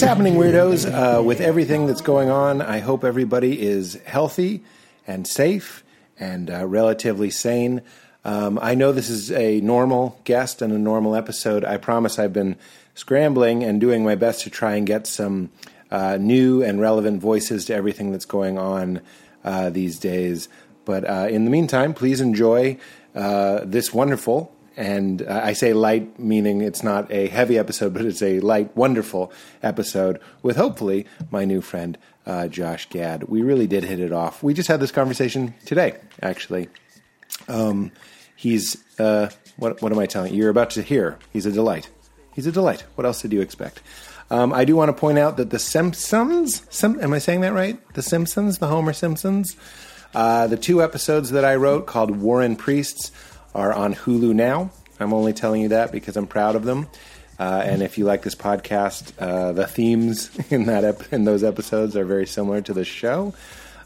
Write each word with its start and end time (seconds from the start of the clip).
What's 0.00 0.08
happening, 0.08 0.36
weirdos? 0.36 0.86
Uh, 0.90 1.22
with 1.22 1.42
everything 1.42 1.86
that's 1.86 2.00
going 2.00 2.30
on, 2.30 2.62
I 2.62 2.78
hope 2.78 3.04
everybody 3.04 3.60
is 3.60 4.00
healthy 4.06 4.64
and 5.06 5.26
safe 5.26 5.84
and 6.18 6.50
uh, 6.50 6.64
relatively 6.64 7.28
sane. 7.28 7.82
Um, 8.24 8.58
I 8.62 8.74
know 8.74 8.92
this 8.92 9.10
is 9.10 9.30
a 9.30 9.60
normal 9.60 10.18
guest 10.24 10.62
and 10.62 10.72
a 10.72 10.78
normal 10.78 11.14
episode. 11.14 11.66
I 11.66 11.76
promise 11.76 12.18
I've 12.18 12.32
been 12.32 12.56
scrambling 12.94 13.62
and 13.62 13.78
doing 13.78 14.02
my 14.02 14.14
best 14.14 14.44
to 14.44 14.48
try 14.48 14.76
and 14.76 14.86
get 14.86 15.06
some 15.06 15.50
uh, 15.90 16.16
new 16.16 16.62
and 16.62 16.80
relevant 16.80 17.20
voices 17.20 17.66
to 17.66 17.74
everything 17.74 18.10
that's 18.10 18.24
going 18.24 18.56
on 18.56 19.02
uh, 19.44 19.68
these 19.68 19.98
days. 19.98 20.48
But 20.86 21.06
uh, 21.06 21.28
in 21.28 21.44
the 21.44 21.50
meantime, 21.50 21.92
please 21.92 22.22
enjoy 22.22 22.78
uh, 23.14 23.66
this 23.66 23.92
wonderful 23.92 24.50
and 24.76 25.22
I 25.22 25.52
say 25.52 25.72
light, 25.72 26.18
meaning 26.18 26.62
it's 26.62 26.82
not 26.82 27.10
a 27.10 27.28
heavy 27.28 27.58
episode, 27.58 27.92
but 27.92 28.04
it's 28.04 28.22
a 28.22 28.40
light, 28.40 28.76
wonderful 28.76 29.32
episode 29.62 30.20
with 30.42 30.56
hopefully 30.56 31.06
my 31.30 31.44
new 31.44 31.60
friend, 31.60 31.98
uh, 32.26 32.48
Josh 32.48 32.88
Gad. 32.88 33.24
We 33.24 33.42
really 33.42 33.66
did 33.66 33.84
hit 33.84 34.00
it 34.00 34.12
off. 34.12 34.42
We 34.42 34.54
just 34.54 34.68
had 34.68 34.80
this 34.80 34.92
conversation 34.92 35.54
today, 35.66 35.98
actually. 36.22 36.68
Um, 37.48 37.92
he's, 38.36 38.76
uh, 38.98 39.30
what, 39.56 39.82
what 39.82 39.92
am 39.92 39.98
I 39.98 40.06
telling 40.06 40.32
you? 40.32 40.40
You're 40.40 40.50
about 40.50 40.70
to 40.70 40.82
hear. 40.82 41.18
He's 41.32 41.46
a 41.46 41.52
delight. 41.52 41.90
He's 42.34 42.46
a 42.46 42.52
delight. 42.52 42.84
What 42.94 43.06
else 43.06 43.22
did 43.22 43.32
you 43.32 43.40
expect? 43.40 43.82
Um, 44.30 44.52
I 44.52 44.64
do 44.64 44.76
want 44.76 44.88
to 44.88 44.92
point 44.92 45.18
out 45.18 45.36
that 45.38 45.50
the 45.50 45.58
Simpsons, 45.58 46.62
Sim, 46.70 47.00
am 47.00 47.12
I 47.12 47.18
saying 47.18 47.40
that 47.40 47.52
right? 47.52 47.78
The 47.94 48.02
Simpsons, 48.02 48.58
the 48.58 48.68
Homer 48.68 48.92
Simpsons, 48.92 49.56
uh, 50.14 50.46
the 50.46 50.56
two 50.56 50.82
episodes 50.82 51.30
that 51.30 51.44
I 51.44 51.56
wrote 51.56 51.86
called 51.86 52.10
Warrin' 52.10 52.56
Priests 52.56 53.10
are 53.54 53.72
on 53.72 53.94
Hulu 53.94 54.34
now. 54.34 54.70
I'm 54.98 55.12
only 55.12 55.32
telling 55.32 55.62
you 55.62 55.68
that 55.68 55.92
because 55.92 56.16
I'm 56.16 56.26
proud 56.26 56.56
of 56.56 56.64
them. 56.64 56.86
Uh, 57.38 57.62
and 57.64 57.82
if 57.82 57.96
you 57.96 58.04
like 58.04 58.22
this 58.22 58.34
podcast, 58.34 59.12
uh, 59.18 59.52
the 59.52 59.66
themes 59.66 60.30
in 60.50 60.66
that 60.66 60.84
ep- 60.84 61.12
in 61.12 61.24
those 61.24 61.42
episodes 61.42 61.96
are 61.96 62.04
very 62.04 62.26
similar 62.26 62.60
to 62.60 62.74
the 62.74 62.84
show. 62.84 63.32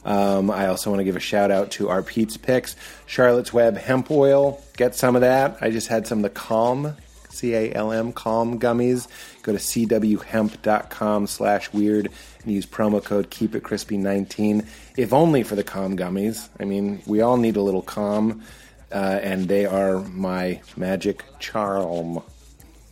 Um, 0.04 0.50
I 0.50 0.66
also 0.66 0.90
want 0.90 1.00
to 1.00 1.04
give 1.04 1.16
a 1.16 1.20
shout 1.20 1.50
out 1.50 1.70
to 1.72 1.88
our 1.88 2.02
Pete's 2.02 2.36
picks, 2.36 2.76
Charlotte's 3.06 3.52
Web 3.52 3.76
hemp 3.76 4.10
oil. 4.10 4.62
Get 4.76 4.94
some 4.94 5.14
of 5.14 5.22
that. 5.22 5.56
I 5.60 5.70
just 5.70 5.88
had 5.88 6.06
some 6.06 6.18
of 6.18 6.22
the 6.24 6.30
Calm, 6.30 6.96
C 7.30 7.54
A 7.54 7.72
L 7.72 7.92
M, 7.92 8.12
Calm 8.12 8.58
gummies. 8.58 9.08
Go 9.42 9.52
to 9.52 9.58
cwhemp.com 9.58 11.26
slash 11.26 11.72
weird 11.72 12.10
and 12.42 12.52
use 12.52 12.66
promo 12.66 13.02
code 13.02 13.30
Keep 13.30 13.54
It 13.54 13.62
Crispy 13.62 13.96
19 13.96 14.66
If 14.96 15.12
only 15.12 15.42
for 15.42 15.54
the 15.54 15.64
Calm 15.64 15.96
gummies. 15.96 16.48
I 16.60 16.64
mean, 16.64 17.02
we 17.06 17.20
all 17.20 17.36
need 17.36 17.56
a 17.56 17.62
little 17.62 17.82
calm 17.82 18.42
uh, 18.94 19.20
and 19.22 19.48
they 19.48 19.66
are 19.66 19.98
my 19.98 20.60
magic 20.76 21.24
charm. 21.40 22.20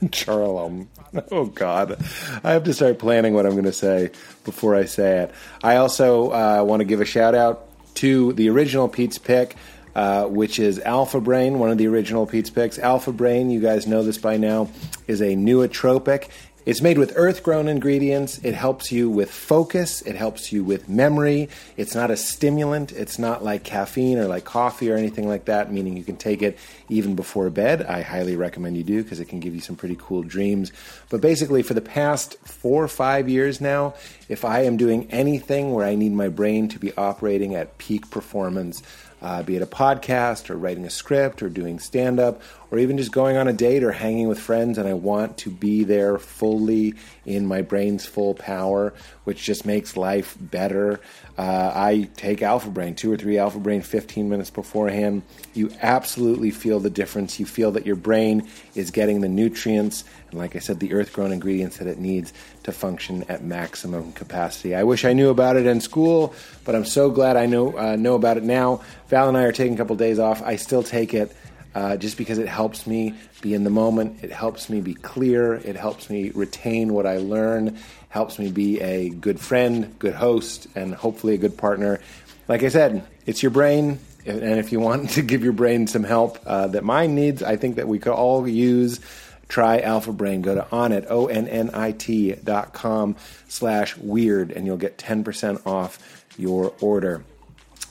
Charlem. 0.04 0.88
Oh 1.30 1.44
God, 1.44 2.02
I 2.42 2.52
have 2.52 2.64
to 2.64 2.72
start 2.72 2.98
planning 2.98 3.34
what 3.34 3.44
I'm 3.44 3.52
going 3.52 3.64
to 3.64 3.72
say 3.72 4.10
before 4.44 4.74
I 4.74 4.86
say 4.86 5.18
it. 5.24 5.34
I 5.62 5.76
also 5.76 6.30
uh, 6.32 6.64
want 6.64 6.80
to 6.80 6.86
give 6.86 7.02
a 7.02 7.04
shout 7.04 7.34
out 7.34 7.68
to 7.96 8.32
the 8.32 8.48
original 8.48 8.88
Pete's 8.88 9.18
pick, 9.18 9.56
uh, 9.94 10.24
which 10.24 10.58
is 10.58 10.78
Alpha 10.78 11.20
Brain, 11.20 11.58
one 11.58 11.70
of 11.70 11.76
the 11.76 11.86
original 11.86 12.26
Pete's 12.26 12.48
picks. 12.48 12.78
Alpha 12.78 13.12
Brain, 13.12 13.50
you 13.50 13.60
guys 13.60 13.86
know 13.86 14.02
this 14.02 14.16
by 14.16 14.38
now, 14.38 14.70
is 15.06 15.20
a 15.20 15.36
nootropic. 15.36 16.30
It's 16.64 16.80
made 16.80 16.96
with 16.96 17.14
earth 17.16 17.42
grown 17.42 17.66
ingredients. 17.66 18.38
It 18.44 18.54
helps 18.54 18.92
you 18.92 19.10
with 19.10 19.32
focus. 19.32 20.00
It 20.02 20.14
helps 20.14 20.52
you 20.52 20.62
with 20.62 20.88
memory. 20.88 21.48
It's 21.76 21.92
not 21.92 22.12
a 22.12 22.16
stimulant. 22.16 22.92
It's 22.92 23.18
not 23.18 23.42
like 23.42 23.64
caffeine 23.64 24.16
or 24.16 24.26
like 24.26 24.44
coffee 24.44 24.88
or 24.88 24.96
anything 24.96 25.26
like 25.26 25.46
that, 25.46 25.72
meaning 25.72 25.96
you 25.96 26.04
can 26.04 26.16
take 26.16 26.40
it 26.40 26.56
even 26.88 27.16
before 27.16 27.50
bed. 27.50 27.82
I 27.82 28.02
highly 28.02 28.36
recommend 28.36 28.76
you 28.76 28.84
do 28.84 29.02
because 29.02 29.18
it 29.18 29.24
can 29.24 29.40
give 29.40 29.56
you 29.56 29.60
some 29.60 29.74
pretty 29.74 29.96
cool 29.98 30.22
dreams. 30.22 30.70
But 31.10 31.20
basically, 31.20 31.64
for 31.64 31.74
the 31.74 31.80
past 31.80 32.36
four 32.44 32.84
or 32.84 32.88
five 32.88 33.28
years 33.28 33.60
now, 33.60 33.94
if 34.28 34.44
I 34.44 34.60
am 34.60 34.76
doing 34.76 35.10
anything 35.10 35.72
where 35.72 35.84
I 35.84 35.96
need 35.96 36.12
my 36.12 36.28
brain 36.28 36.68
to 36.68 36.78
be 36.78 36.92
operating 36.96 37.56
at 37.56 37.76
peak 37.78 38.08
performance, 38.08 38.84
uh, 39.22 39.42
be 39.42 39.56
it 39.56 39.62
a 39.62 39.66
podcast 39.66 40.50
or 40.50 40.56
writing 40.56 40.84
a 40.84 40.90
script 40.90 41.42
or 41.42 41.48
doing 41.48 41.78
stand 41.78 42.18
up 42.18 42.42
or 42.72 42.78
even 42.78 42.96
just 42.96 43.12
going 43.12 43.36
on 43.36 43.46
a 43.46 43.52
date 43.52 43.84
or 43.84 43.92
hanging 43.92 44.28
with 44.28 44.40
friends, 44.40 44.78
and 44.78 44.88
I 44.88 44.94
want 44.94 45.36
to 45.38 45.50
be 45.50 45.84
there 45.84 46.18
fully 46.18 46.94
in 47.24 47.46
my 47.46 47.62
brain's 47.62 48.04
full 48.04 48.34
power, 48.34 48.94
which 49.24 49.44
just 49.44 49.66
makes 49.66 49.96
life 49.96 50.36
better. 50.40 51.00
Uh, 51.38 51.72
I 51.74 52.08
take 52.16 52.42
Alpha 52.42 52.68
Brain, 52.68 52.94
two 52.94 53.10
or 53.10 53.16
three 53.16 53.38
Alpha 53.38 53.58
Brain 53.58 53.80
15 53.80 54.28
minutes 54.28 54.50
beforehand. 54.50 55.22
You 55.54 55.70
absolutely 55.80 56.50
feel 56.50 56.78
the 56.78 56.90
difference. 56.90 57.40
You 57.40 57.46
feel 57.46 57.70
that 57.72 57.86
your 57.86 57.96
brain 57.96 58.48
is 58.74 58.90
getting 58.90 59.22
the 59.22 59.28
nutrients 59.28 60.04
and, 60.30 60.38
like 60.38 60.56
I 60.56 60.58
said, 60.58 60.80
the 60.80 60.92
earth 60.94 61.12
grown 61.12 61.30
ingredients 61.30 61.76
that 61.78 61.86
it 61.86 61.98
needs 61.98 62.32
to 62.64 62.72
function 62.72 63.24
at 63.28 63.44
maximum 63.44 64.12
capacity. 64.12 64.74
I 64.74 64.82
wish 64.82 65.04
I 65.04 65.12
knew 65.12 65.30
about 65.30 65.56
it 65.56 65.66
in 65.66 65.80
school, 65.80 66.34
but 66.64 66.74
I'm 66.74 66.86
so 66.86 67.10
glad 67.10 67.36
I 67.36 67.46
know, 67.46 67.76
uh, 67.78 67.96
know 67.96 68.14
about 68.14 68.38
it 68.38 68.42
now. 68.42 68.82
Val 69.08 69.28
and 69.28 69.36
I 69.36 69.44
are 69.44 69.52
taking 69.52 69.74
a 69.74 69.76
couple 69.76 69.96
days 69.96 70.18
off. 70.18 70.42
I 70.42 70.56
still 70.56 70.82
take 70.82 71.14
it. 71.14 71.34
Uh, 71.74 71.96
just 71.96 72.18
because 72.18 72.36
it 72.36 72.48
helps 72.48 72.86
me 72.86 73.14
be 73.40 73.54
in 73.54 73.64
the 73.64 73.70
moment, 73.70 74.22
it 74.22 74.30
helps 74.30 74.68
me 74.68 74.82
be 74.82 74.92
clear, 74.92 75.54
it 75.54 75.74
helps 75.74 76.10
me 76.10 76.30
retain 76.34 76.92
what 76.92 77.06
I 77.06 77.16
learn, 77.16 77.78
helps 78.12 78.38
me 78.38 78.50
be 78.50 78.78
a 78.82 79.08
good 79.08 79.40
friend, 79.40 79.98
good 79.98 80.12
host, 80.12 80.66
and 80.74 80.94
hopefully 80.94 81.32
a 81.32 81.38
good 81.38 81.56
partner. 81.56 81.98
Like 82.46 82.62
I 82.62 82.68
said, 82.68 83.06
it's 83.24 83.42
your 83.42 83.48
brain, 83.48 83.98
and 84.26 84.58
if 84.58 84.70
you 84.70 84.80
want 84.80 85.10
to 85.16 85.22
give 85.22 85.42
your 85.42 85.54
brain 85.54 85.86
some 85.86 86.04
help 86.04 86.38
uh, 86.44 86.66
that 86.68 86.84
mine 86.84 87.14
needs, 87.14 87.42
I 87.42 87.56
think 87.56 87.76
that 87.76 87.88
we 87.88 87.98
could 87.98 88.12
all 88.12 88.46
use. 88.46 89.00
Try 89.48 89.80
Alpha 89.80 90.12
Brain. 90.12 90.42
Go 90.42 90.54
to 90.54 90.60
onnit, 90.60 91.06
O-N-N-I-T 91.08 92.32
dot 92.44 92.74
com 92.74 93.16
slash 93.48 93.96
weird, 93.96 94.50
and 94.50 94.66
you'll 94.66 94.76
get 94.76 94.98
10% 94.98 95.66
off 95.66 96.26
your 96.36 96.74
order. 96.82 97.24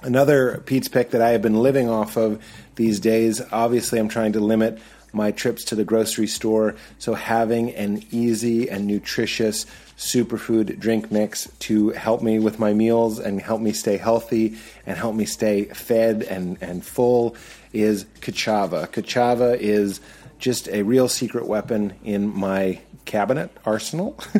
Another 0.03 0.61
Pete's 0.67 0.87
pick 0.87 1.11
that 1.11 1.21
I 1.23 1.29
have 1.29 1.41
been 1.41 1.61
living 1.61 1.89
off 1.89 2.15
of 2.15 2.43
these 2.75 2.99
days, 2.99 3.41
obviously, 3.51 3.97
I'm 3.97 4.07
trying 4.07 4.33
to 4.33 4.39
limit 4.39 4.79
my 5.13 5.31
trips 5.31 5.65
to 5.65 5.75
the 5.75 5.83
grocery 5.83 6.27
store, 6.27 6.75
so 6.99 7.15
having 7.15 7.71
an 7.71 8.03
easy 8.11 8.69
and 8.69 8.85
nutritious 8.87 9.65
superfood 10.01 10.79
drink 10.79 11.11
mix 11.11 11.47
to 11.59 11.89
help 11.91 12.23
me 12.23 12.39
with 12.39 12.57
my 12.57 12.73
meals 12.73 13.19
and 13.19 13.39
help 13.39 13.61
me 13.61 13.71
stay 13.71 13.97
healthy 13.97 14.57
and 14.87 14.97
help 14.97 15.13
me 15.13 15.25
stay 15.25 15.65
fed 15.65 16.23
and, 16.23 16.57
and 16.59 16.83
full 16.83 17.35
is 17.71 18.05
Ka'Chava. 18.19 18.91
Ka'Chava 18.91 19.55
is 19.59 20.01
just 20.39 20.67
a 20.69 20.81
real 20.81 21.07
secret 21.07 21.47
weapon 21.47 21.93
in 22.03 22.27
my 22.35 22.81
cabinet 23.05 23.55
arsenal. 23.63 24.17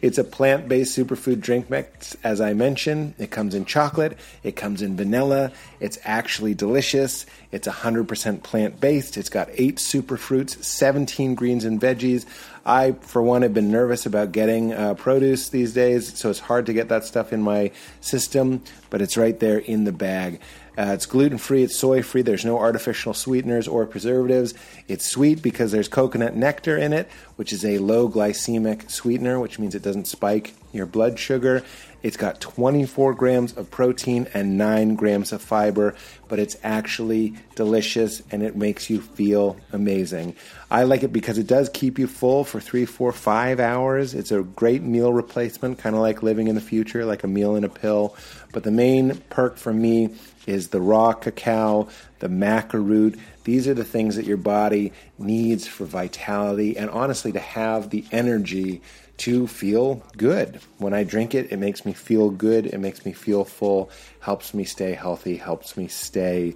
it's 0.00 0.16
a 0.16 0.24
plant 0.24 0.68
based 0.68 0.96
superfood 0.96 1.40
drink 1.40 1.68
mix, 1.68 2.16
as 2.24 2.40
I 2.40 2.54
mentioned. 2.54 3.14
It 3.18 3.30
comes 3.30 3.54
in 3.54 3.66
chocolate, 3.66 4.18
it 4.42 4.56
comes 4.56 4.80
in 4.80 4.96
vanilla. 4.96 5.52
It's 5.80 5.98
actually 6.04 6.54
delicious. 6.54 7.26
It's 7.52 7.68
100% 7.68 8.42
plant 8.42 8.80
based. 8.80 9.16
It's 9.18 9.28
got 9.28 9.48
eight 9.52 9.76
superfruits, 9.76 10.62
17 10.62 11.34
greens 11.34 11.64
and 11.64 11.78
veggies. 11.80 12.24
I, 12.66 12.92
for 12.92 13.20
one, 13.20 13.42
have 13.42 13.52
been 13.52 13.70
nervous 13.70 14.06
about 14.06 14.32
getting 14.32 14.72
uh, 14.72 14.94
produce 14.94 15.50
these 15.50 15.74
days, 15.74 16.16
so 16.18 16.30
it's 16.30 16.38
hard 16.38 16.66
to 16.66 16.72
get 16.72 16.88
that 16.88 17.04
stuff 17.04 17.32
in 17.32 17.42
my 17.42 17.72
system, 18.00 18.62
but 18.88 19.02
it's 19.02 19.16
right 19.16 19.38
there 19.38 19.58
in 19.58 19.84
the 19.84 19.92
bag. 19.92 20.40
Uh, 20.76 20.92
it's 20.94 21.06
gluten 21.06 21.38
free, 21.38 21.62
it's 21.62 21.78
soy 21.78 22.02
free, 22.02 22.22
there's 22.22 22.44
no 22.44 22.58
artificial 22.58 23.14
sweeteners 23.14 23.68
or 23.68 23.86
preservatives. 23.86 24.54
It's 24.88 25.04
sweet 25.04 25.42
because 25.42 25.72
there's 25.72 25.88
coconut 25.88 26.34
nectar 26.34 26.76
in 26.76 26.92
it, 26.92 27.08
which 27.36 27.52
is 27.52 27.64
a 27.64 27.78
low 27.78 28.08
glycemic 28.08 28.90
sweetener, 28.90 29.38
which 29.38 29.58
means 29.58 29.74
it 29.74 29.82
doesn't 29.82 30.08
spike 30.08 30.54
your 30.72 30.86
blood 30.86 31.18
sugar. 31.18 31.62
It's 32.04 32.18
got 32.18 32.38
24 32.38 33.14
grams 33.14 33.54
of 33.54 33.70
protein 33.70 34.28
and 34.34 34.58
9 34.58 34.94
grams 34.94 35.32
of 35.32 35.40
fiber, 35.40 35.94
but 36.28 36.38
it's 36.38 36.54
actually 36.62 37.32
delicious 37.54 38.20
and 38.30 38.42
it 38.42 38.54
makes 38.54 38.90
you 38.90 39.00
feel 39.00 39.56
amazing. 39.72 40.36
I 40.70 40.82
like 40.82 41.02
it 41.02 41.14
because 41.14 41.38
it 41.38 41.46
does 41.46 41.70
keep 41.70 41.98
you 41.98 42.06
full 42.06 42.44
for 42.44 42.60
three, 42.60 42.84
four, 42.84 43.10
five 43.10 43.58
hours. 43.58 44.12
It's 44.12 44.32
a 44.32 44.42
great 44.42 44.82
meal 44.82 45.14
replacement, 45.14 45.78
kind 45.78 45.96
of 45.96 46.02
like 46.02 46.22
living 46.22 46.48
in 46.48 46.54
the 46.54 46.60
future, 46.60 47.06
like 47.06 47.24
a 47.24 47.26
meal 47.26 47.56
in 47.56 47.64
a 47.64 47.70
pill. 47.70 48.14
But 48.52 48.64
the 48.64 48.70
main 48.70 49.16
perk 49.30 49.56
for 49.56 49.72
me 49.72 50.14
is 50.46 50.68
the 50.68 50.82
raw 50.82 51.14
cacao, 51.14 51.88
the 52.18 52.28
maca 52.28 52.74
root. 52.74 53.18
These 53.44 53.66
are 53.66 53.72
the 53.72 53.82
things 53.82 54.16
that 54.16 54.26
your 54.26 54.36
body 54.36 54.92
needs 55.18 55.66
for 55.66 55.86
vitality 55.86 56.76
and 56.76 56.90
honestly 56.90 57.32
to 57.32 57.40
have 57.40 57.88
the 57.88 58.04
energy 58.12 58.82
to 59.18 59.46
feel 59.46 60.02
good. 60.16 60.60
When 60.78 60.94
I 60.94 61.04
drink 61.04 61.34
it, 61.34 61.52
it 61.52 61.58
makes 61.58 61.84
me 61.84 61.92
feel 61.92 62.30
good. 62.30 62.66
It 62.66 62.78
makes 62.78 63.04
me 63.04 63.12
feel 63.12 63.44
full, 63.44 63.90
helps 64.20 64.54
me 64.54 64.64
stay 64.64 64.92
healthy, 64.92 65.36
helps 65.36 65.76
me 65.76 65.88
stay 65.88 66.54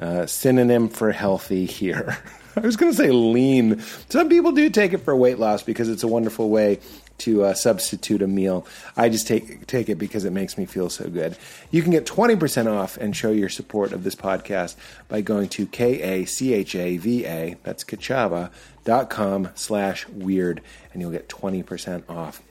uh, 0.00 0.26
synonym 0.26 0.88
for 0.88 1.12
healthy 1.12 1.66
here. 1.66 2.18
I 2.56 2.60
was 2.60 2.76
going 2.76 2.92
to 2.92 2.96
say 2.96 3.10
lean. 3.10 3.80
Some 4.08 4.28
people 4.28 4.52
do 4.52 4.68
take 4.68 4.92
it 4.92 4.98
for 4.98 5.16
weight 5.16 5.38
loss 5.38 5.62
because 5.62 5.88
it's 5.88 6.02
a 6.02 6.08
wonderful 6.08 6.50
way 6.50 6.80
to 7.18 7.44
uh, 7.44 7.54
substitute 7.54 8.22
a 8.22 8.26
meal. 8.26 8.66
I 8.96 9.08
just 9.08 9.26
take 9.26 9.66
take 9.66 9.88
it 9.88 9.96
because 9.96 10.24
it 10.24 10.32
makes 10.32 10.58
me 10.58 10.64
feel 10.66 10.90
so 10.90 11.08
good. 11.08 11.36
You 11.70 11.82
can 11.82 11.92
get 11.92 12.06
20% 12.06 12.70
off 12.70 12.96
and 12.96 13.16
show 13.16 13.30
your 13.30 13.48
support 13.48 13.92
of 13.92 14.04
this 14.04 14.14
podcast 14.14 14.76
by 15.08 15.20
going 15.20 15.48
to 15.50 15.66
K-A-C-H-A-V-A, 15.66 17.56
that's 17.62 17.84
kachava.com 17.84 19.48
slash 19.54 20.08
weird, 20.08 20.62
and 20.92 21.02
you'll 21.02 21.10
get 21.10 21.28
20% 21.28 22.08
off. 22.08 22.42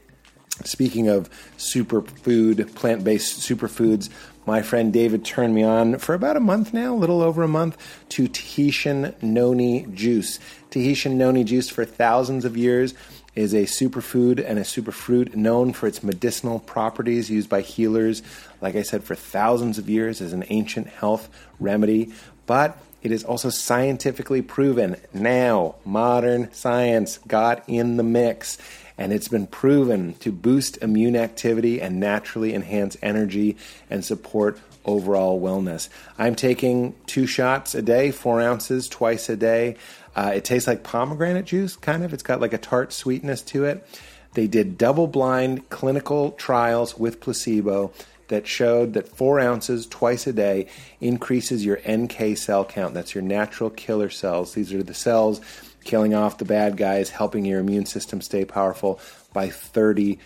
Speaking 0.64 1.08
of 1.08 1.30
superfood, 1.58 2.76
plant 2.76 3.04
based 3.04 3.40
superfoods, 3.40 4.10
my 4.46 4.62
friend 4.62 4.92
David 4.92 5.24
turned 5.24 5.54
me 5.54 5.64
on 5.64 6.00
for 6.00 6.14
about 6.14 6.36
a 6.36 6.40
month 6.40 6.74
now, 6.74 6.94
a 6.94 6.98
little 6.98 7.22
over 7.22 7.44
a 7.44 7.48
month, 7.48 7.78
to 8.10 8.28
Tahitian 8.28 9.14
noni 9.22 9.86
juice. 9.94 10.40
Tahitian 10.72 11.18
noni 11.18 11.44
juice 11.44 11.70
for 11.70 11.86
thousands 11.86 12.44
of 12.46 12.58
years 12.58 12.94
is 13.36 13.54
a 13.54 13.64
superfood 13.64 14.44
and 14.46 14.60
a 14.60 14.64
superfruit 14.64 15.36
known 15.36 15.74
for 15.74 15.88
its 15.88 16.04
medicinal 16.04 16.60
properties 16.60 17.30
used 17.30 17.50
by 17.50 17.62
healers, 17.62 18.22
like 18.60 18.76
I 18.76 18.82
said, 18.82 19.04
for 19.04 19.16
thousands 19.16 19.78
of 19.78 19.90
years 19.90 20.22
as 20.22 20.34
an 20.34 20.44
ancient 20.50 20.88
health 20.88 21.30
remedy. 21.60 22.14
But 22.46 22.78
it 23.02 23.12
is 23.12 23.24
also 23.24 23.50
scientifically 23.50 24.42
proven 24.42 24.98
now. 25.14 25.76
Modern 25.86 26.52
science 26.54 27.20
got 27.20 27.64
in 27.68 27.98
the 27.98 28.04
mix 28.04 28.58
and 28.98 29.12
it's 29.12 29.28
been 29.28 29.48
proven 29.48 30.14
to 30.16 30.32
boost 30.32 30.78
immune 30.78 31.16
activity 31.16 31.82
and 31.82 32.00
naturally 32.00 32.54
enhance 32.54 32.96
energy 33.02 33.58
and 33.90 34.06
support 34.06 34.60
overall 34.86 35.42
wellness. 35.42 35.90
I'm 36.18 36.36
taking 36.36 36.96
two 37.08 37.26
shots 37.26 37.74
a 37.74 37.82
day, 37.82 38.12
four 38.12 38.42
ounces 38.42 38.88
twice 38.88 39.30
a 39.30 39.36
day. 39.36 39.78
Uh, 40.16 40.34
it 40.36 40.46
tastes 40.46 40.68
like 40.68 40.84
pomegranate 40.84 41.46
juice, 41.46 41.76
kind 41.76 42.04
of. 42.04 42.14
It's 42.14 42.24
got 42.24 42.42
like 42.42 42.54
a 42.54 42.58
tart 42.58 42.94
sweetness 42.94 43.42
to 43.44 43.66
it. 43.66 43.88
They 44.34 44.48
did 44.48 44.78
double 44.78 45.08
blind 45.08 45.70
clinical 45.70 46.32
trials 46.32 46.98
with 46.98 47.20
placebo 47.20 47.92
that 48.30 48.48
showed 48.48 48.94
that 48.94 49.10
four 49.10 49.40
ounces 49.40 49.86
twice 49.86 50.26
a 50.26 50.34
day 50.34 50.68
increases 51.02 51.66
your 51.66 51.80
NK 51.88 52.38
cell 52.38 52.64
count. 52.64 52.94
That's 52.94 53.14
your 53.14 53.24
natural 53.24 53.70
killer 53.70 54.10
cells. 54.10 54.54
These 54.54 54.74
are 54.74 54.84
the 54.84 54.94
cells 54.94 55.42
killing 55.84 56.14
off 56.14 56.38
the 56.38 56.46
bad 56.46 56.78
guys, 56.78 57.10
helping 57.10 57.44
your 57.44 57.60
immune 57.60 57.86
system 57.86 58.22
stay 58.22 58.46
powerful 58.46 59.00
by 59.34 59.48
30%, 59.48 60.20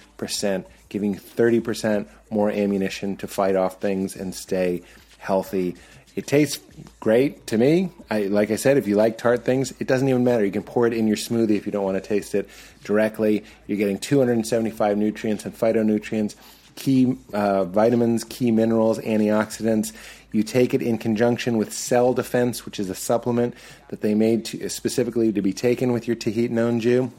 giving 0.90 1.16
30% 1.16 2.08
more 2.30 2.52
ammunition 2.52 3.18
to 3.18 3.28
fight 3.28 3.56
off 3.56 3.82
things 3.82 4.16
and 4.16 4.36
stay 4.36 4.84
healthy. 5.18 5.76
It 6.16 6.28
tastes 6.28 6.60
great 7.02 7.48
to 7.48 7.58
me. 7.58 7.90
I, 8.10 8.24
like 8.24 8.50
I 8.50 8.56
said, 8.56 8.78
if 8.78 8.88
you 8.88 8.96
like 8.96 9.18
tart 9.18 9.44
things, 9.44 9.74
it 9.80 9.88
doesn't 9.88 10.08
even 10.08 10.24
matter. 10.24 10.46
You 10.46 10.52
can 10.52 10.64
pour 10.64 10.88
it 10.88 10.94
in 10.94 11.08
your 11.08 11.18
smoothie 11.18 11.58
if 11.58 11.66
you 11.66 11.74
don't 11.74 11.84
want 11.84 12.02
to 12.02 12.08
taste 12.08 12.34
it 12.36 12.50
directly. 12.86 13.44
You're 13.68 13.78
getting 13.78 14.00
275 14.00 14.98
nutrients 14.98 15.46
and 15.46 15.54
phytonutrients, 15.54 16.36
key 16.76 17.18
uh, 17.34 17.66
vitamins, 17.66 18.24
key 18.24 18.52
minerals, 18.52 18.98
antioxidants. 19.00 19.92
You 20.32 20.44
take 20.44 20.74
it 20.74 20.82
in 20.82 20.98
conjunction 20.98 21.58
with 21.58 21.74
Cell 21.74 22.14
Defense, 22.14 22.66
which 22.66 22.80
is 22.80 22.90
a 22.90 22.96
supplement 22.96 23.54
that 23.90 24.00
they 24.00 24.14
made 24.14 24.46
to, 24.46 24.70
specifically 24.70 25.34
to 25.34 25.42
be 25.42 25.54
taken 25.54 25.92
with 25.92 26.08
your 26.08 26.16
Tahitian 26.16 26.56
Onju. 26.56 27.12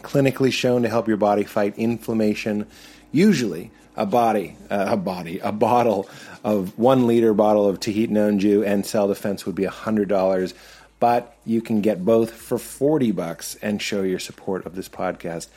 Clinically 0.00 0.52
shown 0.52 0.82
to 0.82 0.88
help 0.88 1.06
your 1.06 1.18
body 1.18 1.44
fight 1.44 1.78
inflammation. 1.78 2.66
Usually, 3.12 3.70
a 3.96 4.06
body, 4.06 4.56
uh, 4.70 4.86
a 4.90 4.96
body, 4.96 5.40
a 5.40 5.52
bottle 5.52 6.08
of 6.44 6.78
one 6.78 7.06
liter 7.06 7.34
bottle 7.34 7.68
of 7.68 7.80
Tahitian 7.80 8.16
Onju 8.16 8.66
and 8.66 8.86
Cell 8.86 9.08
Defense 9.08 9.44
would 9.46 9.54
be 9.54 9.64
hundred 9.64 10.08
dollars, 10.08 10.54
but 11.00 11.36
you 11.44 11.60
can 11.60 11.80
get 11.80 12.04
both 12.04 12.32
for 12.32 12.58
forty 12.58 13.12
bucks 13.12 13.56
and 13.62 13.80
show 13.80 14.02
your 14.02 14.18
support 14.18 14.66
of 14.66 14.74
this 14.74 14.88
podcast. 14.88 15.48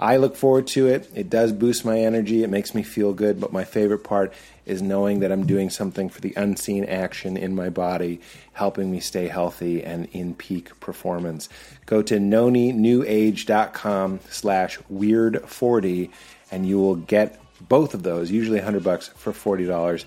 I 0.00 0.16
look 0.16 0.34
forward 0.34 0.66
to 0.68 0.88
it. 0.88 1.08
It 1.14 1.28
does 1.30 1.52
boost 1.52 1.84
my 1.84 2.00
energy. 2.00 2.42
It 2.42 2.50
makes 2.50 2.74
me 2.74 2.82
feel 2.82 3.12
good. 3.12 3.40
But 3.40 3.52
my 3.52 3.62
favorite 3.62 4.02
part 4.02 4.32
is 4.66 4.82
knowing 4.82 5.20
that 5.20 5.30
I'm 5.30 5.46
doing 5.46 5.70
something 5.70 6.08
for 6.08 6.20
the 6.20 6.34
unseen 6.36 6.84
action 6.84 7.36
in 7.36 7.54
my 7.54 7.68
body, 7.68 8.20
helping 8.52 8.90
me 8.90 8.98
stay 8.98 9.28
healthy 9.28 9.84
and 9.84 10.08
in 10.12 10.34
peak 10.34 10.80
performance. 10.80 11.48
Go 11.86 12.02
to 12.02 12.18
noninewage.com 12.18 14.20
slash 14.28 14.78
weird40 14.92 16.10
and 16.50 16.66
you 16.66 16.78
will 16.78 16.96
get 16.96 17.38
both 17.72 17.94
of 17.94 18.02
those, 18.02 18.30
usually 18.30 18.58
100 18.58 18.84
bucks 18.84 19.08
for 19.16 19.32
$40, 19.32 20.04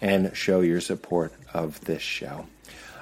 and 0.00 0.34
show 0.34 0.62
your 0.62 0.80
support 0.80 1.30
of 1.52 1.78
this 1.82 2.00
show. 2.00 2.46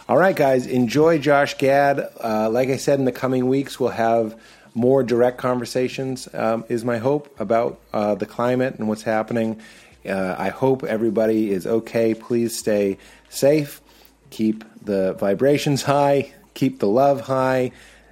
All 0.09 0.17
right, 0.17 0.35
guys, 0.35 0.67
enjoy 0.67 1.19
Josh 1.19 1.57
Gad. 1.59 2.01
Uh, 2.21 2.51
like 2.51 2.71
I 2.71 2.77
said, 2.77 2.99
in 2.99 3.05
the 3.05 3.13
coming 3.13 3.47
weeks, 3.47 3.79
we'll 3.79 3.91
have 3.91 4.37
more 4.75 5.05
direct 5.05 5.39
conversations, 5.39 6.29
um, 6.35 6.65
is 6.69 6.85
my 6.85 6.99
hope, 6.99 7.39
about 7.39 7.79
uh, 7.93 8.17
the 8.17 8.27
climate 8.27 8.75
and 8.81 8.89
what's 8.89 9.05
happening. 9.05 9.61
Uh, 10.05 10.35
I 10.37 10.49
hope 10.49 10.83
everybody 10.83 11.53
is 11.53 11.65
okay. 11.65 12.13
Please 12.13 12.59
stay 12.59 12.99
safe, 13.29 13.81
keep 14.31 14.65
the 14.85 15.13
vibrations 15.13 15.83
high, 15.83 16.35
keep 16.55 16.81
the 16.81 16.89
love 16.89 17.21
high. 17.21 17.71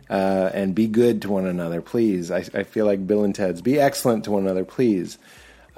Uh, 0.09 0.49
and 0.55 0.75
be 0.77 0.87
good 0.87 1.21
to 1.23 1.29
one 1.29 1.45
another, 1.45 1.83
please. 1.83 2.31
I, 2.31 2.39
I, 2.55 2.62
feel 2.62 2.87
like 2.87 3.06
Bill 3.06 3.25
and 3.25 3.35
Ted's. 3.35 3.61
Be 3.61 3.79
excellent 3.79 4.25
to 4.25 4.31
one 4.31 4.45
another, 4.45 4.65
please 4.65 5.19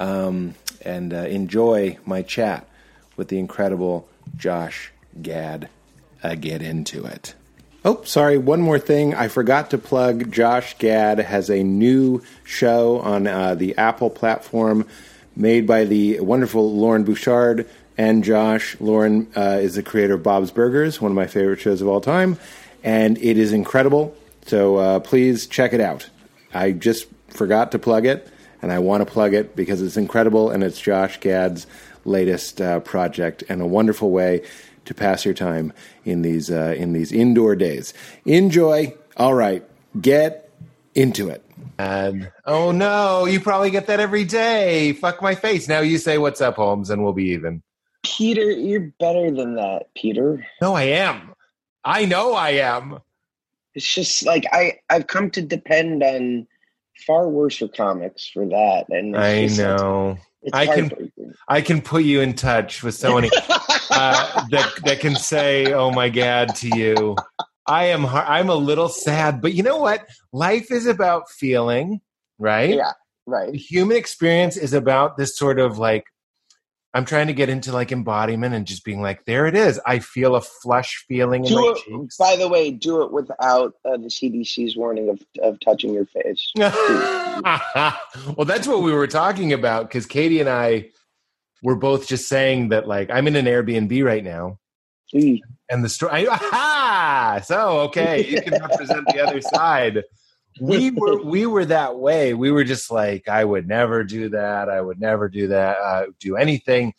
um, 0.01 0.55
and 0.83 1.15
uh, 1.15 1.19
enjoy 1.19 1.99
my 2.05 2.23
chat 2.23 2.67
with 3.17 3.29
the 3.29 3.39
incredible 3.39 4.09
Josh 4.37 4.91
Gad. 5.23 5.69
Uh, 6.23 6.35
get 6.35 6.63
into 6.63 7.05
it. 7.05 7.35
Oh, 7.85 8.03
sorry, 8.03 8.37
one 8.37 8.61
more 8.61 8.79
thing. 8.79 9.15
I 9.15 9.29
forgot 9.29 9.71
to 9.71 9.79
plug 9.79 10.31
Josh 10.33 10.77
Gad 10.79 11.19
has 11.19 11.49
a 11.49 11.63
new 11.63 12.23
show 12.45 12.99
on 13.01 13.27
uh, 13.27 13.55
the 13.55 13.77
Apple 13.79 14.11
platform 14.11 14.87
made 15.35 15.67
by 15.67 15.85
the 15.85 16.21
wonderful 16.21 16.75
Loren 16.75 17.05
Bouchard 17.05 17.69
and 17.97 18.23
Josh. 18.23 18.79
Loren 18.81 19.31
uh, 19.35 19.59
is 19.63 19.77
the 19.77 19.83
creator 19.83 20.15
of 20.15 20.23
Bob's 20.23 20.51
Burgers, 20.51 21.01
one 21.01 21.11
of 21.11 21.17
my 21.17 21.27
favorite 21.27 21.61
shows 21.61 21.81
of 21.81 21.89
all 21.89 22.03
time, 22.03 22.39
and 22.85 23.17
it 23.19 23.39
is 23.39 23.53
incredible. 23.53 24.15
So 24.47 24.77
uh, 24.77 25.01
please 25.01 25.47
check 25.47 25.73
it 25.73 25.81
out. 25.81 26.11
I 26.53 26.73
just 26.73 27.07
forgot 27.29 27.73
to 27.73 27.79
plug 27.79 28.05
it 28.05 28.29
and 28.63 28.73
I 28.73 28.79
want 28.79 29.07
to 29.07 29.11
plug 29.11 29.35
it 29.35 29.57
because 29.57 29.83
it's 29.83 29.97
incredible 29.97 30.51
and 30.51 30.63
it's 30.63 30.81
Josh 30.81 31.19
Gad's 31.21 31.67
latest 32.05 32.61
uh, 32.61 32.81
project 32.81 33.45
and 33.49 33.61
a 33.61 33.67
wonderful 33.67 34.11
way 34.11 34.43
to 34.85 34.95
pass 34.95 35.25
your 35.25 35.35
time 35.35 35.73
in 36.05 36.23
these 36.23 36.51
uh, 36.51 36.75
in 36.77 36.93
these 36.93 37.13
indoor 37.13 37.57
days. 37.57 37.95
Enjoy. 38.25 38.95
All 39.17 39.35
right, 39.35 39.65
get 40.01 40.51
into 40.95 41.29
it. 41.29 41.45
And 41.79 42.31
oh 42.45 42.73
no, 42.73 43.25
you 43.25 43.41
probably 43.41 43.71
get 43.71 43.87
that 43.87 44.01
every 44.01 44.25
day. 44.25 44.93
Fuck 44.93 45.23
my 45.23 45.35
face. 45.35 45.69
Now 45.69 45.81
you 45.81 45.99
say 45.99 46.19
what's 46.19 46.41
up, 46.41 46.57
Holmes, 46.57 46.91
and 46.91 47.03
we'll 47.03 47.13
be 47.13 47.29
even. 47.29 47.63
Peter, 48.03 48.51
you're 48.51 48.93
better 48.99 49.31
than 49.31 49.55
that, 49.57 49.93
Peter. 49.95 50.47
No, 50.61 50.75
I 50.75 50.85
am. 50.85 51.35
I 51.85 52.05
know 52.07 52.35
I 52.35 52.51
am. 52.51 52.99
It's 53.75 53.95
just 53.95 54.25
like 54.25 54.45
I 54.53 54.79
I've 54.89 55.07
come 55.07 55.31
to 55.33 55.43
depend 55.43 56.03
on 56.03 56.47
far 57.07 57.29
worse 57.29 57.59
for 57.59 57.69
comics 57.69 58.29
for 58.29 58.47
that. 58.47 58.87
And 58.89 59.17
I 59.17 59.47
know. 59.47 60.19
I 60.53 60.67
can 60.67 61.13
I 61.49 61.61
can 61.61 61.83
put 61.83 62.05
you 62.05 62.21
in 62.21 62.35
touch 62.35 62.83
with 62.83 62.95
so 62.95 63.15
many 63.15 63.31
uh, 63.91 64.47
that 64.49 64.73
that 64.85 65.01
can 65.01 65.15
say, 65.15 65.73
"Oh 65.73 65.91
my 65.91 66.09
God," 66.09 66.55
to 66.57 66.77
you. 66.77 67.17
I 67.67 67.87
am 67.87 68.07
I'm 68.07 68.49
a 68.49 68.55
little 68.55 68.89
sad, 68.89 69.43
but 69.43 69.53
you 69.53 69.63
know 69.63 69.79
what? 69.79 70.07
Life 70.33 70.71
is 70.71 70.87
about 70.87 71.31
feeling, 71.31 72.01
right? 72.39 72.75
Yeah, 72.75 72.93
right. 73.27 73.53
The 73.53 73.59
human 73.59 73.97
experience 73.97 74.57
is 74.57 74.73
about 74.73 75.19
this 75.19 75.37
sort 75.37 75.61
of 75.61 75.79
like 75.79 76.05
I'm 76.93 77.05
trying 77.05 77.29
to 77.29 77.33
get 77.33 77.49
into 77.49 77.73
like 77.73 77.93
embodiment 77.93 78.55
and 78.55 78.67
just 78.67 78.85
being 78.85 79.01
like, 79.01 79.25
there 79.25 79.47
it 79.47 79.55
is. 79.55 79.81
I 79.87 80.01
feel 80.01 80.35
a 80.35 80.41
flush 80.41 81.05
feeling 81.07 81.45
in 81.45 81.55
my 81.55 81.75
it, 81.77 81.85
cheeks. 81.85 82.17
By 82.17 82.37
the 82.37 82.49
way, 82.49 82.73
do 82.73 83.03
it 83.03 83.13
without 83.13 83.75
uh, 83.85 83.97
the 83.97 84.09
CDC's 84.09 84.77
warning 84.77 85.09
of, 85.09 85.23
of 85.41 85.61
touching 85.61 85.95
your 85.95 86.07
face. 86.07 86.51
well, 86.57 88.45
that's 88.45 88.67
what 88.67 88.83
we 88.83 88.93
were 88.93 89.07
talking 89.07 89.53
about 89.53 89.89
because 89.89 90.07
Katie 90.07 90.41
and 90.41 90.49
I 90.49 90.91
were 91.63 91.77
both 91.77 92.09
just 92.09 92.29
saying 92.29 92.71
that, 92.71 92.89
like, 92.89 93.09
I'm 93.11 93.29
in 93.29 93.37
an 93.37 93.45
Airbnb 93.45 94.05
right 94.05 94.25
now. 94.25 94.59
Mm. 95.15 95.41
And 95.71 95.85
the 95.85 95.89
story, 95.89 96.27
aha! 96.27 97.41
So, 97.45 97.81
okay, 97.81 98.27
you 98.27 98.43
can 98.43 98.61
represent 98.61 99.07
the 99.07 99.21
other 99.21 99.41
side 99.41 100.03
we 100.61 100.91
were 100.97 101.23
we 101.23 101.47
were 101.47 101.65
that 101.65 101.97
way. 101.99 102.35
We 102.35 102.51
were 102.51 102.65
just 102.65 102.91
like, 102.91 103.29
I 103.29 103.45
would 103.45 103.67
never 103.67 104.05
do 104.05 104.29
that. 104.31 104.69
I 104.69 104.81
would 104.81 105.01
never 105.01 105.29
do 105.29 105.49
that. 105.49 105.79
Uh, 105.79 106.07
do 106.19 106.37
anything. 106.37 106.95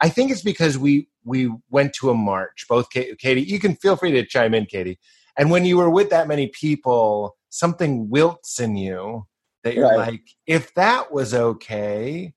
I 0.00 0.08
think 0.08 0.30
it's 0.30 0.42
because 0.42 0.76
we 0.76 1.08
we 1.24 1.50
went 1.70 1.94
to 1.94 2.10
a 2.10 2.14
march. 2.14 2.66
Both 2.68 2.90
Katie, 2.90 3.42
you 3.42 3.58
can 3.58 3.76
feel 3.76 3.96
free 3.96 4.12
to 4.12 4.26
chime 4.26 4.54
in, 4.54 4.66
Katie. 4.66 4.98
And 5.36 5.50
when 5.50 5.64
you 5.64 5.78
were 5.78 5.90
with 5.90 6.10
that 6.10 6.28
many 6.28 6.48
people, 6.48 7.36
something 7.48 8.08
wilts 8.08 8.60
in 8.60 8.76
you 8.76 9.26
that 9.62 9.74
you're 9.74 9.88
right. 9.88 9.96
like, 9.96 10.22
if 10.46 10.74
that 10.74 11.12
was 11.12 11.34
okay, 11.34 12.34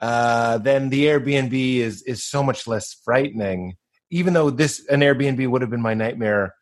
uh, 0.00 0.58
then 0.58 0.90
the 0.90 1.06
Airbnb 1.06 1.76
is 1.76 2.02
is 2.02 2.24
so 2.24 2.42
much 2.42 2.66
less 2.66 2.94
frightening. 3.04 3.76
Even 4.10 4.34
though 4.34 4.50
this 4.50 4.86
an 4.88 5.00
Airbnb 5.00 5.48
would 5.48 5.62
have 5.62 5.70
been 5.70 5.82
my 5.82 5.94
nightmare 5.94 6.54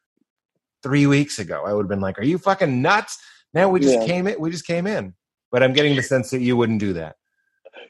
three 0.82 1.06
weeks 1.06 1.38
ago, 1.38 1.64
I 1.66 1.72
would 1.72 1.84
have 1.84 1.90
been 1.90 2.00
like, 2.00 2.18
"Are 2.18 2.24
you 2.24 2.38
fucking 2.38 2.80
nuts?" 2.80 3.18
Now 3.54 3.68
we 3.68 3.80
just 3.80 4.00
yeah. 4.00 4.06
came 4.06 4.26
in. 4.26 4.38
We 4.38 4.50
just 4.50 4.66
came 4.66 4.86
in. 4.86 5.14
but 5.50 5.62
I'm 5.62 5.72
getting 5.72 5.94
the 5.94 6.02
sense 6.02 6.30
that 6.30 6.40
you 6.40 6.56
wouldn't 6.56 6.80
do 6.80 6.92
that. 6.94 7.14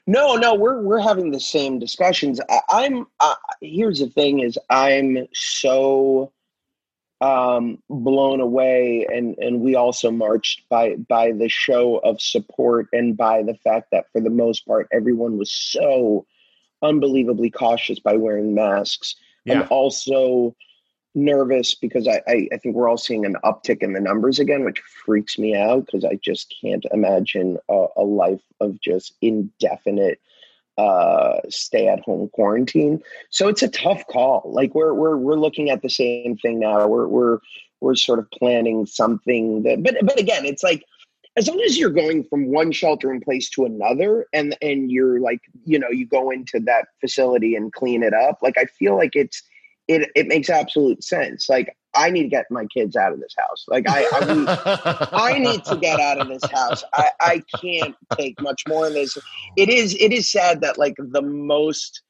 No, 0.06 0.37
no, 0.37 0.54
we're 0.54 0.83
we're 0.83 1.00
having 1.00 1.30
the 1.30 1.40
same 1.40 1.78
discussions. 1.78 2.38
I, 2.71 2.85
am 2.85 3.06
uh, 3.21 3.35
here's 3.62 4.00
the 4.00 4.09
thing: 4.11 4.40
is 4.40 4.59
I'm 4.68 5.26
so 5.33 6.30
um, 7.23 7.83
blown 7.88 8.40
away, 8.40 9.06
and 9.11 9.35
and 9.38 9.62
we 9.62 9.75
also 9.76 10.11
marched 10.11 10.68
by 10.68 10.97
by 11.09 11.33
the 11.33 11.49
show 11.49 11.97
of 11.99 12.21
support 12.21 12.88
and 12.92 13.16
by 13.16 13.42
the 13.42 13.54
fact 13.54 13.88
that 13.92 14.04
for 14.12 14.21
the 14.21 14.30
most 14.30 14.66
part 14.66 14.87
everyone 14.92 15.38
was 15.38 15.50
so 15.50 16.26
unbelievably 16.83 17.50
cautious 17.50 17.99
by 17.99 18.14
wearing 18.14 18.54
masks. 18.54 19.16
Yeah. 19.47 19.62
I'm 19.62 19.68
also 19.71 20.54
nervous 21.14 21.75
because 21.75 22.09
I, 22.09 22.23
I, 22.26 22.49
I, 22.52 22.56
think 22.59 22.75
we're 22.75 22.88
all 22.88 22.99
seeing 22.99 23.25
an 23.25 23.37
uptick 23.44 23.83
in 23.83 23.92
the 23.92 24.00
numbers 24.00 24.38
again, 24.38 24.64
which 24.64 24.80
freaks 24.80 25.38
me 25.38 25.54
out 25.54 25.87
because 25.87 26.04
I 26.04 26.18
just 26.23 26.54
can't 26.61 26.85
imagine 26.92 27.59
a, 27.68 27.87
a 27.97 28.02
life 28.02 28.42
of 28.61 28.80
just 28.80 29.14
indefinite 29.21 30.21
uh, 30.76 31.38
stay 31.49 31.87
at 31.88 32.00
home 32.00 32.28
quarantine. 32.33 33.00
So 33.30 33.49
it's 33.49 33.62
a 33.62 33.68
tough 33.68 34.04
call. 34.09 34.42
Like 34.52 34.75
we're 34.75 34.92
we're 34.92 35.16
we're 35.16 35.37
looking 35.37 35.71
at 35.71 35.83
the 35.83 35.90
same 35.90 36.37
thing 36.37 36.59
now. 36.61 36.87
We're 36.88 37.06
we're 37.06 37.38
we're 37.80 37.94
sort 37.94 38.18
of 38.18 38.30
planning 38.33 38.87
something 38.87 39.62
that 39.62 39.83
but 39.83 39.97
but 40.02 40.18
again, 40.18 40.44
it's 40.44 40.64
like 40.64 40.83
as 41.37 41.49
long 41.49 41.61
as 41.61 41.78
you're 41.78 41.90
going 41.90 42.25
from 42.25 42.50
one 42.50 42.73
shelter 42.73 43.12
in 43.12 43.21
place 43.21 43.49
to 43.50 43.64
another 43.64 44.26
and 44.33 44.56
and 44.62 44.90
you're 44.90 45.21
like, 45.21 45.40
you 45.64 45.78
know, 45.78 45.90
you 45.90 46.06
go 46.06 46.30
into 46.30 46.59
that 46.61 46.88
facility 47.00 47.54
and 47.54 47.73
clean 47.73 48.02
it 48.02 48.14
up, 48.14 48.38
like 48.42 48.59
I 48.59 48.64
feel 48.64 48.97
like 48.97 49.14
it's 49.14 49.42
it 49.88 50.11
it 50.14 50.26
makes 50.26 50.50
absolute 50.50 51.03
sense. 51.05 51.49
Like 51.49 51.76
I 51.95 52.11
need 52.11 52.25
to 52.25 52.29
get 52.29 52.47
my 52.50 52.67
kids 52.67 52.97
out 52.97 53.12
of 53.12 53.21
this 53.21 53.35
house. 53.37 53.64
Like 53.69 53.88
I, 53.88 54.07
I, 54.12 54.35
need, 54.35 54.49
I 55.12 55.38
need 55.38 55.64
to 55.64 55.76
get 55.76 56.00
out 56.00 56.21
of 56.21 56.29
this 56.29 56.45
house. 56.50 56.83
I, 56.93 57.11
I 57.21 57.43
can't 57.61 57.95
take 58.17 58.41
much 58.41 58.62
more 58.69 58.88
of 58.88 58.95
this. 58.95 59.17
It 59.57 59.69
is, 59.69 59.95
it 60.00 60.12
is 60.12 60.31
sad 60.31 60.61
that 60.62 60.79
like 60.79 60.95
the 60.99 61.23
most 61.23 62.03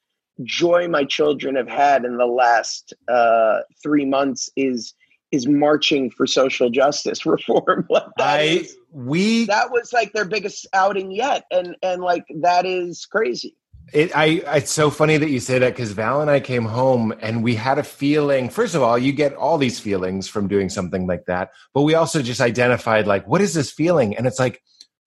joy 0.43 0.87
my 0.87 1.03
children 1.05 1.55
have 1.55 1.69
had 1.69 2.03
in 2.03 2.17
the 2.17 2.25
last 2.25 2.93
uh, 3.07 3.59
three 3.81 4.05
months 4.05 4.49
is 4.55 4.93
is 5.31 5.47
marching 5.47 6.09
for 6.09 6.25
social 6.25 6.69
justice 6.69 7.25
reform. 7.25 7.85
like 7.89 8.03
I 8.19 8.41
is, 8.41 8.77
we 8.91 9.45
that 9.45 9.71
was 9.71 9.91
like 9.91 10.13
their 10.13 10.25
biggest 10.25 10.67
outing 10.73 11.11
yet, 11.11 11.45
and 11.51 11.75
and 11.83 12.01
like 12.01 12.25
that 12.41 12.65
is 12.65 13.05
crazy. 13.05 13.55
It, 13.93 14.15
I, 14.15 14.41
it's 14.57 14.71
so 14.71 14.89
funny 14.89 15.17
that 15.17 15.29
you 15.29 15.39
say 15.39 15.59
that 15.59 15.73
because 15.73 15.91
Val 15.91 16.21
and 16.21 16.29
I 16.29 16.39
came 16.39 16.65
home 16.65 17.13
and 17.21 17.43
we 17.43 17.55
had 17.55 17.77
a 17.77 17.83
feeling. 17.83 18.49
First 18.49 18.75
of 18.75 18.81
all, 18.81 18.97
you 18.97 19.11
get 19.11 19.33
all 19.35 19.57
these 19.57 19.79
feelings 19.79 20.27
from 20.27 20.47
doing 20.47 20.69
something 20.69 21.07
like 21.07 21.25
that, 21.25 21.51
but 21.73 21.83
we 21.83 21.93
also 21.93 22.21
just 22.21 22.41
identified 22.41 23.05
like, 23.07 23.27
what 23.27 23.41
is 23.41 23.53
this 23.53 23.71
feeling? 23.71 24.17
And 24.17 24.25
it's 24.25 24.39
like, 24.39 24.61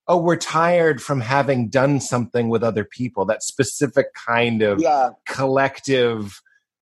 oh, 0.07 0.17
we're 0.17 0.37
tired 0.37 1.01
from 1.01 1.21
having 1.21 1.69
done 1.69 1.99
something 1.99 2.49
with 2.49 2.63
other 2.63 2.83
people. 2.83 3.25
That 3.25 3.43
specific 3.43 4.13
kind 4.13 4.61
of 4.61 4.81
yeah. 4.81 5.09
collective 5.25 6.41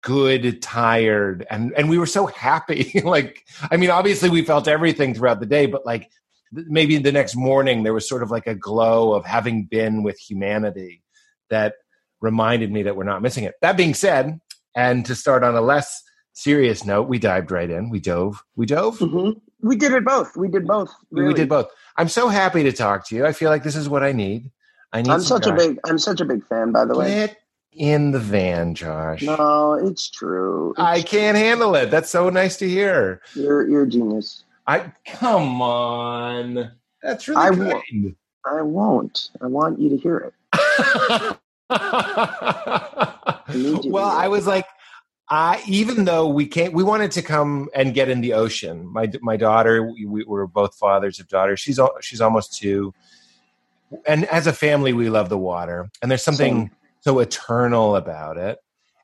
good 0.03 0.63
tired 0.63 1.45
and 1.51 1.73
and 1.77 1.87
we 1.87 1.99
were 1.99 2.07
so 2.07 2.25
happy 2.25 2.99
like 3.03 3.45
i 3.69 3.77
mean 3.77 3.91
obviously 3.91 4.29
we 4.31 4.43
felt 4.43 4.67
everything 4.67 5.13
throughout 5.13 5.39
the 5.39 5.45
day 5.45 5.67
but 5.67 5.85
like 5.85 6.09
maybe 6.51 6.97
the 6.97 7.11
next 7.11 7.35
morning 7.35 7.83
there 7.83 7.93
was 7.93 8.09
sort 8.09 8.23
of 8.23 8.31
like 8.31 8.47
a 8.47 8.55
glow 8.55 9.13
of 9.13 9.25
having 9.25 9.63
been 9.63 10.01
with 10.01 10.17
humanity 10.17 11.00
that 11.51 11.75
reminded 12.21 12.71
me 12.71 12.83
that 12.83 12.95
we're 12.95 13.03
not 13.03 13.21
missing 13.21 13.43
it. 13.43 13.55
That 13.61 13.77
being 13.77 13.93
said, 13.93 14.39
and 14.75 15.05
to 15.05 15.15
start 15.15 15.43
on 15.43 15.55
a 15.55 15.61
less 15.61 16.01
serious 16.33 16.85
note, 16.85 17.07
we 17.07 17.19
dived 17.19 17.51
right 17.51 17.69
in. 17.69 17.89
We 17.89 17.99
dove. 17.99 18.43
We 18.55 18.65
dove. 18.65 18.97
Mm-hmm. 18.99 19.39
We 19.67 19.75
did 19.75 19.93
it 19.93 20.03
both. 20.03 20.35
We 20.35 20.47
did 20.47 20.65
both. 20.65 20.91
Really. 21.11 21.27
We 21.29 21.33
did 21.35 21.49
both. 21.49 21.67
I'm 21.97 22.09
so 22.09 22.29
happy 22.29 22.63
to 22.63 22.71
talk 22.71 23.07
to 23.09 23.15
you. 23.15 23.25
I 23.25 23.31
feel 23.31 23.49
like 23.49 23.63
this 23.63 23.75
is 23.75 23.87
what 23.87 24.03
I 24.03 24.11
need. 24.11 24.51
I 24.93 25.01
need. 25.01 25.11
I'm 25.11 25.21
such 25.21 25.43
guy. 25.43 25.53
a 25.53 25.55
big. 25.55 25.79
I'm 25.85 25.99
such 25.99 26.19
a 26.21 26.25
big 26.25 26.45
fan. 26.47 26.71
By 26.71 26.85
the 26.85 26.97
way, 26.97 27.09
get 27.13 27.37
in 27.73 28.11
the 28.11 28.19
van, 28.19 28.75
Josh. 28.75 29.21
No, 29.21 29.73
it's 29.73 30.09
true. 30.09 30.71
It's 30.71 30.79
I 30.79 31.01
can't 31.01 31.37
true. 31.37 31.45
handle 31.45 31.75
it. 31.75 31.91
That's 31.91 32.09
so 32.09 32.29
nice 32.29 32.57
to 32.57 32.67
hear. 32.67 33.21
You're 33.35 33.69
you're 33.69 33.83
a 33.83 33.89
genius. 33.89 34.43
I 34.67 34.91
come 35.05 35.61
on. 35.61 36.71
That's 37.03 37.27
really 37.27 37.41
I 37.41 37.49
kind. 37.49 37.67
Won't. 37.67 38.17
I 38.45 38.61
won't. 38.61 39.29
I 39.41 39.47
want 39.47 39.79
you 39.79 39.89
to 39.89 39.97
hear 39.97 40.17
it. 40.17 41.37
well, 43.85 44.09
I 44.09 44.27
was 44.27 44.45
like, 44.47 44.65
I 45.29 45.63
even 45.65 46.03
though 46.05 46.27
we 46.27 46.45
can't, 46.45 46.73
we 46.73 46.83
wanted 46.83 47.11
to 47.11 47.21
come 47.21 47.69
and 47.73 47.93
get 47.93 48.09
in 48.09 48.19
the 48.19 48.33
ocean. 48.33 48.85
My 48.91 49.09
my 49.21 49.37
daughter, 49.37 49.81
we, 49.81 50.05
we 50.05 50.25
were 50.25 50.45
both 50.45 50.75
fathers 50.75 51.19
of 51.19 51.29
daughters. 51.29 51.61
She's 51.61 51.79
she's 52.01 52.19
almost 52.19 52.57
two, 52.57 52.93
and 54.05 54.25
as 54.25 54.45
a 54.45 54.53
family, 54.53 54.91
we 54.91 55.09
love 55.09 55.29
the 55.29 55.37
water. 55.37 55.89
And 56.01 56.11
there's 56.11 56.23
something 56.23 56.67
Same. 56.67 56.71
so 56.99 57.19
eternal 57.19 57.95
about 57.95 58.37
it, 58.37 58.59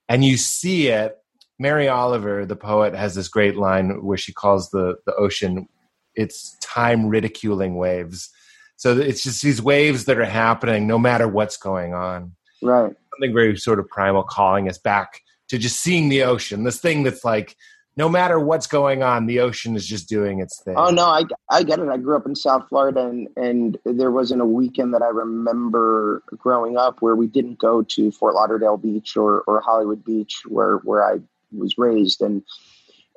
and 0.09 0.25
you 0.25 0.35
see 0.35 0.87
it. 0.87 1.17
Mary 1.59 1.87
Oliver, 1.87 2.45
the 2.45 2.55
poet, 2.55 2.93
has 2.93 3.15
this 3.15 3.29
great 3.29 3.55
line 3.55 4.03
where 4.03 4.17
she 4.17 4.33
calls 4.33 4.69
the 4.71 4.97
the 5.05 5.15
ocean, 5.15 5.69
"It's 6.13 6.57
time 6.59 7.07
ridiculing 7.07 7.77
waves." 7.77 8.29
So 8.75 8.97
it's 8.97 9.23
just 9.23 9.41
these 9.41 9.61
waves 9.61 10.05
that 10.05 10.19
are 10.19 10.25
happening 10.25 10.87
no 10.87 10.99
matter 10.99 11.27
what's 11.27 11.57
going 11.57 11.93
on. 11.95 12.33
Right. 12.61 12.95
Something 13.13 13.33
very 13.33 13.57
sort 13.57 13.79
of 13.79 13.87
primal 13.87 14.23
calling 14.23 14.69
us 14.69 14.77
back 14.77 15.21
to 15.49 15.57
just 15.57 15.79
seeing 15.79 16.09
the 16.09 16.23
ocean. 16.23 16.63
This 16.63 16.79
thing 16.79 17.03
that's 17.03 17.23
like, 17.23 17.55
no 17.95 18.09
matter 18.09 18.39
what's 18.39 18.67
going 18.67 19.01
on, 19.01 19.25
the 19.25 19.39
ocean 19.39 19.75
is 19.75 19.85
just 19.85 20.07
doing 20.07 20.39
its 20.39 20.61
thing. 20.61 20.75
Oh 20.77 20.91
no, 20.91 21.05
I, 21.05 21.23
I 21.49 21.63
get 21.63 21.79
it. 21.79 21.89
I 21.89 21.97
grew 21.97 22.15
up 22.15 22.27
in 22.27 22.35
South 22.35 22.67
Florida, 22.69 23.07
and 23.07 23.27
and 23.35 23.77
there 23.85 24.11
wasn't 24.11 24.41
a 24.41 24.45
weekend 24.45 24.93
that 24.93 25.01
I 25.01 25.07
remember 25.07 26.21
growing 26.37 26.77
up 26.77 27.01
where 27.01 27.15
we 27.15 27.25
didn't 27.27 27.57
go 27.57 27.81
to 27.81 28.11
Fort 28.11 28.35
Lauderdale 28.35 28.77
Beach 28.77 29.17
or 29.17 29.41
or 29.47 29.61
Hollywood 29.61 30.03
Beach, 30.05 30.43
where 30.47 30.77
where 30.77 31.03
I 31.03 31.19
was 31.51 31.77
raised, 31.79 32.21
and 32.21 32.43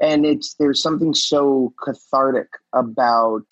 and 0.01 0.25
it's 0.25 0.55
there's 0.55 0.83
something 0.83 1.13
so 1.13 1.75
cathartic 1.83 2.49
about 2.73 3.45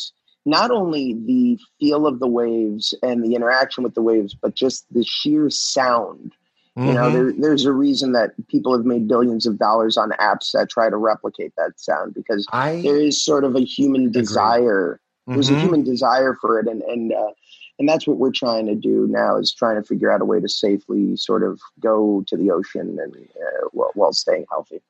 not 0.49 0.71
only 0.71 1.13
the 1.13 1.59
feel 1.79 2.07
of 2.07 2.21
the 2.21 2.27
waves 2.27 2.95
and 3.03 3.23
the 3.23 3.35
interaction 3.35 3.85
with 3.85 3.95
the 3.95 4.03
waves, 4.03 4.35
but 4.35 4.55
just 4.55 4.87
the 4.93 5.05
sheer 5.05 5.51
sound. 5.51 6.35
Mm-hmm. 6.77 6.89
You 6.89 6.95
know, 6.95 7.03
mm-hmm. 7.03 7.13
there, 7.13 7.33
there's 7.39 7.67
a 7.67 7.73
reason 7.73 8.13
that 8.13 8.31
people 8.49 8.75
have 8.75 8.87
made 8.87 9.09
billions 9.09 9.47
of 9.47 9.59
dollars 9.59 9.97
on 9.97 10.11
apps 10.13 10.53
that 10.53 10.71
try 10.71 10.89
to 10.89 10.97
replicate 10.97 11.53
that 11.57 11.79
sound 11.79 12.15
because 12.15 12.47
I 12.53 12.81
there 12.83 12.97
is 12.97 13.23
sort 13.23 13.45
of 13.45 13.57
a 13.57 13.61
human 13.61 14.11
desire. 14.11 15.01
Mm-hmm. 15.29 15.35
There's 15.35 15.51
a 15.51 15.53
mm-hmm. 15.53 15.61
human 15.61 15.85
desire 15.85 16.35
for 16.41 16.59
it, 16.61 16.67
and 16.67 16.81
and 16.83 17.13
uh, 17.13 17.33
and 17.79 17.89
that's 17.89 18.07
what 18.07 18.17
we're 18.17 18.33
trying 18.33 18.67
to 18.67 18.75
do 18.75 19.07
now 19.11 19.37
is 19.37 19.53
trying 19.53 19.77
to 19.77 19.87
figure 19.87 20.11
out 20.11 20.23
a 20.23 20.25
way 20.25 20.41
to 20.41 20.49
safely 20.49 21.17
sort 21.17 21.43
of 21.43 21.61
go 21.79 22.25
to 22.27 22.37
the 22.37 22.51
ocean 22.51 22.99
and 23.01 23.15
uh, 23.15 23.69
while, 23.73 23.91
while 23.95 24.13
staying 24.13 24.47
healthy. 24.51 24.81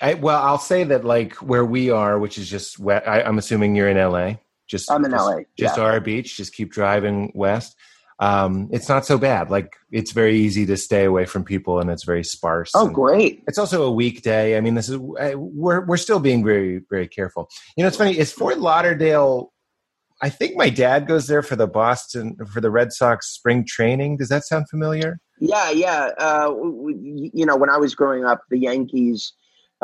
I, 0.00 0.14
well, 0.14 0.42
I'll 0.42 0.58
say 0.58 0.82
that 0.84 1.04
like 1.04 1.34
where 1.36 1.64
we 1.64 1.90
are, 1.90 2.18
which 2.18 2.36
is 2.36 2.50
just 2.50 2.78
wet. 2.78 3.06
I, 3.06 3.22
I'm 3.22 3.38
assuming 3.38 3.76
you're 3.76 3.88
in 3.88 3.96
LA. 3.96 4.38
Just 4.68 4.90
I'm 4.90 5.04
in 5.04 5.10
just, 5.10 5.26
LA. 5.26 5.36
Just 5.58 5.76
yeah. 5.76 5.82
our 5.82 6.00
beach. 6.00 6.36
Just 6.36 6.54
keep 6.54 6.72
driving 6.72 7.32
west. 7.34 7.76
Um, 8.20 8.68
it's 8.72 8.88
not 8.88 9.04
so 9.04 9.18
bad. 9.18 9.50
Like 9.50 9.74
it's 9.90 10.12
very 10.12 10.36
easy 10.36 10.66
to 10.66 10.76
stay 10.76 11.04
away 11.04 11.24
from 11.24 11.44
people, 11.44 11.80
and 11.80 11.90
it's 11.90 12.04
very 12.04 12.24
sparse. 12.24 12.70
Oh, 12.74 12.88
great! 12.88 13.42
It's 13.48 13.58
also 13.58 13.82
a 13.82 13.90
weekday. 13.90 14.56
I 14.56 14.60
mean, 14.60 14.74
this 14.74 14.88
is 14.88 14.98
we're 14.98 15.84
we're 15.84 15.96
still 15.96 16.20
being 16.20 16.44
very 16.44 16.82
very 16.88 17.08
careful. 17.08 17.48
You 17.76 17.82
know, 17.82 17.88
it's 17.88 17.96
funny. 17.96 18.16
Is 18.16 18.32
Fort 18.32 18.58
Lauderdale? 18.58 19.52
I 20.22 20.30
think 20.30 20.56
my 20.56 20.70
dad 20.70 21.08
goes 21.08 21.26
there 21.26 21.42
for 21.42 21.56
the 21.56 21.66
Boston 21.66 22.36
for 22.50 22.60
the 22.60 22.70
Red 22.70 22.92
Sox 22.92 23.28
spring 23.28 23.64
training. 23.66 24.16
Does 24.18 24.28
that 24.28 24.44
sound 24.44 24.68
familiar? 24.68 25.18
Yeah, 25.40 25.70
yeah. 25.70 26.10
Uh, 26.16 26.54
you 26.86 27.44
know, 27.44 27.56
when 27.56 27.68
I 27.68 27.78
was 27.78 27.96
growing 27.96 28.24
up, 28.24 28.42
the 28.48 28.58
Yankees 28.58 29.32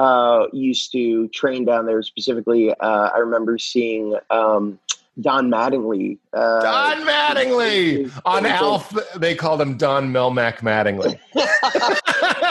uh, 0.00 0.46
used 0.52 0.92
to 0.92 1.28
train 1.28 1.66
down 1.66 1.84
there 1.84 2.02
specifically. 2.02 2.72
Uh, 2.72 3.10
I 3.14 3.18
remember 3.18 3.58
seeing 3.58 4.16
um, 4.30 4.78
Don 5.20 5.50
Mattingly. 5.50 6.18
Uh, 6.32 6.62
Don 6.62 7.06
Mattingly 7.06 8.10
on 8.24 8.46
Alf. 8.46 8.96
They 9.16 9.34
called 9.34 9.60
him 9.60 9.76
Don 9.76 10.10
Melmac 10.10 10.60
Mattingly. 10.60 11.18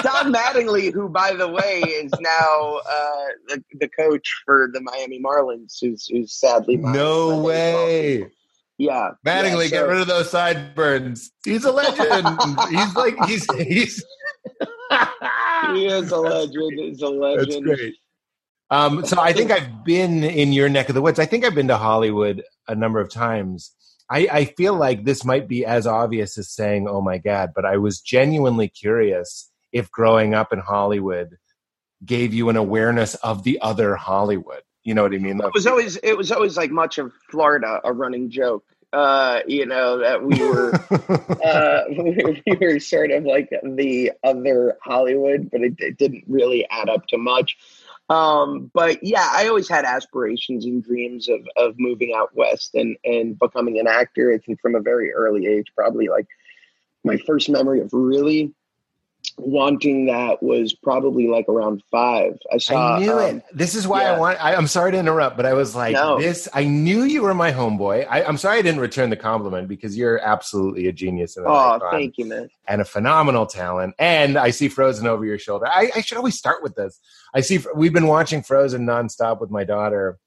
Don 0.03 0.31
Mattingly, 0.31 0.93
who 0.93 1.09
by 1.09 1.33
the 1.33 1.47
way 1.47 1.79
is 1.79 2.11
now 2.19 2.81
uh, 2.87 3.25
the, 3.47 3.63
the 3.79 3.89
coach 3.89 4.29
for 4.45 4.69
the 4.71 4.81
Miami 4.81 5.19
Marlins, 5.19 5.77
who's, 5.81 6.05
who's 6.05 6.31
sadly 6.33 6.77
no 6.77 7.41
way. 7.41 8.27
Yeah, 8.77 9.11
Mattingly, 9.25 9.63
yeah, 9.63 9.69
so, 9.69 9.69
get 9.69 9.87
rid 9.87 10.01
of 10.01 10.07
those 10.07 10.29
sideburns. 10.29 11.31
He's 11.43 11.65
a 11.65 11.71
legend. 11.71 12.39
he's 12.69 12.95
like 12.95 13.17
he's 13.25 13.45
he's 13.55 14.05
he 15.73 15.85
is 15.87 16.11
a 16.11 16.17
legend. 16.17 16.79
He's 16.79 17.01
a 17.01 17.09
legend. 17.09 17.67
That's 17.67 17.79
great. 17.79 17.95
Um, 18.71 19.05
so 19.05 19.19
I 19.19 19.33
think 19.33 19.51
I've 19.51 19.83
been 19.83 20.23
in 20.23 20.53
your 20.53 20.69
neck 20.69 20.89
of 20.89 20.95
the 20.95 21.01
woods. 21.01 21.19
I 21.19 21.25
think 21.25 21.43
I've 21.43 21.55
been 21.55 21.69
to 21.69 21.77
Hollywood 21.77 22.43
a 22.67 22.75
number 22.75 22.99
of 22.99 23.09
times. 23.09 23.71
I, 24.11 24.27
I 24.31 24.45
feel 24.45 24.75
like 24.75 25.05
this 25.05 25.25
might 25.25 25.47
be 25.47 25.65
as 25.65 25.87
obvious 25.87 26.37
as 26.37 26.51
saying, 26.51 26.87
"Oh 26.87 27.01
my 27.01 27.17
God," 27.17 27.51
but 27.55 27.65
I 27.65 27.77
was 27.77 27.99
genuinely 27.99 28.67
curious 28.67 29.51
if 29.71 29.91
growing 29.91 30.33
up 30.33 30.53
in 30.53 30.59
Hollywood 30.59 31.37
gave 32.05 32.33
you 32.33 32.49
an 32.49 32.55
awareness 32.55 33.15
of 33.15 33.43
the 33.43 33.59
other 33.61 33.95
Hollywood. 33.95 34.61
You 34.83 34.93
know 34.93 35.03
what 35.03 35.13
I 35.13 35.17
mean? 35.17 35.39
It 35.39 35.53
was 35.53 35.67
always 35.67 35.97
it 35.97 36.17
was 36.17 36.31
always 36.31 36.57
like 36.57 36.71
much 36.71 36.97
of 36.97 37.11
Florida 37.29 37.81
a 37.83 37.93
running 37.93 38.29
joke 38.29 38.63
Uh, 38.91 39.41
you 39.45 39.67
know 39.67 39.99
that 39.99 40.23
we 40.23 40.41
were 40.41 40.73
uh, 41.45 41.83
we 42.47 42.57
were 42.59 42.79
sort 42.79 43.11
of 43.11 43.23
like 43.23 43.49
the 43.63 44.11
other 44.23 44.77
Hollywood, 44.81 45.49
but 45.51 45.61
it, 45.61 45.75
it 45.77 45.97
didn't 45.97 46.23
really 46.27 46.67
add 46.69 46.89
up 46.89 47.05
to 47.07 47.17
much. 47.17 47.57
Um, 48.09 48.71
but 48.73 49.03
yeah, 49.03 49.29
I 49.31 49.47
always 49.47 49.69
had 49.69 49.85
aspirations 49.85 50.65
and 50.65 50.83
dreams 50.83 51.29
of 51.29 51.41
of 51.55 51.75
moving 51.77 52.13
out 52.15 52.35
west 52.35 52.73
and 52.73 52.97
and 53.03 53.37
becoming 53.37 53.79
an 53.79 53.87
actor. 53.87 54.33
I 54.33 54.39
think 54.39 54.59
from 54.59 54.73
a 54.73 54.81
very 54.81 55.13
early 55.13 55.45
age, 55.45 55.67
probably 55.75 56.07
like 56.07 56.27
my 57.03 57.17
first 57.17 57.49
memory 57.49 57.81
of 57.81 57.89
really 57.93 58.53
wanting 59.39 60.05
that 60.07 60.41
was 60.43 60.73
probably 60.73 61.27
like 61.27 61.47
around 61.47 61.81
five. 61.91 62.37
I 62.51 62.57
saw. 62.57 62.95
I 62.95 62.99
knew 62.99 63.13
um, 63.13 63.37
it. 63.37 63.43
This 63.53 63.75
is 63.75 63.87
why 63.87 64.03
yeah. 64.03 64.13
I 64.13 64.19
want. 64.19 64.43
I, 64.43 64.53
am 64.53 64.67
sorry 64.67 64.91
to 64.91 64.97
interrupt, 64.97 65.37
but 65.37 65.45
I 65.45 65.53
was 65.53 65.75
like, 65.75 65.93
no. 65.93 66.19
this. 66.19 66.47
I 66.53 66.65
knew 66.65 67.03
you 67.03 67.21
were 67.23 67.33
my 67.33 67.51
homeboy. 67.51 68.05
I, 68.09 68.21
am 68.21 68.37
sorry 68.37 68.59
I 68.59 68.61
didn't 68.61 68.81
return 68.81 69.09
the 69.09 69.15
compliment 69.15 69.67
because 69.67 69.97
you're 69.97 70.19
absolutely 70.19 70.87
a 70.87 70.91
genius. 70.91 71.37
And 71.37 71.45
oh, 71.47 71.79
thank 71.91 72.17
you, 72.17 72.25
man. 72.25 72.49
And 72.67 72.81
a 72.81 72.85
phenomenal 72.85 73.45
talent. 73.45 73.95
And 73.97 74.37
I 74.37 74.51
see 74.51 74.67
Frozen 74.67 75.07
over 75.07 75.25
your 75.25 75.39
shoulder. 75.39 75.67
I, 75.67 75.91
I 75.95 76.01
should 76.01 76.17
always 76.17 76.37
start 76.37 76.61
with 76.61 76.75
this. 76.75 76.99
I 77.33 77.41
see. 77.41 77.59
We've 77.75 77.93
been 77.93 78.07
watching 78.07 78.43
Frozen 78.43 78.85
nonstop 78.85 79.39
with 79.39 79.51
my 79.51 79.63
daughter, 79.63 80.17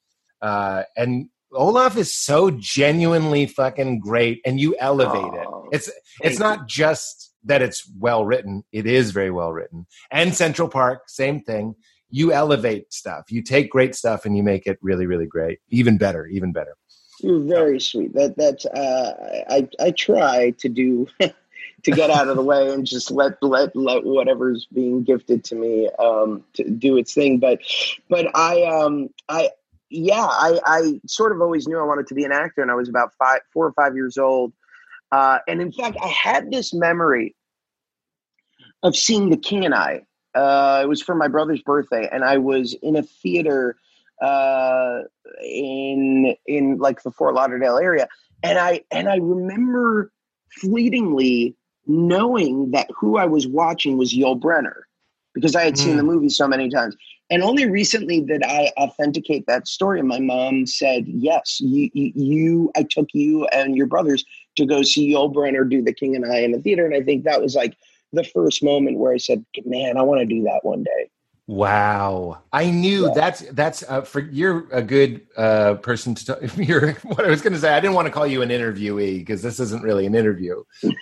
uh, 0.41 0.85
and 0.97 1.29
Olaf 1.53 1.97
is 1.97 2.15
so 2.15 2.51
genuinely 2.51 3.47
fucking 3.47 4.01
great, 4.01 4.41
and 4.45 4.59
you 4.59 4.75
elevate 4.79 5.17
oh, 5.17 5.69
it. 5.71 5.77
It's 5.77 5.91
it's 6.23 6.39
not 6.39 6.61
you. 6.61 6.65
just 6.69 7.32
that 7.45 7.63
it's 7.63 7.91
well 7.99 8.25
written. 8.25 8.65
It 8.73 8.87
is 8.87 9.11
very 9.11 9.31
well 9.31 9.53
written. 9.53 9.87
And 10.11 10.35
Central 10.35 10.69
Park, 10.69 11.09
same 11.09 11.41
thing. 11.41 11.75
You 12.11 12.33
elevate 12.33 12.93
stuff. 12.93 13.31
You 13.31 13.43
take 13.43 13.71
great 13.71 13.95
stuff 13.95 14.25
and 14.27 14.37
you 14.37 14.43
make 14.43 14.67
it 14.67 14.79
really, 14.83 15.07
really 15.07 15.27
great. 15.27 15.61
Even 15.71 15.99
better, 15.99 16.27
even 16.27 16.53
better. 16.53 16.77
You're 17.21 17.41
very 17.41 17.81
sweet. 17.81 18.13
That 18.15 18.37
that's 18.37 18.67
uh, 18.67 19.45
I 19.49 19.69
I 19.81 19.93
try 19.93 20.51
to 20.59 20.69
do 20.69 21.07
to 21.21 21.91
get 21.91 22.11
out 22.11 22.29
of 22.29 22.37
the 22.37 22.43
way 22.43 22.73
and 22.73 22.87
just 22.87 23.11
let 23.11 23.41
let 23.43 23.75
let 23.77 24.05
whatever's 24.05 24.67
being 24.67 25.05
gifted 25.05 25.45
to 25.45 25.55
me 25.55 25.89
um, 25.99 26.45
to 26.55 26.69
do 26.69 26.97
its 26.97 27.15
thing. 27.15 27.39
But 27.39 27.61
but 28.09 28.27
I 28.37 28.65
um 28.65 29.09
I 29.29 29.51
yeah 29.89 30.27
I 30.27 30.61
I 30.67 31.01
sort 31.07 31.33
of 31.33 31.41
always 31.41 31.69
knew 31.69 31.79
I 31.79 31.85
wanted 31.85 32.09
to 32.09 32.15
be 32.15 32.25
an 32.25 32.33
actor, 32.33 32.61
and 32.61 32.71
I 32.71 32.75
was 32.75 32.89
about 32.89 33.15
five 33.15 33.41
four 33.53 33.67
or 33.67 33.73
five 33.73 33.95
years 33.95 34.19
old 34.19 34.53
uh, 35.13 35.39
and 35.47 35.61
in 35.61 35.71
fact, 35.71 35.99
I 36.03 36.09
had 36.09 36.51
this 36.51 36.73
memory 36.73 37.37
of 38.83 38.97
seeing 38.97 39.29
The 39.31 39.37
King 39.37 39.65
and 39.65 39.75
I. 39.75 40.03
Uh, 40.35 40.81
it 40.83 40.89
was 40.89 41.03
for 41.03 41.15
my 41.15 41.29
brother's 41.29 41.63
birthday, 41.63 42.09
and 42.11 42.25
I 42.25 42.39
was 42.39 42.75
in 42.83 42.97
a 42.97 43.03
theater 43.03 43.77
uh, 44.23 45.01
in 45.45 46.35
in 46.47 46.79
like 46.79 47.03
the 47.03 47.11
Fort 47.11 47.35
Lauderdale 47.35 47.77
area, 47.77 48.09
and 48.43 48.59
I 48.59 48.81
and 48.91 49.09
I 49.09 49.17
remember 49.17 50.11
fleetingly 50.61 51.55
knowing 51.87 52.71
that 52.71 52.89
who 52.97 53.19
I 53.19 53.27
was 53.27 53.47
watching 53.47 53.99
was 53.99 54.15
Yul 54.15 54.41
Brynner 54.41 54.83
because 55.35 55.55
I 55.55 55.65
had 55.65 55.77
seen 55.77 55.95
mm. 55.95 55.99
the 55.99 56.03
movie 56.03 56.29
so 56.29 56.47
many 56.47 56.69
times. 56.71 56.97
And 57.31 57.43
only 57.43 57.69
recently 57.69 58.21
did 58.21 58.43
I 58.43 58.71
authenticate 58.77 59.47
that 59.47 59.67
story. 59.67 59.99
And 59.99 60.09
my 60.09 60.21
mom 60.21 60.67
said, 60.67 61.05
"Yes, 61.07 61.61
you, 61.61 61.91
you, 61.93 62.13
you 62.15 62.73
I 62.77 62.85
took 62.85 63.09
you 63.13 63.47
and 63.47 63.77
your 63.77 63.87
brothers 63.87 64.25
to 64.57 64.67
go 64.67 64.83
see 64.83 65.13
Yul 65.13 65.33
Brynner 65.33 65.69
do 65.69 65.83
The 65.83 65.93
King 65.93 66.17
and 66.17 66.25
I 66.25 66.39
in 66.39 66.53
the 66.53 66.61
theater." 66.61 66.87
And 66.87 66.95
I 66.95 67.03
think 67.03 67.25
that 67.25 67.41
was 67.43 67.55
like 67.55 67.77
the 68.13 68.25
first 68.25 68.63
moment 68.63 68.99
where 68.99 69.13
I 69.13 69.19
said, 69.19 69.45
"Man, 69.65 69.97
I 69.97 70.03
want 70.03 70.21
to 70.21 70.27
do 70.27 70.43
that 70.45 70.61
one 70.63 70.83
day." 70.83 71.11
Wow, 71.49 72.41
I 72.53 72.71
knew 72.71 73.09
yeah. 73.09 73.15
that's 73.15 73.41
that's 73.51 73.83
uh, 73.89 74.03
for 74.03 74.21
you're 74.21 74.69
a 74.71 74.81
good 74.81 75.23
uh, 75.37 75.75
person 75.75 76.15
to. 76.15 76.25
Talk, 76.25 76.39
you're 76.57 76.93
what 77.03 77.25
I 77.25 77.29
was 77.29 77.43
going 77.43 77.53
to 77.53 77.59
say. 77.59 77.75
I 77.75 77.81
didn't 77.81 77.95
want 77.95 78.07
to 78.07 78.13
call 78.13 78.27
you 78.27 78.43
an 78.43 78.49
interviewee 78.51 79.19
because 79.19 79.43
this 79.43 79.59
isn't 79.59 79.83
really 79.83 80.07
an 80.07 80.15
interview. 80.15 80.63
you, 80.83 80.93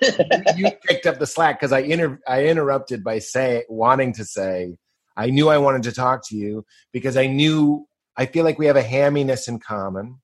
you 0.56 0.70
picked 0.84 1.06
up 1.06 1.18
the 1.18 1.26
slack 1.26 1.60
because 1.60 1.72
I 1.72 1.80
inter- 1.80 2.20
I 2.26 2.46
interrupted 2.46 3.04
by 3.04 3.18
saying 3.18 3.64
wanting 3.68 4.14
to 4.14 4.24
say 4.24 4.76
I 5.16 5.28
knew 5.28 5.50
I 5.50 5.58
wanted 5.58 5.82
to 5.84 5.92
talk 5.92 6.26
to 6.28 6.36
you 6.36 6.64
because 6.92 7.16
I 7.18 7.26
knew 7.26 7.86
I 8.16 8.24
feel 8.24 8.44
like 8.44 8.58
we 8.58 8.66
have 8.66 8.76
a 8.76 8.82
hamminess 8.82 9.46
in 9.48 9.58
common 9.58 10.20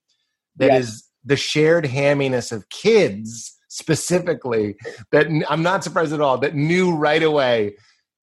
that 0.57 0.73
yes. 0.73 0.89
is 0.89 1.06
the 1.27 1.37
shared 1.37 1.85
hamminess 1.85 2.53
of 2.53 2.69
kids 2.71 3.53
specifically 3.69 4.77
that 5.13 5.27
I'm 5.51 5.63
not 5.63 5.85
surprised 5.85 6.13
at 6.13 6.21
all 6.21 6.39
that 6.39 6.55
knew 6.55 6.95
right 6.95 7.23
away 7.23 7.75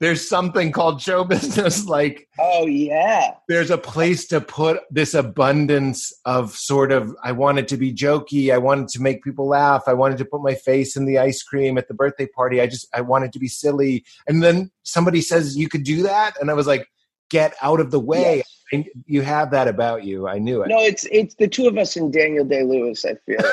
there's 0.03 0.27
something 0.27 0.73
called 0.73 1.01
show 1.01 1.23
business 1.35 1.85
like 1.85 2.27
oh 2.37 2.65
yeah. 2.65 3.31
there's 3.47 3.71
a 3.71 3.77
place 3.77 4.27
to 4.27 4.41
put 4.41 4.81
this 4.91 5.13
abundance 5.13 6.11
of 6.25 6.51
sort 6.51 6.91
of 6.91 7.15
i 7.23 7.31
wanted 7.31 7.69
to 7.69 7.77
be 7.77 7.93
jokey 7.93 8.53
i 8.53 8.57
wanted 8.57 8.89
to 8.89 9.01
make 9.01 9.23
people 9.23 9.47
laugh 9.47 9.83
i 9.87 9.93
wanted 9.93 10.17
to 10.17 10.25
put 10.25 10.41
my 10.41 10.55
face 10.55 10.97
in 10.97 11.05
the 11.05 11.17
ice 11.17 11.41
cream 11.41 11.77
at 11.77 11.87
the 11.87 11.93
birthday 11.93 12.27
party 12.27 12.59
i 12.59 12.67
just 12.67 12.87
i 12.93 12.99
wanted 12.99 13.31
to 13.31 13.39
be 13.39 13.47
silly. 13.47 14.03
And 14.27 14.43
then 14.43 14.71
somebody 14.83 15.21
says 15.21 15.55
you 15.55 15.69
could 15.69 15.83
do 15.83 16.03
that? 16.03 16.33
And 16.41 16.51
i 16.51 16.53
was 16.53 16.67
like 16.67 16.87
get 17.33 17.55
out 17.63 17.79
of 17.79 17.89
the 17.89 17.99
way 17.99 18.37
yes. 18.37 18.53
And 18.73 18.89
you 19.05 19.21
have 19.21 19.51
that 19.51 19.67
about 19.67 20.03
you. 20.03 20.27
I 20.27 20.39
knew 20.39 20.63
it. 20.63 20.67
No, 20.67 20.79
it's 20.79 21.05
it's 21.11 21.35
the 21.35 21.47
two 21.47 21.67
of 21.67 21.77
us 21.77 21.95
and 21.95 22.11
Daniel 22.11 22.43
Day 22.43 22.63
Lewis. 22.63 23.05
I 23.05 23.13
feel 23.23 23.37
like 23.37 23.51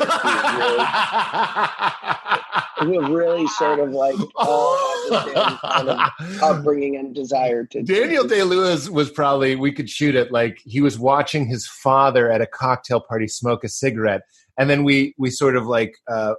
we 2.89 2.97
have 2.97 3.11
really 3.11 3.47
sort 3.49 3.81
of 3.81 3.91
like 3.91 4.17
all 4.37 4.77
the 5.11 5.59
kind 5.63 5.91
of 5.91 5.99
upbringing 6.43 6.97
and 6.97 7.15
desire 7.15 7.67
to. 7.67 7.83
Daniel 7.83 8.27
Day 8.27 8.45
Lewis 8.45 8.89
was 8.89 9.11
probably 9.11 9.57
we 9.57 9.73
could 9.73 9.91
shoot 9.91 10.15
it 10.15 10.33
like 10.33 10.59
he 10.65 10.81
was 10.81 10.99
watching 10.99 11.47
his 11.47 11.67
father 11.67 12.33
at 12.33 12.41
a 12.41 12.47
cocktail 12.47 13.01
party 13.01 13.29
smoke 13.29 13.63
a 13.63 13.69
cigarette, 13.69 14.23
and 14.57 14.71
then 14.71 14.85
we 14.85 15.15
we 15.19 15.31
sort 15.31 15.55
of 15.55 15.67
like. 15.67 15.95
Uh, 16.09 16.35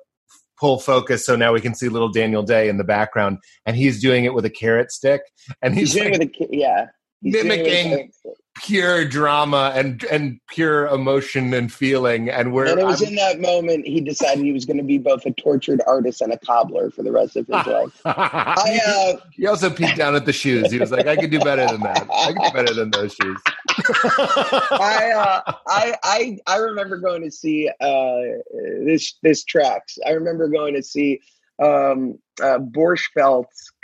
pull 0.59 0.77
focus 0.77 1.25
so 1.25 1.35
now 1.35 1.51
we 1.51 1.59
can 1.59 1.73
see 1.73 1.89
little 1.89 2.11
Daniel 2.11 2.43
Day 2.43 2.69
in 2.69 2.77
the 2.77 2.83
background 2.83 3.39
and 3.65 3.75
he's 3.75 3.99
doing 3.99 4.25
it 4.25 4.35
with 4.35 4.45
a 4.45 4.49
carrot 4.51 4.91
stick 4.91 5.21
and 5.63 5.73
he's, 5.73 5.93
he's 5.93 6.19
like, 6.19 6.21
a, 6.39 6.47
yeah 6.51 6.85
mimicking 7.21 8.11
pure 8.57 9.05
drama 9.05 9.71
and 9.75 10.03
and 10.05 10.39
pure 10.47 10.87
emotion 10.87 11.53
and 11.53 11.71
feeling 11.71 12.29
and 12.29 12.53
we're 12.53 12.65
and 12.65 12.79
it 12.79 12.85
was 12.85 13.01
I'm, 13.01 13.09
in 13.09 13.15
that 13.15 13.39
moment 13.39 13.87
he 13.87 14.01
decided 14.01 14.43
he 14.43 14.51
was 14.51 14.65
going 14.65 14.77
to 14.77 14.83
be 14.83 14.97
both 14.97 15.25
a 15.25 15.31
tortured 15.31 15.81
artist 15.87 16.21
and 16.21 16.33
a 16.33 16.37
cobbler 16.37 16.91
for 16.91 17.01
the 17.01 17.11
rest 17.11 17.37
of 17.37 17.47
his 17.47 17.55
life. 17.65 18.01
I, 18.05 18.79
uh, 18.85 19.25
he 19.31 19.47
also 19.47 19.69
peeked 19.69 19.97
down 19.97 20.15
at 20.15 20.25
the 20.25 20.33
shoes. 20.33 20.69
He 20.69 20.79
was 20.79 20.91
like 20.91 21.07
i 21.07 21.15
could 21.15 21.31
do 21.31 21.39
better 21.39 21.65
than 21.65 21.81
that. 21.81 22.07
I 22.11 22.33
could 22.33 22.43
do 22.43 22.51
better 22.51 22.73
than 22.73 22.91
those 22.91 23.15
shoes. 23.15 23.41
I, 24.05 25.11
uh, 25.15 25.53
I 25.67 25.95
i 26.03 26.37
i 26.47 26.57
remember 26.57 26.97
going 26.97 27.23
to 27.23 27.31
see 27.31 27.69
uh 27.79 28.21
this 28.85 29.17
this 29.23 29.43
tracks. 29.43 29.97
I 30.05 30.11
remember 30.11 30.49
going 30.49 30.73
to 30.75 30.83
see 30.83 31.21
um 31.59 32.19
uh 32.43 32.59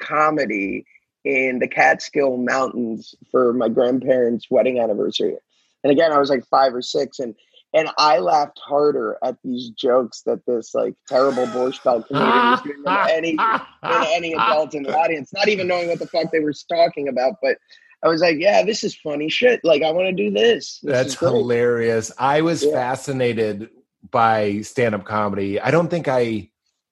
comedy 0.01 0.85
in 1.23 1.59
the 1.59 1.67
Catskill 1.67 2.37
Mountains 2.37 3.15
for 3.31 3.53
my 3.53 3.69
grandparents' 3.69 4.47
wedding 4.49 4.79
anniversary. 4.79 5.35
And 5.83 5.91
again, 5.91 6.11
I 6.11 6.17
was 6.17 6.29
like 6.29 6.45
five 6.45 6.73
or 6.73 6.81
six, 6.81 7.19
and 7.19 7.35
and 7.73 7.89
I 7.97 8.19
laughed 8.19 8.59
harder 8.59 9.17
at 9.23 9.37
these 9.43 9.69
jokes 9.69 10.21
that 10.25 10.45
this 10.45 10.73
like 10.73 10.95
terrible 11.07 11.45
Borscht 11.47 11.83
Belt 11.83 12.07
comedian 12.07 12.51
was 12.51 12.61
doing 12.61 12.83
than 12.83 13.09
any 13.11 13.35
than 13.35 14.05
any 14.07 14.33
adult 14.33 14.73
in 14.73 14.83
the 14.83 14.97
audience, 14.97 15.31
not 15.33 15.47
even 15.49 15.67
knowing 15.67 15.89
what 15.89 15.99
the 15.99 16.07
fuck 16.07 16.31
they 16.31 16.39
were 16.39 16.53
talking 16.69 17.07
about. 17.07 17.35
But 17.41 17.57
I 18.03 18.07
was 18.07 18.21
like, 18.21 18.37
yeah, 18.39 18.63
this 18.63 18.83
is 18.83 18.95
funny 18.95 19.29
shit. 19.29 19.59
Like, 19.63 19.81
I 19.81 19.91
want 19.91 20.07
to 20.07 20.23
do 20.23 20.31
this. 20.31 20.79
this 20.81 20.93
That's 20.93 21.19
hilarious. 21.19 22.11
I 22.17 22.41
was 22.41 22.63
yeah. 22.63 22.71
fascinated 22.71 23.69
by 24.11 24.61
stand 24.61 24.95
up 24.95 25.03
comedy. 25.05 25.59
I 25.59 25.71
don't 25.71 25.89
think 25.89 26.07
I 26.07 26.49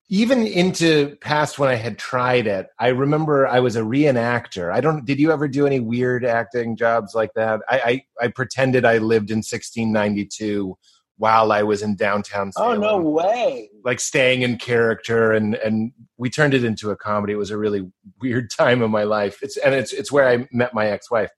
even 0.07 0.45
into 0.45 1.15
past 1.21 1.57
when 1.57 1.69
I 1.69 1.75
had 1.75 1.97
tried 1.97 2.45
it, 2.45 2.67
I 2.77 2.89
remember 2.89 3.47
I 3.47 3.59
was 3.59 3.75
a 3.75 3.81
reenactor. 3.81 4.71
I 4.71 4.79
don't. 4.79 5.03
Did 5.05 5.19
you 5.19 5.31
ever 5.31 5.47
do 5.47 5.65
any 5.65 5.79
weird 5.79 6.23
acting 6.23 6.75
jobs 6.75 7.15
like 7.15 7.33
that? 7.33 7.61
I 7.69 8.03
I, 8.19 8.25
I 8.25 8.27
pretended 8.27 8.85
I 8.85 8.99
lived 8.99 9.31
in 9.31 9.37
1692 9.37 10.77
while 11.17 11.51
I 11.51 11.63
was 11.63 11.81
in 11.81 11.95
downtown. 11.95 12.51
Salem, 12.51 12.83
oh 12.83 12.97
no 12.97 13.09
way! 13.09 13.69
Like 13.83 13.99
staying 13.99 14.43
in 14.43 14.57
character, 14.57 15.31
and 15.31 15.55
and 15.55 15.91
we 16.17 16.29
turned 16.29 16.53
it 16.53 16.63
into 16.63 16.91
a 16.91 16.95
comedy. 16.95 17.33
It 17.33 17.37
was 17.37 17.51
a 17.51 17.57
really 17.57 17.89
weird 18.21 18.51
time 18.51 18.83
of 18.83 18.91
my 18.91 19.03
life. 19.03 19.39
It's 19.41 19.57
and 19.57 19.73
it's 19.73 19.91
it's 19.91 20.11
where 20.11 20.29
I 20.29 20.47
met 20.51 20.73
my 20.75 20.87
ex 20.87 21.09
wife. 21.09 21.31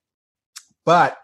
But 0.84 1.16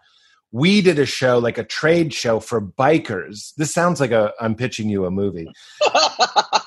we 0.51 0.81
did 0.81 0.99
a 0.99 1.07
show 1.07 1.39
like 1.39 1.59
a 1.59 1.65
trade 1.65 2.15
show 2.15 2.41
for 2.41 2.61
bikers. 2.61 3.55
This 3.57 3.75
sounds 3.75 4.01
like 4.01 4.13
a 4.13 4.33
I'm 4.41 4.55
pitching 4.55 4.89
you 4.89 5.05
a 5.05 5.11
movie. 5.11 5.49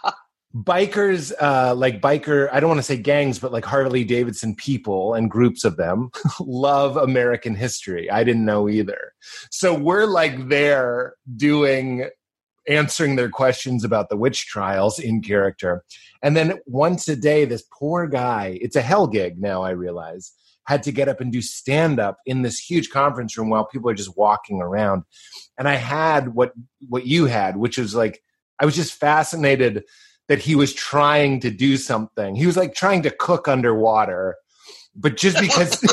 bikers 0.63 1.33
uh 1.39 1.75
like 1.75 2.01
biker 2.01 2.49
i 2.51 2.59
don't 2.59 2.69
want 2.69 2.79
to 2.79 2.83
say 2.83 2.97
gangs 2.97 3.37
but 3.37 3.51
like 3.51 3.65
harley 3.65 4.03
davidson 4.03 4.55
people 4.55 5.13
and 5.13 5.29
groups 5.29 5.63
of 5.63 5.77
them 5.77 6.09
love 6.39 6.97
american 6.97 7.55
history. 7.55 8.09
I 8.09 8.23
didn't 8.23 8.45
know 8.45 8.69
either. 8.69 9.13
So 9.51 9.73
we're 9.73 10.05
like 10.05 10.49
there 10.49 11.15
doing 11.35 12.09
answering 12.67 13.15
their 13.15 13.29
questions 13.29 13.83
about 13.83 14.09
the 14.09 14.17
witch 14.17 14.47
trials 14.47 14.99
in 14.99 15.21
character. 15.21 15.83
And 16.21 16.35
then 16.35 16.59
once 16.65 17.07
a 17.07 17.15
day 17.15 17.45
this 17.45 17.63
poor 17.77 18.07
guy 18.07 18.57
it's 18.61 18.75
a 18.75 18.81
hell 18.81 19.07
gig 19.07 19.39
now 19.39 19.63
i 19.63 19.69
realize 19.71 20.33
had 20.65 20.83
to 20.83 20.91
get 20.91 21.07
up 21.07 21.21
and 21.21 21.31
do 21.31 21.41
stand 21.41 21.97
up 21.97 22.17
in 22.25 22.41
this 22.41 22.59
huge 22.59 22.89
conference 22.89 23.37
room 23.37 23.49
while 23.49 23.65
people 23.65 23.89
are 23.89 23.93
just 23.93 24.17
walking 24.17 24.61
around. 24.61 25.03
And 25.57 25.67
i 25.67 25.75
had 25.75 26.33
what 26.33 26.53
what 26.87 27.05
you 27.05 27.25
had 27.25 27.57
which 27.57 27.77
was 27.77 27.95
like 27.95 28.21
I 28.59 28.65
was 28.65 28.75
just 28.75 28.93
fascinated 28.93 29.83
that 30.27 30.39
he 30.39 30.55
was 30.55 30.73
trying 30.73 31.39
to 31.41 31.49
do 31.49 31.77
something. 31.77 32.35
He 32.35 32.45
was 32.45 32.57
like 32.57 32.75
trying 32.75 33.01
to 33.03 33.09
cook 33.09 33.47
underwater, 33.47 34.35
but 34.95 35.17
just 35.17 35.39
because 35.39 35.83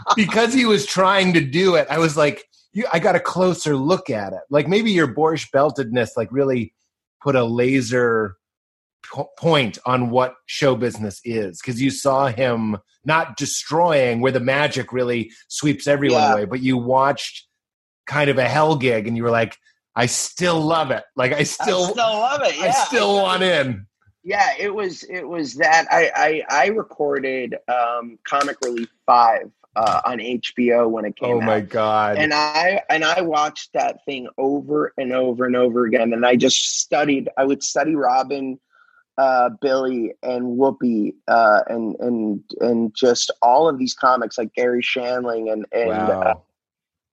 because 0.16 0.52
he 0.52 0.64
was 0.64 0.86
trying 0.86 1.32
to 1.34 1.40
do 1.40 1.74
it, 1.74 1.86
I 1.90 1.98
was 1.98 2.16
like, 2.16 2.44
you, 2.72 2.86
I 2.92 2.98
got 2.98 3.16
a 3.16 3.20
closer 3.20 3.76
look 3.76 4.10
at 4.10 4.32
it. 4.32 4.40
Like 4.50 4.68
maybe 4.68 4.90
your 4.90 5.12
Borscht 5.12 5.50
Beltedness 5.54 6.10
like 6.16 6.30
really 6.30 6.74
put 7.22 7.34
a 7.34 7.44
laser 7.44 8.36
point 9.38 9.78
on 9.86 10.10
what 10.10 10.34
show 10.46 10.74
business 10.74 11.20
is 11.24 11.60
because 11.60 11.80
you 11.80 11.90
saw 11.90 12.26
him 12.26 12.76
not 13.04 13.36
destroying 13.36 14.20
where 14.20 14.32
the 14.32 14.40
magic 14.40 14.92
really 14.92 15.30
sweeps 15.48 15.86
everyone 15.86 16.20
yeah. 16.20 16.32
away, 16.34 16.44
but 16.44 16.60
you 16.60 16.76
watched 16.76 17.46
kind 18.06 18.28
of 18.28 18.38
a 18.38 18.48
hell 18.48 18.76
gig 18.76 19.06
and 19.06 19.16
you 19.16 19.22
were 19.22 19.30
like, 19.30 19.56
I 19.98 20.06
still 20.06 20.60
love 20.60 20.92
it. 20.92 21.02
Like 21.16 21.32
I 21.32 21.42
still, 21.42 21.86
I 21.86 21.90
still 21.90 22.12
love 22.12 22.42
it. 22.42 22.56
Yeah. 22.58 22.66
I 22.66 22.70
still 22.70 23.14
want 23.16 23.42
in. 23.42 23.84
Yeah, 24.22 24.52
it 24.56 24.72
was 24.72 25.02
it 25.04 25.26
was 25.26 25.54
that 25.54 25.86
I 25.90 26.12
I, 26.14 26.64
I 26.64 26.66
recorded 26.68 27.56
um, 27.66 28.16
Comic 28.22 28.58
Relief 28.62 28.88
Five 29.06 29.50
uh, 29.74 30.00
on 30.04 30.18
HBO 30.18 30.88
when 30.88 31.04
it 31.04 31.16
came. 31.16 31.38
Oh 31.38 31.40
my 31.40 31.56
out. 31.56 31.68
god! 31.68 32.18
And 32.18 32.32
I 32.32 32.80
and 32.88 33.04
I 33.04 33.22
watched 33.22 33.72
that 33.72 34.04
thing 34.04 34.28
over 34.38 34.92
and 34.98 35.12
over 35.12 35.46
and 35.46 35.56
over 35.56 35.84
again, 35.86 36.12
and 36.12 36.24
I 36.24 36.36
just 36.36 36.78
studied. 36.78 37.28
I 37.36 37.44
would 37.44 37.64
study 37.64 37.96
Robin 37.96 38.60
uh, 39.18 39.50
Billy 39.60 40.14
and 40.22 40.56
Whoopi 40.56 41.14
uh, 41.26 41.62
and 41.68 41.96
and 41.98 42.44
and 42.60 42.94
just 42.94 43.32
all 43.42 43.68
of 43.68 43.78
these 43.78 43.94
comics 43.94 44.38
like 44.38 44.54
Garry 44.54 44.82
Shandling 44.82 45.52
and 45.52 45.66
and 45.72 45.88
wow. 45.88 46.42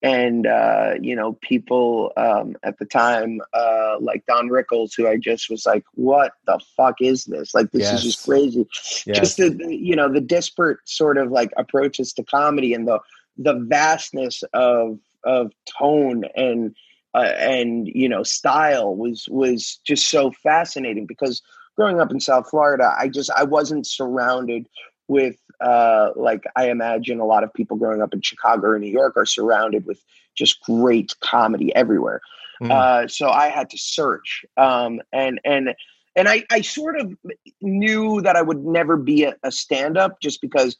And 0.01 0.45
uh, 0.45 0.93
you 0.99 1.15
know 1.15 1.33
people 1.41 2.11
um, 2.17 2.55
at 2.63 2.77
the 2.79 2.85
time 2.85 3.41
uh, 3.53 3.97
like 3.99 4.25
Don 4.25 4.49
Rickles, 4.49 4.91
who 4.95 5.07
I 5.07 5.17
just 5.17 5.49
was 5.49 5.65
like, 5.65 5.83
"What 5.93 6.33
the 6.45 6.59
fuck 6.75 7.01
is 7.01 7.25
this? 7.25 7.53
Like 7.53 7.71
this 7.71 7.83
yes. 7.83 7.93
is 7.93 8.03
just 8.03 8.25
crazy." 8.25 8.67
Yes. 9.05 9.17
Just 9.19 9.37
the 9.37 9.57
you 9.69 9.95
know 9.95 10.11
the 10.11 10.21
disparate 10.21 10.79
sort 10.85 11.17
of 11.17 11.31
like 11.31 11.51
approaches 11.57 12.13
to 12.13 12.23
comedy 12.23 12.73
and 12.73 12.87
the 12.87 12.99
the 13.37 13.53
vastness 13.53 14.43
of 14.53 14.99
of 15.23 15.51
tone 15.79 16.25
and 16.35 16.75
uh, 17.13 17.33
and 17.37 17.87
you 17.87 18.09
know 18.09 18.23
style 18.23 18.95
was 18.95 19.27
was 19.29 19.79
just 19.85 20.09
so 20.09 20.31
fascinating 20.31 21.05
because 21.05 21.41
growing 21.75 21.99
up 21.99 22.11
in 22.11 22.19
South 22.19 22.49
Florida, 22.49 22.93
I 22.97 23.07
just 23.07 23.29
I 23.31 23.43
wasn't 23.43 23.87
surrounded 23.87 24.67
with 25.07 25.35
uh, 25.61 26.11
like 26.15 26.43
I 26.55 26.69
imagine 26.69 27.19
a 27.19 27.25
lot 27.25 27.43
of 27.43 27.53
people 27.53 27.77
growing 27.77 28.01
up 28.01 28.13
in 28.13 28.21
Chicago 28.21 28.67
or 28.67 28.79
New 28.79 28.91
York 28.91 29.17
are 29.17 29.25
surrounded 29.25 29.85
with 29.85 30.01
just 30.35 30.61
great 30.61 31.15
comedy 31.21 31.73
everywhere. 31.75 32.21
Mm. 32.61 32.71
Uh, 32.71 33.07
so 33.07 33.29
I 33.29 33.49
had 33.49 33.69
to 33.71 33.77
search, 33.77 34.45
um, 34.57 35.01
and 35.11 35.39
and 35.43 35.75
and 36.15 36.29
I, 36.29 36.43
I 36.49 36.61
sort 36.61 36.99
of 36.99 37.13
knew 37.61 38.21
that 38.21 38.35
I 38.35 38.41
would 38.41 38.63
never 38.63 38.95
be 38.95 39.25
a, 39.25 39.35
a 39.43 39.51
stand 39.51 39.97
up 39.97 40.21
just 40.21 40.41
because 40.41 40.77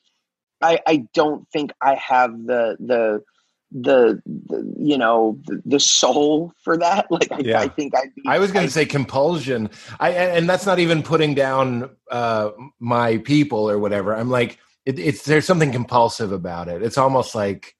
I, 0.61 0.79
I 0.87 1.05
don't 1.13 1.47
think 1.51 1.71
I 1.81 1.95
have 1.95 2.31
the 2.45 2.77
the 2.79 3.23
the, 3.71 4.21
the, 4.25 4.75
you 4.77 4.97
know 4.97 5.37
the, 5.47 5.61
the, 5.65 5.79
soul 5.79 6.53
for 6.63 6.77
that 6.77 7.07
like 7.11 7.29
i, 7.31 7.39
yeah. 7.39 7.59
I 7.59 7.67
think 7.67 7.93
i'd 7.95 8.13
be 8.15 8.21
i 8.27 8.37
was 8.37 8.51
going 8.51 8.65
to 8.65 8.71
say 8.71 8.85
compulsion 8.85 9.69
i 9.99 10.11
and 10.11 10.47
that's 10.47 10.65
not 10.65 10.79
even 10.79 11.03
putting 11.03 11.33
down 11.33 11.89
uh 12.09 12.51
my 12.79 13.17
people 13.17 13.69
or 13.69 13.77
whatever 13.79 14.15
i'm 14.15 14.29
like 14.29 14.59
it, 14.85 14.99
it's 14.99 15.23
there's 15.23 15.45
something 15.45 15.71
compulsive 15.71 16.31
about 16.31 16.67
it 16.67 16.81
it's 16.81 16.97
almost 16.97 17.35
like 17.35 17.75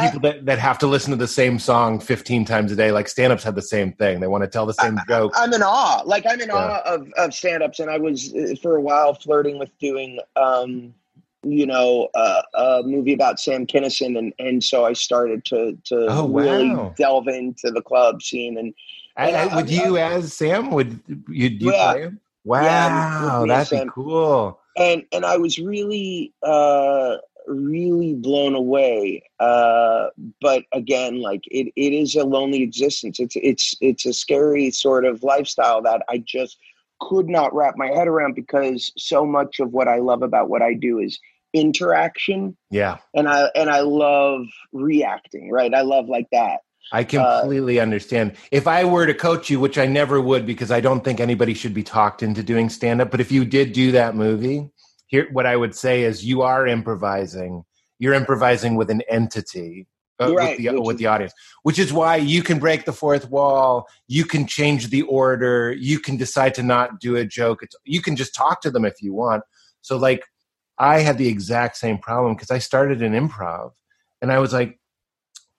people 0.00 0.26
I, 0.26 0.32
that, 0.32 0.46
that 0.46 0.58
have 0.58 0.78
to 0.78 0.86
listen 0.86 1.10
to 1.10 1.16
the 1.16 1.28
same 1.28 1.58
song 1.58 2.00
15 2.00 2.44
times 2.44 2.72
a 2.72 2.76
day 2.76 2.92
like 2.92 3.08
stand-ups 3.08 3.44
have 3.44 3.54
the 3.54 3.62
same 3.62 3.92
thing 3.92 4.20
they 4.20 4.26
want 4.26 4.44
to 4.44 4.48
tell 4.48 4.66
the 4.66 4.74
same 4.74 4.98
I, 4.98 5.02
joke 5.08 5.32
i'm 5.36 5.52
in 5.52 5.62
awe 5.62 6.02
like 6.04 6.24
i'm 6.28 6.40
in 6.40 6.48
yeah. 6.48 6.54
awe 6.54 6.82
of, 6.84 7.12
of 7.16 7.34
stand-ups 7.34 7.80
and 7.80 7.90
i 7.90 7.98
was 7.98 8.34
uh, 8.34 8.54
for 8.60 8.76
a 8.76 8.80
while 8.80 9.14
flirting 9.14 9.58
with 9.58 9.70
doing 9.78 10.20
um 10.36 10.94
you 11.44 11.66
know, 11.66 12.08
uh, 12.14 12.42
a 12.54 12.82
movie 12.84 13.12
about 13.12 13.38
Sam 13.38 13.66
Kinison, 13.66 14.18
and 14.18 14.32
and 14.38 14.62
so 14.62 14.84
I 14.84 14.92
started 14.92 15.44
to 15.46 15.78
to 15.84 16.06
oh, 16.08 16.24
wow. 16.24 16.40
really 16.40 16.92
delve 16.96 17.28
into 17.28 17.70
the 17.70 17.82
club 17.82 18.22
scene. 18.22 18.58
And, 18.58 18.74
and 19.16 19.36
I, 19.36 19.56
would 19.56 19.68
I, 19.68 19.70
you 19.70 19.98
I, 19.98 20.12
as 20.12 20.34
Sam? 20.34 20.70
Would 20.70 21.00
you, 21.06 21.48
you 21.48 21.72
yeah, 21.72 21.92
play 21.92 22.02
him? 22.02 22.20
Wow, 22.44 23.44
yeah, 23.44 23.44
that'd 23.46 23.84
be 23.84 23.90
cool. 23.90 24.57
And 24.78 25.04
and 25.12 25.24
I 25.24 25.36
was 25.36 25.58
really 25.58 26.32
uh, 26.42 27.16
really 27.48 28.14
blown 28.14 28.54
away. 28.54 29.22
Uh, 29.40 30.08
but 30.40 30.64
again, 30.72 31.20
like 31.20 31.42
it, 31.46 31.72
it 31.76 31.92
is 31.92 32.14
a 32.14 32.24
lonely 32.24 32.62
existence. 32.62 33.18
It's 33.18 33.36
it's 33.36 33.74
it's 33.80 34.06
a 34.06 34.12
scary 34.12 34.70
sort 34.70 35.04
of 35.04 35.22
lifestyle 35.22 35.82
that 35.82 36.02
I 36.08 36.18
just 36.18 36.58
could 37.00 37.28
not 37.28 37.54
wrap 37.54 37.74
my 37.76 37.88
head 37.88 38.08
around 38.08 38.34
because 38.34 38.92
so 38.96 39.24
much 39.24 39.60
of 39.60 39.72
what 39.72 39.88
I 39.88 39.98
love 39.98 40.22
about 40.22 40.48
what 40.48 40.62
I 40.62 40.74
do 40.74 40.98
is 40.98 41.18
interaction. 41.54 42.56
Yeah. 42.70 42.98
And 43.14 43.28
I 43.28 43.50
and 43.54 43.70
I 43.70 43.80
love 43.80 44.46
reacting, 44.72 45.50
right? 45.50 45.72
I 45.74 45.82
love 45.82 46.08
like 46.08 46.28
that. 46.32 46.60
I 46.92 47.04
completely 47.04 47.80
uh, 47.80 47.82
understand. 47.82 48.36
If 48.50 48.66
I 48.66 48.84
were 48.84 49.06
to 49.06 49.14
coach 49.14 49.50
you, 49.50 49.60
which 49.60 49.78
I 49.78 49.86
never 49.86 50.20
would 50.20 50.46
because 50.46 50.70
I 50.70 50.80
don't 50.80 51.04
think 51.04 51.20
anybody 51.20 51.54
should 51.54 51.74
be 51.74 51.82
talked 51.82 52.22
into 52.22 52.42
doing 52.42 52.68
stand 52.68 53.00
up, 53.00 53.10
but 53.10 53.20
if 53.20 53.30
you 53.30 53.44
did 53.44 53.72
do 53.72 53.92
that 53.92 54.14
movie, 54.14 54.70
here 55.06 55.28
what 55.32 55.46
I 55.46 55.56
would 55.56 55.74
say 55.74 56.02
is 56.02 56.24
you 56.24 56.42
are 56.42 56.66
improvising. 56.66 57.64
You're 57.98 58.14
improvising 58.14 58.76
with 58.76 58.90
an 58.90 59.02
entity 59.08 59.86
uh, 60.20 60.34
right, 60.34 60.58
with, 60.58 60.66
the, 60.66 60.80
with 60.80 60.94
is, 60.96 60.98
the 60.98 61.06
audience, 61.06 61.32
which 61.62 61.78
is 61.78 61.92
why 61.92 62.16
you 62.16 62.42
can 62.42 62.58
break 62.58 62.84
the 62.84 62.92
fourth 62.92 63.28
wall. 63.30 63.86
You 64.06 64.24
can 64.24 64.46
change 64.46 64.88
the 64.88 65.02
order. 65.02 65.72
You 65.72 65.98
can 65.98 66.16
decide 66.16 66.54
to 66.54 66.62
not 66.62 67.00
do 67.00 67.16
a 67.16 67.24
joke. 67.24 67.62
It's, 67.62 67.76
you 67.84 68.02
can 68.02 68.16
just 68.16 68.34
talk 68.34 68.60
to 68.62 68.70
them 68.70 68.84
if 68.84 69.00
you 69.00 69.12
want. 69.12 69.42
So, 69.80 69.96
like, 69.96 70.24
I 70.78 71.00
had 71.00 71.18
the 71.18 71.28
exact 71.28 71.76
same 71.76 71.98
problem 71.98 72.34
because 72.34 72.50
I 72.50 72.58
started 72.58 73.02
in 73.02 73.12
improv 73.12 73.72
and 74.20 74.32
I 74.32 74.38
was 74.38 74.52
like, 74.52 74.78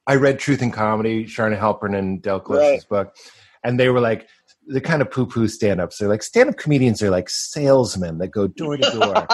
I 0.10 0.16
read 0.16 0.40
Truth 0.40 0.64
and 0.64 0.74
Comedy, 0.74 1.26
Charna 1.26 1.60
Halpern 1.60 1.96
and 1.96 2.20
Del 2.20 2.40
Close's 2.40 2.84
right. 2.90 2.90
book, 2.90 3.16
and 3.64 3.80
they 3.80 3.90
were 3.90 4.00
like, 4.00 4.28
the 4.66 4.82
kind 4.82 5.04
of 5.04 5.12
poo 5.12 5.28
poo 5.28 5.48
stand 5.48 5.80
ups. 5.80 5.98
They're 5.98 6.10
like 6.10 6.24
stand 6.24 6.50
up 6.50 6.58
comedians 6.58 7.02
are 7.04 7.12
like 7.12 7.30
salesmen 7.30 8.18
that 8.18 8.30
go 8.30 8.48
door 8.48 8.78
to 8.78 8.90
door. 8.90 9.28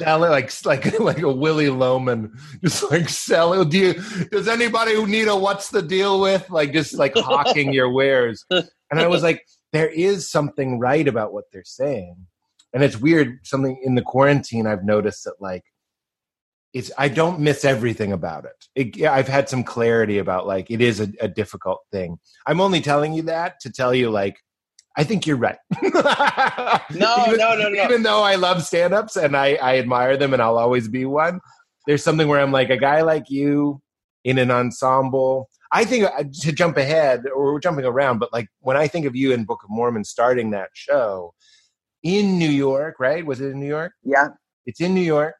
like 0.00 0.50
like 0.64 0.98
like 0.98 1.22
a 1.22 1.30
Willy 1.30 1.68
Loman, 1.68 2.32
just 2.62 2.90
like 2.90 3.10
selling. 3.10 3.68
Do 3.68 3.78
you, 3.78 3.94
does 4.30 4.48
anybody 4.48 4.94
who 4.94 5.06
need 5.06 5.28
a 5.28 5.36
what's 5.36 5.68
the 5.68 5.82
deal 5.82 6.18
with? 6.20 6.48
Like 6.48 6.72
just 6.72 6.94
like 6.94 7.14
hawking 7.16 7.72
your 7.72 7.90
wares. 7.90 8.44
And 8.50 9.00
I 9.00 9.06
was 9.06 9.22
like, 9.22 9.46
there 9.72 9.88
is 9.88 10.30
something 10.30 10.78
right 10.78 11.06
about 11.06 11.32
what 11.32 11.44
they're 11.52 11.64
saying. 11.64 12.16
And 12.72 12.82
it's 12.82 12.96
weird, 12.96 13.38
something 13.44 13.80
in 13.82 13.96
the 13.96 14.02
quarantine 14.02 14.66
I've 14.66 14.84
noticed 14.84 15.24
that 15.24 15.40
like 15.40 15.64
it's 16.74 16.90
I 16.98 17.08
don't 17.08 17.38
miss 17.38 17.64
everything 17.64 18.12
about 18.12 18.44
it. 18.44 18.96
it 18.96 19.06
I've 19.06 19.28
had 19.28 19.48
some 19.48 19.62
clarity 19.62 20.18
about 20.18 20.46
like 20.46 20.70
it 20.70 20.80
is 20.80 21.00
a, 21.00 21.08
a, 21.20 21.28
difficult 21.28 21.80
thing. 21.92 22.18
I'm 22.46 22.60
only 22.60 22.80
telling 22.80 23.14
you 23.14 23.22
that 23.22 23.60
to 23.60 23.70
tell 23.70 23.94
you 23.94 24.10
like 24.10 24.36
I 24.96 25.04
think 25.04 25.26
you're 25.26 25.36
right. 25.36 25.58
no, 25.82 25.90
even, 25.90 27.38
no, 27.38 27.56
no, 27.56 27.68
no. 27.68 27.84
Even 27.84 28.02
though 28.02 28.22
I 28.22 28.36
love 28.36 28.62
stand-ups 28.62 29.16
and 29.16 29.36
I, 29.36 29.54
I 29.54 29.78
admire 29.78 30.16
them 30.16 30.32
and 30.32 30.40
I'll 30.42 30.58
always 30.58 30.86
be 30.86 31.04
one, 31.04 31.40
there's 31.86 32.04
something 32.04 32.28
where 32.28 32.40
I'm 32.40 32.52
like 32.52 32.70
a 32.70 32.76
guy 32.76 33.02
like 33.02 33.28
you 33.28 33.80
in 34.22 34.38
an 34.38 34.52
ensemble. 34.52 35.48
I 35.72 35.84
think 35.84 36.04
uh, 36.04 36.24
to 36.42 36.52
jump 36.52 36.76
ahead 36.76 37.24
or 37.26 37.54
we're 37.54 37.58
jumping 37.58 37.84
around, 37.84 38.18
but 38.18 38.32
like 38.32 38.46
when 38.60 38.76
I 38.76 38.86
think 38.86 39.06
of 39.06 39.16
you 39.16 39.32
in 39.32 39.44
Book 39.44 39.62
of 39.64 39.70
Mormon 39.70 40.04
starting 40.04 40.52
that 40.52 40.70
show 40.74 41.34
in 42.04 42.38
New 42.38 42.50
York, 42.50 43.00
right? 43.00 43.26
Was 43.26 43.40
it 43.40 43.50
in 43.50 43.58
New 43.58 43.66
York? 43.66 43.92
Yeah. 44.04 44.28
It's 44.64 44.80
in 44.80 44.94
New 44.94 45.00
York 45.00 45.34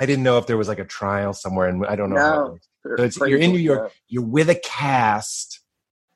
I 0.00 0.06
didn't 0.06 0.24
know 0.24 0.38
if 0.38 0.46
there 0.46 0.56
was 0.56 0.68
like 0.68 0.78
a 0.78 0.84
trial 0.84 1.34
somewhere, 1.34 1.68
and 1.68 1.84
I 1.86 1.94
don't 1.94 2.10
know. 2.10 2.58
No, 2.84 3.08
so 3.10 3.26
you're 3.26 3.38
in 3.38 3.52
New 3.52 3.58
York. 3.58 3.92
You're 4.08 4.24
with 4.24 4.48
a 4.48 4.54
cast. 4.54 5.60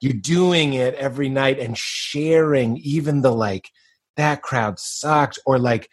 You're 0.00 0.14
doing 0.14 0.72
it 0.74 0.94
every 0.94 1.28
night 1.28 1.58
and 1.58 1.76
sharing 1.76 2.78
even 2.78 3.20
the 3.20 3.32
like 3.32 3.68
that 4.16 4.42
crowd 4.42 4.78
sucked 4.78 5.38
or 5.46 5.58
like 5.58 5.88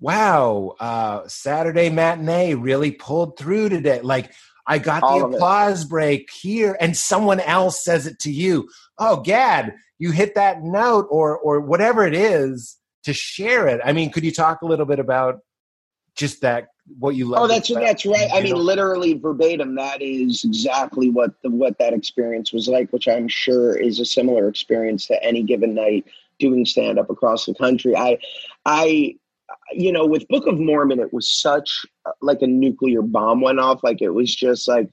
wow 0.00 0.74
uh 0.78 1.26
saturday 1.26 1.88
matinee 1.88 2.54
really 2.54 2.90
pulled 2.90 3.38
through 3.38 3.68
today 3.68 4.00
like 4.02 4.32
i 4.66 4.78
got 4.78 5.02
All 5.02 5.18
the 5.18 5.36
applause 5.36 5.84
it. 5.84 5.88
break 5.88 6.30
here 6.30 6.76
and 6.80 6.96
someone 6.96 7.40
else 7.40 7.82
says 7.82 8.06
it 8.06 8.18
to 8.20 8.30
you 8.30 8.68
oh 8.98 9.20
gad 9.20 9.74
you 9.98 10.10
hit 10.10 10.34
that 10.34 10.62
note 10.62 11.06
or 11.10 11.38
or 11.38 11.60
whatever 11.60 12.06
it 12.06 12.14
is 12.14 12.76
to 13.04 13.14
share 13.14 13.68
it 13.68 13.80
i 13.84 13.92
mean 13.92 14.10
could 14.10 14.24
you 14.24 14.32
talk 14.32 14.60
a 14.62 14.66
little 14.66 14.86
bit 14.86 14.98
about 14.98 15.38
just 16.14 16.42
that 16.42 16.68
what 16.98 17.14
you 17.14 17.26
love. 17.26 17.42
Oh, 17.42 17.46
that's 17.48 17.68
that's 17.68 18.06
right. 18.06 18.28
I 18.32 18.40
mean, 18.40 18.54
literally 18.54 19.14
verbatim. 19.14 19.74
That 19.74 20.00
is 20.00 20.44
exactly 20.44 21.10
what 21.10 21.40
the 21.42 21.50
what 21.50 21.78
that 21.78 21.92
experience 21.92 22.52
was 22.52 22.68
like, 22.68 22.92
which 22.92 23.08
I'm 23.08 23.28
sure 23.28 23.76
is 23.76 24.00
a 24.00 24.04
similar 24.04 24.48
experience 24.48 25.06
to 25.06 25.22
any 25.22 25.42
given 25.42 25.74
night 25.74 26.06
doing 26.38 26.64
stand 26.64 26.98
up 26.98 27.10
across 27.10 27.46
the 27.46 27.54
country. 27.54 27.96
I, 27.96 28.18
I, 28.64 29.16
you 29.72 29.90
know, 29.90 30.06
with 30.06 30.28
Book 30.28 30.46
of 30.46 30.58
Mormon, 30.58 31.00
it 31.00 31.12
was 31.12 31.40
such 31.40 31.84
uh, 32.04 32.12
like 32.20 32.42
a 32.42 32.46
nuclear 32.46 33.02
bomb 33.02 33.40
went 33.40 33.58
off. 33.58 33.82
Like 33.82 34.00
it 34.02 34.10
was 34.10 34.34
just 34.34 34.68
like, 34.68 34.90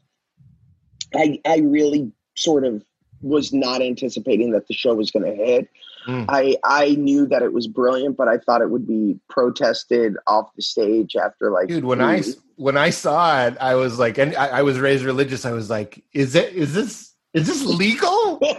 I 1.16 1.40
I 1.46 1.60
really 1.60 2.12
sort 2.36 2.66
of 2.66 2.84
was 3.22 3.54
not 3.54 3.82
anticipating 3.82 4.52
that 4.52 4.68
the 4.68 4.74
show 4.74 4.94
was 4.96 5.12
going 5.12 5.26
to 5.26 5.36
hit. 5.36 5.70
Mm. 6.08 6.26
I 6.30 6.58
I 6.64 6.96
knew 6.96 7.26
that 7.28 7.42
it 7.42 7.54
was 7.54 7.68
brilliant, 7.68 8.18
but 8.18 8.28
I 8.28 8.38
thought 8.38 8.62
it 8.62 8.70
would 8.70 8.88
be 8.88 9.20
protested 9.30 10.16
off 10.28 10.50
the 10.56 10.62
stage 10.62 11.16
after 11.16 11.52
like. 11.52 11.68
Dude, 11.68 11.86
when 11.86 12.02
I 12.02 12.22
when 12.56 12.78
I 12.78 12.90
saw 12.90 13.46
it, 13.46 13.58
I 13.60 13.76
was 13.76 14.00
like, 14.00 14.18
and 14.18 14.36
I, 14.36 14.48
I 14.48 14.62
was 14.64 14.80
raised 14.80 15.04
religious. 15.04 15.46
I 15.46 15.52
was 15.52 15.70
like, 15.70 16.04
is 16.14 16.36
it 16.36 16.54
is 16.54 16.74
this 16.74 17.14
is 17.34 17.48
this 17.48 17.66
legal? 17.66 18.40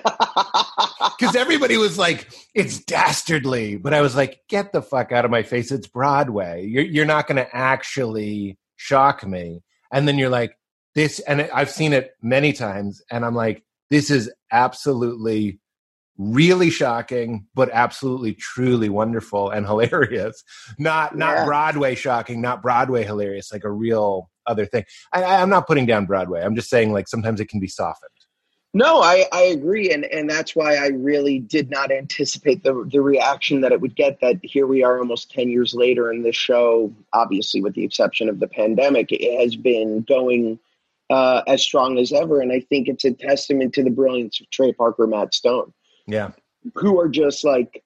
Because 1.16 1.36
everybody 1.36 1.76
was 1.76 1.96
like, 1.96 2.28
it's 2.54 2.80
dastardly. 2.80 3.76
But 3.76 3.94
I 3.94 4.00
was 4.00 4.16
like, 4.16 4.40
get 4.48 4.72
the 4.72 4.82
fuck 4.82 5.12
out 5.12 5.24
of 5.24 5.30
my 5.30 5.42
face. 5.42 5.70
It's 5.70 5.86
Broadway. 5.86 6.66
You're, 6.66 6.84
you're 6.84 7.04
not 7.04 7.28
going 7.28 7.36
to 7.36 7.56
actually 7.56 8.58
shock 8.76 9.24
me. 9.24 9.62
And 9.92 10.08
then 10.08 10.18
you're 10.18 10.28
like, 10.28 10.58
this, 10.94 11.20
and 11.20 11.42
I've 11.54 11.70
seen 11.70 11.92
it 11.92 12.14
many 12.20 12.52
times. 12.52 13.00
And 13.10 13.24
I'm 13.24 13.34
like, 13.34 13.62
this 13.90 14.10
is 14.10 14.30
absolutely 14.50 15.60
really 16.16 16.70
shocking 16.70 17.46
but 17.54 17.68
absolutely 17.72 18.34
truly 18.34 18.88
wonderful 18.88 19.50
and 19.50 19.66
hilarious 19.66 20.42
not 20.78 21.16
not 21.16 21.36
yeah. 21.36 21.44
broadway 21.44 21.94
shocking 21.94 22.40
not 22.40 22.62
broadway 22.62 23.04
hilarious 23.04 23.52
like 23.52 23.64
a 23.64 23.70
real 23.70 24.30
other 24.46 24.66
thing 24.66 24.84
I, 25.12 25.24
i'm 25.24 25.50
not 25.50 25.66
putting 25.66 25.86
down 25.86 26.06
broadway 26.06 26.42
i'm 26.42 26.54
just 26.54 26.70
saying 26.70 26.92
like 26.92 27.08
sometimes 27.08 27.40
it 27.40 27.48
can 27.48 27.60
be 27.60 27.68
softened 27.68 28.10
no, 28.76 29.02
I, 29.02 29.26
I 29.30 29.42
agree, 29.42 29.92
and 29.92 30.04
and 30.06 30.28
that's 30.28 30.56
why 30.56 30.74
I 30.74 30.88
really 30.88 31.38
did 31.38 31.70
not 31.70 31.92
anticipate 31.92 32.64
the 32.64 32.84
the 32.90 33.00
reaction 33.00 33.60
that 33.60 33.70
it 33.70 33.80
would 33.80 33.94
get. 33.94 34.20
That 34.20 34.40
here 34.42 34.66
we 34.66 34.82
are, 34.82 34.98
almost 34.98 35.30
ten 35.30 35.48
years 35.48 35.74
later, 35.74 36.10
and 36.10 36.24
this 36.24 36.34
show, 36.34 36.92
obviously 37.12 37.60
with 37.60 37.74
the 37.74 37.84
exception 37.84 38.28
of 38.28 38.40
the 38.40 38.48
pandemic, 38.48 39.12
it 39.12 39.40
has 39.40 39.54
been 39.54 40.02
going 40.08 40.58
uh, 41.10 41.42
as 41.46 41.62
strong 41.62 41.98
as 41.98 42.12
ever. 42.12 42.40
And 42.40 42.52
I 42.52 42.60
think 42.60 42.88
it's 42.88 43.04
a 43.04 43.12
testament 43.12 43.74
to 43.74 43.84
the 43.84 43.90
brilliance 43.90 44.40
of 44.40 44.50
Trey 44.50 44.72
Parker, 44.72 45.06
Matt 45.06 45.34
Stone, 45.34 45.72
yeah, 46.06 46.30
who 46.74 46.98
are 46.98 47.08
just 47.08 47.44
like 47.44 47.82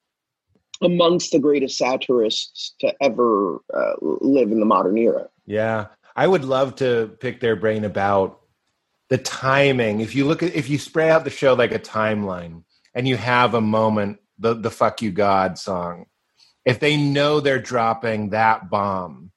amongst 0.83 1.33
the 1.33 1.38
greatest 1.38 1.76
satirists 1.76 2.74
to 2.81 2.94
ever 3.02 3.57
uh, 3.74 3.94
live 4.00 4.52
in 4.52 4.61
the 4.61 4.66
modern 4.66 4.96
era. 4.96 5.28
Yeah, 5.46 5.87
I 6.14 6.26
would 6.26 6.44
love 6.44 6.76
to 6.76 7.16
pick 7.20 7.40
their 7.40 7.57
brain 7.57 7.85
about 7.85 8.40
the 9.09 9.18
timing. 9.18 10.00
If 10.00 10.14
you 10.14 10.26
look 10.26 10.42
at 10.42 10.54
if 10.54 10.68
you 10.68 10.78
spray 10.78 11.11
out 11.11 11.24
the 11.24 11.31
show 11.31 11.54
like 11.54 11.72
a 11.72 11.78
timeline 11.78 12.62
and 12.94 13.07
you 13.07 13.16
have 13.16 13.54
a 13.54 13.61
moment 13.61 14.18
the 14.38 14.54
the 14.54 14.70
fuck 14.70 15.02
you 15.02 15.11
god 15.11 15.59
song 15.59 16.07
if 16.64 16.81
they 16.81 16.96
know 16.96 17.40
they're 17.40 17.61
dropping 17.61 18.31
that 18.31 18.70
bomb 18.70 19.31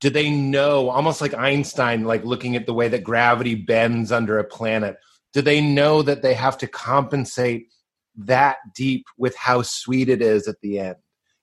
do 0.00 0.10
they 0.10 0.30
know 0.30 0.88
almost 0.88 1.20
like 1.20 1.34
einstein 1.34 2.04
like 2.04 2.24
looking 2.24 2.56
at 2.56 2.66
the 2.66 2.74
way 2.74 2.88
that 2.88 3.04
gravity 3.04 3.54
bends 3.54 4.12
under 4.12 4.38
a 4.38 4.44
planet 4.44 4.96
do 5.32 5.42
they 5.42 5.60
know 5.60 6.02
that 6.02 6.22
they 6.22 6.34
have 6.34 6.58
to 6.58 6.66
compensate 6.66 7.68
that 8.16 8.56
deep 8.74 9.06
with 9.18 9.36
how 9.36 9.62
sweet 9.62 10.08
it 10.08 10.22
is 10.22 10.48
at 10.48 10.60
the 10.60 10.78
end 10.78 10.96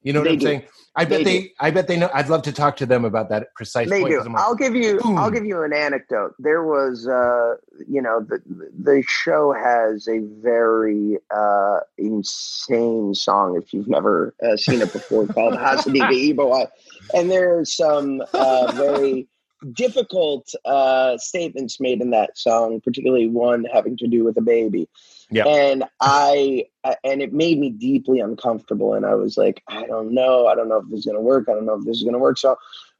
you 0.04 0.12
know 0.12 0.20
what 0.20 0.26
they 0.26 0.34
I'm 0.34 0.40
do. 0.40 0.46
saying? 0.46 0.64
I 0.96 1.06
bet 1.06 1.24
they, 1.24 1.40
they 1.40 1.54
I 1.60 1.72
bet 1.72 1.88
they 1.88 1.98
know. 1.98 2.10
I'd 2.14 2.30
love 2.30 2.44
to 2.44 2.52
talk 2.52 2.76
to 2.78 2.86
them 2.86 3.04
about 3.04 3.30
that 3.30 3.48
precise. 3.56 3.90
They 3.90 4.02
point, 4.02 4.12
do. 4.12 4.30
Like, 4.30 4.38
I'll 4.38 4.54
give 4.54 4.76
you. 4.76 5.00
Boom. 5.00 5.18
I'll 5.18 5.32
give 5.32 5.46
you 5.46 5.64
an 5.64 5.74
anecdote. 5.74 6.36
There 6.38 6.64
was, 6.64 7.08
uh, 7.08 7.56
you 7.88 8.02
know, 8.02 8.20
the 8.20 8.40
the 8.78 9.04
show 9.08 9.54
has 9.54 10.08
a 10.08 10.20
very 10.20 11.18
uh, 11.36 11.80
insane 11.98 13.16
song. 13.16 13.60
If 13.60 13.74
you've 13.74 13.88
never 13.88 14.36
uh, 14.44 14.56
seen 14.56 14.82
it 14.82 14.94
before, 14.94 15.26
called 15.26 15.56
Hasidi 15.56 16.02
Ibo, 16.32 16.68
and 17.16 17.32
there's 17.32 17.76
some 17.76 18.22
uh, 18.34 18.72
very 18.76 19.28
difficult 19.72 20.54
uh, 20.66 21.18
statements 21.18 21.80
made 21.80 22.02
in 22.02 22.12
that 22.12 22.38
song, 22.38 22.82
particularly 22.82 23.30
one 23.30 23.66
having 23.74 23.98
to 23.98 24.08
do 24.08 24.24
with 24.24 24.38
a 24.38 24.42
baby. 24.42 24.88
Yeah. 25.34 25.48
And 25.48 25.84
I 26.00 26.66
and 27.04 27.22
it 27.22 27.34
made 27.34 27.60
me 27.60 27.72
deeply 27.72 28.20
uncomfortable 28.20 28.94
and 28.94 29.06
I 29.06 29.16
was 29.16 29.36
like, 29.36 29.64
I 29.68 29.86
don't 29.88 30.14
know, 30.14 30.46
I 30.46 30.54
don't 30.54 30.70
know 30.70 30.78
if 30.78 30.90
this 30.90 31.00
is 31.00 31.06
going 31.06 31.18
to 31.18 31.22
work. 31.22 31.48
I 31.50 31.54
don't 31.54 31.66
know 31.66 31.74
if 31.74 31.86
this 31.86 31.98
is 31.98 32.04
going 32.04 32.14
to 32.14 32.20
work. 32.20 32.38
So 32.38 32.56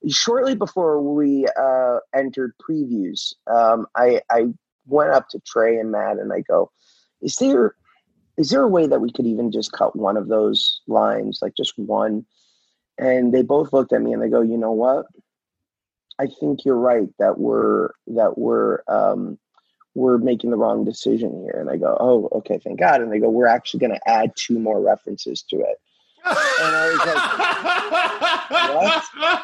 shortly 0.10 0.56
before 0.56 1.00
we 1.02 1.48
uh, 1.60 2.00
entered 2.16 2.54
previews, 2.58 3.34
um, 3.48 3.86
I 3.96 4.22
I 4.32 4.48
went 4.88 5.12
up 5.12 5.30
to 5.30 5.40
Trey 5.46 5.78
and 5.78 5.92
Matt 5.92 6.18
and 6.18 6.34
I 6.34 6.42
go, 6.42 6.72
"Is 7.22 7.36
there 7.36 7.76
is 8.38 8.50
there 8.50 8.64
a 8.64 8.68
way 8.68 8.88
that 8.88 9.00
we 9.02 9.12
could 9.12 9.28
even 9.28 9.52
just 9.52 9.72
cut 9.72 9.96
one 9.96 10.18
of 10.18 10.28
those 10.28 10.82
lines, 10.88 11.40
like 11.42 11.54
just 11.56 11.78
one?" 11.78 12.26
And 12.98 13.32
they 13.32 13.44
both 13.44 13.74
looked 13.74 13.94
at 13.94 14.02
me 14.02 14.12
and 14.12 14.22
they 14.22 14.30
go, 14.30 14.42
"You 14.42 14.58
know 14.58 14.72
what? 14.72 15.06
I 16.20 16.28
think 16.40 16.66
you're 16.66 16.78
right 16.78 17.10
that 17.20 17.38
we're 17.38 17.92
that 18.08 18.38
we're 18.38 18.80
um, 18.88 19.38
we're 19.96 20.18
making 20.18 20.50
the 20.50 20.58
wrong 20.58 20.84
decision 20.84 21.42
here. 21.44 21.60
And 21.60 21.70
I 21.70 21.78
go, 21.78 21.96
oh, 22.00 22.30
okay, 22.40 22.60
thank 22.64 22.80
God. 22.80 23.02
And 23.02 23.12
they 23.12 23.20
go, 23.20 23.30
we're 23.30 23.48
actually 23.48 23.82
going 23.82 23.94
to 23.94 24.10
add 24.10 24.32
two 24.36 24.60
more 24.60 24.82
references 24.82 25.44
to 25.50 25.58
it. 25.58 25.80
and 26.26 26.36
I 26.76 26.90
was 26.90 27.00
like, 27.06 28.74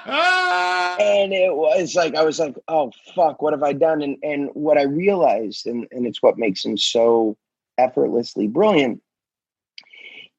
what? 0.08 1.02
and 1.02 1.34
it 1.34 1.54
was 1.54 1.94
like, 1.94 2.16
I 2.16 2.24
was 2.24 2.40
like, 2.40 2.56
oh, 2.68 2.92
fuck, 3.14 3.42
what 3.42 3.54
have 3.54 3.64
I 3.64 3.74
done? 3.74 4.02
And, 4.02 4.18
and 4.24 4.50
what 4.54 4.78
I 4.78 4.84
realized, 4.84 5.68
and, 5.68 5.86
and 5.92 6.08
it's 6.08 6.24
what 6.24 6.38
makes 6.38 6.64
him 6.64 6.78
so 6.78 7.38
effortlessly 7.78 8.48
brilliant, 8.48 9.02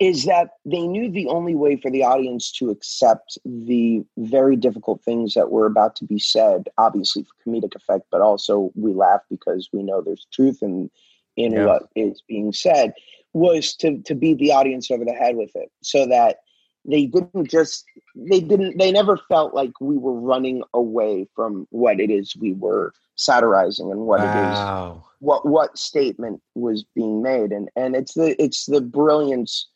is 0.01 0.25
that 0.25 0.53
they 0.65 0.87
knew 0.87 1.11
the 1.11 1.29
only 1.29 1.55
way 1.55 1.77
for 1.77 1.91
the 1.91 2.03
audience 2.03 2.51
to 2.51 2.71
accept 2.71 3.39
the 3.45 4.03
very 4.17 4.57
difficult 4.57 5.03
things 5.05 5.35
that 5.35 5.51
were 5.51 5.67
about 5.67 5.95
to 5.97 6.07
be 6.07 6.19
said, 6.19 6.69
obviously 6.79 7.23
for 7.23 7.35
comedic 7.47 7.75
effect, 7.77 8.07
but 8.11 8.23
also 8.23 8.73
we 8.75 8.95
laugh 8.95 9.21
because 9.29 9.69
we 9.73 9.83
know 9.83 10.01
there's 10.01 10.27
truth 10.33 10.63
in 10.63 10.91
in 11.37 11.53
yeah. 11.53 11.67
what 11.67 11.83
is 11.95 12.23
being 12.27 12.53
said, 12.53 12.95
was 13.35 13.75
to 13.77 13.99
to 14.03 14.15
beat 14.15 14.39
the 14.39 14.53
audience 14.53 14.91
over 14.91 15.05
the 15.05 15.13
head 15.13 15.37
with 15.37 15.55
it, 15.55 15.71
so 15.83 16.07
that 16.07 16.39
they 16.87 17.05
didn't 17.05 17.51
just 17.51 17.85
they 18.17 18.41
didn't 18.41 18.79
they 18.79 18.91
never 18.91 19.19
felt 19.29 19.55
like 19.55 19.73
we 19.81 19.99
were 19.99 20.19
running 20.19 20.63
away 20.73 21.29
from 21.37 21.67
what 21.71 22.01
it 22.01 22.11
is 22.11 22.35
we 22.37 22.55
were 22.55 22.95
satirizing 23.17 23.91
and 23.91 24.01
what 24.01 24.21
wow. 24.21 24.25
it 24.25 25.03
is 25.03 25.03
what 25.19 25.47
what 25.47 25.79
statement 25.79 26.41
was 26.55 26.85
being 26.95 27.23
made 27.23 27.53
and 27.53 27.69
and 27.77 27.95
it's 27.95 28.15
the 28.15 28.41
it's 28.43 28.65
the 28.65 28.81
brilliance 28.81 29.69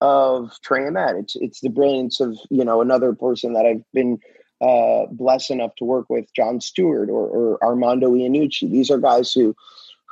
of 0.00 0.52
Trey 0.62 0.84
and 0.84 0.94
Matt. 0.94 1.16
It's 1.16 1.36
it's 1.36 1.60
the 1.60 1.70
brilliance 1.70 2.20
of 2.20 2.38
you 2.50 2.64
know 2.64 2.80
another 2.80 3.14
person 3.14 3.52
that 3.54 3.66
I've 3.66 3.84
been 3.92 4.18
uh, 4.60 5.06
blessed 5.10 5.50
enough 5.50 5.74
to 5.76 5.84
work 5.84 6.06
with, 6.08 6.32
Jon 6.34 6.60
Stewart 6.60 7.10
or, 7.10 7.28
or 7.28 7.64
Armando 7.64 8.12
Iannucci. 8.12 8.70
These 8.70 8.90
are 8.90 8.98
guys 8.98 9.32
who 9.32 9.54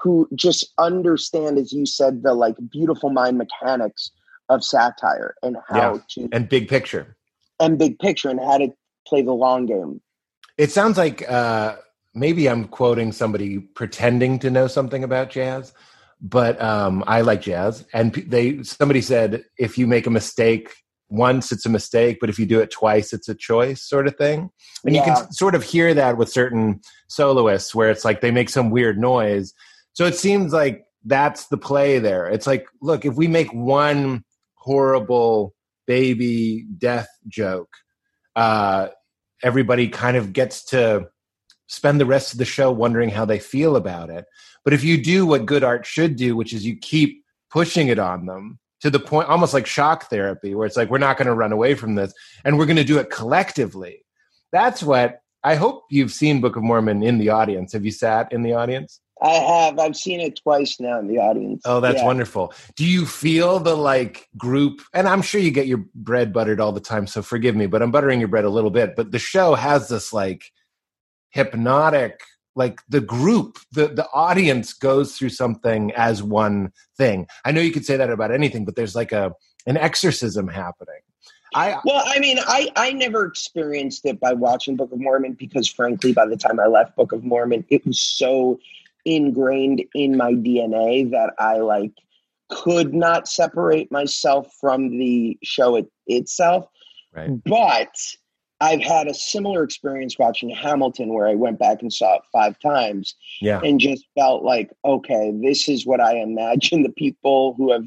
who 0.02 0.28
just 0.34 0.72
understand, 0.78 1.58
as 1.58 1.72
you 1.72 1.86
said, 1.86 2.22
the 2.22 2.34
like 2.34 2.56
beautiful 2.70 3.10
mind 3.10 3.38
mechanics 3.38 4.10
of 4.50 4.62
satire 4.62 5.34
and 5.42 5.56
how 5.68 5.94
yeah. 5.94 6.00
to 6.10 6.28
and 6.32 6.48
big 6.48 6.68
picture 6.68 7.16
and 7.60 7.78
big 7.78 7.98
picture 7.98 8.28
and 8.28 8.40
how 8.40 8.58
to 8.58 8.68
play 9.06 9.22
the 9.22 9.32
long 9.32 9.66
game. 9.66 10.00
It 10.58 10.70
sounds 10.70 10.98
like 10.98 11.28
uh, 11.30 11.76
maybe 12.14 12.48
I'm 12.48 12.66
quoting 12.66 13.12
somebody 13.12 13.58
pretending 13.58 14.38
to 14.40 14.50
know 14.50 14.66
something 14.66 15.02
about 15.02 15.30
jazz, 15.30 15.72
but 16.24 16.60
um, 16.60 17.04
I 17.06 17.20
like 17.20 17.42
jazz. 17.42 17.84
And 17.92 18.14
they 18.14 18.62
somebody 18.62 19.02
said 19.02 19.44
if 19.58 19.76
you 19.76 19.86
make 19.86 20.06
a 20.06 20.10
mistake 20.10 20.74
once, 21.10 21.52
it's 21.52 21.66
a 21.66 21.68
mistake, 21.68 22.16
but 22.18 22.30
if 22.30 22.38
you 22.38 22.46
do 22.46 22.60
it 22.60 22.70
twice, 22.70 23.12
it's 23.12 23.28
a 23.28 23.34
choice, 23.34 23.82
sort 23.82 24.08
of 24.08 24.16
thing. 24.16 24.48
And 24.84 24.94
yeah. 24.94 25.06
you 25.06 25.14
can 25.14 25.32
sort 25.32 25.54
of 25.54 25.62
hear 25.62 25.92
that 25.92 26.16
with 26.16 26.30
certain 26.30 26.80
soloists, 27.08 27.74
where 27.74 27.90
it's 27.90 28.06
like 28.06 28.22
they 28.22 28.30
make 28.30 28.48
some 28.48 28.70
weird 28.70 28.98
noise. 28.98 29.52
So 29.92 30.06
it 30.06 30.16
seems 30.16 30.52
like 30.52 30.86
that's 31.04 31.48
the 31.48 31.58
play 31.58 31.98
there. 31.98 32.26
It's 32.26 32.46
like, 32.46 32.66
look, 32.80 33.04
if 33.04 33.14
we 33.14 33.28
make 33.28 33.52
one 33.52 34.24
horrible 34.54 35.54
baby 35.86 36.64
death 36.78 37.08
joke, 37.28 37.68
uh, 38.34 38.88
everybody 39.42 39.88
kind 39.88 40.16
of 40.16 40.32
gets 40.32 40.64
to 40.64 41.08
spend 41.66 42.00
the 42.00 42.06
rest 42.06 42.32
of 42.32 42.38
the 42.38 42.46
show 42.46 42.72
wondering 42.72 43.10
how 43.10 43.26
they 43.26 43.38
feel 43.38 43.76
about 43.76 44.08
it. 44.08 44.24
But 44.64 44.72
if 44.72 44.82
you 44.82 45.02
do 45.02 45.26
what 45.26 45.46
good 45.46 45.62
art 45.62 45.84
should 45.86 46.16
do, 46.16 46.36
which 46.36 46.52
is 46.52 46.64
you 46.64 46.76
keep 46.76 47.22
pushing 47.50 47.88
it 47.88 47.98
on 47.98 48.26
them 48.26 48.58
to 48.80 48.90
the 48.90 48.98
point 48.98 49.28
almost 49.28 49.54
like 49.54 49.66
shock 49.66 50.10
therapy, 50.10 50.54
where 50.54 50.66
it's 50.66 50.76
like, 50.76 50.90
we're 50.90 50.98
not 50.98 51.16
going 51.16 51.26
to 51.26 51.34
run 51.34 51.52
away 51.52 51.74
from 51.74 51.94
this 51.94 52.12
and 52.44 52.58
we're 52.58 52.66
going 52.66 52.76
to 52.76 52.84
do 52.84 52.98
it 52.98 53.10
collectively. 53.10 54.04
That's 54.52 54.82
what 54.82 55.20
I 55.42 55.56
hope 55.56 55.84
you've 55.90 56.12
seen 56.12 56.40
Book 56.40 56.56
of 56.56 56.62
Mormon 56.62 57.02
in 57.02 57.18
the 57.18 57.28
audience. 57.28 57.72
Have 57.72 57.84
you 57.84 57.90
sat 57.90 58.32
in 58.32 58.42
the 58.42 58.54
audience? 58.54 59.00
I 59.22 59.30
have. 59.30 59.78
I've 59.78 59.96
seen 59.96 60.20
it 60.20 60.40
twice 60.42 60.80
now 60.80 60.98
in 60.98 61.06
the 61.06 61.18
audience. 61.18 61.62
Oh, 61.64 61.80
that's 61.80 61.98
yeah. 61.98 62.06
wonderful. 62.06 62.52
Do 62.76 62.84
you 62.84 63.06
feel 63.06 63.58
the 63.58 63.76
like 63.76 64.28
group? 64.36 64.82
And 64.92 65.08
I'm 65.08 65.22
sure 65.22 65.40
you 65.40 65.50
get 65.50 65.66
your 65.66 65.84
bread 65.94 66.32
buttered 66.32 66.60
all 66.60 66.72
the 66.72 66.80
time, 66.80 67.06
so 67.06 67.22
forgive 67.22 67.54
me, 67.54 67.66
but 67.66 67.80
I'm 67.80 67.90
buttering 67.90 68.18
your 68.18 68.28
bread 68.28 68.44
a 68.44 68.50
little 68.50 68.70
bit. 68.70 68.96
But 68.96 69.12
the 69.12 69.18
show 69.18 69.54
has 69.54 69.88
this 69.88 70.12
like 70.12 70.50
hypnotic 71.30 72.20
like 72.56 72.80
the 72.88 73.00
group 73.00 73.58
the 73.72 73.88
the 73.88 74.08
audience 74.12 74.72
goes 74.72 75.16
through 75.16 75.28
something 75.28 75.92
as 75.92 76.22
one 76.22 76.72
thing 76.96 77.26
i 77.44 77.52
know 77.52 77.60
you 77.60 77.72
could 77.72 77.84
say 77.84 77.96
that 77.96 78.10
about 78.10 78.32
anything 78.32 78.64
but 78.64 78.76
there's 78.76 78.94
like 78.94 79.12
a 79.12 79.32
an 79.66 79.76
exorcism 79.76 80.48
happening 80.48 81.00
I, 81.56 81.78
well, 81.84 82.02
I 82.04 82.18
mean, 82.18 82.38
I, 82.40 82.68
I 82.74 82.90
never 82.90 83.24
experienced 83.24 84.04
it 84.06 84.18
by 84.18 84.32
watching 84.32 84.74
Book 84.74 84.90
of 84.90 84.98
Mormon 84.98 85.34
because, 85.34 85.68
frankly, 85.68 86.12
by 86.12 86.26
the 86.26 86.36
time 86.36 86.58
I 86.58 86.66
left 86.66 86.96
Book 86.96 87.12
of 87.12 87.22
Mormon, 87.22 87.64
it 87.68 87.86
was 87.86 88.00
so 88.00 88.58
ingrained 89.04 89.84
in 89.94 90.16
my 90.16 90.32
DNA 90.32 91.08
that 91.12 91.32
I 91.38 91.58
like 91.58 91.92
could 92.48 92.92
not 92.92 93.28
separate 93.28 93.90
myself 93.92 94.52
from 94.60 94.98
the 94.98 95.38
show 95.42 95.76
it, 95.76 95.90
itself. 96.06 96.66
Right. 97.14 97.30
But 97.44 97.94
I've 98.64 98.80
had 98.82 99.08
a 99.08 99.14
similar 99.14 99.62
experience 99.62 100.18
watching 100.18 100.48
Hamilton 100.48 101.12
where 101.12 101.28
I 101.28 101.34
went 101.34 101.58
back 101.58 101.82
and 101.82 101.92
saw 101.92 102.14
it 102.16 102.22
five 102.32 102.58
times 102.60 103.14
Yeah. 103.42 103.60
and 103.62 103.78
just 103.78 104.06
felt 104.14 104.42
like, 104.42 104.70
okay, 104.86 105.32
this 105.42 105.68
is 105.68 105.84
what 105.84 106.00
I 106.00 106.16
imagine 106.16 106.82
the 106.88 106.92
people 106.92 107.54
who 107.58 107.72
have 107.72 107.84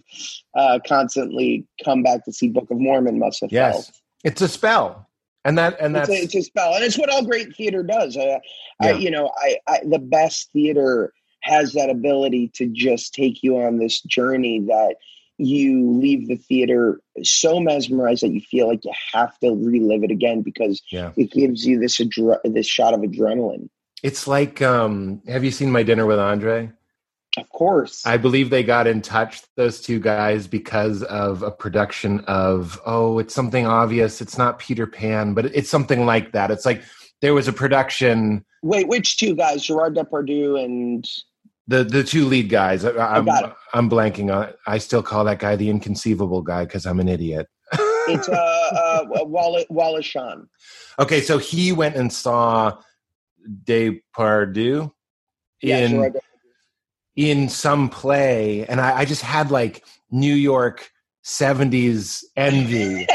uh, 0.55 0.79
constantly 0.87 1.65
come 1.83 2.03
back 2.03 2.25
to 2.25 2.31
see 2.31 2.49
Book 2.49 2.69
of 2.69 2.77
Mormon 2.79 3.17
must 3.17 3.41
have 3.41 3.51
Yes. 3.51 3.73
felt. 3.73 3.91
It's 4.23 4.41
a 4.41 4.47
spell. 4.47 5.07
And 5.45 5.57
that 5.57 5.79
and 5.79 5.95
It's 5.95 6.09
that's 6.09 6.19
a, 6.19 6.23
it's 6.23 6.35
a 6.35 6.41
spell, 6.41 6.73
and 6.73 6.83
it's 6.83 6.97
what 6.97 7.09
all 7.09 7.23
great 7.23 7.55
theater 7.55 7.81
does. 7.81 8.17
Uh, 8.17 8.39
I, 8.81 8.91
you 8.91 9.09
know, 9.09 9.31
I, 9.37 9.57
I 9.65 9.79
the 9.85 9.99
best 9.99 10.49
theater 10.51 11.13
has 11.41 11.71
that 11.71 11.89
ability 11.89 12.51
to 12.55 12.67
just 12.67 13.13
take 13.13 13.41
you 13.43 13.57
on 13.61 13.77
this 13.77 14.01
journey 14.01 14.59
that 14.67 14.97
you 15.37 15.91
leave 15.91 16.27
the 16.27 16.35
theater 16.35 16.99
so 17.23 17.59
mesmerized 17.59 18.23
that 18.23 18.31
you 18.31 18.41
feel 18.41 18.67
like 18.67 18.83
you 18.83 18.93
have 19.13 19.37
to 19.39 19.51
relive 19.51 20.03
it 20.03 20.11
again 20.11 20.41
because 20.41 20.81
yeah. 20.91 21.11
it 21.15 21.31
gives 21.31 21.65
you 21.65 21.79
this 21.79 21.97
adre- 21.97 22.39
this 22.43 22.67
shot 22.67 22.93
of 22.93 23.01
adrenaline. 23.01 23.69
It's 24.03 24.27
like 24.27 24.61
um 24.61 25.21
have 25.27 25.43
you 25.43 25.51
seen 25.51 25.71
my 25.71 25.83
dinner 25.83 26.05
with 26.05 26.19
Andre? 26.19 26.71
Of 27.37 27.49
course, 27.49 28.03
I 28.03 28.17
believe 28.17 28.49
they 28.49 28.63
got 28.63 28.87
in 28.87 29.01
touch, 29.01 29.43
those 29.55 29.79
two 29.79 29.99
guys, 29.99 30.47
because 30.47 31.03
of 31.03 31.43
a 31.43 31.51
production 31.51 32.21
of, 32.21 32.81
oh, 32.83 33.19
it's 33.19 33.35
something 33.35 33.67
obvious. 33.67 34.21
It's 34.21 34.39
not 34.39 34.57
Peter 34.57 34.87
Pan, 34.87 35.35
but 35.35 35.45
it's 35.45 35.69
something 35.69 36.07
like 36.07 36.31
that. 36.31 36.49
It's 36.49 36.65
like 36.65 36.81
there 37.21 37.35
was 37.35 37.47
a 37.47 37.53
production, 37.53 38.43
wait, 38.63 38.87
which 38.87 39.17
two 39.17 39.35
guys, 39.35 39.63
Gerard 39.63 39.95
Depardieu 39.95 40.63
and 40.63 41.07
the 41.67 41.83
the 41.83 42.03
two 42.03 42.25
lead 42.25 42.49
guys. 42.49 42.85
I, 42.85 42.91
I'm, 43.17 43.25
got. 43.25 43.57
I'm 43.73 43.89
blanking 43.89 44.33
on 44.33 44.53
I 44.65 44.77
still 44.77 45.03
call 45.03 45.25
that 45.25 45.39
guy 45.39 45.55
the 45.55 45.69
inconceivable 45.69 46.41
guy 46.41 46.65
because 46.65 46.85
I'm 46.85 46.99
an 46.99 47.07
idiot. 47.09 47.47
it's 47.73 48.29
uh, 48.29 48.33
uh, 49.11 49.25
Wallace, 49.25 49.65
Wallace 49.69 50.05
Shawn. 50.05 50.47
okay, 50.99 51.19
so 51.21 51.37
he 51.37 51.71
went 51.73 51.95
and 51.95 52.11
saw 52.11 52.77
Depardieu 53.65 54.91
Yeah, 55.61 55.77
in 55.79 55.91
Depardieu. 55.91 56.19
in 57.15 57.49
some 57.49 57.89
play 57.89 58.65
and 58.67 58.79
I, 58.79 58.99
I 58.99 59.05
just 59.05 59.21
had 59.21 59.51
like 59.51 59.83
new 60.11 60.33
york 60.33 60.89
70s 61.25 62.23
envy 62.37 63.05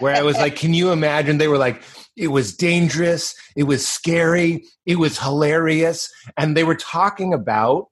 where 0.00 0.14
i 0.14 0.22
was 0.22 0.36
like 0.36 0.56
can 0.56 0.74
you 0.74 0.92
imagine 0.92 1.38
they 1.38 1.48
were 1.48 1.56
like 1.58 1.82
it 2.16 2.28
was 2.28 2.54
dangerous 2.56 3.34
it 3.56 3.62
was 3.64 3.86
scary 3.86 4.64
it 4.84 4.96
was 4.98 5.18
hilarious 5.18 6.10
and 6.36 6.54
they 6.56 6.64
were 6.64 6.74
talking 6.74 7.32
about 7.32 7.86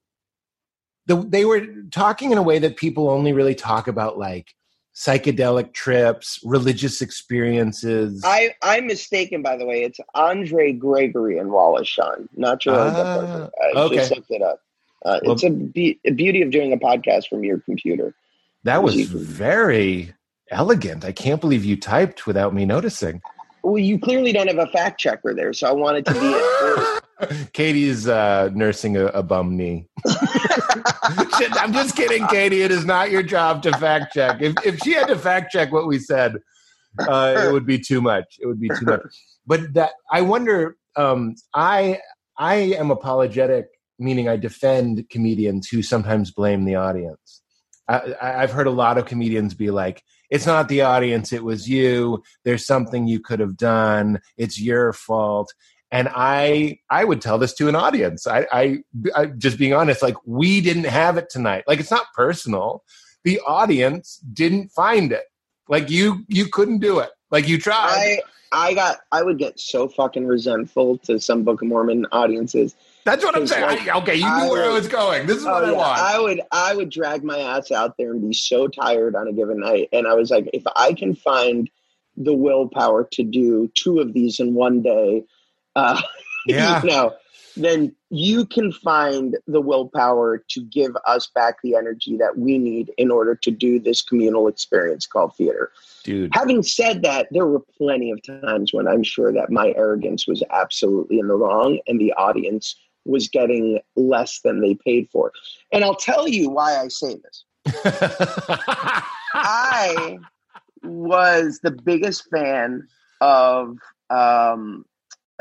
the, 1.07 1.17
they 1.17 1.45
were 1.45 1.67
talking 1.91 2.33
in 2.33 2.39
a 2.39 2.43
way 2.43 2.59
that 2.61 2.77
people 2.77 3.09
only 3.11 3.33
really 3.33 3.55
talk 3.55 3.89
about 3.89 4.19
like 4.19 4.55
psychedelic 4.95 5.73
trips 5.73 6.39
religious 6.45 7.01
experiences 7.01 8.23
I, 8.25 8.55
I'm 8.63 8.87
mistaken, 8.87 9.43
by 9.43 9.57
the 9.57 9.65
way. 9.65 9.83
It's 9.85 9.99
Andre 10.15 10.73
Gregory 10.73 11.39
and 11.39 11.51
Wallace 11.51 11.89
Shawn, 11.89 12.29
not 12.37 12.61
Gerard 12.61 12.93
Ah, 12.95 12.99
Depardieu. 12.99 13.51
I 13.75 13.79
okay. 13.81 13.97
just 13.97 14.11
looked 14.15 14.31
it 14.31 14.43
up. 14.43 14.61
Uh, 15.05 15.19
Well- 15.25 15.33
it's 15.33 15.45
a, 15.45 15.51
be- 15.51 15.99
a 16.05 16.11
beauty 16.13 16.43
of 16.43 16.51
doing 16.51 16.73
a 16.73 16.77
podcast 16.77 17.29
from 17.29 17.43
your 17.43 17.59
computer. 17.61 18.15
that 18.65 18.83
was 18.83 18.95
very 19.11 20.13
elegant 20.51 21.03
i 21.05 21.11
can't 21.13 21.41
believe 21.41 21.65
you 21.65 21.77
typed 21.77 22.27
without 22.27 22.53
me 22.53 22.67
noticing 22.67 23.23
Well, 23.63 23.79
you 23.79 23.99
clearly 23.99 24.33
don't 24.33 24.49
have 24.49 24.59
a 24.59 24.67
fact 24.67 25.01
checker 25.01 25.33
there, 25.35 25.53
so 25.55 25.67
I 25.69 25.73
wanted 25.73 26.05
to 26.07 26.13
be. 26.13 26.99
Katie's 27.53 28.09
uh, 28.09 28.51
nursing 28.53 28.97
a, 28.97 29.07
a 29.07 29.23
bum 29.23 29.57
knee. 29.57 29.89
I'm 30.07 31.73
just 31.73 31.97
kidding, 31.97 32.27
Katie. 32.29 32.63
It 32.63 32.71
is 32.71 32.85
not 32.85 33.11
your 33.11 33.23
job 33.23 33.63
to 33.63 33.73
fact 33.79 34.15
check. 34.15 34.41
If, 34.41 34.55
if 34.65 34.79
she 34.81 34.93
had 34.93 35.09
to 35.09 35.19
fact 35.19 35.53
check 35.53 35.73
what 35.73 35.87
we 35.87 35.99
said, 35.99 36.37
uh, 37.07 37.35
it 37.47 37.53
would 37.53 37.67
be 37.67 37.79
too 37.79 38.01
much. 38.01 38.37
It 38.41 38.47
would 38.47 38.61
be 38.61 38.69
too 38.69 38.87
much. 38.87 39.01
But 39.47 39.75
that 39.75 39.91
I 40.11 40.21
wonder. 40.21 40.77
Um, 40.95 41.35
I 41.55 41.99
I 42.39 42.55
am 42.55 42.91
apologetic, 42.91 43.67
meaning 43.99 44.29
I 44.29 44.37
defend 44.37 45.09
comedians 45.11 45.69
who 45.69 45.83
sometimes 45.83 46.31
blame 46.31 46.65
the 46.65 46.77
audience. 46.77 47.43
I- 47.89 48.15
I've 48.21 48.53
heard 48.53 48.67
a 48.67 48.71
lot 48.73 48.99
of 48.99 49.07
comedians 49.07 49.55
be 49.55 49.71
like, 49.71 50.03
"It's 50.31 50.47
not 50.47 50.69
the 50.69 50.83
audience; 50.83 51.33
it 51.33 51.43
was 51.45 51.69
you. 51.69 52.23
There's 52.45 52.67
something 52.67 53.07
you 53.09 53.21
could 53.21 53.41
have 53.41 53.57
done. 53.57 54.21
It's 54.37 54.61
your 54.61 54.93
fault." 54.93 55.53
And 55.93 56.09
I 56.11 56.79
I 56.91 57.05
would 57.05 57.21
tell 57.21 57.37
this 57.39 57.53
to 57.55 57.69
an 57.69 57.77
audience. 57.77 58.27
I, 58.27 58.47
I, 58.51 58.79
I 59.15 59.27
just 59.27 59.59
being 59.59 59.75
honest, 59.75 60.03
like 60.03 60.17
we 60.27 60.61
didn't 60.63 60.85
have 60.85 61.19
it 61.19 61.29
tonight. 61.31 61.65
Like 61.69 61.79
it's 61.81 61.91
not 61.91 62.07
personal. 62.17 62.83
The 63.25 63.39
audience 63.47 64.19
didn't 64.33 64.71
find 64.71 65.13
it. 65.13 65.25
Like 65.69 65.91
you 65.91 66.25
you 66.29 66.47
couldn't 66.47 66.79
do 66.79 66.99
it. 66.99 67.11
Like 67.31 67.47
you 67.47 67.59
tried. 67.59 67.93
I 67.95 68.21
I 68.53 68.75
got 68.75 69.01
I 69.13 69.23
would 69.23 69.39
get 69.39 69.61
so 69.61 69.87
fucking 69.87 70.27
resentful 70.27 70.97
to 70.99 71.21
some 71.21 71.43
Book 71.45 71.61
of 71.63 71.69
Mormon 71.69 72.07
audiences. 72.11 72.75
That's 73.05 73.25
what 73.25 73.37
I'm 73.37 73.47
saying. 73.47 73.65
like, 73.67 73.89
I, 73.89 73.99
okay, 73.99 74.15
you 74.17 74.27
I 74.27 74.45
knew 74.47 74.51
where 74.53 74.65
I 74.65 74.69
would- 74.69 74.75
was 74.75 74.89
going. 74.89 75.27
This 75.27 75.39
is 75.39 75.45
what 75.45 75.65
Oh, 75.65 75.67
I 75.67 75.71
yeah. 75.73 75.77
want. 75.77 75.99
I 76.01 76.21
would 76.21 76.41
I 76.53 76.75
would 76.75 76.89
drag 76.91 77.23
my 77.23 77.39
ass 77.39 77.71
out 77.71 77.97
there 77.99 78.13
and 78.13 78.23
be 78.23 78.33
so 78.33 78.67
tired 78.67 79.15
on 79.15 79.29
a 79.29 79.33
given 79.33 79.61
night. 79.61 79.91
And 79.93 80.07
I 80.07 80.15
was 80.15 80.31
like, 80.31 80.49
if 80.55 80.63
I 80.75 80.95
can 80.95 81.15
find 81.15 81.69
the 82.17 82.33
willpower 82.35 83.05
to 83.13 83.23
do 83.23 83.71
two 83.75 83.99
of 84.01 84.15
these 84.15 84.39
in 84.41 84.55
one 84.55 84.81
day, 84.83 85.25
uh, 85.77 86.01
yeah. 86.47 86.83
you 86.83 86.91
know, 86.91 87.15
then 87.57 87.95
you 88.11 88.47
can 88.47 88.73
find 88.73 89.37
the 89.47 89.61
willpower 89.61 90.43
to 90.49 90.63
give 90.65 90.93
us 91.07 91.29
back 91.35 91.57
the 91.63 91.75
energy 91.75 92.17
that 92.17 92.39
we 92.39 92.59
need 92.59 92.91
in 92.97 93.11
order 93.11 93.35
to 93.35 93.51
do 93.51 93.79
this 93.79 94.03
communal 94.03 94.49
experience 94.49 95.07
called 95.07 95.35
theater. 95.37 95.71
Dude. 96.05 96.31
Having 96.35 96.63
said 96.63 97.03
that, 97.03 97.29
there 97.31 97.47
were 97.47 97.61
plenty 97.79 98.11
of 98.11 98.21
times 98.23 98.73
when 98.73 98.89
I'm 98.89 99.03
sure 99.03 99.33
that 99.33 99.51
my 99.51 99.73
arrogance 99.77 100.27
was 100.27 100.43
absolutely 100.51 101.19
in 101.19 101.29
the 101.29 101.37
wrong 101.37 101.79
and 101.87 102.01
the 102.01 102.13
audience 102.15 102.77
was 103.05 103.29
getting 103.29 103.81
less 103.97 104.41
than 104.41 104.61
they 104.61 104.75
paid 104.75 105.09
for. 105.11 105.33
And 105.73 105.85
I'll 105.85 105.95
tell 105.95 106.29
you 106.29 106.51
why 106.51 106.79
I 106.79 106.89
say 106.89 107.17
this. 107.17 107.45
I 109.35 110.19
was 110.83 111.61
the 111.63 111.71
biggest 111.71 112.29
fan 112.31 112.87
of 113.21 113.77
um, 114.11 114.85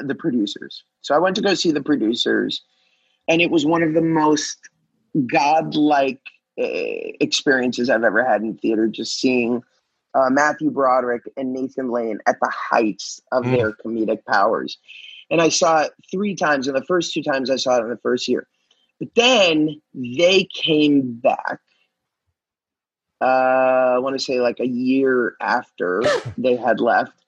the 0.07 0.15
producers. 0.15 0.83
So 1.01 1.15
I 1.15 1.19
went 1.19 1.35
to 1.37 1.41
go 1.41 1.53
see 1.53 1.71
the 1.71 1.81
producers, 1.83 2.61
and 3.27 3.41
it 3.41 3.51
was 3.51 3.65
one 3.65 3.83
of 3.83 3.93
the 3.93 4.01
most 4.01 4.57
godlike 5.27 6.21
uh, 6.59 7.15
experiences 7.19 7.89
I've 7.89 8.03
ever 8.03 8.23
had 8.23 8.41
in 8.41 8.57
theater. 8.57 8.87
Just 8.87 9.19
seeing 9.19 9.61
uh, 10.13 10.29
Matthew 10.29 10.69
Broderick 10.71 11.23
and 11.37 11.53
Nathan 11.53 11.89
Lane 11.89 12.19
at 12.27 12.37
the 12.41 12.51
heights 12.53 13.21
of 13.31 13.45
Mm. 13.45 13.57
their 13.57 13.71
comedic 13.73 14.25
powers. 14.25 14.77
And 15.29 15.41
I 15.41 15.49
saw 15.49 15.83
it 15.83 15.93
three 16.11 16.35
times, 16.35 16.67
and 16.67 16.75
the 16.75 16.83
first 16.85 17.13
two 17.13 17.23
times 17.23 17.49
I 17.49 17.55
saw 17.55 17.77
it 17.77 17.83
in 17.83 17.89
the 17.89 17.97
first 17.97 18.27
year. 18.27 18.47
But 18.99 19.09
then 19.15 19.81
they 19.93 20.47
came 20.53 21.13
back. 21.13 21.59
Uh, 23.21 23.95
I 23.95 23.99
want 23.99 24.17
to 24.17 24.23
say 24.23 24.41
like 24.41 24.59
a 24.59 24.67
year 24.67 25.35
after 25.39 26.03
they 26.37 26.55
had 26.57 26.79
left, 26.79 27.20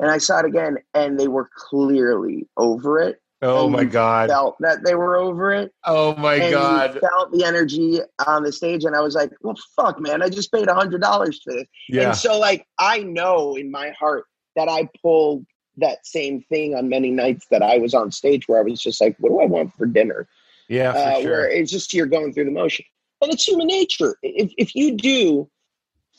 and 0.00 0.10
I 0.10 0.18
saw 0.18 0.40
it 0.40 0.46
again, 0.46 0.78
and 0.94 1.18
they 1.18 1.28
were 1.28 1.48
clearly 1.54 2.48
over 2.56 3.00
it. 3.00 3.20
oh 3.42 3.68
my 3.68 3.84
god. 3.84 4.28
Felt 4.28 4.56
that 4.60 4.84
they 4.84 4.94
were 4.94 5.16
over 5.16 5.52
it, 5.52 5.72
Oh 5.84 6.14
my 6.16 6.38
god. 6.50 6.98
felt 7.00 7.32
the 7.32 7.44
energy 7.44 8.00
on 8.26 8.42
the 8.42 8.52
stage, 8.52 8.84
and 8.84 8.94
I 8.96 9.00
was 9.00 9.14
like, 9.14 9.30
"Well, 9.42 9.56
fuck, 9.76 10.00
man! 10.00 10.22
I 10.22 10.28
just 10.28 10.52
paid 10.52 10.68
a 10.68 10.74
hundred 10.74 11.00
dollars 11.00 11.40
for 11.42 11.52
this." 11.54 11.66
Yeah. 11.88 12.08
And 12.08 12.16
so, 12.16 12.38
like, 12.38 12.66
I 12.78 12.98
know 13.02 13.56
in 13.56 13.70
my 13.70 13.90
heart 13.98 14.24
that 14.56 14.68
I 14.68 14.88
pulled 15.02 15.46
that 15.76 16.04
same 16.04 16.42
thing 16.50 16.74
on 16.74 16.88
many 16.88 17.10
nights 17.10 17.46
that 17.50 17.62
I 17.62 17.78
was 17.78 17.94
on 17.94 18.10
stage 18.10 18.46
where 18.48 18.58
I 18.60 18.62
was 18.62 18.82
just 18.82 19.00
like, 19.00 19.16
"What 19.20 19.30
do 19.30 19.40
I 19.40 19.46
want 19.46 19.74
for 19.76 19.86
dinner?" 19.86 20.28
Yeah, 20.68 20.92
for 20.92 20.98
uh, 20.98 21.20
sure. 21.22 21.30
where 21.30 21.50
it's 21.50 21.70
just 21.70 21.94
you're 21.94 22.06
going 22.06 22.32
through 22.32 22.44
the 22.44 22.50
motion. 22.50 22.84
And 23.22 23.32
it's 23.32 23.44
human 23.46 23.66
nature. 23.66 24.16
If, 24.22 24.52
if 24.56 24.74
you 24.74 24.96
do 24.96 25.50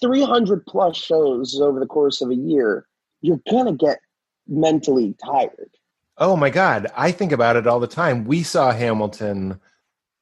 300 0.02 0.66
plus 0.66 0.98
shows 0.98 1.60
over 1.62 1.80
the 1.80 1.86
course 1.86 2.22
of 2.22 2.30
a 2.32 2.36
year, 2.36 2.86
you're 3.22 3.42
going 3.50 3.66
to 3.66 3.74
get 3.74 4.00
mentally 4.48 5.16
tired. 5.24 5.70
Oh 6.18 6.36
my 6.36 6.50
God. 6.50 6.88
I 6.96 7.12
think 7.12 7.32
about 7.32 7.56
it 7.56 7.68
all 7.68 7.80
the 7.80 7.88
time. 7.88 8.26
We 8.26 8.44
saw 8.44 8.72
Hamilton 8.72 9.60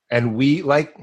and 0.09 0.35
we 0.35 0.61
like 0.61 0.95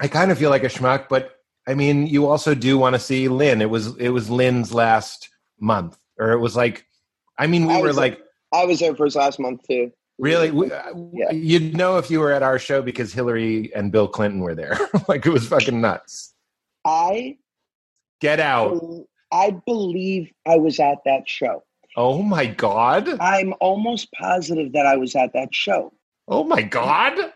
I 0.00 0.08
kind 0.08 0.32
of 0.32 0.38
feel 0.38 0.50
like 0.50 0.64
a 0.64 0.68
schmuck, 0.68 1.08
but 1.08 1.36
I 1.68 1.74
mean 1.74 2.06
you 2.06 2.26
also 2.26 2.54
do 2.54 2.78
want 2.78 2.94
to 2.94 2.98
see 2.98 3.28
Lin. 3.28 3.62
It 3.62 3.70
was 3.70 3.96
it 3.96 4.08
was 4.10 4.30
Lin's 4.30 4.72
last 4.72 5.28
month. 5.60 5.98
Or 6.18 6.32
it 6.32 6.38
was 6.38 6.56
like 6.56 6.86
I 7.38 7.46
mean 7.46 7.66
we 7.66 7.74
I 7.74 7.80
were 7.80 7.92
like 7.92 8.20
I 8.52 8.64
was 8.64 8.80
there 8.80 8.94
for 8.94 9.04
his 9.04 9.16
last 9.16 9.38
month 9.38 9.60
too. 9.68 9.92
really 10.18 10.50
we, 10.50 10.68
Yeah. 10.68 11.26
Uh, 11.28 11.32
you'd 11.32 11.76
know 11.76 11.98
if 11.98 12.10
you 12.10 12.20
were 12.20 12.32
at 12.32 12.42
our 12.42 12.58
show 12.58 12.82
because 12.82 13.12
Hillary 13.12 13.72
and 13.74 13.92
Bill 13.92 14.08
Clinton 14.08 14.40
were 14.40 14.54
there. 14.54 14.78
like 15.08 15.26
it 15.26 15.30
was 15.30 15.46
fucking 15.46 15.80
nuts. 15.80 16.34
I 16.84 17.38
Get 18.20 18.40
out. 18.40 18.80
I 19.32 19.50
believe 19.50 20.32
I 20.46 20.56
was 20.56 20.80
at 20.80 20.98
that 21.04 21.28
show. 21.28 21.64
Oh 21.96 22.22
my 22.22 22.46
God. 22.46 23.08
I'm 23.20 23.54
almost 23.60 24.12
positive 24.12 24.72
that 24.72 24.86
I 24.86 24.96
was 24.96 25.14
at 25.14 25.32
that 25.34 25.54
show. 25.54 25.92
Oh 26.26 26.44
my 26.44 26.62
God. 26.62 27.32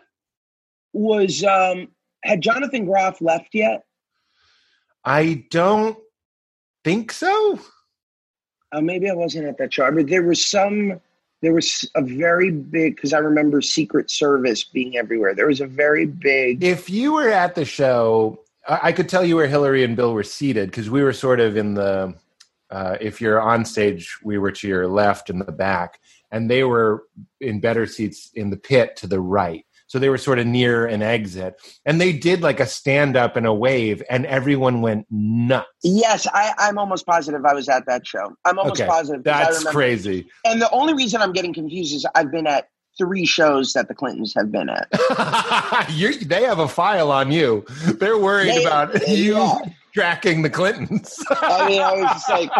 Was 0.93 1.43
um 1.43 1.89
had 2.23 2.41
Jonathan 2.41 2.85
Groff 2.85 3.21
left 3.21 3.49
yet? 3.53 3.83
I 5.05 5.45
don't 5.49 5.97
think 6.83 7.11
so. 7.11 7.59
Uh, 8.71 8.81
maybe 8.81 9.09
I 9.09 9.13
wasn't 9.13 9.47
at 9.47 9.57
that 9.57 9.73
show, 9.73 9.89
but 9.91 10.07
there 10.07 10.23
was 10.23 10.45
some. 10.45 10.99
There 11.41 11.53
was 11.53 11.89
a 11.95 12.01
very 12.01 12.51
big 12.51 12.97
because 12.97 13.13
I 13.13 13.19
remember 13.19 13.61
Secret 13.61 14.11
Service 14.11 14.65
being 14.65 14.97
everywhere. 14.97 15.33
There 15.33 15.47
was 15.47 15.61
a 15.61 15.67
very 15.67 16.05
big. 16.05 16.63
If 16.63 16.89
you 16.89 17.13
were 17.13 17.29
at 17.29 17.55
the 17.55 17.63
show, 17.63 18.41
I, 18.69 18.79
I 18.83 18.91
could 18.91 19.09
tell 19.09 19.25
you 19.25 19.35
where 19.35 19.47
Hillary 19.47 19.83
and 19.83 19.95
Bill 19.95 20.13
were 20.13 20.23
seated 20.23 20.69
because 20.69 20.89
we 20.89 21.03
were 21.03 21.13
sort 21.13 21.39
of 21.39 21.57
in 21.57 21.73
the. 21.73 22.13
Uh, 22.69 22.95
if 23.01 23.19
you're 23.19 23.41
on 23.41 23.65
stage, 23.65 24.15
we 24.23 24.37
were 24.37 24.51
to 24.51 24.67
your 24.67 24.87
left 24.87 25.31
in 25.31 25.39
the 25.39 25.51
back, 25.51 25.99
and 26.31 26.49
they 26.49 26.63
were 26.63 27.05
in 27.41 27.59
better 27.59 27.87
seats 27.87 28.29
in 28.35 28.51
the 28.51 28.57
pit 28.57 28.95
to 28.97 29.07
the 29.07 29.19
right. 29.19 29.65
So 29.87 29.97
they 29.97 30.09
were 30.09 30.19
sort 30.19 30.37
of 30.37 30.45
near 30.45 30.85
an 30.85 31.01
exit. 31.01 31.59
And 31.83 31.99
they 31.99 32.13
did 32.13 32.43
like 32.43 32.59
a 32.59 32.67
stand 32.67 33.17
up 33.17 33.35
and 33.35 33.47
a 33.47 33.53
wave, 33.53 34.03
and 34.07 34.27
everyone 34.27 34.81
went 34.81 35.07
nuts. 35.09 35.67
Yes, 35.83 36.27
I, 36.31 36.53
I'm 36.59 36.77
almost 36.77 37.07
positive 37.07 37.43
I 37.43 37.55
was 37.55 37.67
at 37.69 37.87
that 37.87 38.05
show. 38.05 38.35
I'm 38.45 38.59
almost 38.59 38.79
Okay, 38.79 38.87
positive. 38.87 39.23
That's 39.23 39.63
crazy. 39.63 40.27
And 40.45 40.61
the 40.61 40.69
only 40.69 40.93
reason 40.93 41.23
I'm 41.23 41.33
getting 41.33 41.55
confused 41.55 41.95
is 41.95 42.05
I've 42.13 42.31
been 42.31 42.45
at 42.45 42.69
three 42.99 43.25
shows 43.25 43.73
that 43.73 43.87
the 43.87 43.95
Clintons 43.95 44.35
have 44.35 44.51
been 44.51 44.69
at. 44.69 44.87
They 46.29 46.43
have 46.43 46.59
a 46.59 46.67
file 46.67 47.11
on 47.11 47.31
you. 47.31 47.65
They're 47.99 48.17
worried 48.19 48.49
They- 48.49 48.63
about 48.65 48.93
they 48.93 49.15
you 49.15 49.37
are. 49.37 49.61
tracking 49.93 50.43
the 50.43 50.49
Clintons. 50.51 51.17
I 51.31 51.67
mean, 51.67 51.81
I 51.81 51.93
was 51.93 52.11
just 52.11 52.29
like, 52.29 52.51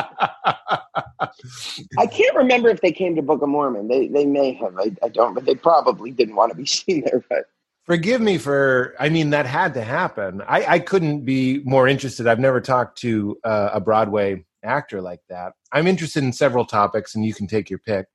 I 2.00 2.08
can't 2.08 2.36
remember 2.36 2.70
if 2.70 2.82
they 2.82 2.92
came 2.92 3.16
to 3.16 3.22
Book 3.22 3.42
of 3.44 3.50
Mormon. 3.50 3.88
They 3.88 4.08
they 4.08 4.26
may 4.26 4.54
have. 4.54 4.76
I, 4.80 4.96
I 5.04 5.10
don't, 5.10 5.34
but 5.36 5.46
they 5.46 5.54
probably 5.56 6.10
didn't 6.12 6.36
want 6.36 6.52
to 6.52 6.58
be 6.58 6.66
seen 6.78 7.02
there. 7.02 7.24
But 7.30 7.46
Forgive 7.86 8.22
me 8.22 8.38
for, 8.38 8.94
I 9.00 9.10
mean, 9.10 9.32
that 9.32 9.48
had 9.48 9.74
to 9.74 9.82
happen. 9.84 10.44
I, 10.48 10.76
I 10.76 10.80
couldn't 10.80 11.22
be 11.26 11.60
more 11.64 11.88
interested. 11.88 12.28
I've 12.28 12.40
never 12.40 12.62
talked 12.62 13.00
to 13.00 13.38
uh, 13.44 13.72
a 13.74 13.80
Broadway 13.80 14.46
actor 14.64 15.02
like 15.02 15.22
that. 15.30 15.54
I'm 15.72 15.88
interested 15.88 16.24
in 16.24 16.32
several 16.32 16.66
topics, 16.66 17.16
and 17.16 17.26
you 17.26 17.34
can 17.34 17.48
take 17.48 17.68
your 17.70 17.80
pick. 17.80 18.06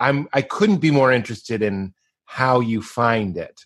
I'm, 0.00 0.28
I 0.32 0.42
couldn't 0.42 0.78
be 0.78 0.90
more 0.90 1.12
interested 1.12 1.62
in 1.62 1.94
how 2.24 2.60
you 2.60 2.82
find 2.82 3.36
it, 3.36 3.64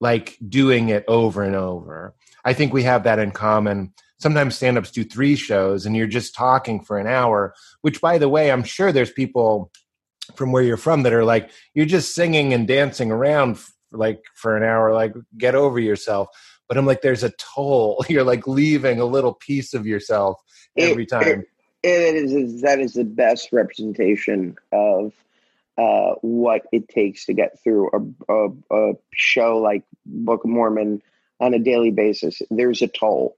like 0.00 0.36
doing 0.48 0.88
it 0.88 1.04
over 1.08 1.42
and 1.42 1.54
over. 1.54 2.14
I 2.44 2.52
think 2.52 2.72
we 2.72 2.82
have 2.82 3.04
that 3.04 3.18
in 3.18 3.30
common. 3.30 3.94
Sometimes 4.18 4.56
stand 4.56 4.78
ups 4.78 4.90
do 4.90 5.04
three 5.04 5.36
shows, 5.36 5.86
and 5.86 5.96
you're 5.96 6.06
just 6.06 6.34
talking 6.34 6.82
for 6.82 6.98
an 6.98 7.06
hour, 7.06 7.54
which, 7.82 8.00
by 8.00 8.18
the 8.18 8.28
way, 8.28 8.50
I'm 8.50 8.64
sure 8.64 8.92
there's 8.92 9.12
people 9.12 9.70
from 10.34 10.52
where 10.52 10.62
you're 10.62 10.76
from 10.76 11.04
that 11.04 11.12
are 11.12 11.24
like, 11.24 11.50
you're 11.74 11.86
just 11.86 12.14
singing 12.14 12.52
and 12.52 12.66
dancing 12.66 13.12
around 13.12 13.58
like 13.92 14.22
for 14.34 14.56
an 14.56 14.62
hour 14.62 14.92
like 14.92 15.14
get 15.38 15.54
over 15.54 15.78
yourself 15.78 16.28
but 16.68 16.76
i'm 16.76 16.86
like 16.86 17.02
there's 17.02 17.22
a 17.22 17.30
toll 17.38 18.04
you're 18.08 18.24
like 18.24 18.46
leaving 18.46 19.00
a 19.00 19.04
little 19.04 19.34
piece 19.34 19.74
of 19.74 19.86
yourself 19.86 20.40
every 20.76 21.04
It- 21.04 21.08
time 21.08 21.44
it 21.82 22.16
is 22.16 22.62
that 22.62 22.80
is 22.80 22.94
the 22.94 23.04
best 23.04 23.52
representation 23.52 24.56
of 24.72 25.12
uh, 25.78 26.14
what 26.22 26.62
it 26.72 26.88
takes 26.88 27.26
to 27.26 27.34
get 27.34 27.62
through 27.62 27.90
a, 27.92 28.32
a, 28.32 28.48
a 28.70 28.92
show 29.12 29.58
like 29.58 29.84
Book 30.06 30.44
of 30.44 30.50
Mormon 30.50 31.02
on 31.40 31.54
a 31.54 31.58
daily 31.58 31.90
basis. 31.90 32.40
There's 32.50 32.82
a 32.82 32.88
toll. 32.88 33.36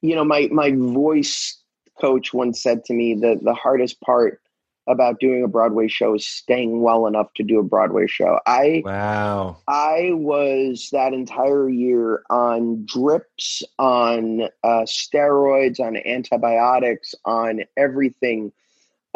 You 0.00 0.14
know, 0.14 0.24
my 0.24 0.48
my 0.52 0.72
voice 0.72 1.58
coach 2.00 2.32
once 2.32 2.62
said 2.62 2.84
to 2.84 2.94
me 2.94 3.14
that 3.14 3.42
the 3.42 3.54
hardest 3.54 4.00
part 4.00 4.40
about 4.86 5.20
doing 5.20 5.44
a 5.44 5.48
Broadway 5.48 5.86
show 5.86 6.14
is 6.14 6.26
staying 6.26 6.80
well 6.80 7.06
enough 7.06 7.32
to 7.34 7.42
do 7.42 7.58
a 7.58 7.62
Broadway 7.62 8.06
show. 8.06 8.38
I 8.46 8.82
wow 8.84 9.58
I 9.66 10.10
was 10.12 10.88
that 10.92 11.12
entire 11.12 11.68
year 11.68 12.22
on 12.30 12.86
drips, 12.86 13.62
on 13.78 14.42
uh, 14.62 14.86
steroids, 14.86 15.80
on 15.80 15.96
antibiotics, 15.96 17.14
on 17.24 17.64
everything 17.76 18.52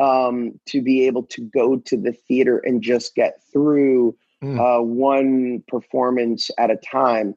um, 0.07 0.59
to 0.66 0.82
be 0.82 1.07
able 1.07 1.24
to 1.34 1.40
go 1.59 1.66
to 1.88 1.96
the 1.96 2.12
theater 2.12 2.57
and 2.66 2.82
just 2.82 3.14
get 3.14 3.32
through 3.53 4.16
Mm. 4.42 4.59
uh, 4.59 4.82
one 4.82 5.62
performance 5.68 6.50
at 6.59 6.68
a 6.76 6.76
time. 6.76 7.36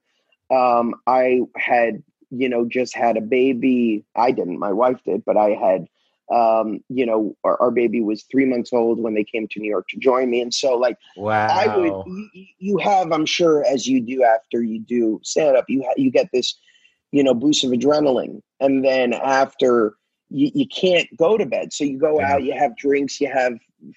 Um, 0.50 0.96
I 1.06 1.42
had, 1.56 2.02
you 2.32 2.50
know, 2.50 2.66
just 2.66 2.96
had 2.96 3.16
a 3.16 3.22
baby. 3.22 4.04
I 4.16 4.32
didn't, 4.32 4.58
my 4.58 4.74
wife 4.74 5.00
did, 5.06 5.24
but 5.24 5.38
I 5.38 5.50
had, 5.52 5.86
um, 6.34 6.80
you 6.90 7.06
know, 7.06 7.36
our, 7.44 7.62
our 7.62 7.70
baby 7.70 8.02
was 8.02 8.24
three 8.24 8.46
months 8.46 8.74
old 8.74 9.00
when 9.00 9.14
they 9.14 9.24
came 9.24 9.48
to 9.50 9.60
New 9.60 9.70
York 9.70 9.86
to 9.90 10.00
join 10.00 10.32
me. 10.32 10.42
And 10.42 10.52
so, 10.52 10.76
like, 10.76 10.98
wow 11.16 11.48
I 11.48 11.78
would. 11.78 11.94
You, 12.08 12.46
you 12.58 12.78
have, 12.80 13.12
I'm 13.12 13.28
sure, 13.28 13.64
as 13.66 13.86
you 13.86 14.02
do 14.02 14.24
after 14.24 14.64
you 14.64 14.80
do 14.80 15.20
stand 15.24 15.56
up, 15.56 15.66
you 15.68 15.84
ha- 15.84 15.94
you 15.98 16.10
get 16.10 16.30
this, 16.34 16.58
you 17.12 17.24
know, 17.24 17.36
boost 17.36 17.64
of 17.64 17.70
adrenaline, 17.70 18.42
and 18.60 18.84
then 18.84 19.14
after 19.14 19.94
you, 20.30 20.52
you 20.54 20.68
can't 20.68 21.08
go 21.18 21.38
to 21.38 21.46
bed, 21.46 21.74
so 21.74 21.84
you 21.84 21.98
go 21.98 22.22
out, 22.22 22.44
you 22.44 22.54
have 22.54 22.76
drinks, 22.78 23.20
you 23.22 23.32
have 23.32 23.54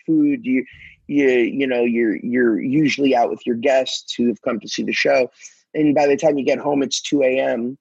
food, 0.07 0.45
you 0.45 0.65
you 1.07 1.29
you 1.29 1.67
know 1.67 1.83
you're 1.83 2.17
you're 2.17 2.61
usually 2.61 3.17
out 3.17 3.31
with 3.31 3.47
your 3.47 3.57
guests 3.57 4.15
who 4.15 4.29
have 4.29 4.43
come 4.43 4.61
to 4.61 4.69
see 4.69 4.83
the 4.83 4.93
show, 4.93 5.31
and 5.75 5.95
by 5.95 6.07
the 6.07 6.17
time 6.17 6.39
you 6.39 6.45
get 6.45 6.59
home, 6.59 6.83
it's 6.83 7.01
two 7.01 7.23
a.m. 7.23 7.79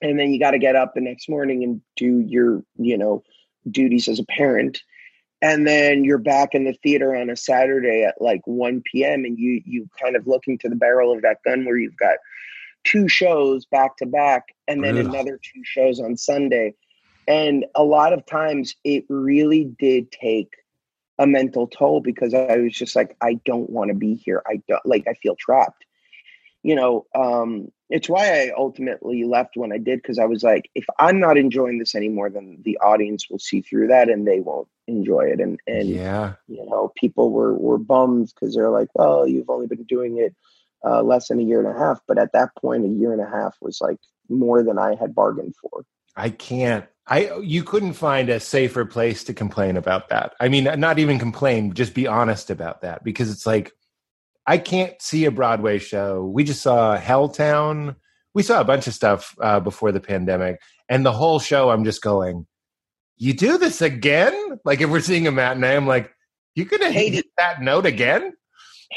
And 0.00 0.18
then 0.18 0.32
you 0.32 0.40
got 0.40 0.50
to 0.50 0.58
get 0.58 0.74
up 0.74 0.94
the 0.94 1.00
next 1.00 1.28
morning 1.28 1.62
and 1.62 1.80
do 1.94 2.18
your, 2.26 2.64
you 2.76 2.98
know, 2.98 3.22
duties 3.70 4.08
as 4.08 4.18
a 4.18 4.24
parent 4.24 4.82
and 5.42 5.66
then 5.66 6.04
you're 6.04 6.18
back 6.18 6.54
in 6.54 6.64
the 6.64 6.72
theater 6.84 7.16
on 7.16 7.28
a 7.28 7.36
Saturday 7.36 8.04
at 8.04 8.14
like 8.22 8.40
1 8.46 8.82
p.m. 8.90 9.24
and 9.24 9.38
you 9.38 9.60
you 9.66 9.88
kind 10.00 10.16
of 10.16 10.26
looking 10.26 10.56
to 10.58 10.68
the 10.68 10.76
barrel 10.76 11.12
of 11.12 11.20
that 11.22 11.42
gun 11.44 11.64
where 11.64 11.76
you've 11.76 11.96
got 11.96 12.16
two 12.84 13.08
shows 13.08 13.66
back 13.66 13.96
to 13.96 14.06
back 14.06 14.44
and 14.68 14.82
then 14.82 14.96
Ugh. 14.96 15.04
another 15.04 15.38
two 15.42 15.62
shows 15.64 16.00
on 16.00 16.16
Sunday. 16.16 16.72
And 17.28 17.66
a 17.74 17.84
lot 17.84 18.12
of 18.12 18.26
times 18.26 18.74
it 18.84 19.04
really 19.08 19.64
did 19.64 20.10
take 20.10 20.54
a 21.18 21.26
mental 21.26 21.66
toll 21.66 22.00
because 22.00 22.34
I 22.34 22.56
was 22.56 22.72
just 22.72 22.96
like, 22.96 23.16
I 23.20 23.34
don't 23.44 23.70
want 23.70 23.88
to 23.88 23.94
be 23.94 24.14
here. 24.14 24.42
I 24.46 24.60
don't 24.68 24.84
like 24.84 25.06
I 25.06 25.14
feel 25.14 25.36
trapped. 25.36 25.84
You 26.62 26.76
know, 26.76 27.06
um, 27.14 27.72
it's 27.90 28.08
why 28.08 28.44
I 28.44 28.52
ultimately 28.56 29.24
left 29.24 29.56
when 29.56 29.72
I 29.72 29.78
did 29.78 30.00
because 30.00 30.18
I 30.18 30.24
was 30.24 30.42
like, 30.42 30.70
if 30.74 30.84
I'm 30.98 31.20
not 31.20 31.36
enjoying 31.36 31.78
this 31.78 31.94
anymore, 31.94 32.30
then 32.30 32.58
the 32.64 32.78
audience 32.78 33.28
will 33.28 33.38
see 33.38 33.60
through 33.60 33.88
that 33.88 34.08
and 34.08 34.26
they 34.26 34.40
won't 34.40 34.68
enjoy 34.86 35.26
it. 35.26 35.40
And 35.40 35.60
and 35.66 35.88
yeah 35.88 36.34
you 36.48 36.64
know, 36.66 36.92
people 36.96 37.30
were 37.30 37.54
were 37.54 37.78
bummed 37.78 38.32
because 38.34 38.54
they're 38.54 38.70
like, 38.70 38.88
well, 38.94 39.26
you've 39.26 39.50
only 39.50 39.66
been 39.66 39.84
doing 39.84 40.18
it 40.18 40.34
uh, 40.84 41.02
less 41.02 41.28
than 41.28 41.40
a 41.40 41.42
year 41.42 41.58
and 41.58 41.68
a 41.68 41.78
half. 41.78 42.00
But 42.06 42.18
at 42.18 42.32
that 42.32 42.54
point, 42.56 42.84
a 42.84 42.88
year 42.88 43.12
and 43.12 43.22
a 43.22 43.28
half 43.28 43.56
was 43.60 43.80
like 43.80 43.98
more 44.28 44.62
than 44.62 44.78
I 44.78 44.94
had 44.94 45.14
bargained 45.14 45.54
for. 45.56 45.84
I 46.16 46.30
can't 46.30 46.86
i 47.06 47.30
you 47.42 47.62
couldn't 47.62 47.94
find 47.94 48.28
a 48.28 48.40
safer 48.40 48.84
place 48.84 49.24
to 49.24 49.34
complain 49.34 49.76
about 49.76 50.08
that 50.08 50.34
i 50.40 50.48
mean 50.48 50.64
not 50.78 50.98
even 50.98 51.18
complain 51.18 51.72
just 51.74 51.94
be 51.94 52.06
honest 52.06 52.50
about 52.50 52.82
that 52.82 53.02
because 53.02 53.30
it's 53.30 53.46
like 53.46 53.72
i 54.46 54.56
can't 54.56 55.00
see 55.00 55.24
a 55.24 55.30
broadway 55.30 55.78
show 55.78 56.24
we 56.24 56.44
just 56.44 56.62
saw 56.62 56.96
helltown 56.96 57.96
we 58.34 58.42
saw 58.42 58.60
a 58.60 58.64
bunch 58.64 58.86
of 58.86 58.94
stuff 58.94 59.36
uh, 59.42 59.60
before 59.60 59.92
the 59.92 60.00
pandemic 60.00 60.60
and 60.88 61.04
the 61.04 61.12
whole 61.12 61.38
show 61.38 61.70
i'm 61.70 61.84
just 61.84 62.02
going 62.02 62.46
you 63.16 63.32
do 63.32 63.58
this 63.58 63.82
again 63.82 64.58
like 64.64 64.80
if 64.80 64.88
we're 64.88 65.00
seeing 65.00 65.26
a 65.26 65.32
matinee 65.32 65.76
i'm 65.76 65.86
like 65.86 66.12
you're 66.54 66.66
gonna 66.66 66.90
Hades. 66.90 67.16
hit 67.16 67.26
that 67.36 67.62
note 67.62 67.86
again 67.86 68.32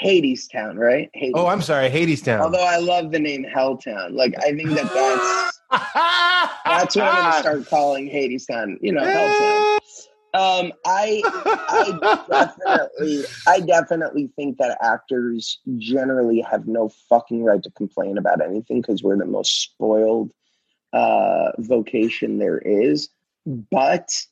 Hadestown, 0.04 0.78
right? 0.78 1.10
Hades. 1.14 1.34
oh 1.36 1.48
i'm 1.48 1.62
sorry 1.62 1.90
Hadestown 1.90 2.42
Although 2.42 2.66
I 2.66 2.78
love 2.78 3.12
the 3.12 3.20
name 3.20 3.46
Helltown, 3.46 4.12
like 4.12 4.36
I 4.38 4.52
think 4.52 4.72
that 4.72 4.94
that's 4.94 5.52
that's 6.66 6.96
what 6.96 7.06
I'm 7.06 7.22
going 7.22 7.34
to 7.34 7.40
start 7.40 7.70
calling 7.70 8.10
Hadestown. 8.10 8.78
You 8.82 8.94
know. 8.94 9.80
Um, 10.34 10.74
I 10.86 11.22
I 11.26 12.18
definitely 12.30 13.24
I 13.48 13.60
definitely 13.62 14.30
think 14.36 14.58
that 14.58 14.78
actors 14.82 15.60
generally 15.78 16.42
have 16.42 16.68
no 16.68 16.90
fucking 17.10 17.42
right 17.42 17.64
to 17.64 17.72
complain 17.72 18.18
about 18.18 18.42
anything 18.42 18.82
because 18.82 19.02
we're 19.02 19.18
the 19.18 19.26
most 19.26 19.62
spoiled 19.62 20.34
uh, 20.92 21.52
vocation 21.60 22.38
there 22.38 22.58
is. 22.58 23.08
But 23.46 24.26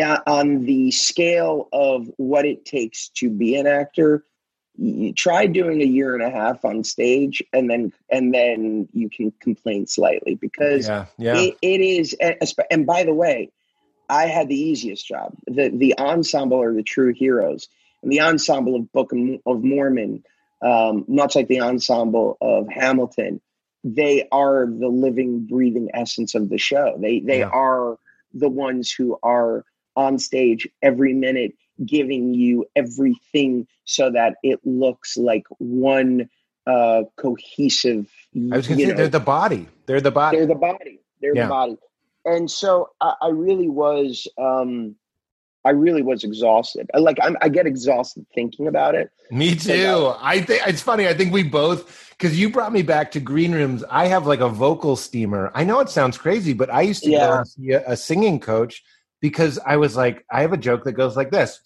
uh, 0.00 0.18
on 0.26 0.64
the 0.64 0.90
scale 0.90 1.68
of 1.72 2.10
what 2.16 2.44
it 2.44 2.64
takes 2.64 3.08
to 3.10 3.30
be 3.30 3.54
an 3.54 3.68
actor, 3.68 4.24
you 4.78 5.12
try 5.12 5.46
doing 5.46 5.82
a 5.82 5.86
year 5.86 6.14
and 6.14 6.22
a 6.22 6.30
half 6.30 6.64
on 6.64 6.84
stage, 6.84 7.42
and 7.52 7.68
then 7.68 7.92
and 8.08 8.32
then 8.32 8.88
you 8.92 9.10
can 9.10 9.32
complain 9.40 9.86
slightly 9.86 10.36
because 10.36 10.88
yeah 10.88 11.06
yeah 11.18 11.34
it, 11.40 11.56
it 11.60 11.80
is. 11.80 12.16
And 12.70 12.86
by 12.86 13.04
the 13.04 13.14
way, 13.14 13.50
I 14.08 14.26
had 14.26 14.48
the 14.48 14.58
easiest 14.58 15.06
job. 15.06 15.34
The 15.46 15.68
the 15.68 15.98
ensemble 15.98 16.62
are 16.62 16.72
the 16.72 16.82
true 16.82 17.12
heroes, 17.12 17.68
and 18.02 18.12
the 18.12 18.20
ensemble 18.20 18.76
of 18.76 18.92
Book 18.92 19.12
of 19.12 19.64
Mormon, 19.64 20.24
um, 20.62 21.04
much 21.08 21.34
like 21.34 21.48
the 21.48 21.60
ensemble 21.60 22.38
of 22.40 22.68
Hamilton, 22.68 23.40
they 23.84 24.28
are 24.30 24.66
the 24.66 24.88
living, 24.88 25.46
breathing 25.46 25.90
essence 25.92 26.34
of 26.34 26.48
the 26.48 26.58
show. 26.58 26.96
They 26.98 27.20
they 27.20 27.40
Yeah. 27.40 27.50
are 27.52 27.98
the 28.32 28.48
ones 28.48 28.92
who 28.92 29.18
are 29.22 29.64
on 29.96 30.18
stage 30.18 30.68
every 30.80 31.14
minute, 31.14 31.54
giving 31.84 32.34
you 32.34 32.66
everything 32.76 33.66
so 33.84 34.10
that 34.10 34.36
it 34.42 34.60
looks 34.64 35.16
like 35.16 35.44
one 35.58 36.28
uh, 36.66 37.02
cohesive. 37.16 38.10
i 38.52 38.56
was 38.56 38.66
gonna 38.68 38.80
say 38.80 38.88
know, 38.88 38.94
they're 38.96 39.08
the 39.08 39.20
body 39.20 39.68
they're 39.86 40.00
the 40.00 40.10
body 40.10 40.36
they're 40.36 40.46
the 40.46 40.54
body. 40.54 41.00
They're 41.20 41.34
Yeah. 41.34 41.44
the 41.44 41.48
body. 41.48 41.76
and 42.24 42.50
so 42.50 42.90
I, 43.00 43.14
I 43.22 43.28
really 43.28 43.68
was 43.68 44.28
um 44.38 44.96
I 45.64 45.70
really 45.70 46.02
was 46.02 46.24
exhausted. 46.24 46.88
Like 46.94 47.18
I'm, 47.22 47.36
I 47.42 47.48
get 47.48 47.66
exhausted 47.66 48.24
thinking 48.34 48.68
about 48.68 48.94
it. 48.94 49.10
Me 49.30 49.54
too. 49.54 50.14
I 50.20 50.40
think 50.40 50.62
it's 50.66 50.80
funny. 50.80 51.06
I 51.08 51.14
think 51.14 51.32
we 51.32 51.42
both 51.42 52.14
because 52.16 52.38
you 52.38 52.48
brought 52.50 52.72
me 52.72 52.82
back 52.82 53.10
to 53.12 53.20
green 53.20 53.52
rooms. 53.52 53.84
I 53.90 54.06
have 54.06 54.26
like 54.26 54.40
a 54.40 54.48
vocal 54.48 54.96
steamer. 54.96 55.50
I 55.54 55.64
know 55.64 55.80
it 55.80 55.88
sounds 55.90 56.16
crazy, 56.16 56.52
but 56.52 56.70
I 56.72 56.82
used 56.82 57.02
to 57.04 57.10
go 57.10 57.16
Yeah. 57.16 57.42
see 57.44 57.70
a, 57.72 57.82
a 57.92 57.96
singing 57.96 58.40
coach 58.40 58.82
because 59.20 59.58
I 59.64 59.76
was 59.76 59.96
like, 59.96 60.24
I 60.30 60.42
have 60.42 60.52
a 60.52 60.58
joke 60.58 60.84
that 60.84 60.92
goes 60.92 61.16
like 61.16 61.30
this: 61.30 61.60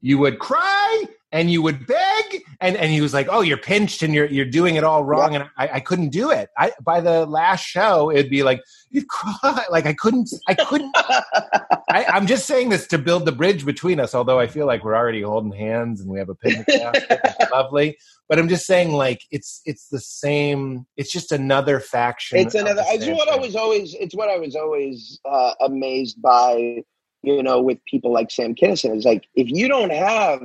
you 0.00 0.18
would 0.18 0.38
cry 0.38 1.04
and 1.32 1.50
you 1.50 1.62
would 1.62 1.86
beg, 1.86 2.33
and 2.60 2.76
and 2.76 2.90
he 2.90 3.00
was 3.00 3.14
like, 3.14 3.28
oh, 3.30 3.40
you're 3.40 3.56
pinched 3.56 4.02
and 4.02 4.14
you're 4.14 4.26
you're 4.26 4.44
doing 4.44 4.76
it 4.76 4.84
all 4.84 5.04
wrong, 5.04 5.34
and 5.34 5.44
I, 5.56 5.68
I 5.74 5.80
couldn't 5.80 6.10
do 6.10 6.30
it. 6.30 6.50
I 6.56 6.72
by 6.82 7.00
the 7.00 7.26
last 7.26 7.64
show, 7.64 8.10
it'd 8.10 8.30
be 8.30 8.42
like 8.42 8.62
you 8.90 9.04
cry, 9.06 9.64
like 9.70 9.86
I 9.86 9.94
couldn't, 9.94 10.30
I 10.48 10.54
couldn't 10.54 10.94
I, 11.94 12.04
I'm 12.08 12.26
just 12.26 12.46
saying 12.46 12.70
this 12.70 12.88
to 12.88 12.98
build 12.98 13.24
the 13.24 13.30
bridge 13.30 13.64
between 13.64 14.00
us, 14.00 14.16
although 14.16 14.40
I 14.40 14.48
feel 14.48 14.66
like 14.66 14.82
we're 14.82 14.96
already 14.96 15.22
holding 15.22 15.52
hands 15.52 16.00
and 16.00 16.10
we 16.10 16.18
have 16.18 16.28
a 16.28 16.34
picnic 16.34 16.66
basket. 16.66 17.20
Lovely. 17.52 17.96
But 18.28 18.40
I'm 18.40 18.48
just 18.48 18.66
saying, 18.66 18.92
like, 18.92 19.22
it's 19.30 19.60
it's 19.64 19.88
the 19.88 20.00
same. 20.00 20.86
It's 20.96 21.12
just 21.12 21.30
another 21.30 21.78
faction. 21.78 22.38
it's 22.38 22.56
another. 22.56 22.82
the 22.82 22.84
It's 22.88 23.06
what 23.06 23.28
I 23.28 23.36
was 23.36 23.54
always. 23.54 23.94
It's 23.94 24.14
what 24.14 24.28
I 24.28 24.38
was 24.38 24.56
always 24.56 25.20
uh, 25.24 25.54
amazed 25.60 26.20
by. 26.20 26.82
You 27.22 27.42
know, 27.42 27.62
with 27.62 27.78
people 27.86 28.12
like 28.12 28.30
Sam 28.30 28.54
Kinison, 28.54 28.96
is 28.96 29.04
like 29.04 29.24
if 29.34 29.48
you 29.48 29.68
don't 29.68 29.92
have 29.92 30.42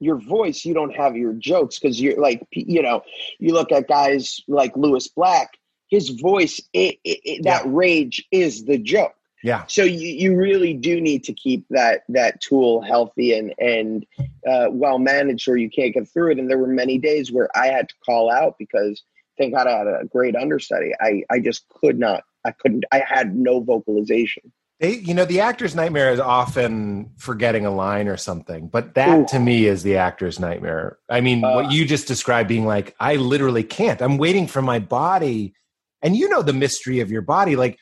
your 0.00 0.18
voice, 0.18 0.64
you 0.64 0.74
don't 0.74 0.94
have 0.94 1.16
your 1.16 1.32
jokes 1.32 1.78
because 1.78 2.00
you're 2.00 2.20
like, 2.20 2.46
you 2.50 2.82
know, 2.82 3.02
you 3.38 3.52
look 3.52 3.72
at 3.72 3.88
guys 3.88 4.40
like 4.48 4.76
Lewis 4.76 5.08
Black. 5.08 5.56
His 5.88 6.10
voice, 6.10 6.60
it, 6.72 6.98
it, 7.04 7.20
it, 7.24 7.42
that 7.44 7.62
rage 7.66 8.26
is 8.32 8.64
the 8.64 8.76
joke. 8.76 9.14
Yeah. 9.42 9.64
So 9.68 9.84
you, 9.84 10.08
you 10.08 10.36
really 10.36 10.74
do 10.74 11.00
need 11.00 11.22
to 11.24 11.32
keep 11.32 11.64
that 11.70 12.02
that 12.08 12.40
tool 12.40 12.80
healthy 12.80 13.38
and 13.38 13.54
and 13.60 14.04
uh, 14.44 14.66
well 14.70 14.98
managed, 14.98 15.46
or 15.46 15.56
you 15.56 15.70
can't 15.70 15.94
get 15.94 16.08
through 16.08 16.32
it. 16.32 16.38
And 16.40 16.50
there 16.50 16.58
were 16.58 16.66
many 16.66 16.98
days 16.98 17.30
where 17.30 17.48
I 17.56 17.68
had 17.68 17.88
to 17.88 17.94
call 18.04 18.28
out 18.30 18.56
because 18.58 19.02
thank 19.38 19.54
God 19.54 19.68
I 19.68 19.78
had 19.78 19.86
a 19.86 20.04
great 20.06 20.34
understudy. 20.34 20.92
I 21.00 21.22
I 21.30 21.38
just 21.38 21.68
could 21.68 21.98
not. 21.98 22.24
I 22.44 22.50
couldn't. 22.50 22.84
I 22.90 23.04
had 23.06 23.36
no 23.36 23.60
vocalization. 23.60 24.52
They, 24.78 24.96
you 24.96 25.14
know, 25.14 25.24
the 25.24 25.40
actor's 25.40 25.74
nightmare 25.74 26.12
is 26.12 26.20
often 26.20 27.12
forgetting 27.16 27.64
a 27.64 27.70
line 27.74 28.08
or 28.08 28.18
something, 28.18 28.68
but 28.68 28.94
that 28.94 29.18
Ooh. 29.20 29.26
to 29.28 29.38
me 29.40 29.66
is 29.66 29.82
the 29.82 29.96
actor's 29.96 30.38
nightmare. 30.38 30.98
I 31.08 31.22
mean, 31.22 31.42
Uh, 31.42 31.54
what 31.54 31.72
you 31.72 31.86
just 31.86 32.06
described 32.06 32.48
being 32.48 32.66
like, 32.66 32.94
I 33.00 33.16
literally 33.16 33.62
can't. 33.62 34.02
I'm 34.02 34.18
waiting 34.18 34.46
for 34.46 34.60
my 34.60 34.78
body, 34.78 35.54
and 36.02 36.14
you 36.14 36.28
know 36.28 36.42
the 36.42 36.52
mystery 36.52 37.00
of 37.00 37.10
your 37.10 37.22
body. 37.22 37.56
Like, 37.56 37.78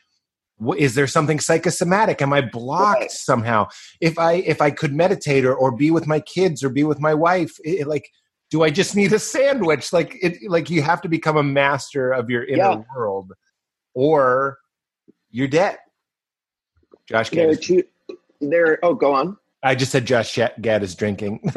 wh- 0.64 0.76
is 0.78 0.95
there 0.95 1.09
something 1.09 1.40
psychosomatic? 1.40 2.22
Am 2.22 2.32
I 2.32 2.42
blocked 2.42 3.01
Right. 3.01 3.11
somehow? 3.11 3.66
If 4.01 4.16
I 4.16 4.34
if 4.34 4.62
I 4.62 4.70
could 4.70 4.95
meditate 4.95 5.45
or, 5.45 5.55
or 5.55 5.72
be 5.72 5.90
with 5.90 6.07
my 6.07 6.20
kids 6.20 6.62
or 6.62 6.68
be 6.68 6.84
with 6.84 7.01
my 7.01 7.12
wife, 7.14 7.57
it, 7.64 7.80
it, 7.80 7.86
like, 7.88 8.09
do 8.51 8.62
I 8.62 8.70
just 8.70 8.95
need 8.95 9.12
a 9.12 9.18
sandwich? 9.18 9.92
Like, 9.92 10.16
it 10.22 10.49
like 10.49 10.70
you 10.70 10.82
have 10.82 11.03
to 11.03 11.09
become 11.09 11.36
a 11.36 11.42
master 11.42 12.12
of 12.12 12.30
your 12.30 12.45
inner 12.45 12.70
Yeah. 12.70 12.82
world, 12.95 13.32
or 13.95 14.59
you're 15.30 15.49
dead. 15.49 15.78
Josh, 17.07 17.30
There 17.30 17.44
are 17.50 17.55
Gad 17.55 17.61
is- 17.61 17.66
two. 17.66 17.82
There. 18.40 18.78
Oh, 18.82 18.94
go 18.94 19.12
on. 19.14 19.36
I 19.62 19.74
just 19.74 19.90
said 19.92 20.05
Josh 20.05 20.38
Gad 20.61 20.82
is 20.82 20.94
drinking. 20.94 21.40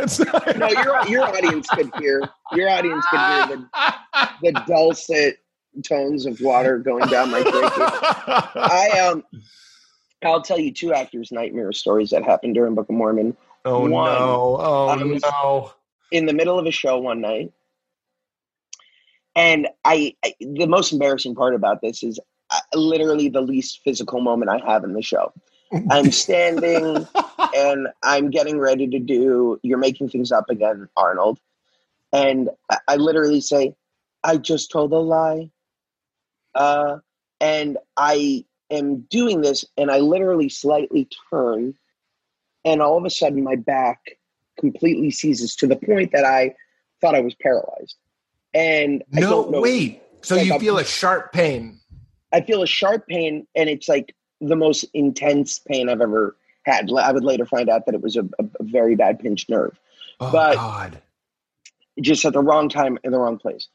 No, 0.58 0.70
your 0.70 1.08
your 1.08 1.24
audience 1.36 1.68
could 1.70 1.90
hear. 2.00 2.22
Your 2.54 2.70
audience 2.70 3.06
could 3.10 3.20
hear 3.20 3.48
the, 3.48 4.30
the 4.44 4.64
dulcet 4.68 5.40
tones 5.86 6.26
of 6.26 6.40
water 6.40 6.78
going 6.80 7.06
down 7.10 7.30
my 7.32 7.42
drinking. 7.42 7.84
I 8.56 9.10
um, 9.12 9.24
I'll 10.24 10.42
tell 10.42 10.58
you 10.58 10.72
two 10.74 10.94
actors' 10.94 11.32
nightmare 11.34 11.72
stories 11.74 12.10
that 12.12 12.24
happened 12.24 12.56
during 12.56 12.76
Book 12.76 12.88
of 12.90 12.96
Mormon. 12.96 13.36
oh 13.66 13.82
One, 13.90 13.92
no! 13.92 14.58
Oh 14.60 15.08
was- 15.08 15.22
no! 15.22 15.74
in 16.12 16.26
the 16.26 16.34
middle 16.34 16.58
of 16.58 16.66
a 16.66 16.72
show 16.72 16.98
one 17.00 17.20
night, 17.20 17.52
and 19.36 19.68
I, 19.84 20.16
I 20.24 20.34
the 20.40 20.66
most 20.68 20.94
embarrassing 20.94 21.36
part 21.36 21.54
about 21.56 21.82
this 21.82 22.04
is 22.04 22.20
literally 22.74 23.30
the 23.30 23.42
least 23.42 23.82
physical 23.84 24.22
moment 24.22 24.52
I 24.52 24.60
have 24.66 24.84
in 24.84 24.94
the 24.94 25.02
show. 25.02 25.34
I'm 25.90 26.12
standing 26.12 27.08
and 27.56 27.88
I'm 28.04 28.30
getting 28.30 28.60
ready 28.60 28.88
to 28.88 29.00
do 29.00 29.60
You're 29.64 29.78
Making 29.78 30.10
Things 30.10 30.32
Up 30.32 30.50
Again, 30.50 30.88
Arnold. 30.96 31.40
And 32.14 32.50
I, 32.70 32.78
I 32.88 32.96
literally 32.96 33.42
say, 33.42 33.76
I 34.24 34.38
just 34.38 34.72
told 34.72 34.94
a 34.94 34.98
lie. 35.00 35.50
Uh, 36.56 36.98
and 37.40 37.78
I 37.96 38.46
am 38.72 39.02
doing 39.10 39.42
this, 39.42 39.64
and 39.78 39.92
I 39.92 40.00
literally 40.00 40.50
slightly 40.50 41.08
turn, 41.30 41.76
and 42.66 42.82
all 42.82 42.98
of 42.98 43.06
a 43.06 43.10
sudden 43.10 43.44
my 43.44 43.56
back 43.56 44.00
completely 44.60 45.12
seizes 45.12 45.56
to 45.58 45.68
the 45.68 45.76
point 45.76 46.12
that 46.14 46.26
I 46.26 46.56
thought 47.00 47.16
I 47.16 47.22
was 47.22 47.36
paralyzed. 47.36 47.96
And 48.54 49.04
I 49.16 49.20
no, 49.20 49.44
wait. 49.44 50.02
So 50.24 50.36
Like 50.36 50.48
you 50.48 50.56
a- 50.56 50.60
feel 50.60 50.80
a 50.80 50.84
sharp 50.84 51.32
pain? 51.32 51.80
I 52.34 52.42
feel 52.42 52.62
a 52.62 52.68
sharp 52.68 53.08
pain, 53.08 53.48
and 53.56 53.70
it's 53.70 53.88
like 53.88 54.16
the 54.42 54.56
most 54.56 54.86
intense 54.94 55.60
pain 55.60 55.90
I've 55.90 56.02
ever 56.02 56.36
had. 56.66 56.90
I 56.92 57.12
would 57.12 57.24
later 57.24 57.46
find 57.46 57.70
out 57.70 57.86
that 57.86 57.96
it 57.96 58.02
was 58.02 58.16
a, 58.18 58.24
a, 58.40 58.46
very 58.62 58.96
bad 58.96 59.20
pinched 59.20 59.50
nerve, 59.50 59.80
Oh 60.20 60.32
But- 60.32 60.56
God! 60.56 61.02
just 62.00 62.24
at 62.26 62.34
the 62.34 62.42
wrong 62.42 62.70
time 62.70 63.00
in 63.04 63.12
the 63.12 63.18
wrong 63.20 63.40
place. 63.40 63.68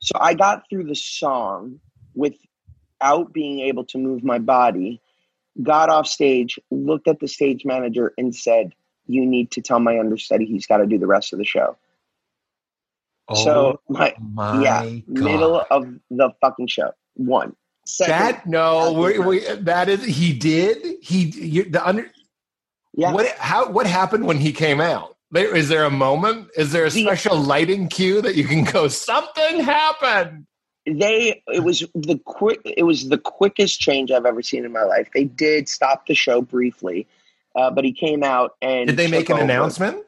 So 0.00 0.12
I 0.20 0.34
got 0.34 0.68
through 0.68 0.84
the 0.84 0.94
song 0.94 1.80
without 2.14 3.32
being 3.32 3.60
able 3.60 3.84
to 3.86 3.96
move 3.98 4.22
my 4.22 4.38
body, 4.38 5.00
got 5.62 5.88
off 5.88 6.06
stage, 6.06 6.58
looked 6.70 7.08
at 7.08 7.20
the 7.20 7.28
stage 7.28 7.64
manager, 7.64 8.12
and 8.18 8.34
said, 8.34 8.74
You 9.06 9.24
need 9.24 9.50
to 9.52 9.62
tell 9.62 9.80
my 9.80 9.98
understudy 9.98 10.44
he's 10.44 10.66
got 10.66 10.78
to 10.78 10.86
do 10.86 10.98
the 10.98 11.06
rest 11.06 11.32
of 11.32 11.38
the 11.38 11.44
show. 11.46 11.76
so, 13.34 13.78
oh 13.78 13.80
my, 13.88 14.14
my 14.20 14.62
yeah, 14.62 14.82
God! 14.82 15.02
middle 15.06 15.64
of 15.70 15.86
the 16.10 16.30
fucking 16.42 16.66
show. 16.66 16.90
One. 17.14 17.56
Second, 17.86 18.12
that 18.18 18.46
no, 18.46 18.92
we, 18.94 19.18
we, 19.18 19.40
that 19.40 19.88
is 19.88 20.02
he 20.04 20.32
did 20.32 20.96
he 21.02 21.24
you, 21.24 21.64
the 21.64 21.86
under 21.86 22.10
yeah. 22.94 23.12
what 23.12 23.26
how 23.36 23.70
what 23.70 23.86
happened 23.86 24.26
when 24.26 24.38
he 24.38 24.52
came 24.52 24.80
out? 24.80 25.16
There, 25.30 25.54
is 25.54 25.68
there 25.68 25.84
a 25.84 25.90
moment? 25.90 26.48
Is 26.56 26.72
there 26.72 26.86
a 26.86 26.90
The- 26.90 27.02
special 27.02 27.36
lighting 27.36 27.88
cue 27.88 28.22
that 28.22 28.36
you 28.36 28.44
can 28.44 28.64
go? 28.64 28.88
Something 28.88 29.60
happened. 29.60 30.46
they 30.86 31.42
it 31.48 31.62
was 31.64 31.80
the 31.94 32.18
quick 32.24 32.60
it 32.64 32.84
was 32.84 33.08
the 33.08 33.18
quickest 33.18 33.80
change 33.80 34.10
I've 34.10 34.26
ever 34.26 34.42
seen 34.42 34.64
in 34.64 34.72
my 34.72 34.84
life. 34.84 35.08
They 35.12 35.24
did 35.24 35.68
stop 35.68 36.06
the 36.06 36.14
show 36.14 36.40
briefly, 36.40 37.06
uh, 37.56 37.70
but 37.70 37.84
he 37.84 37.92
came 37.92 38.22
out 38.22 38.54
and 38.62 38.86
Did 38.86 38.96
they 38.96 39.08
make 39.08 39.28
an 39.28 39.34
over. 39.36 39.44
announcement? 39.44 40.04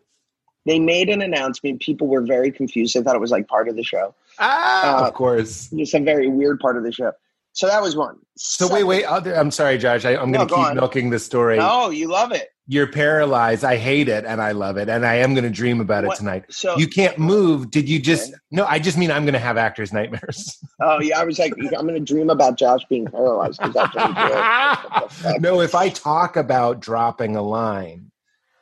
They 0.65 0.79
made 0.81 1.09
an 1.11 1.23
announcement. 1.23 1.81
People 1.81 2.07
were 2.09 2.23
very 2.23 2.51
confused. 2.51 2.95
They 2.95 3.03
thought 3.03 3.15
it 3.15 3.21
was 3.21 3.31
like 3.31 3.47
part 3.49 3.69
of 3.69 3.77
the 3.77 3.85
show. 3.85 4.15
Ah, 4.39 5.05
Uh, 5.05 5.09
of 5.09 5.15
course. 5.15 5.69
Just 5.71 5.95
a 5.95 6.01
very 6.01 6.27
weird 6.29 6.59
part 6.59 6.77
of 6.77 6.83
the 6.83 6.91
show. 6.93 7.13
So 7.57 7.67
that 7.69 7.81
was 7.81 7.97
one. 7.97 8.19
So 8.37 8.71
wait, 8.71 8.85
wait. 8.85 9.05
Other, 9.05 9.33
I'm 9.35 9.51
sorry, 9.51 9.79
Josh. 9.79 10.05
I, 10.05 10.15
I'm 10.15 10.31
No, 10.31 10.41
going 10.45 10.49
to 10.49 10.55
keep 10.57 10.65
on. 10.67 10.77
milking 10.77 11.09
the 11.09 11.19
story. 11.19 11.57
No, 11.57 11.89
you 11.89 12.07
love 12.07 12.31
it. 12.33 12.51
You're 12.69 12.87
paralyzed. 12.87 13.65
I 13.65 13.77
hate 13.79 14.09
it, 14.11 14.27
and 14.27 14.43
I 14.43 14.53
love 14.53 14.77
it, 14.77 14.91
and 14.91 15.07
I 15.07 15.15
am 15.15 15.33
going 15.33 15.45
to 15.45 15.51
dream 15.51 15.81
about 15.81 16.05
it 16.05 16.09
What- 16.09 16.19
tonight. 16.19 16.45
So 16.51 16.77
You 16.77 16.87
can't 16.87 17.17
move. 17.19 17.71
Did 17.71 17.89
you 17.89 17.99
just? 17.99 18.29
Okay. 18.29 18.39
No, 18.51 18.67
I 18.67 18.79
just 18.79 18.99
mean 18.99 19.11
I'm 19.11 19.23
going 19.25 19.33
to 19.33 19.39
have 19.39 19.57
actors' 19.57 19.91
nightmares. 19.93 20.59
Oh 20.83 21.01
yeah, 21.01 21.19
I 21.19 21.25
was 21.25 21.39
like, 21.39 21.55
I'm 21.57 21.87
going 21.87 21.95
to 21.95 22.01
dream 22.01 22.29
about 22.29 22.59
Josh 22.59 22.83
being 22.91 23.07
paralyzed 23.07 23.59
that's 23.63 23.75
what 23.75 23.91
he 23.91 24.13
did. 24.13 24.35
What 24.35 25.09
the 25.09 25.15
fuck? 25.15 25.41
no, 25.41 25.63
if 25.63 25.75
I 25.75 25.89
talk 25.89 26.37
about 26.37 26.81
dropping 26.81 27.35
a 27.37 27.41
line, 27.41 28.11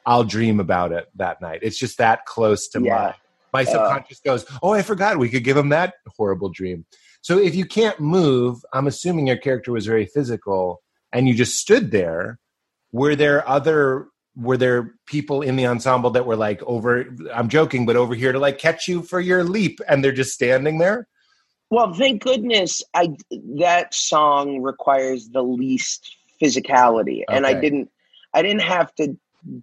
I'll 0.06 0.22
dream 0.22 0.60
about 0.60 0.92
it 0.92 1.08
that 1.16 1.40
night. 1.42 1.58
It's 1.62 1.76
just 1.76 1.98
that 1.98 2.24
close 2.26 2.68
to 2.68 2.80
Yeah. 2.80 3.14
my 3.52 3.64
my 3.64 3.68
uh. 3.68 3.72
subconscious 3.72 4.20
goes, 4.20 4.46
"Oh, 4.62 4.72
I 4.72 4.82
forgot 4.82 5.18
we 5.18 5.28
could 5.28 5.42
give 5.42 5.56
him 5.56 5.70
that 5.70 5.94
horrible 6.16 6.50
dream." 6.50 6.84
So 7.24 7.38
if 7.38 7.54
you 7.54 7.64
can't 7.64 7.98
move, 8.00 8.66
I'm 8.74 8.86
assuming 8.86 9.28
your 9.28 9.38
character 9.38 9.72
was 9.72 9.86
very 9.86 10.04
physical 10.04 10.82
and 11.10 11.26
you 11.26 11.32
just 11.32 11.56
stood 11.56 11.90
there. 11.90 12.38
Were 12.92 13.16
there 13.16 13.48
other 13.48 14.08
were 14.36 14.58
there 14.58 14.96
people 15.06 15.40
in 15.40 15.56
the 15.56 15.66
ensemble 15.66 16.10
that 16.10 16.26
were 16.26 16.36
like 16.36 16.62
over 16.64 17.06
I'm 17.32 17.48
joking, 17.48 17.86
but 17.86 17.96
over 17.96 18.14
here 18.14 18.32
to 18.32 18.38
like 18.38 18.58
catch 18.58 18.88
you 18.88 19.00
for 19.02 19.20
your 19.20 19.42
leap 19.42 19.80
and 19.88 20.04
they're 20.04 20.12
just 20.12 20.34
standing 20.34 20.76
there? 20.76 21.08
Well, 21.70 21.94
thank 21.94 22.22
goodness 22.22 22.82
I 22.92 23.16
that 23.56 23.94
song 23.94 24.60
requires 24.60 25.30
the 25.30 25.42
least 25.42 26.14
physicality, 26.42 27.22
and 27.26 27.46
I 27.46 27.58
didn't 27.58 27.88
I 28.34 28.42
didn't 28.42 28.62
have 28.62 28.94
to 28.96 29.16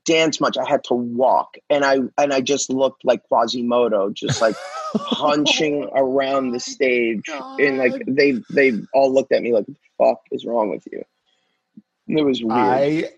dance 0.05 0.39
much. 0.39 0.57
I 0.57 0.67
had 0.67 0.83
to 0.85 0.93
walk, 0.93 1.55
and 1.69 1.83
I 1.83 1.99
and 2.17 2.33
I 2.33 2.41
just 2.41 2.69
looked 2.69 3.05
like 3.05 3.23
Quasimodo, 3.27 4.11
just 4.11 4.41
like 4.41 4.55
hunching 4.95 5.89
around 5.95 6.51
the 6.51 6.59
stage, 6.59 7.23
and 7.29 7.77
like 7.77 8.03
they 8.07 8.41
they 8.49 8.73
all 8.93 9.13
looked 9.13 9.31
at 9.31 9.41
me 9.41 9.53
like, 9.53 9.65
the 9.65 9.75
fuck 9.97 10.21
is 10.31 10.45
wrong 10.45 10.69
with 10.69 10.87
you?" 10.91 11.03
It 12.07 12.23
was 12.23 12.43
weird. 12.43 12.57
I 12.57 13.09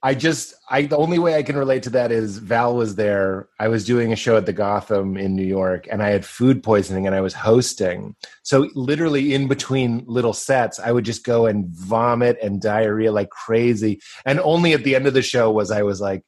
I 0.00 0.14
just, 0.14 0.54
I 0.70 0.82
the 0.82 0.96
only 0.96 1.18
way 1.18 1.34
I 1.34 1.42
can 1.42 1.56
relate 1.56 1.82
to 1.84 1.90
that 1.90 2.12
is 2.12 2.38
Val 2.38 2.76
was 2.76 2.94
there. 2.94 3.48
I 3.58 3.66
was 3.66 3.84
doing 3.84 4.12
a 4.12 4.16
show 4.16 4.36
at 4.36 4.46
the 4.46 4.52
Gotham 4.52 5.16
in 5.16 5.34
New 5.34 5.44
York, 5.44 5.88
and 5.90 6.04
I 6.04 6.10
had 6.10 6.24
food 6.24 6.62
poisoning, 6.62 7.06
and 7.06 7.16
I 7.16 7.20
was 7.20 7.34
hosting. 7.34 8.14
So 8.44 8.68
literally 8.74 9.34
in 9.34 9.48
between 9.48 10.04
little 10.06 10.32
sets, 10.32 10.78
I 10.78 10.92
would 10.92 11.04
just 11.04 11.24
go 11.24 11.46
and 11.46 11.66
vomit 11.66 12.38
and 12.40 12.62
diarrhea 12.62 13.10
like 13.10 13.30
crazy. 13.30 14.00
And 14.24 14.38
only 14.40 14.72
at 14.72 14.84
the 14.84 14.94
end 14.94 15.08
of 15.08 15.14
the 15.14 15.22
show 15.22 15.50
was 15.50 15.72
I 15.72 15.82
was 15.82 16.00
like, 16.00 16.22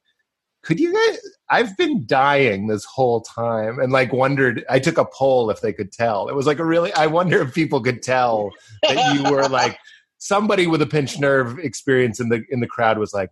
"Could 0.63 0.79
you 0.79 0.93
guys?" 0.93 1.19
I've 1.49 1.77
been 1.77 2.05
dying 2.05 2.67
this 2.67 2.83
whole 2.83 3.21
time, 3.21 3.79
and 3.79 3.93
like 3.93 4.11
wondered. 4.11 4.65
I 4.69 4.79
took 4.79 4.97
a 4.97 5.05
poll 5.05 5.49
if 5.49 5.61
they 5.61 5.71
could 5.71 5.93
tell. 5.93 6.27
It 6.27 6.35
was 6.35 6.45
like 6.45 6.59
a 6.59 6.65
really. 6.65 6.91
I 6.93 7.07
wonder 7.07 7.41
if 7.41 7.53
people 7.53 7.79
could 7.79 8.01
tell 8.01 8.51
that 8.83 9.15
you 9.15 9.31
were 9.31 9.47
like 9.47 9.77
somebody 10.17 10.67
with 10.67 10.81
a 10.81 10.85
pinched 10.85 11.19
nerve 11.19 11.57
experience 11.59 12.19
in 12.19 12.27
the 12.27 12.43
in 12.49 12.59
the 12.59 12.67
crowd 12.67 12.97
was 12.97 13.13
like 13.13 13.29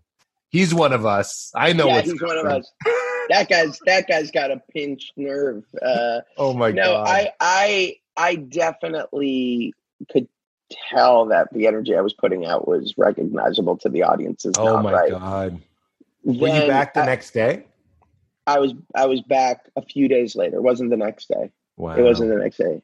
He's 0.50 0.74
one 0.74 0.94
of 0.94 1.06
us. 1.06 1.52
I 1.56 1.74
know. 1.74 1.88
Yeah, 1.88 2.02
he's 2.02 2.22
one 2.22 2.38
of 2.38 2.46
us. 2.46 2.72
that 3.30 3.48
guy's 3.50 3.80
that 3.86 4.08
guy's 4.08 4.32
got 4.32 4.52
a 4.52 4.62
pinched 4.74 5.14
nerve. 5.16 5.64
Uh, 5.82 6.22
oh 6.38 6.54
my 6.54 6.72
no, 6.72 6.84
god! 6.84 7.08
I 7.08 7.32
I 7.40 7.96
I 8.18 8.36
definitely 8.36 9.74
could 10.12 10.28
tell 10.92 11.28
that 11.28 11.54
the 11.54 11.68
energy 11.68 11.96
I 11.96 12.02
was 12.02 12.14
putting 12.14 12.46
out 12.46 12.68
was 12.68 12.96
recognizable 12.98 13.78
to 13.78 13.90
the 13.90 14.04
audiences. 14.04 14.56
Oh 14.58 14.82
my 14.82 14.92
right. 14.92 15.12
god! 15.12 15.62
Were 16.24 16.48
you 16.48 16.68
back 16.68 16.96
the 16.96 17.02
I, 17.02 17.06
next 17.06 17.32
day? 17.32 17.66
I 18.48 18.58
was 18.58 18.74
I 18.96 19.06
was 19.06 19.22
back 19.22 19.70
a 19.76 19.84
few 19.84 20.08
days 20.08 20.36
later. 20.36 20.58
It 20.58 20.64
wasn't 20.64 20.90
the 20.90 20.98
next 20.98 21.28
day. 21.28 21.52
Wow. 21.78 21.96
It 21.96 22.02
wasn't 22.02 22.30
the 22.30 22.38
next 22.38 22.58
day. 22.58 22.82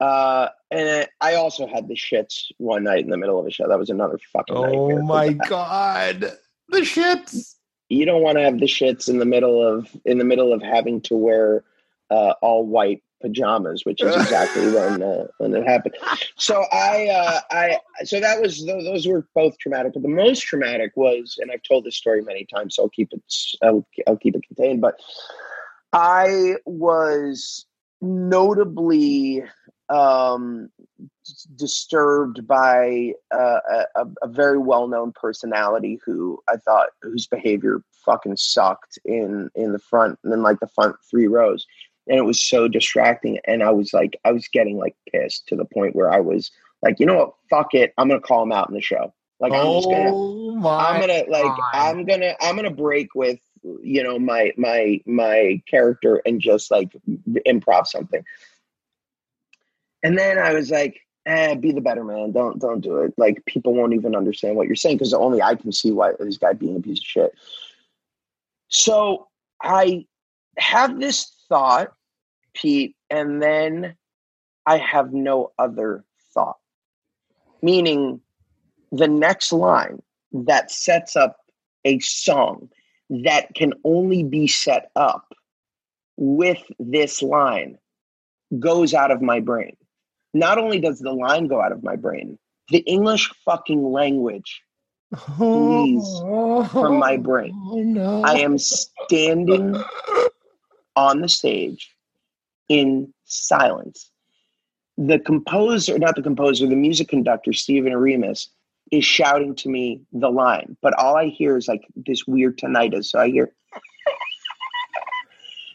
Uh, 0.00 0.48
and 0.70 1.08
I 1.20 1.34
also 1.34 1.66
had 1.66 1.88
the 1.88 1.94
shits 1.94 2.44
one 2.58 2.84
night 2.84 3.04
in 3.04 3.10
the 3.10 3.16
middle 3.16 3.38
of 3.38 3.46
a 3.46 3.50
show. 3.50 3.68
That 3.68 3.78
was 3.78 3.90
another 3.90 4.18
fucking. 4.32 4.56
Oh 4.56 5.02
my 5.02 5.32
god! 5.48 6.32
The 6.68 6.80
shits. 6.80 7.54
You 7.88 8.04
don't 8.04 8.22
want 8.22 8.36
to 8.38 8.44
have 8.44 8.58
the 8.58 8.66
shits 8.66 9.08
in 9.08 9.18
the 9.18 9.24
middle 9.24 9.66
of 9.66 9.88
in 10.04 10.18
the 10.18 10.24
middle 10.24 10.52
of 10.52 10.62
having 10.62 11.00
to 11.02 11.16
wear 11.16 11.64
uh, 12.10 12.34
all 12.42 12.66
white 12.66 13.02
pajamas, 13.20 13.84
which 13.84 14.02
is 14.02 14.14
exactly 14.22 14.70
when 14.70 15.02
uh, 15.02 15.26
when 15.38 15.54
it 15.54 15.66
happened. 15.66 15.94
So 16.36 16.64
I 16.72 17.08
uh, 17.08 17.40
I 17.50 17.78
so 18.04 18.20
that 18.20 18.40
was 18.40 18.64
those 18.66 19.06
were 19.06 19.26
both 19.34 19.58
traumatic, 19.58 19.92
but 19.94 20.02
the 20.02 20.08
most 20.08 20.40
traumatic 20.40 20.92
was, 20.96 21.38
and 21.40 21.50
I've 21.50 21.62
told 21.62 21.84
this 21.84 21.96
story 21.96 22.22
many 22.22 22.44
times, 22.44 22.76
so 22.76 22.84
I'll 22.84 22.88
keep 22.90 23.12
it 23.12 23.22
I'll, 23.62 23.86
I'll 24.06 24.16
keep 24.16 24.36
it 24.36 24.42
contained. 24.46 24.80
But 24.80 25.00
I 25.92 26.56
was 26.66 27.66
notably 28.00 29.44
um, 29.88 30.70
disturbed 31.56 32.46
by 32.46 33.12
uh, 33.32 33.60
a, 33.96 34.06
a, 34.22 34.28
very 34.28 34.58
well-known 34.58 35.12
personality 35.12 35.98
who 36.04 36.38
I 36.48 36.56
thought 36.56 36.88
whose 37.02 37.26
behavior 37.26 37.82
fucking 38.04 38.36
sucked 38.36 38.98
in 39.04 39.50
in 39.54 39.72
the 39.72 39.78
front 39.78 40.18
and 40.22 40.32
then 40.32 40.42
like 40.42 40.60
the 40.60 40.68
front 40.68 40.96
three 41.10 41.26
rows, 41.26 41.66
and 42.06 42.18
it 42.18 42.24
was 42.24 42.40
so 42.40 42.68
distracting. 42.68 43.38
And 43.46 43.62
I 43.62 43.70
was 43.70 43.92
like, 43.92 44.18
I 44.24 44.32
was 44.32 44.48
getting 44.48 44.78
like 44.78 44.96
pissed 45.12 45.46
to 45.48 45.56
the 45.56 45.64
point 45.64 45.96
where 45.96 46.12
I 46.12 46.20
was 46.20 46.50
like, 46.82 47.00
you 47.00 47.06
know 47.06 47.16
what, 47.16 47.34
fuck 47.50 47.74
it, 47.74 47.92
I'm 47.98 48.08
gonna 48.08 48.20
call 48.20 48.42
him 48.42 48.52
out 48.52 48.68
in 48.68 48.74
the 48.74 48.82
show. 48.82 49.12
Like 49.40 49.52
I'm 49.52 49.72
just 49.74 49.88
gonna, 49.88 50.10
oh 50.12 50.68
I'm 50.68 51.00
gonna 51.00 51.24
like 51.28 51.44
God. 51.44 51.60
I'm 51.72 52.04
gonna 52.04 52.34
I'm 52.40 52.56
gonna 52.56 52.70
break 52.70 53.14
with 53.14 53.40
you 53.82 54.02
know 54.02 54.18
my 54.18 54.52
my 54.56 55.00
my 55.06 55.62
character 55.68 56.22
and 56.26 56.40
just 56.40 56.70
like 56.70 56.90
improv 57.46 57.86
something 57.86 58.24
and 60.02 60.16
then 60.16 60.38
I 60.38 60.52
was 60.52 60.70
like, 60.70 61.00
eh, 61.28 61.54
be 61.54 61.72
the 61.72 61.80
better 61.80 62.02
man. 62.02 62.32
Don't 62.32 62.58
don't 62.58 62.80
do 62.80 62.96
it. 62.98 63.14
Like 63.16 63.44
people 63.44 63.74
won't 63.74 63.92
even 63.92 64.16
understand 64.16 64.56
what 64.56 64.66
you're 64.66 64.76
saying 64.76 64.96
because 64.96 65.12
only 65.12 65.42
I 65.42 65.54
can 65.54 65.72
see 65.72 65.92
why 65.92 66.12
this 66.18 66.38
guy 66.38 66.54
being 66.54 66.76
a 66.76 66.80
piece 66.80 66.98
of 66.98 67.04
shit. 67.04 67.34
So 68.68 69.28
I 69.62 70.06
have 70.56 70.98
this 70.98 71.30
thought, 71.48 71.92
Pete, 72.54 72.96
and 73.10 73.42
then 73.42 73.96
I 74.66 74.78
have 74.78 75.12
no 75.12 75.52
other 75.58 76.04
thought. 76.34 76.56
Meaning 77.62 78.20
the 78.90 79.08
next 79.08 79.52
line 79.52 80.02
that 80.32 80.70
sets 80.70 81.14
up 81.14 81.36
a 81.84 81.98
song 82.00 82.70
that 83.10 83.54
can 83.54 83.74
only 83.84 84.22
be 84.22 84.46
set 84.46 84.90
up 84.96 85.34
with 86.16 86.62
this 86.78 87.22
line 87.22 87.78
goes 88.58 88.94
out 88.94 89.10
of 89.10 89.22
my 89.22 89.40
brain 89.40 89.76
not 90.34 90.58
only 90.58 90.80
does 90.80 90.98
the 90.98 91.12
line 91.12 91.46
go 91.46 91.60
out 91.60 91.72
of 91.72 91.82
my 91.82 91.96
brain, 91.96 92.38
the 92.70 92.78
English 92.80 93.30
fucking 93.44 93.92
language 93.92 94.62
flees 95.16 96.20
from 96.70 96.98
my 96.98 97.14
oh, 97.18 97.18
brain. 97.18 97.52
Oh, 97.54 97.82
no. 97.82 98.22
I 98.22 98.38
am 98.38 98.58
standing 98.58 99.82
on 100.96 101.20
the 101.20 101.28
stage 101.28 101.94
in 102.68 103.12
silence. 103.24 104.10
The 104.98 105.18
composer, 105.18 105.98
not 105.98 106.16
the 106.16 106.22
composer, 106.22 106.66
the 106.66 106.76
music 106.76 107.08
conductor, 107.08 107.52
Stephen 107.52 107.92
Oremus, 107.92 108.48
is 108.90 109.04
shouting 109.04 109.54
to 109.54 109.68
me 109.68 110.00
the 110.12 110.30
line, 110.30 110.76
but 110.82 110.98
all 110.98 111.16
I 111.16 111.26
hear 111.26 111.56
is 111.56 111.68
like 111.68 111.86
this 111.94 112.26
weird 112.26 112.58
tinnitus. 112.58 113.06
So 113.06 113.20
I 113.20 113.28
hear 113.28 113.52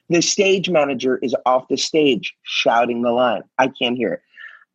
the 0.10 0.22
stage 0.22 0.70
manager 0.70 1.18
is 1.18 1.36
off 1.45 1.68
the 1.70 1.78
stage 1.78 2.36
shouting 2.43 3.01
the 3.01 3.12
line. 3.12 3.43
I 3.58 3.68
can't 3.68 3.95
hear 3.95 4.14
it. 4.14 4.22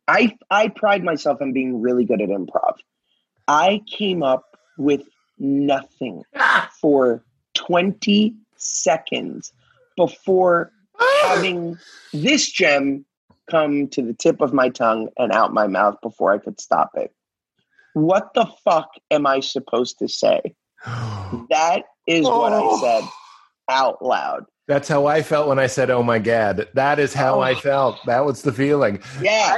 I 0.09 0.37
I 0.49 0.69
pride 0.69 1.03
myself 1.03 1.41
on 1.41 1.53
being 1.53 1.81
really 1.81 2.03
good 2.03 2.21
at 2.21 2.29
improv. 2.29 2.75
I 3.47 3.81
came 3.87 4.23
up 4.23 4.57
with 4.77 5.03
nothing 5.37 6.23
ah. 6.35 6.69
for 6.81 7.23
20 7.53 8.33
seconds 8.57 9.53
before 9.95 10.71
ah. 10.99 11.23
having 11.27 11.77
this 12.11 12.49
gem 12.49 13.05
come 13.49 13.87
to 13.89 14.01
the 14.01 14.13
tip 14.13 14.41
of 14.41 14.53
my 14.53 14.69
tongue 14.69 15.09
and 15.17 15.31
out 15.31 15.53
my 15.53 15.67
mouth 15.67 15.97
before 16.01 16.31
I 16.31 16.39
could 16.39 16.59
stop 16.59 16.91
it. 16.95 17.13
What 17.93 18.33
the 18.33 18.45
fuck 18.63 18.89
am 19.11 19.27
I 19.27 19.39
supposed 19.41 19.99
to 19.99 20.07
say? 20.07 20.41
That 21.51 21.83
is 22.07 22.25
what 22.25 22.53
I 22.53 22.59
Oh. 22.59 22.81
said 22.81 23.03
out 23.69 24.03
loud. 24.03 24.45
That's 24.69 24.87
how 24.87 25.07
I 25.07 25.23
felt 25.23 25.47
when 25.47 25.57
I 25.57 25.65
said, 25.65 25.89
"Oh 25.89 26.03
my 26.03 26.19
god." 26.19 26.67
That 26.75 26.99
is 26.99 27.11
how 27.11 27.39
Oh. 27.39 27.41
I 27.41 27.55
felt. 27.55 27.97
That 28.05 28.23
was 28.23 28.43
the 28.43 28.53
feeling. 28.53 29.01
Yeah, 29.19 29.57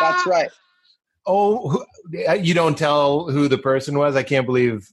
that's 0.00 0.26
right. 0.26 0.50
Oh, 1.26 1.70
who- 1.70 1.86
uh, 2.28 2.34
you 2.34 2.52
don't 2.52 2.76
tell 2.76 3.30
who 3.30 3.48
the 3.48 3.56
person 3.56 3.96
was. 3.98 4.14
I 4.14 4.22
can't 4.22 4.44
believe 4.44 4.86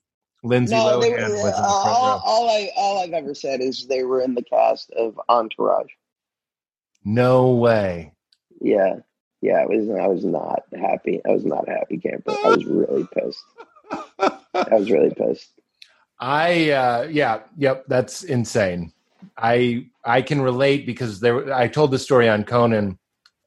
Lindsay 0.44 0.74
No, 0.76 1.02
they, 1.02 1.10
Lohan 1.12 1.24
was 1.24 1.30
in 1.30 1.36
the 1.36 1.42
front 1.42 1.56
uh, 1.58 1.60
all, 1.60 2.22
all 2.26 2.50
I 2.50 2.70
all 2.78 3.04
I've 3.04 3.12
ever 3.12 3.36
said 3.36 3.60
is 3.60 3.86
they 3.86 4.04
were 4.04 4.22
in 4.22 4.34
the 4.34 4.44
cast 4.44 4.90
of 4.92 5.20
Entourage. 5.28 5.92
No 7.04 7.50
way. 7.52 8.14
Yeah, 8.62 9.00
yeah. 9.42 9.56
I 9.56 9.66
was 9.66 9.90
I 9.90 10.08
was 10.08 10.24
not 10.24 10.64
happy. 10.80 11.20
I 11.28 11.32
was 11.32 11.44
not 11.44 11.68
a 11.68 11.72
happy 11.72 11.98
camper. 11.98 12.32
I 12.32 12.48
was 12.48 12.64
really 12.66 13.06
pissed. 13.14 13.44
I 14.54 14.76
was 14.78 14.90
really 14.90 15.14
pissed. 15.14 15.50
I 16.22 16.70
uh 16.70 17.08
yeah, 17.10 17.40
yep, 17.58 17.86
that's 17.88 18.24
insane. 18.24 18.94
I 19.38 19.88
I 20.06 20.22
can 20.22 20.42
relate 20.42 20.86
because 20.86 21.20
there 21.20 21.52
I 21.54 21.68
told 21.68 21.92
the 21.92 22.00
story 22.00 22.30
on 22.30 22.44
Conan 22.44 23.00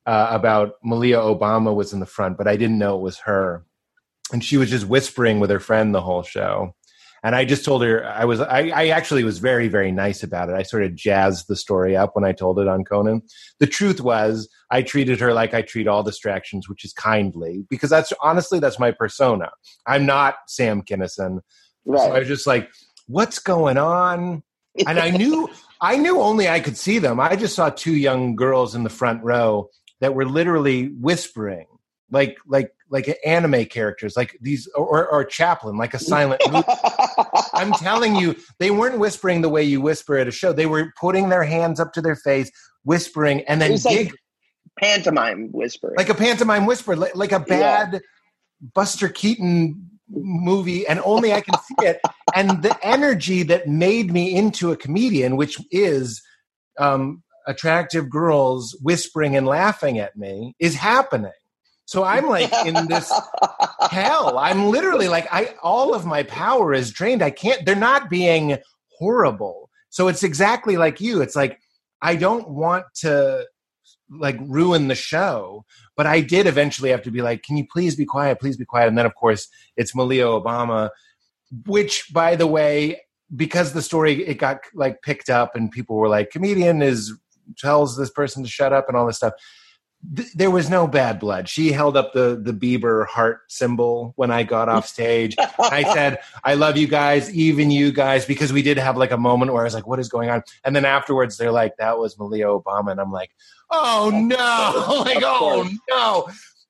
uh, 0.07 0.29
about 0.31 0.75
Malia 0.83 1.19
Obama 1.19 1.75
was 1.75 1.93
in 1.93 2.01
the 2.01 2.07
front, 2.07 2.37
but 2.37 2.49
I 2.49 2.57
didn't 2.57 2.79
know 2.79 2.97
it 2.97 3.03
was 3.03 3.19
her. 3.21 3.65
And 4.33 4.45
she 4.45 4.57
was 4.57 4.71
just 4.71 4.87
whispering 4.87 5.39
with 5.39 5.51
her 5.51 5.61
friend 5.61 5.95
the 5.95 6.01
whole 6.01 6.23
show. 6.23 6.75
And 7.23 7.35
I 7.35 7.45
just 7.47 7.65
told 7.65 7.83
her 7.83 8.05
I 8.05 8.25
was 8.25 8.41
I, 8.41 8.69
I 8.75 8.89
actually 8.89 9.25
was 9.25 9.39
very, 9.39 9.69
very 9.69 9.93
nice 9.93 10.23
about 10.23 10.51
it. 10.51 10.57
I 10.57 10.63
sort 10.63 10.83
of 10.83 10.95
jazzed 10.95 11.47
the 11.49 11.57
story 11.57 11.97
up 11.97 12.11
when 12.15 12.25
I 12.25 12.33
told 12.33 12.59
it 12.59 12.69
on 12.69 12.85
Conan. 12.85 13.23
The 13.61 13.67
truth 13.67 14.01
was 14.01 14.49
I 14.71 14.83
treated 14.83 15.21
her 15.21 15.33
like 15.33 15.55
I 15.55 15.63
treat 15.63 15.89
all 15.89 16.03
distractions, 16.03 16.69
which 16.69 16.85
is 16.85 16.93
kindly, 16.93 17.65
because 17.71 17.89
that's 17.89 18.13
honestly 18.21 18.59
that's 18.59 18.79
my 18.79 18.91
persona. 18.91 19.51
I'm 19.87 20.05
not 20.05 20.35
Sam 20.49 20.83
Kinison. 21.87 21.99
So 21.99 22.13
I 22.13 22.19
was 22.21 22.29
just 22.29 22.47
like, 22.47 22.71
what's 23.07 23.39
going 23.39 23.79
on? 23.79 24.43
And 24.87 24.99
I 24.99 25.11
knew 25.11 25.49
I 25.81 25.97
knew 25.97 26.21
only 26.21 26.49
I 26.49 26.61
could 26.61 26.77
see 26.77 26.99
them. 26.99 27.21
I 27.21 27.37
just 27.37 27.55
saw 27.55 27.71
two 27.71 27.95
young 27.95 28.35
girls 28.37 28.75
in 28.75 28.83
the 28.83 28.91
front 28.91 29.23
row 29.23 29.69
that 30.01 30.15
were 30.15 30.27
literally 30.27 30.89
whispering. 31.01 31.67
Like 32.11 32.37
like 32.47 32.73
like 32.91 33.19
anime 33.25 33.65
characters, 33.67 34.17
like 34.17 34.37
these 34.41 34.69
or, 34.77 35.07
or 35.09 35.25
Chaplin, 35.25 35.77
like 35.77 35.95
a 35.95 35.99
silent 35.99 36.41
movie. 36.51 36.65
I'm 37.55 37.73
telling 37.73 38.15
you, 38.17 38.37
they 38.59 38.71
weren't 38.71 38.99
whispering 38.99 39.41
the 39.43 39.49
way 39.49 39.63
you 39.63 39.81
whisper 39.81 40.17
at 40.17 40.29
a 40.29 40.31
show. 40.31 40.53
They 40.53 40.67
were 40.67 40.93
putting 41.01 41.29
their 41.29 41.45
hands 41.45 41.81
up 41.81 41.93
to 41.95 42.03
their 42.03 42.17
face, 42.17 42.51
whispering, 42.85 43.43
and 43.43 43.61
then 43.61 43.79
like 43.85 44.13
pantomime 44.79 45.51
whispering. 45.53 45.95
like 45.97 46.09
a 46.09 46.15
pantomime 46.15 46.67
whisper, 46.67 46.95
like, 46.97 47.15
like 47.17 47.33
a 47.33 47.45
Yeah. 47.49 47.85
bad 47.87 48.03
Buster 48.75 49.09
Keaton 49.09 49.91
movie, 50.09 50.87
and 50.87 51.01
only 51.05 51.33
I 51.33 51.41
can 51.41 51.55
see 51.61 51.87
it. 51.87 52.01
And 52.35 52.63
the 52.63 52.77
energy 52.83 53.43
that 53.45 53.69
made 53.69 54.13
me 54.13 54.35
into 54.35 54.73
a 54.73 54.77
comedian, 54.77 55.37
which 55.37 55.59
is 55.71 56.23
um, 56.79 57.23
attractive 57.47 58.11
girls 58.11 58.77
whispering 58.83 59.37
and 59.37 59.47
laughing 59.47 59.99
at 59.99 60.17
me, 60.17 60.55
is 60.59 60.75
happening. 60.75 61.33
So 61.87 62.03
I'm 62.03 62.29
like 62.29 62.53
in 62.67 62.87
this 62.87 63.13
hell. 63.91 64.39
I'm 64.39 64.71
literally 64.71 65.09
like, 65.09 65.27
I 65.31 65.55
all 65.63 65.95
of 65.95 66.07
my 66.07 66.23
power 66.23 66.73
is 66.73 66.91
drained. 66.91 67.23
I 67.23 67.31
can't. 67.31 67.65
They're 67.67 67.77
not 67.77 68.09
being 68.09 68.59
horrible. 68.99 69.71
So 69.91 70.09
it's 70.09 70.23
exactly 70.23 70.77
like 70.77 71.01
you. 71.01 71.21
It's 71.21 71.37
like 71.37 71.61
I 72.01 72.17
don't 72.17 72.49
want 72.49 72.87
to 72.97 73.47
like 74.11 74.37
ruin 74.41 74.89
the 74.89 74.95
show, 74.95 75.65
but 75.97 76.07
I 76.07 76.21
did 76.21 76.47
eventually 76.47 76.91
have 76.91 77.03
to 77.03 77.11
be 77.11 77.23
like, 77.23 77.43
can 77.43 77.57
you 77.57 77.67
please 77.67 77.97
be 77.97 78.05
quiet? 78.05 78.41
Please 78.41 78.57
be 78.57 78.65
quiet. 78.65 78.89
And 78.89 78.99
then 78.99 79.07
of 79.07 79.15
course 79.15 79.49
it's 79.77 79.95
Malia 79.95 80.25
Obama, 80.25 80.91
which 81.67 82.13
by 82.13 82.37
the 82.37 82.47
way, 82.47 83.01
because 83.35 83.73
the 83.73 83.83
story 83.83 84.27
it 84.27 84.35
got 84.35 84.61
like 84.75 85.03
picked 85.03 85.31
up 85.31 85.57
and 85.57 85.71
people 85.71 85.97
were 85.97 86.09
like, 86.09 86.31
comedian 86.31 86.83
is 86.83 87.13
tells 87.59 87.97
this 87.97 88.11
person 88.11 88.43
to 88.43 88.49
shut 88.49 88.73
up 88.73 88.89
and 88.89 88.97
all 88.97 89.07
this 89.07 89.17
stuff 89.17 89.35
there 90.35 90.51
was 90.51 90.69
no 90.69 90.87
bad 90.87 91.19
blood. 91.19 91.49
She 91.49 91.73
held 91.73 91.97
up 91.97 92.13
the 92.13 92.41
the 92.41 92.53
Bieber 92.53 93.07
heart 93.07 93.41
symbol 93.49 94.13
when 94.17 94.31
I 94.31 94.43
got 94.43 94.69
off 94.69 94.87
stage. 94.87 95.35
I 95.59 95.83
said, 95.95 96.19
"I 96.45 96.55
love 96.55 96.77
you 96.77 96.87
guys, 96.87 97.33
even 97.35 97.71
you 97.71 97.91
guys," 97.91 98.27
because 98.27 98.53
we 98.53 98.63
did 98.63 98.77
have 98.77 98.97
like 98.97 99.13
a 99.13 99.17
moment 99.17 99.53
where 99.53 99.63
I 99.63 99.65
was 99.65 99.75
like, 99.75 99.87
"What 99.87 99.99
is 99.99 100.09
going 100.09 100.29
on?" 100.29 100.43
And 100.65 100.77
then 100.77 100.85
afterwards, 100.85 101.37
they're 101.37 101.53
like, 101.53 101.77
"That 101.79 101.99
was 101.99 102.19
Malia 102.19 102.47
Obama," 102.47 102.91
and 102.91 103.01
I'm 103.01 103.13
like, 103.13 103.31
"Oh 103.71 104.11
no!" 104.13 105.03
like, 105.05 105.23
"Oh 105.25 105.69
no!" 105.91 106.27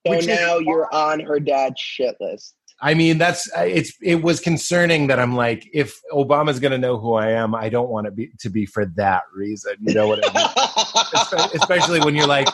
So 0.07 0.11
Which 0.11 0.26
now 0.26 0.59
is, 0.59 0.66
you're 0.66 0.92
on 0.95 1.20
her 1.20 1.40
dad's 1.40 1.80
shit 1.80 2.16
list. 2.20 2.55
I 2.80 2.92
mean, 2.92 3.16
that's 3.16 3.51
uh, 3.57 3.62
it's. 3.62 3.92
It 4.03 4.22
was 4.22 4.40
concerning 4.40 5.07
that 5.07 5.18
I'm 5.18 5.34
like, 5.34 5.66
if 5.72 5.99
Obama's 6.12 6.61
going 6.61 6.72
to 6.72 6.78
know 6.78 6.99
who 6.99 7.14
I 7.14 7.30
am, 7.30 7.55
I 7.55 7.68
don't 7.68 7.88
want 7.88 8.07
it 8.07 8.14
be 8.14 8.30
to 8.40 8.51
be 8.51 8.66
for 8.66 8.84
that 8.97 9.22
reason. 9.34 9.76
You 9.80 9.95
know 9.95 10.09
what 10.09 10.20
I 10.22 10.32
mean? 10.34 11.49
Especially 11.55 12.01
when 12.01 12.14
you're 12.14 12.26
like, 12.26 12.49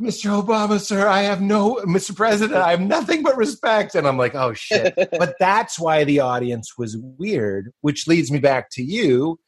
Mr. 0.00 0.42
Obama, 0.42 0.80
sir, 0.80 1.06
I 1.06 1.22
have 1.22 1.42
no, 1.42 1.76
Mr. 1.84 2.16
President, 2.16 2.56
I 2.56 2.70
have 2.70 2.80
nothing 2.80 3.22
but 3.22 3.36
respect. 3.36 3.94
And 3.94 4.06
I'm 4.06 4.16
like, 4.16 4.34
oh 4.34 4.54
shit. 4.54 4.94
but 5.18 5.34
that's 5.38 5.78
why 5.78 6.04
the 6.04 6.20
audience 6.20 6.78
was 6.78 6.96
weird, 6.96 7.70
which 7.82 8.06
leads 8.06 8.30
me 8.30 8.38
back 8.38 8.70
to 8.72 8.82
you. 8.82 9.38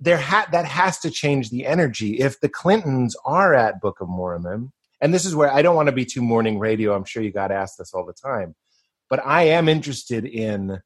There 0.00 0.18
ha- 0.18 0.48
that 0.52 0.64
has 0.64 0.98
to 1.00 1.10
change 1.10 1.50
the 1.50 1.66
energy. 1.66 2.18
If 2.18 2.40
the 2.40 2.48
Clintons 2.48 3.14
are 3.24 3.54
at 3.54 3.80
Book 3.80 4.00
of 4.00 4.08
Mormon, 4.08 4.72
and 5.00 5.14
this 5.14 5.24
is 5.24 5.34
where 5.34 5.52
I 5.52 5.62
don't 5.62 5.76
want 5.76 5.86
to 5.86 5.94
be 5.94 6.04
too 6.04 6.22
morning 6.22 6.58
radio. 6.58 6.94
I'm 6.94 7.04
sure 7.04 7.22
you 7.22 7.32
got 7.32 7.52
asked 7.52 7.78
this 7.78 7.94
all 7.94 8.04
the 8.04 8.12
time, 8.12 8.54
but 9.08 9.24
I 9.24 9.44
am 9.44 9.68
interested 9.68 10.24
in. 10.24 10.80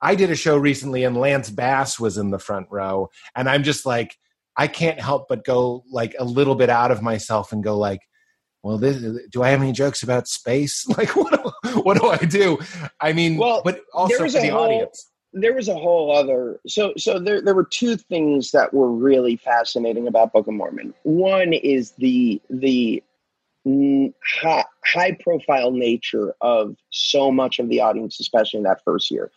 I 0.00 0.14
did 0.14 0.30
a 0.30 0.36
show 0.36 0.56
recently, 0.56 1.02
and 1.02 1.16
Lance 1.16 1.50
Bass 1.50 1.98
was 1.98 2.18
in 2.18 2.30
the 2.30 2.38
front 2.38 2.68
row, 2.70 3.10
and 3.34 3.48
I'm 3.48 3.64
just 3.64 3.84
like, 3.84 4.16
I 4.56 4.66
can't 4.66 5.00
help 5.00 5.26
but 5.28 5.44
go 5.44 5.84
like 5.90 6.14
a 6.18 6.24
little 6.24 6.56
bit 6.56 6.68
out 6.68 6.90
of 6.90 7.00
myself 7.00 7.52
and 7.52 7.62
go 7.62 7.78
like, 7.78 8.00
well, 8.62 8.76
this, 8.76 9.00
do 9.30 9.42
I 9.42 9.50
have 9.50 9.62
any 9.62 9.72
jokes 9.72 10.02
about 10.02 10.26
space? 10.26 10.84
Like, 10.98 11.14
what 11.14 11.32
do, 11.32 11.80
what 11.80 12.00
do 12.00 12.08
I 12.08 12.16
do? 12.16 12.58
I 13.00 13.12
mean, 13.12 13.36
well, 13.36 13.62
but 13.64 13.82
also 13.94 14.18
for 14.18 14.28
the 14.28 14.48
whole, 14.48 14.64
audience. 14.64 15.10
There 15.32 15.54
was 15.54 15.68
a 15.68 15.74
whole 15.74 16.16
other. 16.16 16.58
So, 16.66 16.94
so 16.96 17.18
there, 17.18 17.42
there 17.42 17.54
were 17.54 17.64
two 17.64 17.96
things 17.96 18.50
that 18.52 18.72
were 18.72 18.90
really 18.90 19.36
fascinating 19.36 20.08
about 20.08 20.32
Book 20.32 20.46
of 20.46 20.54
Mormon. 20.54 20.94
One 21.02 21.52
is 21.52 21.92
the 21.92 22.40
the 22.48 23.02
high, 24.24 24.64
high 24.84 25.12
profile 25.20 25.70
nature 25.70 26.34
of 26.40 26.76
so 26.90 27.30
much 27.30 27.58
of 27.58 27.68
the 27.68 27.80
audience, 27.80 28.20
especially 28.20 28.58
in 28.58 28.64
that 28.64 28.82
first 28.84 29.10
year. 29.10 29.30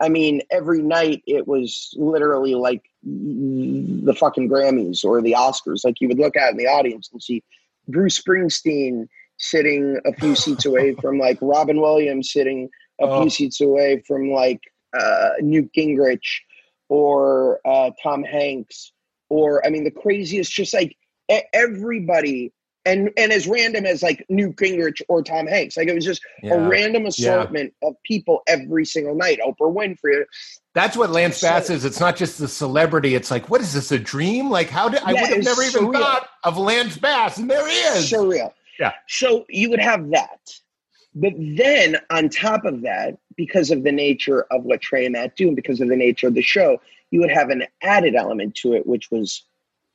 I 0.00 0.08
mean, 0.08 0.42
every 0.50 0.82
night 0.82 1.22
it 1.26 1.48
was 1.48 1.94
literally 1.96 2.54
like 2.54 2.82
the 3.02 4.14
fucking 4.16 4.48
Grammys 4.48 5.04
or 5.04 5.20
the 5.20 5.32
Oscars. 5.32 5.84
Like 5.84 6.00
you 6.00 6.08
would 6.08 6.18
look 6.18 6.36
out 6.36 6.52
in 6.52 6.56
the 6.56 6.66
audience 6.66 7.08
and 7.12 7.22
see 7.22 7.42
Bruce 7.88 8.20
Springsteen 8.20 9.08
sitting 9.38 9.98
a 10.04 10.12
few 10.14 10.34
seats 10.34 10.66
away 10.66 10.94
from 10.94 11.18
like 11.18 11.38
Robin 11.40 11.80
Williams 11.80 12.32
sitting 12.32 12.68
a 13.00 13.04
oh. 13.04 13.22
few 13.22 13.30
seats 13.30 13.60
away 13.60 14.02
from 14.06 14.30
like 14.30 14.60
uh, 14.98 15.30
Newt 15.40 15.70
Gingrich 15.76 16.40
or 16.88 17.60
uh, 17.64 17.90
Tom 18.02 18.22
Hanks 18.22 18.92
or 19.28 19.64
I 19.66 19.70
mean 19.70 19.84
the 19.84 19.90
craziest 19.90 20.52
just 20.52 20.72
like 20.72 20.96
everybody 21.52 22.52
and 22.84 23.10
and 23.18 23.32
as 23.32 23.46
random 23.46 23.84
as 23.84 24.02
like 24.02 24.24
Newt 24.28 24.56
Gingrich 24.56 25.02
or 25.08 25.22
Tom 25.22 25.46
Hanks 25.46 25.76
like 25.76 25.88
it 25.88 25.94
was 25.94 26.04
just 26.04 26.22
yeah. 26.42 26.54
a 26.54 26.68
random 26.68 27.06
assortment 27.06 27.74
yeah. 27.82 27.90
of 27.90 27.96
people 28.04 28.42
every 28.46 28.84
single 28.84 29.14
night 29.14 29.38
Oprah 29.44 29.72
Winfrey 29.72 30.24
that's 30.78 30.96
what 30.96 31.10
Lance 31.10 31.40
Bass 31.40 31.66
so, 31.66 31.72
is. 31.72 31.84
It's 31.84 31.98
not 31.98 32.14
just 32.14 32.38
the 32.38 32.46
celebrity. 32.46 33.16
It's 33.16 33.32
like, 33.32 33.50
what 33.50 33.60
is 33.60 33.72
this, 33.72 33.90
a 33.90 33.98
dream? 33.98 34.48
Like, 34.48 34.70
how 34.70 34.88
did 34.88 35.00
I 35.02 35.12
would 35.12 35.28
have 35.28 35.42
never 35.42 35.62
even 35.64 35.92
thought 35.92 36.28
of 36.44 36.56
Lance 36.56 36.96
Bass, 36.96 37.38
and 37.38 37.50
there 37.50 37.66
he 37.66 37.74
is. 37.74 38.12
Surreal. 38.12 38.52
Yeah. 38.78 38.92
So 39.08 39.44
you 39.48 39.70
would 39.70 39.80
have 39.80 40.08
that. 40.10 40.38
But 41.16 41.32
then 41.36 41.96
on 42.10 42.28
top 42.28 42.64
of 42.64 42.82
that, 42.82 43.18
because 43.38 43.70
of 43.70 43.84
the 43.84 43.92
nature 43.92 44.42
of 44.50 44.64
what 44.64 44.82
Trey 44.82 45.06
and 45.06 45.12
Matt 45.12 45.36
do, 45.36 45.46
and 45.46 45.56
because 45.56 45.80
of 45.80 45.88
the 45.88 45.96
nature 45.96 46.26
of 46.26 46.34
the 46.34 46.42
show, 46.42 46.80
you 47.10 47.20
would 47.20 47.30
have 47.30 47.48
an 47.48 47.64
added 47.80 48.16
element 48.16 48.56
to 48.56 48.74
it, 48.74 48.84
which 48.84 49.10
was, 49.12 49.44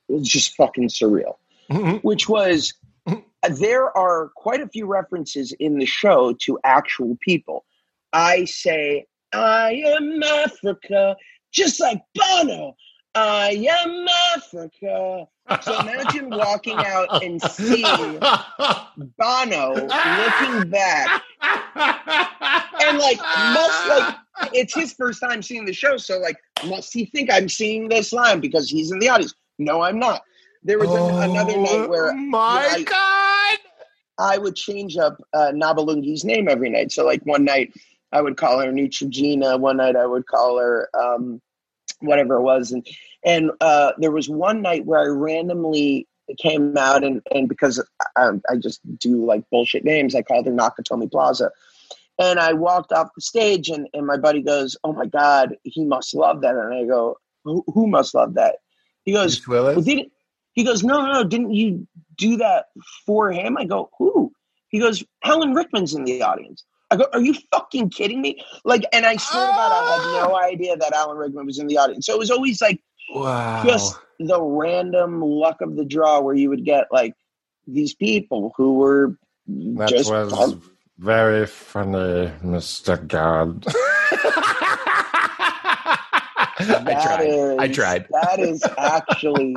was 0.07 0.27
just 0.27 0.55
fucking 0.55 0.87
surreal. 0.87 1.35
Mm-hmm. 1.69 1.97
Which 1.97 2.27
was 2.29 2.73
mm-hmm. 3.07 3.53
there 3.55 3.95
are 3.95 4.31
quite 4.35 4.61
a 4.61 4.67
few 4.67 4.85
references 4.85 5.51
in 5.59 5.77
the 5.77 5.85
show 5.85 6.33
to 6.43 6.57
actual 6.63 7.17
people. 7.19 7.65
I 8.13 8.45
say 8.45 9.07
I 9.33 9.83
am 9.85 10.23
Africa, 10.23 11.17
just 11.51 11.79
like 11.79 12.01
Bono. 12.15 12.75
I 13.15 13.67
am 13.69 14.07
Africa. 14.35 15.27
So 15.61 15.79
imagine 15.81 16.29
walking 16.29 16.77
out 16.77 17.23
and 17.23 17.41
seeing 17.41 18.19
Bono 19.17 19.73
looking 19.75 20.69
back, 20.69 21.21
and 21.41 22.97
like 22.97 23.17
must 23.17 23.87
like 23.89 24.15
it's 24.53 24.73
his 24.73 24.93
first 24.93 25.21
time 25.21 25.41
seeing 25.41 25.65
the 25.65 25.73
show, 25.73 25.97
so 25.97 26.17
like 26.19 26.37
must 26.65 26.93
he 26.93 27.05
think 27.05 27.31
I'm 27.31 27.49
seeing 27.49 27.89
this 27.89 28.13
line 28.13 28.39
because 28.39 28.69
he's 28.69 28.91
in 28.91 28.99
the 28.99 29.09
audience? 29.09 29.33
No, 29.59 29.81
I'm 29.81 29.99
not. 29.99 30.23
There 30.63 30.79
was 30.79 30.89
oh, 30.89 31.19
another 31.21 31.57
night 31.57 31.89
where 31.89 32.13
my 32.15 32.67
I, 32.71 32.83
God, 32.83 33.59
I 34.17 34.37
would 34.37 34.55
change 34.55 34.97
up 34.97 35.21
uh, 35.33 35.51
Nabulungi's 35.53 36.23
name 36.23 36.47
every 36.47 36.69
night. 36.69 36.91
So 36.91 37.05
like 37.05 37.21
one 37.25 37.43
night 37.43 37.73
I 38.13 38.21
would 38.21 38.37
call 38.37 38.59
her 38.59 38.71
Neutrogena. 38.71 39.59
One 39.59 39.77
night 39.77 39.97
I 39.97 40.05
would 40.05 40.25
call 40.25 40.57
her 40.59 40.89
um, 40.97 41.41
whatever 42.03 42.35
it 42.35 42.41
was, 42.41 42.71
and 42.71 42.85
and 43.23 43.51
uh, 43.61 43.93
there 43.97 44.11
was 44.11 44.29
one 44.29 44.61
night 44.61 44.85
where 44.85 44.99
I 44.99 45.05
randomly 45.05 46.07
came 46.39 46.77
out 46.77 47.03
and 47.03 47.21
and 47.33 47.49
because 47.49 47.83
I, 48.15 48.29
I 48.49 48.55
just 48.57 48.81
do 48.99 49.25
like 49.25 49.49
bullshit 49.49 49.83
names, 49.83 50.15
I 50.15 50.21
called 50.21 50.45
her 50.45 50.51
Nakatomi 50.51 51.11
Plaza. 51.11 51.51
And 52.19 52.39
I 52.39 52.53
walked 52.53 52.91
off 52.91 53.09
the 53.15 53.21
stage, 53.21 53.69
and, 53.69 53.87
and 53.95 54.05
my 54.05 54.17
buddy 54.17 54.43
goes, 54.43 54.77
"Oh 54.83 54.93
my 54.93 55.07
God, 55.07 55.57
he 55.63 55.83
must 55.83 56.13
love 56.13 56.41
that." 56.41 56.55
And 56.55 56.71
I 56.71 56.85
go, 56.85 57.17
"Who, 57.43 57.63
who 57.73 57.87
must 57.87 58.13
love 58.13 58.35
that?" 58.35 58.57
He 59.03 59.11
goes, 59.11 59.45
well, 59.47 59.81
didn't, 59.81 60.11
he 60.53 60.63
goes, 60.63 60.83
no, 60.83 61.01
no, 61.01 61.13
no, 61.13 61.23
didn't 61.23 61.53
you 61.53 61.87
do 62.17 62.37
that 62.37 62.67
for 63.05 63.31
him? 63.31 63.57
I 63.57 63.65
go, 63.65 63.89
who? 63.97 64.31
He 64.69 64.79
goes, 64.79 65.03
"Alan 65.23 65.53
Rickman's 65.53 65.93
in 65.93 66.03
the 66.03 66.23
audience. 66.23 66.63
I 66.93 66.95
go, 66.95 67.07
are 67.11 67.21
you 67.21 67.35
fucking 67.51 67.89
kidding 67.89 68.21
me? 68.21 68.39
Like, 68.63 68.83
and 68.93 69.05
I 69.05 69.15
swear 69.15 69.47
to 69.47 69.51
God, 69.51 69.71
I 69.71 69.95
had 69.95 70.27
no 70.27 70.35
ah. 70.35 70.43
idea 70.43 70.77
that 70.77 70.93
Alan 70.93 71.17
Rickman 71.17 71.45
was 71.45 71.57
in 71.57 71.67
the 71.67 71.77
audience. 71.77 72.05
So 72.05 72.13
it 72.13 72.19
was 72.19 72.29
always 72.29 72.61
like 72.61 72.79
wow. 73.13 73.63
just 73.65 73.97
the 74.19 74.41
random 74.41 75.21
luck 75.21 75.61
of 75.61 75.75
the 75.75 75.85
draw 75.85 76.21
where 76.21 76.35
you 76.35 76.49
would 76.49 76.65
get 76.65 76.85
like 76.91 77.13
these 77.67 77.95
people 77.95 78.53
who 78.55 78.75
were 78.75 79.17
that 79.47 79.89
just 79.89 80.11
was 80.11 80.31
fun. 80.31 80.61
very 80.99 81.47
funny, 81.47 82.31
Mr. 82.43 83.07
God. 83.07 83.65
I 86.65 86.93
tried. 86.93 87.27
Is, 87.27 87.57
I 87.59 87.67
tried. 87.67 88.07
That 88.11 88.39
is 88.39 88.63
actually 88.77 89.55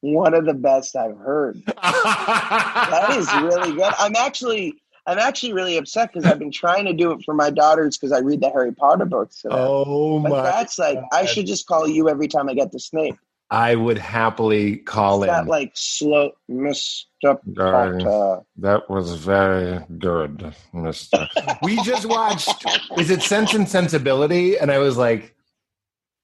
one 0.00 0.34
of 0.34 0.46
the 0.46 0.54
best 0.54 0.96
I've 0.96 1.18
heard. 1.18 1.60
that 1.82 3.16
is 3.16 3.32
really 3.42 3.74
good. 3.74 3.92
I'm 3.98 4.16
actually 4.16 4.74
I'm 5.08 5.18
actually 5.18 5.54
really 5.54 5.78
upset 5.78 6.12
because 6.12 6.30
I've 6.30 6.38
been 6.38 6.52
trying 6.52 6.84
to 6.84 6.92
do 6.92 7.12
it 7.12 7.22
for 7.24 7.32
my 7.32 7.48
daughters 7.48 7.96
because 7.96 8.12
I 8.12 8.18
read 8.18 8.42
the 8.42 8.50
Harry 8.50 8.72
Potter 8.72 9.06
books. 9.06 9.42
Oh 9.50 10.20
but 10.20 10.28
my! 10.28 10.42
That's 10.42 10.78
like 10.78 10.96
God. 10.96 11.08
I 11.10 11.24
should 11.24 11.46
just 11.46 11.66
call 11.66 11.88
you 11.88 12.10
every 12.10 12.28
time 12.28 12.50
I 12.50 12.54
get 12.54 12.72
the 12.72 12.78
snake. 12.78 13.14
I 13.50 13.74
would 13.74 13.96
happily 13.96 14.76
call 14.76 15.24
it. 15.24 15.28
That 15.28 15.46
like 15.46 15.72
slow, 15.74 16.32
Mister 16.46 17.36
Potter. 17.56 18.42
That 18.58 18.90
was 18.90 19.14
very 19.14 19.82
good, 19.98 20.54
Mister. 20.74 21.26
we 21.62 21.82
just 21.82 22.04
watched. 22.04 22.66
Is 22.98 23.08
it 23.08 23.22
Sense 23.22 23.54
and 23.54 23.66
Sensibility? 23.66 24.58
And 24.58 24.70
I 24.70 24.76
was 24.76 24.98
like, 24.98 25.34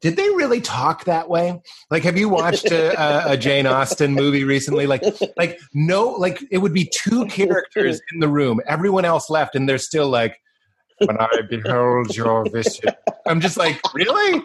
did 0.05 0.17
they 0.17 0.29
really 0.29 0.61
talk 0.61 1.05
that 1.05 1.31
way? 1.31 1.59
Like, 1.91 2.03
have 2.03 2.19
you 2.19 2.29
watched 2.29 2.67
a, 2.67 3.33
a, 3.33 3.39
Jane 3.39 3.67
Austen 3.67 4.13
movie 4.13 4.45
recently? 4.45 4.87
Like, 4.87 5.03
like 5.39 5.59
no, 5.73 6.09
like 6.11 6.45
it 6.51 6.59
would 6.59 6.75
be 6.75 6.85
two 6.85 7.25
characters 7.31 8.03
in 8.13 8.21
the 8.21 8.29
room, 8.29 8.61
everyone 8.67 9.07
else 9.07 9.31
left, 9.31 9.55
and 9.55 9.67
they're 9.67 9.79
still 9.79 10.11
like, 10.11 10.39
"When 10.99 11.17
I 11.19 11.41
behold 11.49 12.15
your 12.15 12.45
vision," 12.51 12.91
I'm 13.27 13.41
just 13.41 13.57
like, 13.57 13.81
really? 13.95 14.43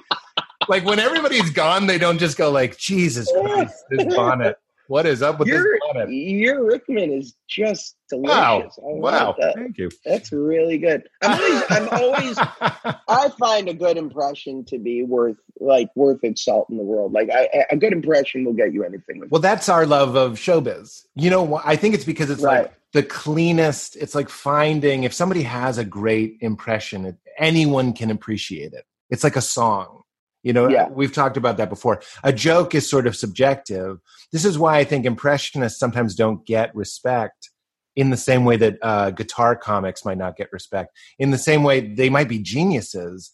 Like 0.70 0.86
when 0.86 0.98
everybody's 0.98 1.50
gone, 1.50 1.88
they 1.88 1.98
don't 1.98 2.20
just 2.20 2.38
go 2.38 2.50
like, 2.52 2.78
"Jesus 2.78 3.30
Christ, 3.30 3.76
this 3.90 4.16
bonnet." 4.16 4.56
What 4.90 5.06
is 5.06 5.22
up 5.22 5.38
with 5.38 5.48
your, 5.48 5.64
this? 5.94 6.10
Your 6.10 6.66
Rickman 6.66 7.14
is 7.14 7.36
just 7.48 7.96
delicious. 8.10 8.34
Wow! 8.36 8.72
Wow! 8.80 9.36
that. 9.38 9.54
Thank 9.54 9.78
you. 9.78 9.92
That's 10.04 10.32
really 10.32 10.80
good. 10.80 11.08
I'm 11.22 11.40
always, 11.40 11.64
I'm 11.70 11.90
always, 11.90 12.38
I 13.08 13.30
find 13.38 13.70
a 13.70 13.76
good 13.76 13.98
impression 13.98 14.66
to 14.66 14.80
be 14.80 15.04
worth, 15.04 15.38
like, 15.60 15.92
worth 15.96 16.24
its 16.24 16.44
salt 16.44 16.72
in 16.72 16.78
the 16.78 16.84
world. 16.84 17.14
Like, 17.14 17.30
I, 17.30 17.66
a 17.70 17.78
good 17.78 17.94
impression 17.94 18.44
will 18.46 18.54
get 18.54 18.74
you 18.74 18.84
anything. 18.84 19.20
With 19.20 19.30
well, 19.30 19.42
that's 19.42 19.70
our 19.70 19.86
love 19.86 20.16
of 20.16 20.40
showbiz. 20.40 21.04
You 21.14 21.30
know, 21.30 21.62
I 21.64 21.76
think 21.76 21.94
it's 21.94 22.04
because 22.04 22.32
it's 22.32 22.42
Right. 22.42 22.64
like 22.64 22.74
the 22.94 23.04
cleanest. 23.04 23.96
It's 23.96 24.16
like 24.16 24.28
finding 24.28 25.04
if 25.04 25.14
somebody 25.14 25.44
has 25.44 25.78
a 25.78 25.86
great 25.86 26.40
impression, 26.42 27.16
anyone 27.38 27.94
can 27.94 28.10
appreciate 28.10 28.74
it. 28.74 28.86
It's 29.12 29.24
like 29.24 29.36
a 29.36 29.42
song. 29.42 29.99
You 30.44 30.54
know, 30.54 30.70
Yeah. 30.70 30.88
we've 30.90 31.14
talked 31.14 31.38
about 31.38 31.58
that 31.58 31.70
before. 31.70 32.02
A 32.24 32.32
joke 32.32 32.74
is 32.74 32.90
sort 32.90 33.08
of 33.08 33.16
subjective. 33.16 34.00
This 34.32 34.46
is 34.46 34.58
why 34.58 34.78
I 34.78 34.84
think 34.84 35.06
impressionists 35.06 35.80
sometimes 35.80 36.16
don't 36.16 36.46
get 36.46 36.74
respect 36.76 37.50
in 37.96 38.10
the 38.10 38.18
same 38.18 38.46
way 38.46 38.56
that 38.58 38.78
uh, 38.82 39.10
guitar 39.12 39.56
comics 39.56 40.06
might 40.06 40.18
not 40.18 40.38
get 40.38 40.52
respect. 40.54 40.96
In 41.18 41.32
the 41.32 41.38
same 41.38 41.64
way, 41.64 41.82
they 41.82 42.10
might 42.10 42.30
be 42.30 42.40
geniuses, 42.40 43.32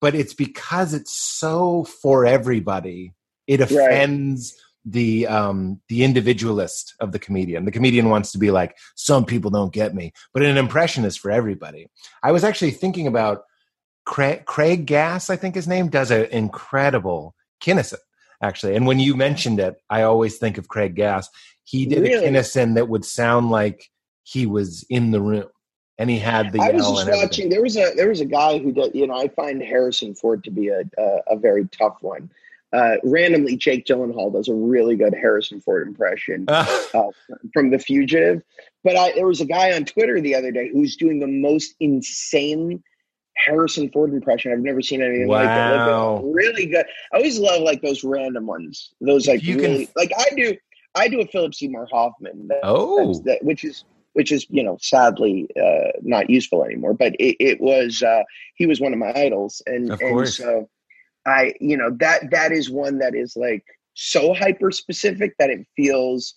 but 0.00 0.14
it's 0.14 0.34
because 0.34 0.94
it's 0.94 1.14
so 1.14 1.84
for 1.84 2.26
everybody. 2.26 3.12
It 3.46 3.60
offends 3.60 4.54
the 4.84 5.26
um, 5.26 5.80
the 5.88 6.02
individualist 6.04 6.94
of 7.00 7.12
the 7.12 7.18
comedian. 7.18 7.64
The 7.64 7.70
comedian 7.72 8.08
wants 8.08 8.32
to 8.32 8.38
be 8.38 8.50
like, 8.50 8.76
some 8.96 9.24
people 9.24 9.50
don't 9.50 9.72
get 9.72 9.94
me, 9.94 10.12
but 10.32 10.42
an 10.42 10.56
impression 10.56 11.04
is 11.04 11.16
for 11.16 11.30
everybody. 11.30 11.88
I 12.22 12.32
was 12.32 12.42
actually 12.44 12.72
thinking 12.72 13.06
about 13.06 13.42
Craig, 14.08 14.46
Craig 14.46 14.86
Gass, 14.86 15.28
I 15.28 15.36
think 15.36 15.54
his 15.54 15.68
name, 15.68 15.88
does 15.88 16.10
an 16.10 16.24
incredible 16.30 17.34
Kinison, 17.60 17.98
actually. 18.42 18.74
And 18.74 18.86
when 18.86 18.98
you 18.98 19.14
mentioned 19.14 19.60
it, 19.60 19.76
I 19.90 20.02
always 20.02 20.38
think 20.38 20.56
of 20.56 20.66
Craig 20.66 20.94
Gass. 20.94 21.28
He 21.64 21.84
did 21.84 22.00
Really? 22.00 22.24
a 22.24 22.30
Kinison 22.30 22.74
that 22.76 22.88
would 22.88 23.04
sound 23.04 23.50
like 23.50 23.90
he 24.22 24.46
was 24.46 24.82
in 24.88 25.10
the 25.10 25.20
room, 25.20 25.48
and 25.98 26.08
he 26.08 26.18
had 26.18 26.52
the 26.52 26.60
I 26.60 26.70
was 26.70 26.88
just 26.88 27.10
watching. 27.10 27.50
There 27.50 27.60
was 27.60 27.76
a 27.76 27.92
there 27.96 28.08
was 28.08 28.22
a 28.22 28.24
guy 28.24 28.58
who 28.58 28.72
did. 28.72 28.94
You 28.94 29.06
know, 29.06 29.14
I 29.14 29.28
find 29.28 29.62
Harrison 29.62 30.14
Ford 30.14 30.42
to 30.44 30.50
be 30.50 30.68
a 30.68 30.84
a, 30.96 31.18
a 31.32 31.36
very 31.36 31.68
tough 31.68 31.98
one. 32.00 32.30
Uh, 32.72 32.96
randomly, 33.04 33.56
Jake 33.56 33.84
Gyllenhaal 33.84 34.32
does 34.32 34.48
a 34.48 34.54
really 34.54 34.96
good 34.96 35.12
Harrison 35.14 35.60
Ford 35.60 35.86
impression 35.86 36.46
uh, 36.48 36.64
from 37.52 37.70
The 37.70 37.78
Fugitive. 37.78 38.42
But 38.84 38.96
I, 38.96 39.12
there 39.12 39.26
was 39.26 39.42
a 39.42 39.46
guy 39.46 39.74
on 39.74 39.84
Twitter 39.84 40.18
the 40.18 40.34
other 40.34 40.50
day 40.50 40.70
who's 40.72 40.96
doing 40.96 41.18
the 41.18 41.26
most 41.26 41.74
insane 41.80 42.82
Harrison 43.44 43.90
Ford 43.90 44.12
impression. 44.12 44.52
I've 44.52 44.58
never 44.60 44.82
seen 44.82 45.02
anything 45.02 45.28
like 45.28 45.44
it. 45.44 45.48
Like, 45.48 45.86
Wow. 45.88 46.22
really 46.24 46.66
good. 46.66 46.86
I 47.12 47.16
always 47.16 47.38
love 47.38 47.62
like 47.62 47.80
those 47.82 48.02
random 48.04 48.46
ones. 48.46 48.92
Those 49.00 49.26
like 49.26 49.42
you 49.42 49.56
can- 49.56 49.72
really 49.72 49.88
like 49.96 50.10
I 50.18 50.26
do. 50.36 50.56
I 50.94 51.08
do 51.08 51.20
a 51.20 51.26
Philip 51.26 51.54
Seymour 51.54 51.86
Hoffman. 51.90 52.48
That- 52.48 52.60
oh, 52.64 53.14
that, 53.24 53.44
which 53.44 53.64
is 53.64 53.84
which 54.14 54.32
is 54.32 54.46
you 54.50 54.62
know 54.64 54.76
sadly 54.80 55.46
uh, 55.60 55.92
not 56.02 56.28
useful 56.30 56.64
anymore. 56.64 56.94
But 56.94 57.14
it, 57.20 57.36
it 57.38 57.60
was 57.60 58.02
uh, 58.02 58.22
he 58.56 58.66
was 58.66 58.80
one 58.80 58.92
of 58.92 58.98
my 58.98 59.12
idols, 59.14 59.62
and 59.66 59.92
Of 59.92 60.00
and 60.00 60.10
course. 60.10 60.36
so 60.36 60.68
I 61.26 61.54
you 61.60 61.76
know 61.76 61.90
that 62.00 62.30
that 62.30 62.52
is 62.52 62.68
one 62.70 62.98
that 62.98 63.14
is 63.14 63.36
like 63.36 63.64
so 63.94 64.32
hyper 64.34 64.70
specific 64.72 65.34
that 65.38 65.50
it 65.50 65.66
feels 65.76 66.34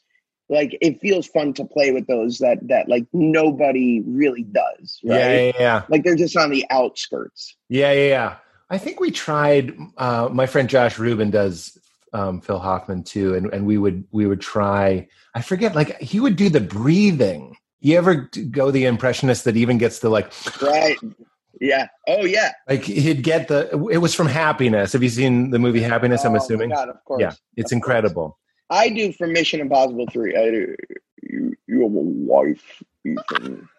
like 0.52 0.78
it 0.82 0.99
feels 1.02 1.26
fun 1.28 1.54
to 1.54 1.66
play 1.66 1.91
with 1.91 2.06
those 2.08 2.38
that 2.39 2.60
that 2.68 2.88
like 2.89 3.06
nobody 3.14 4.02
really 4.06 4.43
does. 4.43 4.99
Right? 5.04 5.18
yeah, 5.20 5.34
yeah, 5.39 5.52
yeah. 5.60 5.84
Like 5.89 6.04
they're 6.04 6.16
just 6.16 6.38
on 6.38 6.52
the 6.52 6.66
outskirts. 6.70 7.56
Yeah, 7.70 7.91
yeah, 7.93 8.08
yeah. 8.10 8.36
I 8.70 8.78
think 8.78 8.99
we 8.99 9.10
tried. 9.12 9.74
Uh, 9.97 10.30
my 10.32 10.45
friend 10.45 10.70
Josh 10.70 10.99
Rubin 10.99 11.32
does 11.32 11.78
um, 12.14 12.41
Phil 12.41 12.60
Hoffman 12.60 13.04
too, 13.04 13.34
and, 13.36 13.52
and 13.54 13.66
we 13.66 13.78
would 13.78 14.04
we 14.12 14.28
would 14.28 14.41
try. 14.41 15.08
I 15.34 15.41
forget, 15.41 15.76
like 15.76 15.99
he 15.99 16.20
would 16.20 16.36
do 16.36 16.49
the 16.49 16.62
breathing. 16.62 17.56
You 17.80 17.97
ever 17.97 18.30
go 18.52 18.70
the 18.70 18.86
impressionist 18.86 19.45
that 19.45 19.58
even 19.58 19.78
gets 19.80 19.99
the 19.99 20.10
like, 20.10 20.32
Right. 20.62 20.97
Yeah. 21.60 21.88
Oh 22.08 22.26
yeah. 22.26 22.52
like 22.68 22.84
he'd 22.84 23.24
get 23.24 23.47
the. 23.47 23.70
It 23.91 23.97
was 23.99 24.14
from 24.16 24.28
Happiness. 24.28 24.93
Have 24.93 25.04
you 25.04 25.10
seen 25.10 25.49
the 25.52 25.60
movie 25.60 25.82
Happiness? 25.82 26.24
I'm 26.26 26.34
Oh, 26.34 26.38
assuming. 26.38 26.70
God, 26.70 26.89
of 26.89 27.04
course. 27.06 27.22
Yeah, 27.22 27.32
it's 27.56 27.66
course. 27.66 27.72
incredible. 27.72 28.38
I 28.72 28.89
do 28.89 29.11
for 29.11 29.28
Mission 29.28 29.59
Impossible 29.59 30.07
Three. 30.11 30.36
I 30.36 30.49
do. 30.49 30.76
You, 31.22 31.53
you 31.67 31.82
have 31.82 31.91
a 31.91 31.99
wife, 31.99 32.82
Ethan. 33.05 33.69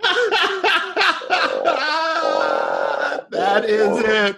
that 3.30 3.64
is 3.64 3.98
it. 4.00 4.36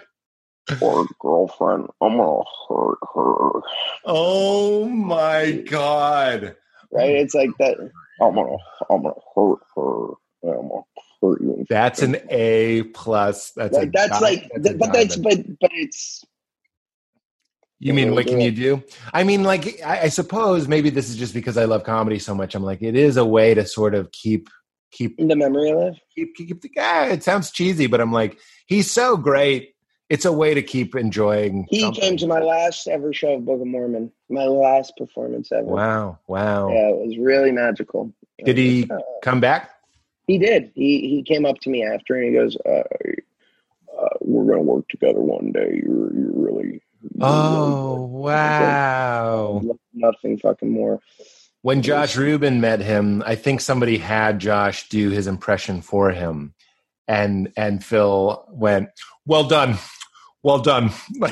or 0.81 1.07
girlfriend. 1.19 1.87
I'm 1.99 2.17
gonna 2.17 2.43
hurt 2.69 2.99
her. 3.15 3.61
Oh 4.05 4.85
my 4.85 5.51
god. 5.51 6.55
Right? 6.91 7.15
It's 7.15 7.33
like 7.33 7.49
that. 7.57 7.77
I'm 8.21 8.35
gonna, 8.35 8.57
I'm 8.89 9.01
gonna 9.01 9.15
hurt 9.35 9.59
her. 9.75 10.09
I'm 10.43 10.69
gonna 10.69 10.83
hurt 11.21 11.41
you. 11.41 11.65
That's 11.69 12.03
an 12.03 12.17
A 12.29 12.83
plus. 12.93 13.51
That's 13.51 13.73
like 13.73 13.87
a 13.87 13.91
that's 13.91 14.19
di- 14.19 14.25
like, 14.25 14.51
that's 14.53 14.69
a 14.69 14.77
but 14.77 14.93
that's 14.93 15.15
but 15.15 15.59
but 15.59 15.71
it's 15.73 16.23
You 17.83 17.95
mean 17.95 18.13
what 18.13 18.27
can 18.27 18.39
you 18.39 18.51
do? 18.51 18.83
I 19.11 19.23
mean, 19.23 19.43
like 19.43 19.81
I, 19.83 20.01
I 20.01 20.09
suppose 20.09 20.67
maybe 20.67 20.91
this 20.91 21.09
is 21.09 21.15
just 21.15 21.33
because 21.33 21.57
I 21.57 21.65
love 21.65 21.83
comedy 21.83 22.19
so 22.19 22.35
much. 22.35 22.53
I'm 22.53 22.61
like, 22.61 22.83
it 22.83 22.95
is 22.95 23.17
a 23.17 23.25
way 23.25 23.55
to 23.55 23.65
sort 23.65 23.95
of 23.95 24.11
keep 24.11 24.49
keep 24.91 25.17
the 25.17 25.35
memory 25.35 25.71
alive. 25.71 25.95
keep 26.13 26.35
keep 26.35 26.61
the 26.61 26.69
guy. 26.69 27.07
It 27.07 27.23
sounds 27.23 27.49
cheesy, 27.49 27.87
but 27.87 27.99
I'm 27.99 28.11
like, 28.11 28.37
he's 28.67 28.91
so 28.91 29.17
great. 29.17 29.73
It's 30.09 30.25
a 30.25 30.31
way 30.31 30.53
to 30.53 30.61
keep 30.61 30.95
enjoying. 30.95 31.65
He 31.71 31.81
something. 31.81 32.01
came 32.01 32.17
to 32.17 32.27
my 32.27 32.39
last 32.39 32.87
ever 32.87 33.13
show 33.13 33.33
of 33.33 33.45
Book 33.45 33.61
of 33.61 33.65
Mormon. 33.67 34.11
My 34.29 34.45
last 34.45 34.93
performance 34.95 35.51
ever. 35.51 35.63
Wow, 35.63 36.19
wow. 36.27 36.69
Yeah, 36.69 36.89
it 36.89 37.07
was 37.07 37.17
really 37.17 37.51
magical. 37.51 38.13
Did 38.45 38.57
he 38.57 38.87
Uh, 38.91 38.99
come 39.23 39.39
back? 39.39 39.71
He 40.27 40.37
did. 40.37 40.71
He 40.75 41.07
he 41.09 41.23
came 41.23 41.47
up 41.47 41.57
to 41.61 41.71
me 41.71 41.83
after 41.83 42.13
and 42.13 42.25
he 42.25 42.33
goes, 42.33 42.55
uh, 42.63 42.83
uh, 43.99 44.09
"We're 44.21 44.45
gonna 44.45 44.61
work 44.61 44.87
together 44.87 45.19
one 45.19 45.51
day. 45.51 45.81
You're 45.83 46.13
you're 46.13 46.31
really." 46.35 46.81
Oh 47.19 48.05
wow! 48.05 49.61
Nothing 49.93 50.37
fucking 50.37 50.71
more. 50.71 50.99
When 51.63 51.81
Josh 51.81 52.17
Rubin 52.17 52.59
met 52.59 52.79
him, 52.79 53.21
I 53.25 53.35
think 53.35 53.61
somebody 53.61 53.97
had 53.97 54.39
Josh 54.39 54.89
do 54.89 55.09
his 55.09 55.27
impression 55.27 55.81
for 55.81 56.11
him, 56.11 56.53
and 57.07 57.51
and 57.55 57.83
Phil 57.83 58.45
went, 58.49 58.89
"Well 59.25 59.43
done, 59.43 59.77
well 60.43 60.59
done," 60.59 60.89
which, 61.17 61.31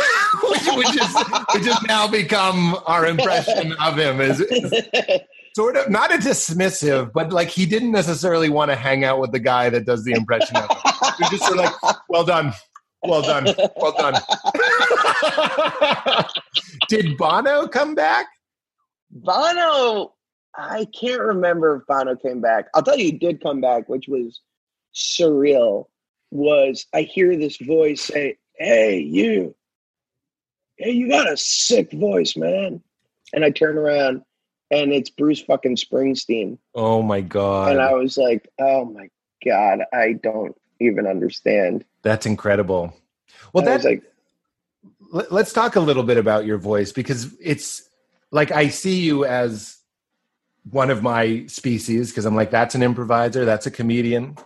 which 0.76 0.96
is 0.96 1.16
which 1.54 1.66
has 1.66 1.82
now 1.88 2.08
become 2.08 2.78
our 2.86 3.06
impression 3.06 3.74
of 3.74 3.98
him. 3.98 4.22
Is, 4.22 4.40
is 4.42 4.84
sort 5.56 5.78
of 5.78 5.90
not 5.90 6.14
a 6.14 6.18
dismissive, 6.18 7.12
but 7.12 7.32
like 7.32 7.50
he 7.50 7.66
didn't 7.66 7.92
necessarily 7.92 8.50
want 8.50 8.70
to 8.70 8.76
hang 8.76 9.04
out 9.04 9.20
with 9.20 9.32
the 9.32 9.40
guy 9.40 9.70
that 9.70 9.86
does 9.86 10.04
the 10.04 10.14
impression 10.14 10.58
of 10.58 10.70
him. 10.70 10.78
He 11.18 11.24
was 11.24 11.30
just 11.32 11.46
sort 11.46 11.60
of 11.60 11.66
like, 11.66 11.96
"Well 12.08 12.24
done, 12.24 12.54
well 13.04 13.22
done, 13.22 13.48
well 13.76 13.94
done." 13.98 14.16
Did 16.90 17.18
Bono 17.18 17.68
come 17.68 17.96
back? 17.96 18.28
Bono, 19.12 20.14
I 20.56 20.86
can't 21.00 21.22
remember 21.22 21.78
if 21.78 21.88
Bono 21.88 22.16
came 22.16 22.42
back. 22.42 22.68
I'll 22.74 22.84
tell 22.84 22.98
you, 22.98 23.06
he 23.06 23.12
did 23.12 23.42
come 23.42 23.62
back, 23.62 23.90
which 23.90 24.08
was 24.08 24.42
surreal. 24.94 25.86
Was 26.32 26.86
I 26.94 27.02
hear 27.02 27.36
this 27.36 27.58
voice 27.58 28.02
say, 28.02 28.38
"Hey, 28.58 29.00
you, 29.00 29.56
hey, 30.78 30.92
you 30.92 31.10
got 31.10 31.32
a 31.32 31.38
sick 31.38 31.92
voice, 31.92 32.36
man," 32.36 32.84
and 33.34 33.44
I 33.44 33.50
turn 33.50 33.78
around, 33.78 34.22
and 34.70 34.94
it's 34.94 35.10
Bruce 35.10 35.42
fucking 35.42 35.78
Springsteen, 35.78 36.60
Oh 36.76 37.02
my 37.02 37.22
god! 37.22 37.72
and 37.72 37.82
I 37.82 37.94
was 37.94 38.18
like, 38.18 38.48
"Oh 38.60 38.86
my 38.86 39.10
god, 39.44 39.80
I 39.92 40.14
don't 40.14 40.56
even 40.80 41.08
understand." 41.08 41.84
That's 42.02 42.26
incredible. 42.26 42.94
Well, 43.54 43.68
I 43.68 43.74
was 43.74 43.84
that 43.84 43.90
like, 43.90 44.04
let- 45.12 45.32
let's 45.32 45.54
talk 45.54 45.76
a 45.76 45.80
little 45.80 46.04
bit 46.04 46.18
about 46.18 46.46
your 46.46 46.58
voice 46.58 46.92
because 46.92 47.34
it's 47.42 47.90
like 48.32 48.52
I 48.52 48.70
see 48.70 49.02
you 49.02 49.26
as 49.26 49.78
one 50.70 50.90
of 50.90 51.02
my 51.02 51.46
species 51.48 52.12
because 52.12 52.26
I'm 52.26 52.36
like 52.36 52.52
that's 52.52 52.76
an 52.76 52.84
improviser, 52.84 53.46
that's 53.46 53.66
a 53.66 53.72
comedian. 53.72 54.38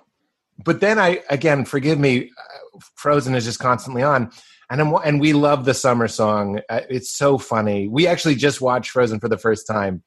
But 0.63 0.79
then 0.79 0.99
I 0.99 1.21
again, 1.29 1.65
forgive 1.65 1.99
me, 1.99 2.29
uh, 2.29 2.79
Frozen 2.95 3.35
is 3.35 3.43
just 3.45 3.59
constantly 3.59 4.03
on, 4.03 4.31
and 4.69 4.81
I'm 4.81 4.93
and 5.03 5.19
we 5.19 5.33
love 5.33 5.65
the 5.65 5.73
summer 5.73 6.07
song. 6.07 6.61
Uh, 6.69 6.81
It's 6.89 7.11
so 7.11 7.37
funny. 7.37 7.87
We 7.87 8.07
actually 8.07 8.35
just 8.35 8.61
watched 8.61 8.91
Frozen 8.91 9.19
for 9.19 9.27
the 9.27 9.37
first 9.37 9.67
time, 9.67 10.03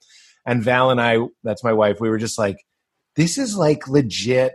and 0.47 0.63
Val 0.63 0.91
and 0.91 1.01
I, 1.01 1.19
that's 1.43 1.65
my 1.65 1.73
wife, 1.73 2.01
we 2.01 2.09
were 2.09 2.19
just 2.19 2.39
like, 2.39 2.65
this 3.17 3.37
is 3.39 3.57
like 3.57 3.89
legit. 3.89 4.55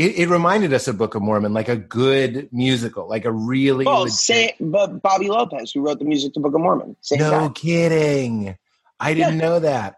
It, 0.00 0.18
it 0.18 0.28
reminded 0.30 0.72
us 0.72 0.88
of 0.88 0.96
Book 0.96 1.14
of 1.14 1.20
Mormon, 1.20 1.52
like 1.52 1.68
a 1.68 1.76
good 1.76 2.48
musical, 2.52 3.06
like 3.06 3.26
a 3.26 3.32
really 3.32 3.84
"Well, 3.84 4.04
legit- 4.04 4.14
say, 4.14 4.54
but 4.58 5.02
Bobby 5.02 5.28
Lopez, 5.28 5.72
who 5.72 5.82
wrote 5.82 5.98
the 5.98 6.06
music 6.06 6.32
to 6.34 6.40
Book 6.40 6.54
of 6.54 6.62
Mormon, 6.62 6.96
no 7.12 7.30
guy." 7.30 7.48
kidding. 7.50 8.56
I 8.98 9.12
didn't 9.12 9.36
know 9.36 9.58
that. 9.58 9.96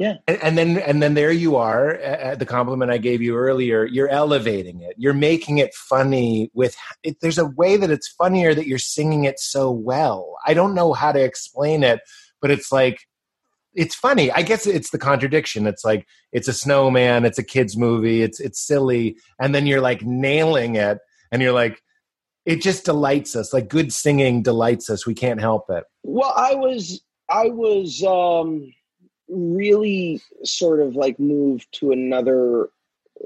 Yeah. 0.00 0.14
And, 0.26 0.42
and 0.42 0.58
then 0.58 0.78
and 0.78 1.00
then 1.00 1.14
there 1.14 1.30
you 1.30 1.54
are 1.56 1.90
at 1.90 2.40
the 2.40 2.46
compliment 2.46 2.90
I 2.90 2.98
gave 2.98 3.22
you 3.22 3.36
earlier. 3.36 3.84
You're 3.84 4.08
elevating 4.08 4.80
it. 4.80 4.94
You're 4.96 5.14
making 5.14 5.58
it 5.58 5.74
funny 5.74 6.50
with 6.52 6.74
it, 7.04 7.20
there's 7.20 7.38
a 7.38 7.46
way 7.46 7.76
that 7.76 7.90
it's 7.90 8.08
funnier 8.08 8.52
that 8.52 8.66
you're 8.66 8.78
singing 8.78 9.26
it 9.26 9.38
so 9.38 9.70
well. 9.70 10.38
I 10.44 10.54
don't 10.54 10.74
know 10.74 10.92
how 10.92 11.12
to 11.12 11.22
explain 11.22 11.84
it, 11.84 12.00
but 12.40 12.50
it's 12.50 12.72
like 12.72 13.06
it's 13.74 13.94
funny. 13.94 14.30
I 14.32 14.42
guess 14.42 14.66
it's 14.66 14.90
the 14.90 14.98
contradiction. 14.98 15.66
It's 15.66 15.84
like 15.84 16.06
it's 16.32 16.48
a 16.48 16.52
snowman, 16.52 17.24
it's 17.24 17.38
a 17.38 17.44
kids 17.44 17.76
movie, 17.76 18.22
it's 18.22 18.40
it's 18.40 18.60
silly, 18.60 19.16
and 19.40 19.54
then 19.54 19.66
you're 19.66 19.80
like 19.80 20.02
nailing 20.02 20.76
it, 20.76 20.98
and 21.30 21.40
you're 21.40 21.52
like, 21.52 21.82
it 22.46 22.62
just 22.62 22.84
delights 22.84 23.36
us. 23.36 23.52
Like 23.52 23.68
good 23.68 23.92
singing 23.92 24.42
delights 24.42 24.90
us. 24.90 25.06
We 25.06 25.14
can't 25.14 25.40
help 25.40 25.70
it. 25.70 25.84
Well, 26.02 26.32
I 26.36 26.54
was 26.54 27.00
I 27.28 27.48
was 27.48 28.02
um, 28.04 28.72
really 29.28 30.20
sort 30.44 30.80
of 30.80 30.96
like 30.96 31.18
moved 31.20 31.68
to 31.80 31.92
another 31.92 32.70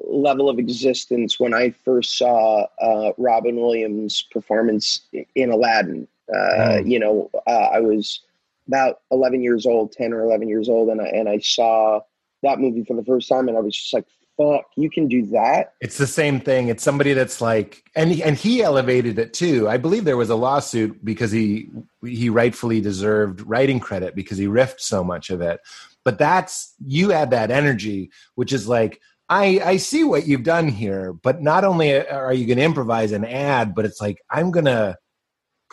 level 0.06 0.48
of 0.48 0.58
existence 0.58 1.38
when 1.38 1.54
I 1.54 1.70
first 1.70 2.18
saw 2.18 2.66
uh, 2.80 3.12
Robin 3.16 3.56
Williams' 3.56 4.22
performance 4.30 5.02
in 5.34 5.50
Aladdin. 5.50 6.08
Uh, 6.32 6.36
mm. 6.36 6.90
You 6.90 6.98
know, 6.98 7.30
uh, 7.46 7.68
I 7.72 7.80
was 7.80 8.20
about 8.66 8.96
11 9.10 9.42
years 9.42 9.66
old, 9.66 9.92
10 9.92 10.12
or 10.12 10.22
11 10.22 10.48
years 10.48 10.68
old, 10.68 10.88
and 10.88 11.00
I, 11.00 11.06
and 11.06 11.28
I 11.28 11.38
saw 11.38 12.00
that 12.42 12.58
movie 12.58 12.84
for 12.84 12.96
the 12.96 13.04
first 13.04 13.28
time, 13.28 13.48
and 13.48 13.56
I 13.56 13.60
was 13.60 13.76
just 13.76 13.92
like, 13.92 14.06
fuck, 14.36 14.64
you 14.76 14.90
can 14.90 15.08
do 15.08 15.26
that. 15.26 15.74
It's 15.80 15.98
the 15.98 16.06
same 16.06 16.40
thing. 16.40 16.68
It's 16.68 16.82
somebody 16.82 17.12
that's 17.12 17.40
like, 17.40 17.82
and 17.94 18.12
he, 18.12 18.22
and 18.22 18.36
he 18.36 18.62
elevated 18.62 19.18
it 19.18 19.32
too. 19.32 19.68
I 19.68 19.76
believe 19.76 20.04
there 20.04 20.16
was 20.16 20.30
a 20.30 20.34
lawsuit 20.34 21.04
because 21.04 21.30
he 21.30 21.68
he 22.04 22.28
rightfully 22.28 22.80
deserved 22.80 23.40
writing 23.42 23.80
credit 23.80 24.14
because 24.14 24.38
he 24.38 24.46
riffed 24.46 24.80
so 24.80 25.04
much 25.04 25.30
of 25.30 25.40
it. 25.40 25.60
But 26.04 26.18
that's 26.18 26.74
you 26.84 27.12
add 27.12 27.30
that 27.30 27.50
energy, 27.50 28.10
which 28.34 28.52
is 28.52 28.68
like. 28.68 29.00
I, 29.26 29.58
I 29.64 29.76
see 29.78 30.04
what 30.04 30.26
you've 30.26 30.42
done 30.42 30.68
here, 30.68 31.14
but 31.14 31.40
not 31.40 31.64
only 31.64 32.06
are 32.06 32.34
you 32.34 32.46
going 32.46 32.58
to 32.58 32.62
improvise 32.62 33.10
and 33.10 33.26
add, 33.26 33.74
but 33.74 33.86
it's 33.86 33.98
like 33.98 34.18
I'm 34.30 34.50
going 34.50 34.66
to 34.66 34.98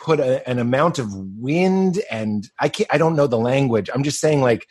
put 0.02 0.18
a, 0.18 0.46
an 0.50 0.58
amount 0.58 0.98
of 0.98 1.14
wind 1.14 2.02
and 2.10 2.50
I 2.58 2.68
can't, 2.68 2.92
I 2.92 2.98
don't 2.98 3.14
know 3.14 3.28
the 3.28 3.38
language. 3.38 3.88
I'm 3.94 4.02
just 4.02 4.20
saying 4.20 4.40
like 4.42 4.66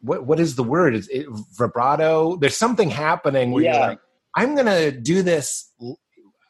what 0.00 0.24
what 0.24 0.40
is 0.40 0.54
the 0.54 0.62
word? 0.62 0.94
Is 0.94 1.08
it 1.08 1.26
vibrato? 1.56 2.36
There's 2.36 2.56
something 2.56 2.90
happening 2.90 3.50
where 3.50 3.64
yeah. 3.64 3.72
you're 3.72 3.88
like, 3.88 3.98
I'm 4.36 4.54
gonna 4.54 4.92
do 4.92 5.22
this. 5.22 5.70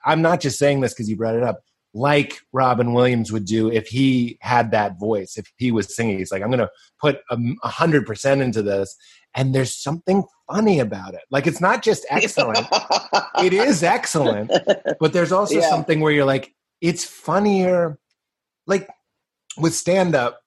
I'm 0.05 0.22
not 0.22 0.40
just 0.40 0.59
saying 0.59 0.80
this 0.80 0.92
because 0.92 1.09
you 1.09 1.16
brought 1.16 1.34
it 1.34 1.42
up. 1.42 1.61
Like 1.94 2.40
Robin 2.53 2.92
Williams 2.92 3.32
would 3.32 3.47
do 3.47 3.72
if 3.72 3.88
he 3.88 4.36
had 4.42 4.70
that 4.72 5.01
voice, 5.01 5.38
if 5.38 5.51
he 5.57 5.72
was 5.72 5.97
singing. 5.97 6.18
He's 6.18 6.30
like, 6.30 6.42
I'm 6.42 6.51
gonna 6.51 6.68
put 7.01 7.20
a 7.30 7.68
hundred 7.68 8.05
percent 8.05 8.42
into 8.42 8.62
this, 8.62 8.94
and 9.34 9.55
there's 9.55 9.74
something 9.74 10.24
funny 10.51 10.78
about 10.78 11.14
it. 11.14 11.22
Like 11.30 11.47
it's 11.47 11.61
not 11.61 11.82
just 11.82 12.05
excellent; 12.11 12.66
it 13.42 13.55
is 13.55 13.82
excellent, 13.82 14.53
but 15.01 15.14
there's 15.14 15.32
also 15.32 15.61
yeah. 15.61 15.70
something 15.70 16.01
where 16.01 16.12
you're 16.12 16.26
like, 16.26 16.53
it's 16.81 17.05
funnier. 17.05 17.99
Like 18.66 18.89
with 19.57 19.74
stand 19.74 20.14
up, 20.14 20.41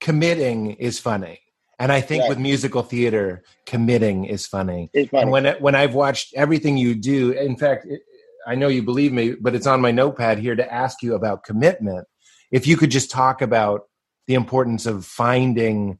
committing 0.00 0.72
is 0.72 0.98
funny 0.98 1.40
and 1.78 1.92
I 1.92 2.00
think 2.00 2.22
right. 2.22 2.28
with 2.28 2.38
musical 2.38 2.82
theater, 2.82 3.44
committing 3.66 4.24
is 4.24 4.46
funny. 4.46 4.90
It's 4.92 5.10
funny. 5.10 5.22
And 5.22 5.30
when 5.30 5.46
when 5.60 5.74
I've 5.74 5.94
watched 5.94 6.34
everything 6.34 6.76
you 6.76 6.94
do, 6.94 7.30
in 7.32 7.56
fact, 7.56 7.86
it, 7.86 8.02
I 8.46 8.56
know 8.56 8.68
you 8.68 8.82
believe 8.82 9.12
me, 9.12 9.34
but 9.40 9.54
it's 9.54 9.66
on 9.66 9.80
my 9.80 9.92
notepad 9.92 10.38
here 10.38 10.56
to 10.56 10.72
ask 10.72 11.02
you 11.02 11.14
about 11.14 11.44
commitment. 11.44 12.06
If 12.50 12.66
you 12.66 12.76
could 12.76 12.90
just 12.90 13.10
talk 13.10 13.42
about 13.42 13.82
the 14.26 14.34
importance 14.34 14.86
of 14.86 15.04
finding 15.04 15.98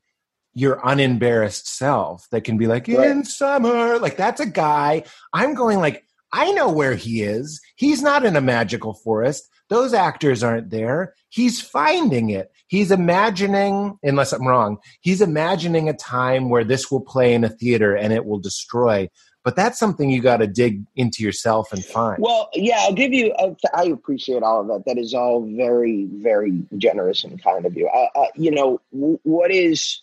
your 0.55 0.81
unembarrassed 0.83 1.69
self 1.69 2.27
that 2.33 2.43
can 2.43 2.59
be 2.59 2.67
like 2.67 2.89
right. 2.89 3.11
in 3.11 3.25
summer, 3.25 3.99
like 3.99 4.17
that's 4.17 4.41
a 4.41 4.47
guy. 4.47 5.05
I'm 5.33 5.55
going 5.55 5.79
like 5.79 6.05
I 6.33 6.51
know 6.53 6.71
where 6.71 6.95
he 6.95 7.23
is. 7.23 7.61
He's 7.77 8.03
not 8.03 8.25
in 8.25 8.35
a 8.35 8.41
magical 8.41 8.95
forest. 8.95 9.49
Those 9.69 9.93
actors 9.93 10.43
aren't 10.43 10.71
there. 10.71 11.15
He's 11.29 11.61
finding 11.61 12.31
it. 12.31 12.51
He's 12.69 12.91
imagining, 12.91 13.99
unless 14.03 14.33
I'm 14.33 14.47
wrong, 14.47 14.79
he's 15.01 15.21
imagining 15.21 15.89
a 15.89 15.95
time 15.95 16.49
where 16.49 16.65
this 16.65 16.91
will 16.91 17.01
play 17.01 17.35
in 17.35 17.45
a 17.45 17.49
theater 17.49 17.95
and 17.95 18.13
it 18.13 18.25
will 18.25 18.39
destroy. 18.39 19.09
But 19.45 19.57
that's 19.57 19.79
something 19.79 20.11
you 20.11 20.21
got 20.21 20.39
to 20.39 20.47
dig 20.47 20.83
into 20.97 21.23
yourself 21.23 21.73
and 21.73 21.83
find. 21.85 22.19
Well, 22.21 22.51
yeah, 22.53 22.81
I'll 22.81 22.93
give 22.93 23.13
you. 23.13 23.35
I 23.73 23.85
appreciate 23.85 24.43
all 24.43 24.61
of 24.61 24.67
that. 24.69 24.85
That 24.85 24.99
is 24.99 25.15
all 25.15 25.47
very, 25.57 26.07
very 26.13 26.63
generous 26.77 27.25
and 27.25 27.43
kind 27.43 27.65
of 27.65 27.75
you. 27.77 27.89
Uh, 27.89 28.09
uh, 28.15 28.27
you 28.35 28.51
know, 28.51 28.81
what 28.91 29.51
is 29.51 30.01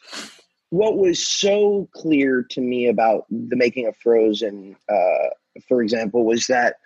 what 0.69 0.97
was 0.97 1.25
so 1.25 1.87
clear 1.93 2.43
to 2.49 2.61
me 2.61 2.87
about 2.87 3.25
the 3.29 3.55
making 3.55 3.87
of 3.87 3.95
Frozen, 3.97 4.75
uh, 4.89 5.29
for 5.67 5.81
example, 5.81 6.25
was 6.25 6.47
that 6.47 6.77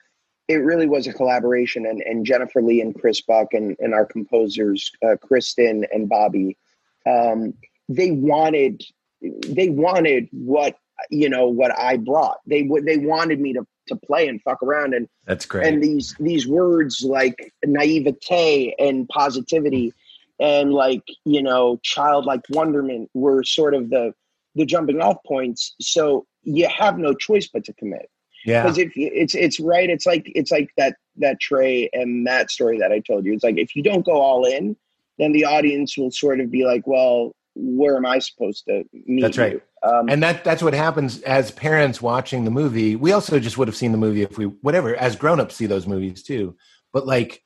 it 0.49 0.63
really 0.63 0.87
was 0.87 1.05
a 1.05 1.13
collaboration 1.13 1.85
and, 1.85 2.01
and 2.01 2.25
Jennifer 2.25 2.63
Lee 2.63 2.81
and 2.81 2.99
Chris 2.99 3.21
Buck 3.21 3.53
and, 3.53 3.77
and 3.79 3.93
our 3.93 4.05
composers, 4.05 4.91
uh, 5.07 5.15
Kristen 5.21 5.85
and 5.91 6.09
Bobby, 6.09 6.57
um, 7.05 7.53
they 7.87 8.09
wanted, 8.09 8.83
they 9.21 9.69
wanted 9.69 10.27
what, 10.31 10.75
you 11.11 11.29
know, 11.29 11.47
what 11.47 11.77
I 11.77 11.97
brought. 11.97 12.37
They 12.47 12.63
would, 12.63 12.83
they 12.83 12.97
wanted 12.97 13.39
me 13.39 13.53
to, 13.53 13.65
to 13.89 13.95
play 13.95 14.27
and 14.27 14.41
fuck 14.41 14.63
around. 14.63 14.95
And 14.95 15.07
that's 15.25 15.45
great. 15.45 15.67
And 15.67 15.83
these, 15.83 16.15
these 16.19 16.47
words 16.47 17.03
like 17.03 17.53
naivete 17.63 18.73
and 18.79 19.07
positivity 19.07 19.93
and 20.39 20.73
like, 20.73 21.03
you 21.25 21.43
know, 21.43 21.79
childlike 21.83 22.41
wonderment 22.49 23.11
were 23.13 23.43
sort 23.43 23.75
of 23.75 23.91
the, 23.91 24.13
the 24.55 24.65
jumping 24.65 24.99
off 24.99 25.17
points. 25.27 25.75
So 25.79 26.25
you 26.41 26.67
have 26.69 26.97
no 26.97 27.13
choice 27.13 27.47
but 27.47 27.65
to 27.65 27.73
commit 27.73 28.09
yeah. 28.45 28.63
Because 28.63 28.77
if 28.77 28.91
it's 28.95 29.35
it's 29.35 29.59
right, 29.59 29.89
it's 29.89 30.05
like 30.05 30.31
it's 30.35 30.51
like 30.51 30.69
that 30.77 30.95
that 31.17 31.39
Trey 31.39 31.89
and 31.93 32.25
that 32.27 32.51
story 32.51 32.77
that 32.79 32.91
I 32.91 32.99
told 32.99 33.25
you. 33.25 33.33
It's 33.33 33.43
like 33.43 33.57
if 33.57 33.75
you 33.75 33.83
don't 33.83 34.05
go 34.05 34.19
all 34.19 34.45
in, 34.45 34.75
then 35.17 35.31
the 35.31 35.45
audience 35.45 35.97
will 35.97 36.11
sort 36.11 36.39
of 36.39 36.49
be 36.49 36.65
like, 36.65 36.87
well, 36.87 37.35
where 37.55 37.97
am 37.97 38.05
I 38.05 38.19
supposed 38.19 38.65
to 38.65 38.83
meet? 39.05 39.21
That's 39.21 39.37
right. 39.37 39.61
Um, 39.83 40.09
and 40.09 40.21
that 40.23 40.43
that's 40.43 40.63
what 40.63 40.73
happens 40.73 41.21
as 41.21 41.51
parents 41.51 42.01
watching 42.01 42.45
the 42.45 42.51
movie. 42.51 42.95
We 42.95 43.11
also 43.11 43.39
just 43.39 43.57
would 43.57 43.67
have 43.67 43.77
seen 43.77 43.91
the 43.91 43.97
movie 43.97 44.21
if 44.21 44.37
we 44.37 44.45
whatever 44.45 44.95
as 44.95 45.15
grown-ups 45.15 45.55
see 45.55 45.65
those 45.65 45.87
movies 45.87 46.23
too. 46.23 46.55
But 46.93 47.05
like 47.05 47.43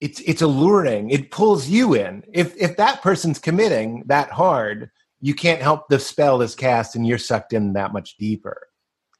it's 0.00 0.20
it's 0.20 0.42
alluring. 0.42 1.10
It 1.10 1.30
pulls 1.30 1.68
you 1.68 1.94
in. 1.94 2.24
If 2.32 2.56
if 2.56 2.76
that 2.76 3.02
person's 3.02 3.38
committing 3.38 4.04
that 4.06 4.30
hard, 4.30 4.90
you 5.20 5.34
can't 5.34 5.60
help 5.60 5.88
the 5.88 5.98
spell 5.98 6.40
is 6.42 6.54
cast 6.54 6.96
and 6.96 7.06
you're 7.06 7.18
sucked 7.18 7.52
in 7.52 7.74
that 7.74 7.92
much 7.92 8.16
deeper 8.16 8.69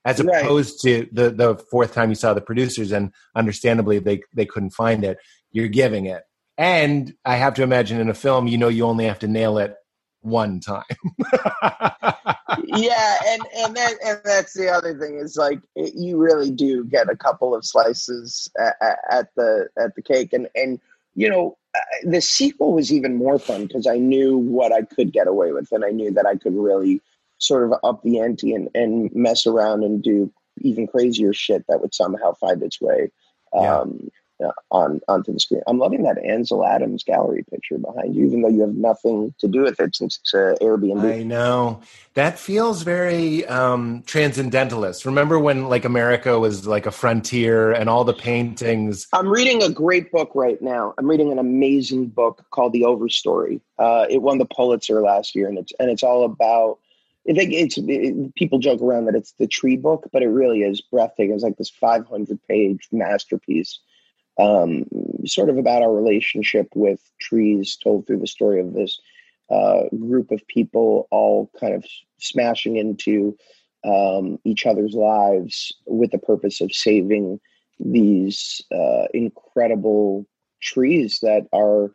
as 0.05 0.21
opposed 0.21 0.85
right. 0.85 1.05
to 1.05 1.09
the 1.13 1.31
the 1.31 1.57
fourth 1.71 1.95
time 1.95 2.09
you 2.09 2.15
saw 2.15 2.35
the 2.35 2.41
producers 2.41 2.93
and 2.93 3.13
understandably 3.35 3.99
they 3.99 4.23
they 4.35 4.47
couldn't 4.47 4.71
find 4.71 5.05
it. 5.05 5.19
You're 5.53 5.69
giving 5.69 6.07
it. 6.07 6.23
And 6.59 7.15
i 7.25 7.37
have 7.37 7.55
to 7.55 7.63
imagine 7.63 8.01
in 8.01 8.09
a 8.09 8.15
film 8.15 8.47
you 8.47 8.59
know 8.59 8.69
you 8.69 8.85
only 8.85 9.07
have 9.07 9.19
to 9.21 9.29
nail 9.29 9.59
it 9.59 9.77
one 10.21 10.61
time. 10.61 10.85
Yeah 12.67 13.17
and 13.27 13.43
and 13.57 13.77
that 13.77 13.95
and 14.05 14.21
that's 14.25 14.55
the 14.55 14.69
other 14.69 14.99
thing 14.99 15.17
is 15.17 15.37
like 15.37 15.61
it, 15.77 15.95
you 15.95 16.19
really 16.19 16.51
do 16.51 16.85
get 16.85 17.09
a 17.09 17.17
couple 17.17 17.55
of 17.55 17.65
slices 17.65 18.51
at, 18.59 18.99
at 19.11 19.35
the 19.35 19.69
at 19.79 19.95
the 19.95 20.03
cake. 20.03 20.33
And 20.33 20.49
and 20.55 20.81
you 21.15 21.29
know 21.29 21.57
uh, 21.75 21.81
the 22.05 22.21
sequel 22.21 22.73
was 22.73 22.93
even 22.93 23.17
more 23.17 23.39
fun 23.39 23.67
because 23.67 23.87
i 23.87 23.97
knew 23.97 24.37
what 24.37 24.73
i 24.73 24.83
could 24.83 25.13
get 25.13 25.27
away 25.27 25.53
with 25.53 25.71
and 25.73 25.85
i 25.85 25.91
knew 25.91 26.11
that 26.11 26.27
i 26.27 26.37
could 26.37 26.55
really 26.55 27.01
sort 27.41 27.65
of 27.65 27.79
up 27.83 28.03
the 28.03 28.21
ante 28.21 28.55
and, 28.55 28.69
and 28.75 29.11
mess 29.15 29.47
around 29.47 29.83
and 29.83 30.03
do 30.03 30.33
even 30.63 30.87
crazier 30.87 31.33
shit 31.33 31.65
that 31.69 31.81
would 31.81 31.95
somehow 31.95 32.35
find 32.35 32.63
its 32.63 32.81
way 32.81 33.11
um, 33.57 34.11
yeah. 34.39 34.51
on 34.71 35.01
onto 35.09 35.33
the 35.33 35.41
screen. 35.41 35.63
I'm 35.67 35.79
loving 35.79 36.03
that 36.05 36.19
Ansel 36.19 36.65
Adams 36.65 37.05
gallery 37.05 37.45
picture 37.51 37.79
behind 37.79 38.15
you, 38.15 38.27
even 38.27 38.43
though 38.43 38.49
you 38.49 38.61
have 38.61 38.75
nothing 38.75 39.35
to 39.39 39.49
do 39.49 39.63
with 39.63 39.81
it 39.81 39.95
since 39.95 40.19
it's 40.19 40.35
an 40.35 40.57
Airbnb. 40.61 41.21
I 41.21 41.23
know 41.23 41.81
that 42.15 42.39
feels 42.39 42.83
very 42.83 43.47
um, 43.47 44.03
transcendentalist. 44.07 45.05
Remember 45.05 45.39
when 45.39 45.69
like 45.69 45.85
America 45.85 46.39
was 46.39 46.67
like 46.67 46.87
a 46.87 46.91
frontier 46.91 47.73
and 47.73 47.89
all 47.89 48.05
the 48.05 48.15
paintings? 48.15 49.07
I'm 49.13 49.29
reading 49.29 49.63
a 49.63 49.71
great 49.71 50.11
book 50.11 50.31
right 50.35 50.61
now. 50.61 50.95
I'm 50.99 51.09
reading 51.09 51.33
an 51.33 51.39
amazing 51.39 52.07
book 52.07 52.45
called 52.51 52.73
The 52.73 52.83
Overstory. 52.83 53.61
Uh, 53.79 54.07
it 54.09 54.23
won 54.23 54.39
the 54.39 54.47
Pulitzer 54.47 55.01
last 55.01 55.35
year, 55.35 55.49
and 55.49 55.59
it's 55.59 55.73
and 55.79 55.91
it's 55.91 56.03
all 56.03 56.25
about 56.25 56.79
I 57.29 57.35
think 57.35 57.53
it's 57.53 57.79
it, 57.79 58.35
people 58.35 58.59
joke 58.59 58.81
around 58.81 59.05
that 59.07 59.15
it's 59.15 59.33
the 59.33 59.47
tree 59.47 59.77
book, 59.77 60.09
but 60.13 60.23
it 60.23 60.29
really 60.29 60.63
is 60.63 60.81
breathtaking. 60.81 61.35
It's 61.35 61.43
like 61.43 61.57
this 61.57 61.71
500 61.71 62.39
page 62.49 62.89
masterpiece, 62.93 63.79
um, 64.39 64.85
sort 65.27 65.51
of 65.51 65.59
about 65.59 65.83
our 65.83 65.93
relationship 65.93 66.69
with 66.75 67.01
trees, 67.21 67.77
told 67.77 68.07
through 68.07 68.21
the 68.21 68.27
story 68.27 68.61
of 68.61 68.73
this 68.73 68.99
uh, 69.51 69.85
group 69.99 70.31
of 70.31 70.47
people 70.47 71.09
all 71.11 71.51
kind 71.59 71.75
of 71.75 71.85
smashing 72.19 72.77
into 72.77 73.37
um, 73.85 74.39
each 74.45 74.67
other's 74.67 74.95
lives 74.95 75.73
with 75.87 76.11
the 76.11 76.19
purpose 76.19 76.61
of 76.61 76.73
saving 76.73 77.41
these 77.79 78.61
uh, 78.73 79.07
incredible 79.13 80.27
trees 80.61 81.21
that 81.23 81.47
are 81.53 81.87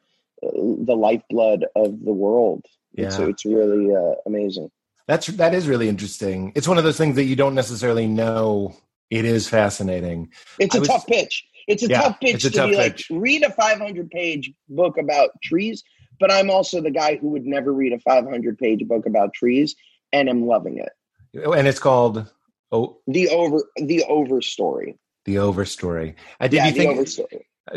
uh, 0.44 0.52
the 0.54 0.96
lifeblood 0.96 1.66
of 1.76 2.04
the 2.04 2.14
world. 2.14 2.66
Yeah. 2.94 3.08
It's, 3.08 3.18
it's 3.20 3.46
really 3.46 3.96
uh, 3.96 4.16
amazing. 4.26 4.70
That's 5.08 5.28
that 5.28 5.54
is 5.54 5.68
really 5.68 5.88
interesting. 5.88 6.52
It's 6.56 6.68
one 6.68 6.78
of 6.78 6.84
those 6.84 6.98
things 6.98 7.16
that 7.16 7.26
you 7.26 7.36
don't 7.36 7.56
necessarily 7.56 8.08
know. 8.08 8.76
It 9.12 9.26
is 9.26 9.48
fascinating. 9.48 10.32
It's 10.60 10.76
a 10.76 10.80
was, 10.80 10.90
tough 10.90 11.06
pitch. 11.06 11.46
It's 11.68 11.84
a 11.84 11.88
yeah, 11.88 12.02
tough 12.02 12.20
pitch 12.20 12.44
a 12.44 12.50
to 12.50 12.58
tough 12.58 12.70
be 12.70 12.76
pitch. 12.76 13.10
like 13.12 13.22
read 13.22 13.44
a 13.44 13.52
500 13.52 14.10
page 14.10 14.52
book 14.70 14.98
about 14.98 15.30
trees, 15.44 15.84
but 16.20 16.32
I'm 16.32 16.50
also 16.50 16.82
the 16.82 16.92
guy 16.92 17.18
who 17.18 17.30
would 17.30 17.46
never 17.46 17.72
read 17.72 17.94
a 17.94 18.00
500 18.00 18.58
page 18.58 18.88
book 18.88 19.06
about 19.06 19.34
trees, 19.34 19.76
and 20.12 20.30
am 20.30 20.48
loving 20.48 20.80
it. 20.80 20.92
And 21.34 21.68
it's 21.68 21.80
called 21.80 22.32
oh, 22.72 23.00
the 23.08 23.30
over 23.30 23.64
the 23.76 24.04
over 24.06 24.42
story. 24.42 24.98
The 25.26 25.40
over 25.40 25.66
story. 25.66 26.16
Uh, 26.40 26.48
did 26.48 26.58
yeah, 26.58 26.68
you 26.68 26.74
think? 26.74 27.10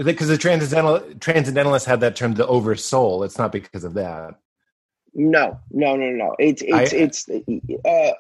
Because 0.05 0.29
the 0.29 0.39
transcendental 0.39 1.01
transcendentalists 1.15 1.87
had 1.87 2.01
that 2.01 2.17
term, 2.17 2.35
the 2.35 2.47
over 2.47 2.75
soul. 2.77 3.23
It's 3.23 3.39
not 3.39 3.53
because 3.53 3.85
of 3.85 3.95
that. 3.95 4.35
No, 5.19 5.59
no, 5.73 5.97
no, 5.97 6.11
no. 6.11 6.37
It's 6.39 6.63
it's 6.65 6.95
I, 6.95 6.97
it's 6.97 7.29
uh, 7.85 8.13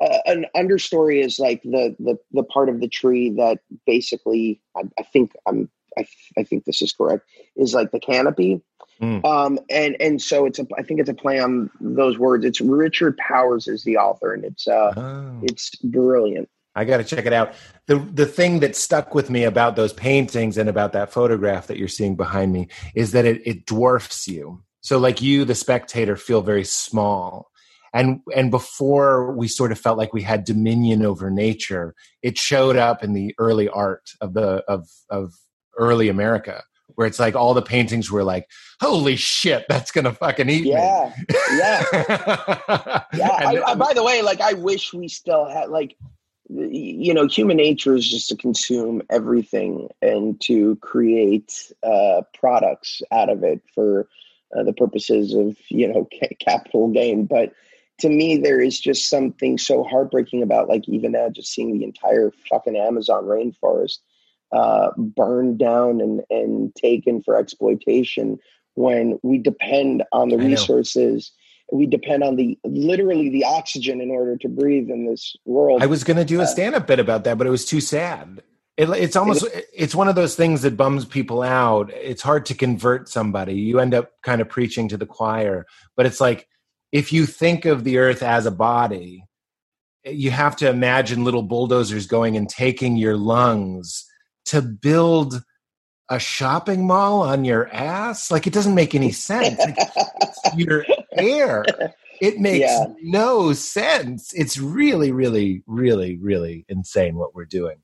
uh, 0.00 0.18
an 0.24 0.46
understory 0.56 1.22
is 1.22 1.38
like 1.38 1.62
the 1.62 1.94
the 1.98 2.18
the 2.32 2.42
part 2.42 2.70
of 2.70 2.80
the 2.80 2.88
tree 2.88 3.28
that 3.30 3.58
basically 3.86 4.58
I, 4.74 4.84
I 4.98 5.02
think 5.02 5.32
I'm 5.46 5.68
I, 5.98 6.06
I 6.38 6.44
think 6.44 6.64
this 6.64 6.80
is 6.80 6.92
correct 6.92 7.28
is 7.54 7.74
like 7.74 7.90
the 7.90 8.00
canopy. 8.00 8.62
Mm. 9.02 9.22
Um, 9.26 9.58
and 9.68 9.94
and 10.00 10.22
so 10.22 10.46
it's 10.46 10.58
a 10.58 10.66
I 10.78 10.82
think 10.82 11.00
it's 11.00 11.10
a 11.10 11.14
play 11.14 11.38
on 11.38 11.70
those 11.80 12.18
words. 12.18 12.46
It's 12.46 12.62
Richard 12.62 13.18
Powers 13.18 13.68
is 13.68 13.84
the 13.84 13.98
author, 13.98 14.32
and 14.32 14.42
it's 14.42 14.66
uh 14.66 14.94
oh. 14.96 15.40
it's 15.42 15.76
brilliant. 15.76 16.48
I 16.74 16.84
got 16.84 16.98
to 16.98 17.04
check 17.04 17.26
it 17.26 17.34
out. 17.34 17.52
The 17.86 17.98
the 17.98 18.24
thing 18.24 18.60
that 18.60 18.74
stuck 18.74 19.14
with 19.14 19.28
me 19.28 19.44
about 19.44 19.76
those 19.76 19.92
paintings 19.92 20.56
and 20.56 20.68
about 20.68 20.94
that 20.94 21.12
photograph 21.12 21.66
that 21.66 21.76
you're 21.76 21.88
seeing 21.88 22.16
behind 22.16 22.54
me 22.54 22.68
is 22.94 23.12
that 23.12 23.26
it, 23.26 23.46
it 23.46 23.66
dwarfs 23.66 24.26
you. 24.26 24.62
So 24.80 24.98
like 24.98 25.20
you, 25.20 25.44
the 25.44 25.54
spectator, 25.54 26.16
feel 26.16 26.42
very 26.42 26.64
small. 26.64 27.50
And 27.94 28.20
and 28.34 28.50
before 28.50 29.32
we 29.32 29.48
sort 29.48 29.72
of 29.72 29.78
felt 29.78 29.98
like 29.98 30.12
we 30.12 30.22
had 30.22 30.44
dominion 30.44 31.04
over 31.04 31.30
nature, 31.30 31.94
it 32.22 32.36
showed 32.36 32.76
up 32.76 33.02
in 33.02 33.14
the 33.14 33.34
early 33.38 33.68
art 33.68 34.10
of 34.20 34.34
the 34.34 34.62
of 34.68 34.88
of 35.08 35.34
early 35.78 36.08
America, 36.08 36.62
where 36.94 37.06
it's 37.06 37.18
like 37.18 37.34
all 37.34 37.54
the 37.54 37.62
paintings 37.62 38.10
were 38.10 38.24
like, 38.24 38.46
"Holy 38.80 39.16
shit, 39.16 39.64
that's 39.70 39.90
gonna 39.90 40.12
fucking 40.12 40.50
eat 40.50 40.66
yeah, 40.66 41.12
me." 41.16 41.24
Yeah, 41.30 41.84
yeah, 41.92 43.04
yeah. 43.14 43.36
I, 43.38 43.62
I, 43.68 43.74
by 43.74 43.94
the 43.94 44.04
way, 44.04 44.20
like 44.20 44.42
I 44.42 44.52
wish 44.52 44.92
we 44.92 45.08
still 45.08 45.46
had 45.46 45.70
like 45.70 45.96
you 46.50 47.14
know 47.14 47.26
human 47.26 47.56
nature 47.56 47.94
is 47.94 48.08
just 48.08 48.28
to 48.28 48.36
consume 48.36 49.02
everything 49.10 49.88
and 50.02 50.40
to 50.42 50.76
create 50.76 51.72
uh, 51.82 52.22
products 52.34 53.00
out 53.12 53.30
of 53.30 53.42
it 53.44 53.62
for 53.74 54.08
uh, 54.56 54.62
the 54.62 54.72
purposes 54.72 55.34
of 55.34 55.56
you 55.68 55.88
know 55.88 56.08
capital 56.40 56.88
gain 56.88 57.26
but 57.26 57.52
to 57.98 58.08
me 58.08 58.36
there 58.36 58.60
is 58.60 58.78
just 58.78 59.08
something 59.08 59.58
so 59.58 59.82
heartbreaking 59.82 60.42
about 60.42 60.68
like 60.68 60.88
even 60.88 61.12
now 61.12 61.28
just 61.28 61.52
seeing 61.52 61.78
the 61.78 61.84
entire 61.84 62.32
fucking 62.48 62.76
amazon 62.76 63.24
rainforest 63.24 63.98
uh, 64.50 64.88
burned 64.96 65.58
down 65.58 66.00
and 66.00 66.22
and 66.30 66.74
taken 66.74 67.22
for 67.22 67.36
exploitation 67.36 68.38
when 68.74 69.18
we 69.22 69.36
depend 69.38 70.02
on 70.12 70.28
the 70.28 70.38
resources 70.38 71.32
we 71.72 71.86
depend 71.86 72.22
on 72.22 72.36
the 72.36 72.58
literally 72.64 73.28
the 73.28 73.44
oxygen 73.44 74.00
in 74.00 74.10
order 74.10 74.36
to 74.36 74.48
breathe 74.48 74.88
in 74.90 75.06
this 75.06 75.36
world. 75.44 75.82
I 75.82 75.86
was 75.86 76.04
going 76.04 76.16
to 76.16 76.24
do 76.24 76.40
a 76.40 76.44
uh, 76.44 76.46
stand-up 76.46 76.86
bit 76.86 76.98
about 76.98 77.24
that, 77.24 77.36
but 77.36 77.46
it 77.46 77.50
was 77.50 77.66
too 77.66 77.80
sad. 77.80 78.42
It, 78.78 78.88
it's 78.90 79.16
almost 79.16 79.44
it's 79.74 79.94
one 79.94 80.08
of 80.08 80.14
those 80.14 80.36
things 80.36 80.62
that 80.62 80.76
bums 80.76 81.04
people 81.04 81.42
out. 81.42 81.90
It's 81.92 82.22
hard 82.22 82.46
to 82.46 82.54
convert 82.54 83.08
somebody. 83.08 83.54
You 83.54 83.80
end 83.80 83.92
up 83.92 84.12
kind 84.22 84.40
of 84.40 84.48
preaching 84.48 84.88
to 84.88 84.96
the 84.96 85.04
choir, 85.04 85.66
but 85.96 86.06
it's 86.06 86.20
like 86.20 86.46
if 86.92 87.12
you 87.12 87.26
think 87.26 87.64
of 87.64 87.82
the 87.82 87.98
earth 87.98 88.22
as 88.22 88.46
a 88.46 88.52
body, 88.52 89.24
you 90.04 90.30
have 90.30 90.54
to 90.56 90.70
imagine 90.70 91.24
little 91.24 91.42
bulldozers 91.42 92.06
going 92.06 92.36
and 92.36 92.48
taking 92.48 92.96
your 92.96 93.16
lungs 93.16 94.06
to 94.46 94.62
build 94.62 95.42
a 96.08 96.18
shopping 96.18 96.86
mall 96.86 97.22
on 97.22 97.44
your 97.44 97.68
ass? 97.74 98.30
Like 98.30 98.46
it 98.46 98.52
doesn't 98.52 98.74
make 98.74 98.94
any 98.94 99.12
sense. 99.12 99.58
Like, 99.58 99.76
your 100.56 100.86
air. 101.12 101.64
It 102.20 102.38
makes 102.38 102.60
yeah. 102.60 102.86
no 103.02 103.52
sense. 103.52 104.32
It's 104.34 104.58
really, 104.58 105.12
really, 105.12 105.62
really, 105.66 106.16
really 106.16 106.64
insane 106.68 107.16
what 107.16 107.34
we're 107.34 107.44
doing. 107.44 107.76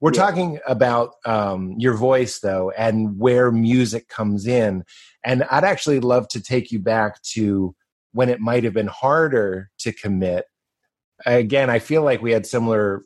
We're 0.00 0.12
yeah. 0.14 0.20
talking 0.20 0.58
about 0.66 1.14
um, 1.24 1.74
your 1.78 1.94
voice, 1.94 2.38
though, 2.40 2.70
and 2.70 3.18
where 3.18 3.50
music 3.50 4.08
comes 4.08 4.46
in. 4.46 4.84
And 5.24 5.44
I'd 5.44 5.64
actually 5.64 6.00
love 6.00 6.28
to 6.28 6.40
take 6.40 6.70
you 6.70 6.78
back 6.78 7.20
to 7.34 7.74
when 8.12 8.28
it 8.28 8.40
might 8.40 8.64
have 8.64 8.74
been 8.74 8.86
harder 8.86 9.70
to 9.78 9.92
commit. 9.92 10.44
Again, 11.26 11.68
I 11.68 11.78
feel 11.80 12.02
like 12.02 12.22
we 12.22 12.32
had 12.32 12.46
similar 12.46 13.04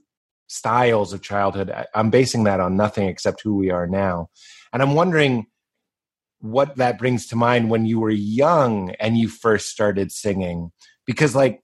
styles 0.49 1.13
of 1.13 1.23
childhood. 1.23 1.73
I'm 1.95 2.11
basing 2.11 2.45
that 2.45 2.61
on 2.61 2.77
nothing 2.77 3.09
except 3.09 3.43
who 3.43 3.55
we 3.57 3.71
are 3.71 3.87
now. 3.87 4.29
And 4.73 4.83
I'm 4.83 4.95
wondering 4.95 5.47
what 6.41 6.77
that 6.77 6.99
brings 6.99 7.27
to 7.29 7.37
mind 7.37 7.71
when 7.71 7.87
you 7.87 8.01
were 8.01 8.11
young 8.11 8.91
and 9.01 9.17
you 9.17 9.29
first 9.29 9.71
started 9.71 10.13
singing. 10.13 10.73
Because, 11.07 11.35
like, 11.35 11.63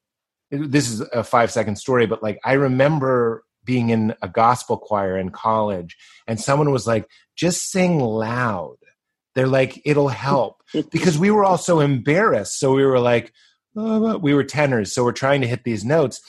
this 0.51 0.89
is 0.89 1.01
a 1.01 1.23
five 1.23 1.51
second 1.51 1.75
story, 1.75 2.07
but 2.07 2.23
like, 2.23 2.39
I 2.43 2.53
remember 2.53 3.43
being 3.69 3.91
in 3.91 4.15
a 4.23 4.27
gospel 4.27 4.77
choir 4.77 5.15
in 5.15 5.29
college 5.29 5.95
and 6.27 6.39
someone 6.39 6.71
was 6.71 6.87
like, 6.87 7.07
just 7.35 7.69
sing 7.69 7.99
loud. 7.99 8.77
They're 9.35 9.45
like, 9.45 9.79
it'll 9.85 10.07
help. 10.07 10.63
because 10.91 11.19
we 11.19 11.29
were 11.29 11.43
all 11.43 11.59
so 11.59 11.79
embarrassed. 11.79 12.59
So 12.59 12.73
we 12.73 12.83
were 12.83 12.99
like, 12.99 13.31
oh, 13.75 14.17
we 14.17 14.33
were 14.33 14.43
tenors. 14.43 14.91
So 14.91 15.03
we're 15.03 15.11
trying 15.11 15.41
to 15.41 15.47
hit 15.47 15.65
these 15.65 15.85
notes. 15.85 16.19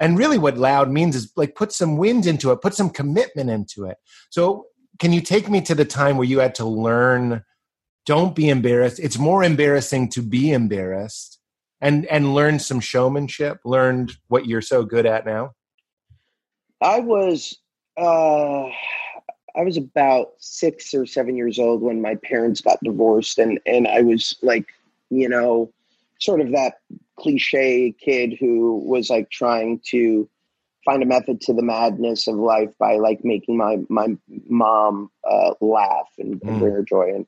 And 0.00 0.16
really, 0.16 0.38
what 0.38 0.56
loud 0.56 0.90
means 0.90 1.14
is 1.14 1.30
like 1.36 1.54
put 1.54 1.70
some 1.70 1.98
wind 1.98 2.24
into 2.24 2.50
it, 2.50 2.62
put 2.62 2.72
some 2.72 2.88
commitment 2.88 3.50
into 3.50 3.84
it. 3.84 3.98
So 4.30 4.68
can 4.98 5.12
you 5.12 5.20
take 5.20 5.50
me 5.50 5.60
to 5.60 5.74
the 5.74 5.84
time 5.84 6.16
where 6.16 6.26
you 6.26 6.38
had 6.38 6.54
to 6.54 6.64
learn 6.64 7.44
don't 8.06 8.34
be 8.34 8.48
embarrassed 8.48 9.00
it's 9.00 9.18
more 9.18 9.42
embarrassing 9.42 10.08
to 10.08 10.22
be 10.22 10.52
embarrassed 10.52 11.40
and 11.80 12.06
and 12.06 12.34
learn 12.34 12.58
some 12.58 12.80
showmanship 12.80 13.58
learned 13.64 14.12
what 14.28 14.46
you're 14.46 14.62
so 14.62 14.84
good 14.84 15.06
at 15.06 15.26
now 15.26 15.50
i 16.80 17.00
was 17.00 17.58
uh 17.96 18.64
i 19.56 19.62
was 19.62 19.76
about 19.76 20.32
six 20.38 20.94
or 20.94 21.06
seven 21.06 21.36
years 21.36 21.58
old 21.58 21.82
when 21.82 22.00
my 22.00 22.14
parents 22.16 22.60
got 22.60 22.78
divorced 22.82 23.38
and 23.38 23.60
and 23.66 23.86
i 23.88 24.00
was 24.00 24.36
like 24.42 24.66
you 25.10 25.28
know 25.28 25.72
sort 26.18 26.40
of 26.40 26.52
that 26.52 26.80
cliche 27.16 27.92
kid 27.92 28.36
who 28.38 28.78
was 28.86 29.10
like 29.10 29.30
trying 29.30 29.80
to 29.84 30.28
find 30.84 31.02
a 31.02 31.06
method 31.06 31.40
to 31.40 31.52
the 31.52 31.62
madness 31.62 32.28
of 32.28 32.36
life 32.36 32.72
by 32.78 32.96
like 32.96 33.24
making 33.24 33.56
my 33.56 33.78
my 33.88 34.16
mom 34.48 35.10
uh, 35.28 35.52
laugh 35.60 36.08
and, 36.18 36.40
bring 36.40 36.60
mm. 36.60 36.72
her 36.72 36.82
joy 36.82 37.12
and 37.14 37.26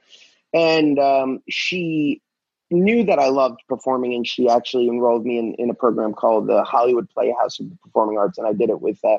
and 0.55 0.99
um, 0.99 1.43
she 1.49 2.23
knew 2.71 3.05
that 3.05 3.19
I 3.19 3.29
loved 3.29 3.61
performing 3.69 4.15
and 4.15 4.27
she 4.27 4.49
actually 4.49 4.89
enrolled 4.89 5.25
me 5.25 5.39
in, 5.39 5.55
in 5.55 5.71
a 5.71 5.75
program 5.75 6.13
called 6.13 6.47
the 6.47 6.63
Hollywood 6.65 7.09
Playhouse 7.11 7.59
of 7.61 7.67
Performing 7.83 8.19
Arts 8.19 8.39
and 8.39 8.47
I 8.47 8.53
did 8.53 8.71
it 8.71 8.81
with 8.81 8.99
uh, 9.05 9.19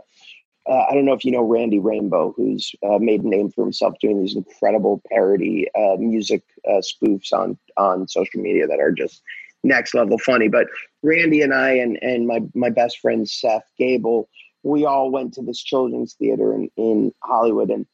uh, 0.69 0.85
I 0.87 0.93
don't 0.93 1.05
know 1.05 1.13
if 1.13 1.25
you 1.25 1.31
know 1.31 1.41
Randy 1.41 1.79
Rainbow, 1.79 2.33
who's 2.35 2.71
uh, 2.83 2.99
made 2.99 3.23
a 3.23 3.27
name 3.27 3.49
for 3.49 3.63
himself 3.63 3.95
doing 3.99 4.21
these 4.21 4.35
incredible 4.35 5.01
parody 5.09 5.67
uh, 5.73 5.95
music 5.97 6.43
uh, 6.67 6.81
spoofs 6.81 7.33
on 7.33 7.57
on 7.77 8.07
social 8.07 8.39
media 8.39 8.67
that 8.67 8.79
are 8.79 8.91
just 8.91 9.23
next 9.63 9.95
level 9.95 10.19
funny. 10.19 10.47
But 10.47 10.67
Randy 11.01 11.41
and 11.41 11.53
I 11.53 11.71
and 11.71 11.97
and 12.03 12.27
my 12.27 12.41
my 12.53 12.69
best 12.69 12.99
friend 12.99 13.27
Seth 13.27 13.65
Gabel, 13.79 14.29
we 14.61 14.85
all 14.85 15.09
went 15.09 15.33
to 15.35 15.41
this 15.41 15.61
children's 15.61 16.13
theater 16.13 16.53
in, 16.53 16.69
in 16.77 17.13
Hollywood, 17.23 17.71
and 17.71 17.87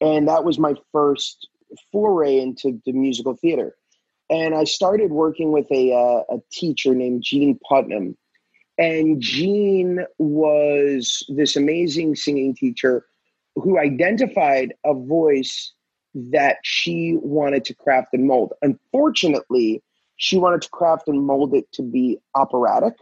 and 0.00 0.28
that 0.28 0.44
was 0.44 0.60
my 0.60 0.74
first 0.92 1.48
foray 1.90 2.38
into 2.38 2.80
the 2.84 2.92
musical 2.92 3.34
theater. 3.34 3.74
And 4.32 4.54
I 4.54 4.64
started 4.64 5.10
working 5.10 5.52
with 5.52 5.70
a 5.70 5.92
uh, 5.92 6.34
a 6.34 6.38
teacher 6.50 6.94
named 6.94 7.22
Jean 7.22 7.60
Putnam, 7.68 8.16
and 8.78 9.20
Jean 9.20 10.06
was 10.16 11.22
this 11.28 11.54
amazing 11.54 12.16
singing 12.16 12.54
teacher 12.54 13.04
who 13.56 13.78
identified 13.78 14.72
a 14.86 14.94
voice 14.94 15.74
that 16.14 16.56
she 16.62 17.18
wanted 17.20 17.66
to 17.66 17.74
craft 17.74 18.08
and 18.14 18.26
mold. 18.26 18.54
Unfortunately, 18.62 19.82
she 20.16 20.38
wanted 20.38 20.62
to 20.62 20.70
craft 20.70 21.08
and 21.08 21.26
mold 21.26 21.54
it 21.54 21.70
to 21.72 21.82
be 21.82 22.18
operatic. 22.34 22.94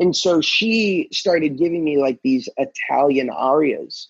And 0.00 0.16
so 0.16 0.40
she 0.40 1.08
started 1.12 1.58
giving 1.58 1.84
me 1.84 1.98
like 1.98 2.18
these 2.24 2.48
Italian 2.56 3.30
arias, 3.30 4.08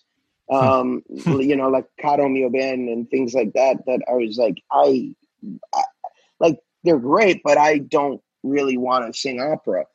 hmm. 0.49 0.55
um, 0.55 1.03
you 1.09 1.55
know, 1.55 1.69
like 1.69 1.85
Caro 2.01 2.27
mio 2.27 2.49
ben 2.49 2.87
and 2.89 3.07
things 3.11 3.35
like 3.35 3.53
that, 3.53 3.85
that 3.85 4.01
I 4.09 4.13
was 4.13 4.39
like, 4.39 4.63
I 4.71 5.13
like, 6.39 6.59
they're 6.83 6.99
great, 6.99 7.41
but 7.43 7.57
I 7.57 7.79
don't 7.79 8.21
really 8.43 8.77
want 8.77 9.11
to 9.11 9.19
sing 9.19 9.41
opera. 9.41 9.85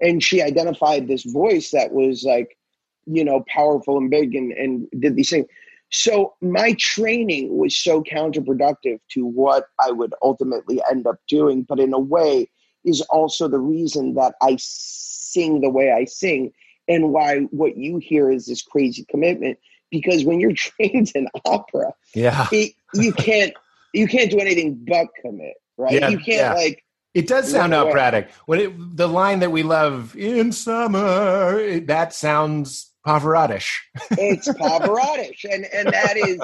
And 0.00 0.22
she 0.22 0.42
identified 0.42 1.06
this 1.06 1.24
voice 1.24 1.70
that 1.70 1.92
was 1.92 2.24
like, 2.24 2.56
you 3.06 3.24
know, 3.24 3.44
powerful 3.48 3.98
and 3.98 4.10
big 4.10 4.34
and, 4.34 4.52
and 4.52 4.88
did 4.98 5.16
these 5.16 5.30
things. 5.30 5.46
So 5.90 6.34
my 6.40 6.72
training 6.74 7.56
was 7.56 7.76
so 7.76 8.02
counterproductive 8.02 8.98
to 9.10 9.26
what 9.26 9.66
I 9.80 9.90
would 9.90 10.14
ultimately 10.22 10.80
end 10.90 11.06
up 11.06 11.16
doing, 11.28 11.62
but 11.62 11.78
in 11.78 11.92
a 11.92 11.98
way 11.98 12.48
is 12.84 13.02
also 13.02 13.46
the 13.46 13.58
reason 13.58 14.14
that 14.14 14.34
I 14.40 14.56
sing 14.58 15.60
the 15.60 15.70
way 15.70 15.92
I 15.92 16.06
sing 16.06 16.52
and 16.88 17.12
why 17.12 17.40
what 17.50 17.76
you 17.76 17.98
hear 17.98 18.30
is 18.30 18.46
this 18.46 18.62
crazy 18.62 19.04
commitment 19.08 19.58
because 19.90 20.24
when 20.24 20.40
you're 20.40 20.52
trained 20.56 21.12
in 21.14 21.28
opera, 21.44 21.92
yeah, 22.14 22.48
it, 22.50 22.72
you 22.94 23.12
can't 23.16 23.52
you 23.92 24.06
can't 24.08 24.30
do 24.30 24.38
anything 24.38 24.84
but 24.86 25.08
commit. 25.20 25.54
Right? 25.76 25.92
Yeah, 25.92 26.08
you 26.08 26.18
can't 26.18 26.38
yeah. 26.38 26.54
like 26.54 26.84
It 27.14 27.28
does 27.28 27.50
sound 27.50 27.74
operatic. 27.74 28.30
When 28.46 28.60
it, 28.60 28.96
the 28.96 29.08
line 29.08 29.40
that 29.40 29.50
we 29.50 29.62
love 29.62 30.16
in 30.16 30.52
summer, 30.52 31.58
it- 31.58 31.86
that 31.88 32.14
sounds 32.14 32.90
Pavarottish. 33.06 33.68
it's 34.12 34.48
Pavarottish, 34.48 35.44
and 35.50 35.64
and 35.66 35.88
that 35.88 36.16
is 36.16 36.38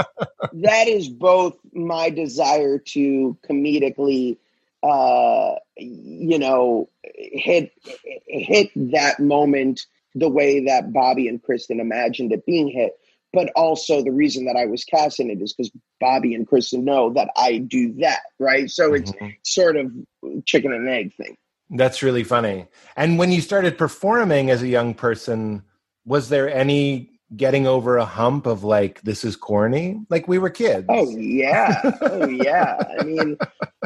that 0.52 0.88
is 0.88 1.08
both 1.08 1.56
my 1.72 2.10
desire 2.10 2.78
to 2.78 3.36
comedically, 3.48 4.36
uh, 4.82 5.54
you 5.76 6.38
know, 6.38 6.88
hit 7.14 7.72
hit 8.26 8.70
that 8.74 9.20
moment 9.20 9.86
the 10.14 10.28
way 10.28 10.64
that 10.64 10.92
Bobby 10.92 11.28
and 11.28 11.40
Kristen 11.42 11.78
imagined 11.78 12.32
it 12.32 12.44
being 12.44 12.68
hit, 12.68 12.98
but 13.32 13.50
also 13.54 14.02
the 14.02 14.10
reason 14.12 14.44
that 14.46 14.56
I 14.56 14.66
was 14.66 14.84
cast 14.84 15.20
in 15.20 15.30
it 15.30 15.40
is 15.42 15.52
because 15.52 15.70
Bobby 16.00 16.34
and 16.34 16.46
Kristen 16.46 16.84
know 16.84 17.12
that 17.12 17.30
I 17.36 17.58
do 17.58 17.92
that, 18.00 18.20
right? 18.38 18.70
So 18.70 18.94
it's 18.94 19.12
Mhm. 19.12 19.36
sort 19.44 19.76
of 19.76 19.92
chicken 20.46 20.72
and 20.72 20.88
egg 20.88 21.14
thing. 21.16 21.36
That's 21.70 22.02
really 22.02 22.24
funny. 22.24 22.66
And 22.96 23.18
when 23.18 23.30
you 23.30 23.40
started 23.42 23.76
performing 23.76 24.50
as 24.50 24.62
a 24.62 24.68
young 24.68 24.94
person, 24.94 25.62
was 26.06 26.30
there 26.30 26.48
any 26.52 27.10
getting 27.36 27.66
over 27.66 27.98
a 27.98 28.06
hump 28.06 28.46
of 28.46 28.64
like 28.64 29.02
this 29.02 29.22
is 29.22 29.36
corny? 29.36 30.00
Like 30.08 30.26
we 30.26 30.38
were 30.38 30.48
kids. 30.48 30.86
Oh 30.88 31.10
yeah. 31.10 31.82
Oh 32.00 32.26
yeah. 32.26 32.78
I 32.98 33.04
mean, 33.04 33.36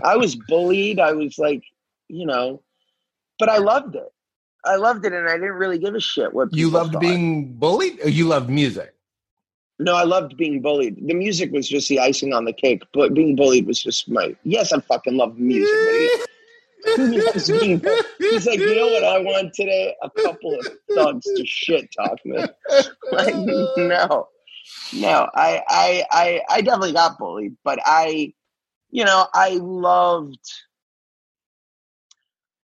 I 0.04 0.16
was 0.16 0.36
bullied. 0.36 1.00
I 1.00 1.12
was 1.12 1.36
like, 1.38 1.64
you 2.08 2.24
know, 2.26 2.62
but 3.40 3.48
I 3.48 3.58
loved 3.58 3.96
it. 3.96 4.12
I 4.64 4.76
loved 4.76 5.04
it 5.04 5.12
and 5.12 5.28
I 5.28 5.32
didn't 5.34 5.54
really 5.54 5.78
give 5.78 5.96
a 5.96 6.00
shit 6.00 6.32
what 6.32 6.54
you 6.54 6.70
loved 6.70 6.92
thought. 6.92 7.00
being 7.00 7.54
bullied? 7.54 7.98
Or 8.04 8.08
you 8.08 8.28
loved 8.28 8.48
music? 8.48 8.91
No, 9.78 9.94
I 9.96 10.04
loved 10.04 10.36
being 10.36 10.60
bullied. 10.60 10.96
The 11.06 11.14
music 11.14 11.50
was 11.50 11.68
just 11.68 11.88
the 11.88 11.98
icing 11.98 12.32
on 12.32 12.44
the 12.44 12.52
cake, 12.52 12.82
but 12.92 13.14
being 13.14 13.34
bullied 13.34 13.66
was 13.66 13.82
just 13.82 14.08
my 14.08 14.36
Yes, 14.44 14.72
I 14.72 14.80
fucking 14.80 15.16
love 15.16 15.38
music. 15.38 15.76
He's 18.18 18.46
like, 18.46 18.58
you 18.58 18.74
know 18.74 18.88
what 18.88 19.04
I 19.04 19.18
want 19.18 19.54
today? 19.54 19.94
A 20.02 20.10
couple 20.10 20.58
of 20.58 20.66
thugs 20.94 21.24
to 21.24 21.46
shit 21.46 21.90
talk 21.96 22.18
me. 22.24 22.44
Like, 23.12 23.34
no, 23.36 24.28
no. 24.94 25.28
I, 25.34 25.62
I, 25.68 26.04
I, 26.10 26.40
I 26.48 26.60
definitely 26.62 26.94
got 26.94 27.18
bullied, 27.18 27.56
but 27.62 27.78
I, 27.84 28.32
you 28.90 29.04
know, 29.04 29.26
I 29.34 29.58
loved, 29.60 30.40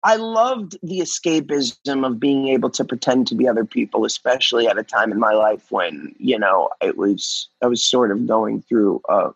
I 0.04 0.16
loved 0.16 0.76
the 0.82 0.98
escapism 0.98 2.04
of 2.04 2.18
being 2.18 2.48
able 2.48 2.70
to 2.70 2.84
pretend 2.84 3.28
to 3.28 3.36
be 3.36 3.46
other 3.46 3.64
people, 3.64 4.04
especially 4.04 4.66
at 4.66 4.78
a 4.78 4.82
time 4.82 5.12
in 5.12 5.20
my 5.20 5.32
life 5.32 5.70
when 5.70 6.14
you 6.18 6.38
know 6.38 6.70
it 6.80 6.96
was 6.96 7.48
I 7.62 7.66
was 7.66 7.84
sort 7.84 8.10
of 8.10 8.26
going 8.26 8.62
through 8.62 9.00
a 9.08 9.30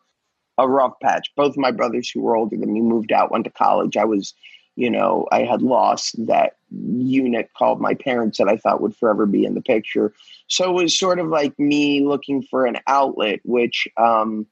a 0.58 0.68
rough 0.68 0.94
patch. 1.02 1.30
Both 1.36 1.56
my 1.56 1.70
brothers 1.70 2.10
who 2.10 2.22
were 2.22 2.36
older 2.36 2.56
than 2.56 2.72
me 2.72 2.80
moved 2.80 3.12
out, 3.12 3.30
went 3.30 3.44
to 3.44 3.50
college. 3.50 3.96
I 3.96 4.04
was, 4.04 4.34
you 4.74 4.90
know, 4.90 5.26
I 5.30 5.42
had 5.42 5.62
lost 5.62 6.14
that 6.26 6.54
unit 6.70 7.50
called 7.56 7.80
my 7.80 7.94
parents 7.94 8.38
that 8.38 8.48
I 8.48 8.56
thought 8.56 8.80
would 8.80 8.96
forever 8.96 9.26
be 9.26 9.44
in 9.44 9.54
the 9.54 9.62
picture. 9.62 10.12
So 10.48 10.70
it 10.70 10.82
was 10.82 10.98
sort 10.98 11.18
of 11.18 11.28
like 11.28 11.58
me 11.58 12.04
looking 12.04 12.42
for 12.42 12.66
an 12.66 12.78
outlet, 12.86 13.40
which 13.44 13.86
um, 13.96 14.46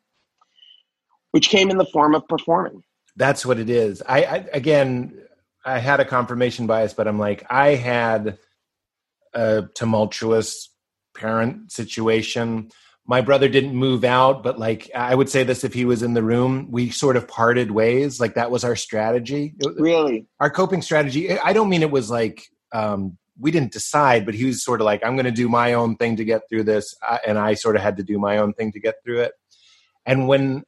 which 1.32 1.48
came 1.48 1.70
in 1.70 1.78
the 1.78 1.86
form 1.86 2.14
of 2.14 2.26
performing. 2.28 2.84
That's 3.16 3.46
what 3.46 3.58
it 3.58 3.70
is. 3.70 4.02
I, 4.08 4.24
I 4.24 4.46
again, 4.52 5.23
I 5.64 5.78
had 5.78 6.00
a 6.00 6.04
confirmation 6.04 6.66
bias, 6.66 6.94
but 6.94 7.08
I'm 7.08 7.18
like, 7.18 7.44
I 7.50 7.74
had 7.74 8.38
a 9.32 9.64
tumultuous 9.74 10.70
parent 11.16 11.72
situation. 11.72 12.70
My 13.06 13.20
brother 13.20 13.48
didn't 13.48 13.74
move 13.74 14.04
out, 14.04 14.42
but 14.42 14.58
like 14.58 14.90
I 14.94 15.14
would 15.14 15.28
say 15.28 15.42
this 15.42 15.64
if 15.64 15.74
he 15.74 15.84
was 15.84 16.02
in 16.02 16.14
the 16.14 16.22
room, 16.22 16.68
we 16.70 16.90
sort 16.90 17.16
of 17.16 17.28
parted 17.28 17.70
ways. 17.70 18.20
Like 18.20 18.34
that 18.34 18.50
was 18.50 18.64
our 18.64 18.76
strategy. 18.76 19.54
Really, 19.76 20.26
Our 20.40 20.50
coping 20.50 20.82
strategy. 20.82 21.38
I 21.38 21.52
don't 21.52 21.68
mean 21.68 21.82
it 21.82 21.90
was 21.90 22.10
like 22.10 22.46
um, 22.72 23.18
we 23.38 23.50
didn't 23.50 23.72
decide, 23.72 24.24
but 24.24 24.34
he 24.34 24.44
was 24.44 24.64
sort 24.64 24.80
of 24.80 24.84
like, 24.84 25.04
I'm 25.04 25.16
going 25.16 25.26
to 25.26 25.32
do 25.32 25.48
my 25.48 25.74
own 25.74 25.96
thing 25.96 26.16
to 26.16 26.24
get 26.24 26.42
through 26.48 26.64
this, 26.64 26.94
uh, 27.06 27.18
and 27.26 27.38
I 27.38 27.54
sort 27.54 27.76
of 27.76 27.82
had 27.82 27.96
to 27.96 28.02
do 28.02 28.18
my 28.18 28.38
own 28.38 28.52
thing 28.54 28.72
to 28.72 28.80
get 28.80 28.96
through 29.04 29.20
it. 29.20 29.32
And 30.06 30.28
when 30.28 30.64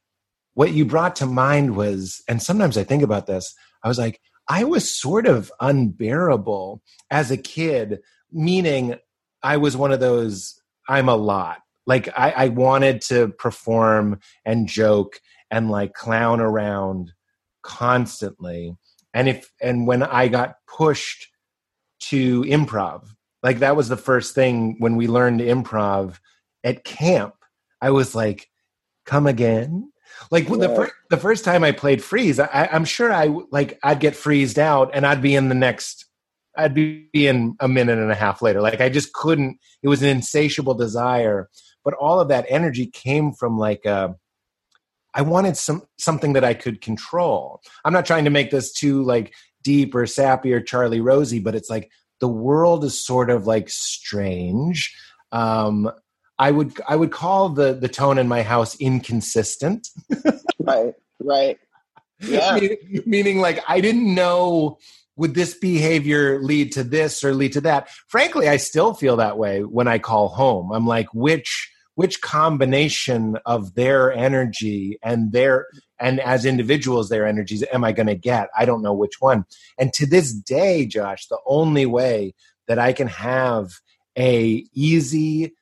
what 0.53 0.73
you 0.73 0.85
brought 0.85 1.15
to 1.17 1.25
mind 1.25 1.75
was, 1.75 2.23
and 2.27 2.41
sometimes 2.41 2.77
I 2.77 2.83
think 2.83 3.03
about 3.03 3.27
this, 3.27 3.53
I 3.83 3.87
was 3.87 3.99
like, 3.99 4.19
I 4.47 4.63
was 4.63 4.89
sort 4.89 5.27
of 5.27 5.51
unbearable 5.59 6.81
as 7.11 7.31
a 7.31 7.37
kid, 7.37 7.99
meaning 8.31 8.95
I 9.43 9.57
was 9.57 9.75
one 9.75 9.91
of 9.91 9.99
those, 9.99 10.61
I'm 10.87 11.09
a 11.09 11.15
lot. 11.15 11.59
Like 11.85 12.09
I, 12.17 12.31
I 12.31 12.47
wanted 12.49 13.01
to 13.03 13.29
perform 13.29 14.19
and 14.45 14.67
joke 14.67 15.19
and 15.51 15.69
like 15.69 15.93
clown 15.93 16.39
around 16.41 17.13
constantly. 17.61 18.75
And 19.13 19.29
if, 19.29 19.51
and 19.61 19.87
when 19.87 20.03
I 20.03 20.27
got 20.27 20.55
pushed 20.67 21.27
to 21.99 22.43
improv, 22.43 23.07
like 23.43 23.59
that 23.59 23.75
was 23.75 23.89
the 23.89 23.97
first 23.97 24.35
thing 24.35 24.75
when 24.79 24.95
we 24.95 25.07
learned 25.07 25.39
improv 25.39 26.19
at 26.63 26.83
camp, 26.83 27.35
I 27.81 27.91
was 27.91 28.15
like, 28.15 28.49
come 29.05 29.27
again? 29.27 29.91
Like 30.31 30.47
the 30.47 30.57
Yeah. 30.69 30.75
first 30.75 30.93
the 31.09 31.17
first 31.17 31.45
time 31.45 31.63
I 31.63 31.71
played 31.71 32.03
freeze, 32.03 32.39
I, 32.39 32.69
I'm 32.71 32.85
sure 32.85 33.11
I 33.11 33.27
like 33.51 33.79
I'd 33.83 33.99
get 33.99 34.15
freezed 34.15 34.59
out 34.59 34.91
and 34.93 35.05
I'd 35.05 35.21
be 35.21 35.35
in 35.35 35.49
the 35.49 35.55
next. 35.55 36.05
I'd 36.57 36.73
be 36.73 37.07
in 37.13 37.55
a 37.59 37.67
minute 37.67 37.99
and 37.99 38.11
a 38.11 38.15
half 38.15 38.41
later. 38.41 38.61
Like 38.61 38.81
I 38.81 38.89
just 38.89 39.13
couldn't. 39.13 39.59
It 39.83 39.89
was 39.89 40.01
an 40.01 40.09
insatiable 40.09 40.73
desire, 40.73 41.49
but 41.85 41.93
all 41.93 42.19
of 42.19 42.29
that 42.29 42.45
energy 42.49 42.87
came 42.87 43.31
from 43.31 43.57
like 43.57 43.85
a. 43.85 44.15
I 45.13 45.21
wanted 45.21 45.55
some 45.57 45.83
something 45.97 46.33
that 46.33 46.43
I 46.43 46.53
could 46.53 46.81
control. 46.81 47.61
I'm 47.85 47.93
not 47.93 48.05
trying 48.05 48.25
to 48.25 48.29
make 48.31 48.51
this 48.51 48.73
too 48.73 49.03
like 49.03 49.33
deep 49.63 49.93
or 49.95 50.05
sappy 50.07 50.51
or 50.53 50.61
Charlie 50.61 51.01
Rosy, 51.01 51.39
but 51.39 51.55
it's 51.55 51.69
like 51.69 51.91
the 52.19 52.27
world 52.27 52.83
is 52.83 53.03
sort 53.03 53.29
of 53.29 53.45
like 53.45 53.69
strange. 53.69 54.95
Um, 55.31 55.91
I 56.39 56.51
would 56.51 56.79
I 56.87 56.95
would 56.95 57.11
call 57.11 57.49
the 57.49 57.73
the 57.73 57.87
tone 57.87 58.17
in 58.17 58.27
my 58.27 58.43
house 58.43 58.75
inconsistent. 58.79 59.89
right, 60.59 60.93
right. 61.19 61.57
Yeah. 62.19 62.55
meaning, 62.55 63.03
meaning 63.05 63.41
like 63.41 63.63
I 63.67 63.79
didn't 63.79 64.15
know 64.15 64.79
would 65.17 65.35
this 65.35 65.53
behavior 65.53 66.41
lead 66.41 66.71
to 66.71 66.83
this 66.83 67.23
or 67.23 67.33
lead 67.33 67.53
to 67.53 67.61
that. 67.61 67.89
Frankly, 68.07 68.47
I 68.49 68.57
still 68.57 68.95
feel 68.95 69.17
that 69.17 69.37
way 69.37 69.61
when 69.63 69.87
I 69.87 69.99
call 69.99 70.29
home. 70.29 70.71
I'm 70.71 70.87
like 70.87 71.13
which 71.13 71.71
which 71.95 72.21
combination 72.21 73.37
of 73.47 73.73
their 73.73 74.13
energy 74.13 74.99
and 75.01 75.31
their 75.31 75.65
and 75.99 76.19
as 76.19 76.45
individuals 76.45 77.09
their 77.09 77.25
energies 77.25 77.63
am 77.73 77.83
I 77.83 77.91
going 77.91 78.07
to 78.07 78.15
get? 78.15 78.49
I 78.57 78.65
don't 78.65 78.83
know 78.83 78.93
which 78.93 79.19
one. 79.19 79.45
And 79.79 79.91
to 79.93 80.05
this 80.05 80.31
day, 80.31 80.85
Josh, 80.85 81.27
the 81.27 81.39
only 81.47 81.87
way 81.87 82.35
that 82.67 82.77
I 82.77 82.93
can 82.93 83.07
have 83.07 83.71
a 84.15 84.63
easy 84.73 85.55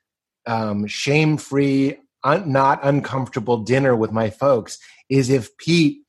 um, 0.48 0.88
shame 0.88 1.38
free, 1.38 1.98
un- 2.24 2.52
not 2.52 2.80
uncomfortable 2.84 3.58
dinner 3.58 3.96
with 3.96 4.12
my 4.12 4.30
folks 4.30 4.78
is 5.10 5.30
if 5.30 5.56
Pete 5.58 6.02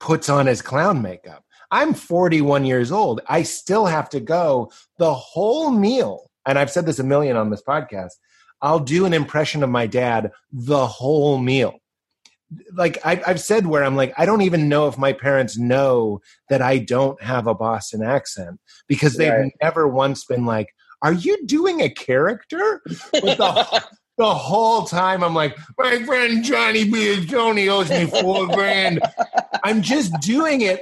puts 0.00 0.28
on 0.28 0.46
his 0.46 0.62
clown 0.62 1.00
makeup. 1.02 1.44
I'm 1.70 1.94
41 1.94 2.64
years 2.66 2.92
old. 2.92 3.20
I 3.28 3.42
still 3.42 3.86
have 3.86 4.08
to 4.10 4.20
go 4.20 4.70
the 4.98 5.12
whole 5.14 5.70
meal. 5.70 6.30
And 6.46 6.58
I've 6.58 6.70
said 6.70 6.86
this 6.86 6.98
a 6.98 7.04
million 7.04 7.36
on 7.36 7.50
this 7.50 7.62
podcast. 7.66 8.10
I'll 8.60 8.78
do 8.80 9.06
an 9.06 9.12
impression 9.12 9.62
of 9.62 9.70
my 9.70 9.86
dad 9.86 10.30
the 10.52 10.86
whole 10.86 11.38
meal. 11.38 11.74
Like 12.74 12.98
I, 13.04 13.20
I've 13.26 13.40
said, 13.40 13.66
where 13.66 13.82
I'm 13.82 13.96
like, 13.96 14.12
I 14.16 14.26
don't 14.26 14.42
even 14.42 14.68
know 14.68 14.86
if 14.86 14.96
my 14.98 15.12
parents 15.12 15.58
know 15.58 16.20
that 16.50 16.62
I 16.62 16.78
don't 16.78 17.20
have 17.22 17.46
a 17.46 17.54
Boston 17.54 18.02
accent 18.02 18.60
because 18.86 19.16
they've 19.16 19.32
Right. 19.32 19.52
never 19.62 19.88
once 19.88 20.24
been 20.24 20.44
like, 20.46 20.68
Are 21.04 21.12
you 21.12 21.46
doing 21.46 21.82
a 21.82 21.90
character? 21.90 22.80
The, 23.12 23.84
the 24.16 24.34
whole 24.34 24.84
time 24.86 25.22
I'm 25.22 25.34
like, 25.34 25.54
my 25.76 26.02
friend 26.02 26.42
Johnny 26.42 26.90
B. 26.90 27.26
Tony 27.26 27.68
owes 27.68 27.90
me 27.90 28.06
four 28.06 28.46
grand. 28.48 29.02
I'm 29.62 29.82
just 29.82 30.18
doing 30.22 30.62
it 30.62 30.80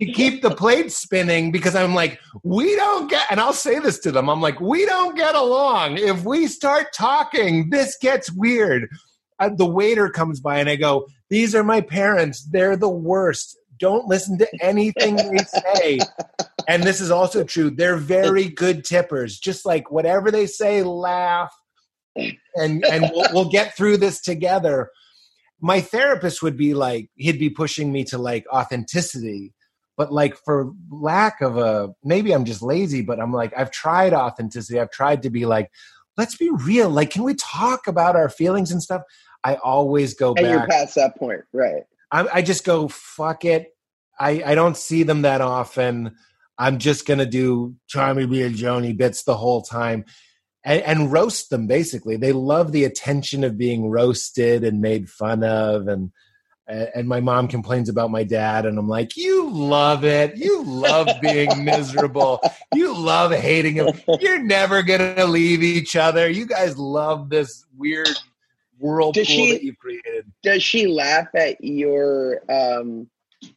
to 0.00 0.12
keep 0.12 0.40
the 0.40 0.50
plate 0.50 0.90
spinning 0.92 1.52
because 1.52 1.76
I'm 1.76 1.94
like, 1.94 2.18
we 2.42 2.74
don't 2.74 3.10
get, 3.10 3.26
and 3.30 3.38
I'll 3.38 3.52
say 3.52 3.78
this 3.80 3.98
to 4.00 4.12
them 4.12 4.30
I'm 4.30 4.40
like, 4.40 4.60
we 4.60 4.86
don't 4.86 5.14
get 5.14 5.34
along. 5.34 5.98
If 5.98 6.24
we 6.24 6.46
start 6.46 6.94
talking, 6.94 7.68
this 7.68 7.98
gets 8.00 8.32
weird. 8.32 8.88
Uh, 9.38 9.50
the 9.54 9.66
waiter 9.66 10.08
comes 10.08 10.40
by 10.40 10.58
and 10.58 10.70
I 10.70 10.76
go, 10.76 11.06
These 11.28 11.54
are 11.54 11.62
my 11.62 11.82
parents. 11.82 12.48
They're 12.50 12.78
the 12.78 12.88
worst. 12.88 13.58
Don't 13.78 14.08
listen 14.08 14.38
to 14.38 14.48
anything 14.62 15.16
they 15.16 15.44
say. 15.44 15.98
And 16.68 16.82
this 16.82 17.00
is 17.00 17.10
also 17.10 17.42
true. 17.42 17.70
They're 17.70 17.96
very 17.96 18.48
good 18.64 18.84
tippers. 18.84 19.38
Just 19.38 19.66
like 19.66 19.90
whatever 19.90 20.30
they 20.30 20.46
say, 20.46 20.82
laugh. 20.82 21.52
And 22.54 22.84
and 22.84 23.10
we'll, 23.14 23.28
we'll 23.32 23.50
get 23.50 23.76
through 23.76 23.96
this 23.96 24.20
together. 24.20 24.90
My 25.60 25.80
therapist 25.80 26.42
would 26.42 26.56
be 26.56 26.74
like 26.74 27.10
he'd 27.14 27.38
be 27.38 27.50
pushing 27.50 27.90
me 27.90 28.04
to 28.04 28.18
like 28.18 28.44
authenticity. 28.52 29.54
But 29.96 30.12
like 30.12 30.36
for 30.36 30.72
lack 30.90 31.40
of 31.40 31.56
a 31.56 31.90
maybe 32.04 32.30
i'm 32.32 32.44
just 32.44 32.62
lazy 32.62 33.02
but 33.02 33.18
i'm 33.18 33.32
like 33.32 33.52
i've 33.56 33.72
tried 33.72 34.12
authenticity. 34.12 34.78
I've 34.78 34.92
tried 34.92 35.22
to 35.24 35.30
be 35.30 35.46
like 35.46 35.70
let's 36.16 36.36
be 36.36 36.50
real. 36.50 36.88
Like 36.90 37.10
can 37.10 37.24
we 37.24 37.34
talk 37.34 37.86
about 37.86 38.14
our 38.14 38.28
feelings 38.28 38.70
and 38.70 38.82
stuff? 38.82 39.02
I 39.44 39.54
always 39.56 40.14
go 40.14 40.34
And 40.34 40.46
you're 40.46 40.58
back. 40.60 40.68
past 40.68 40.94
that 40.96 41.16
point, 41.16 41.40
right? 41.52 41.84
I, 42.10 42.28
I 42.34 42.42
just 42.42 42.64
go 42.64 42.88
fuck 42.88 43.44
it. 43.44 43.68
I, 44.18 44.42
I 44.44 44.54
don't 44.54 44.76
see 44.76 45.04
them 45.04 45.22
that 45.22 45.40
often. 45.40 46.16
I'm 46.58 46.78
just 46.78 47.06
gonna 47.06 47.26
do 47.26 47.76
Tommy 47.92 48.26
B 48.26 48.42
and 48.42 48.54
Joni 48.54 48.96
bits 48.96 49.22
the 49.22 49.36
whole 49.36 49.62
time. 49.62 50.04
And, 50.64 50.82
and 50.82 51.12
roast 51.12 51.50
them 51.50 51.66
basically. 51.66 52.16
They 52.16 52.32
love 52.32 52.72
the 52.72 52.84
attention 52.84 53.44
of 53.44 53.56
being 53.56 53.88
roasted 53.88 54.64
and 54.64 54.80
made 54.80 55.08
fun 55.08 55.44
of, 55.44 55.86
and 55.88 56.10
and 56.68 57.08
my 57.08 57.20
mom 57.20 57.48
complains 57.48 57.88
about 57.88 58.10
my 58.10 58.24
dad 58.24 58.66
and 58.66 58.78
i'm 58.78 58.88
like 58.88 59.16
you 59.16 59.50
love 59.50 60.04
it. 60.04 60.36
You 60.36 60.62
love 60.64 61.08
being 61.20 61.64
miserable. 61.64 62.40
You 62.74 62.94
love 62.94 63.32
hating 63.32 63.74
him. 63.74 63.88
You're 64.20 64.42
never 64.42 64.82
gonna 64.82 65.24
leave 65.24 65.62
each 65.62 65.96
other. 65.96 66.28
You 66.28 66.46
guys 66.46 66.76
love 66.76 67.30
this 67.30 67.64
weird 67.76 68.08
whirlpool 68.78 69.24
she, 69.24 69.52
that 69.52 69.62
you've 69.62 69.78
created. 69.78 70.30
does 70.42 70.62
she 70.62 70.86
laugh 70.86 71.28
at 71.34 71.62
your 71.64 72.42
um 72.50 73.08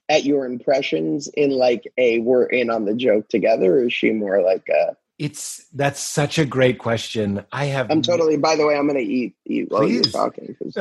at 0.10 0.24
your 0.24 0.46
impressions 0.46 1.28
in 1.30 1.52
like 1.52 1.92
a 1.98 2.20
we're 2.20 2.46
in 2.46 2.70
on 2.70 2.86
the 2.86 2.94
joke 2.94 3.28
together 3.30 3.80
or 3.80 3.86
is 3.86 3.94
she 3.94 4.12
more 4.12 4.42
like 4.42 4.68
a 4.70 4.96
it's 5.22 5.68
that's 5.74 6.02
such 6.02 6.40
a 6.40 6.46
great 6.46 6.80
question. 6.80 7.46
I 7.52 7.66
have. 7.66 7.92
I'm 7.92 8.02
totally. 8.02 8.38
By 8.38 8.56
the 8.56 8.66
way, 8.66 8.76
I'm 8.76 8.88
going 8.88 8.98
to 8.98 9.06
eat 9.06 9.36
eat 9.46 9.70
while 9.70 9.82
Please. 9.82 9.94
you're 9.94 10.04
talking. 10.06 10.56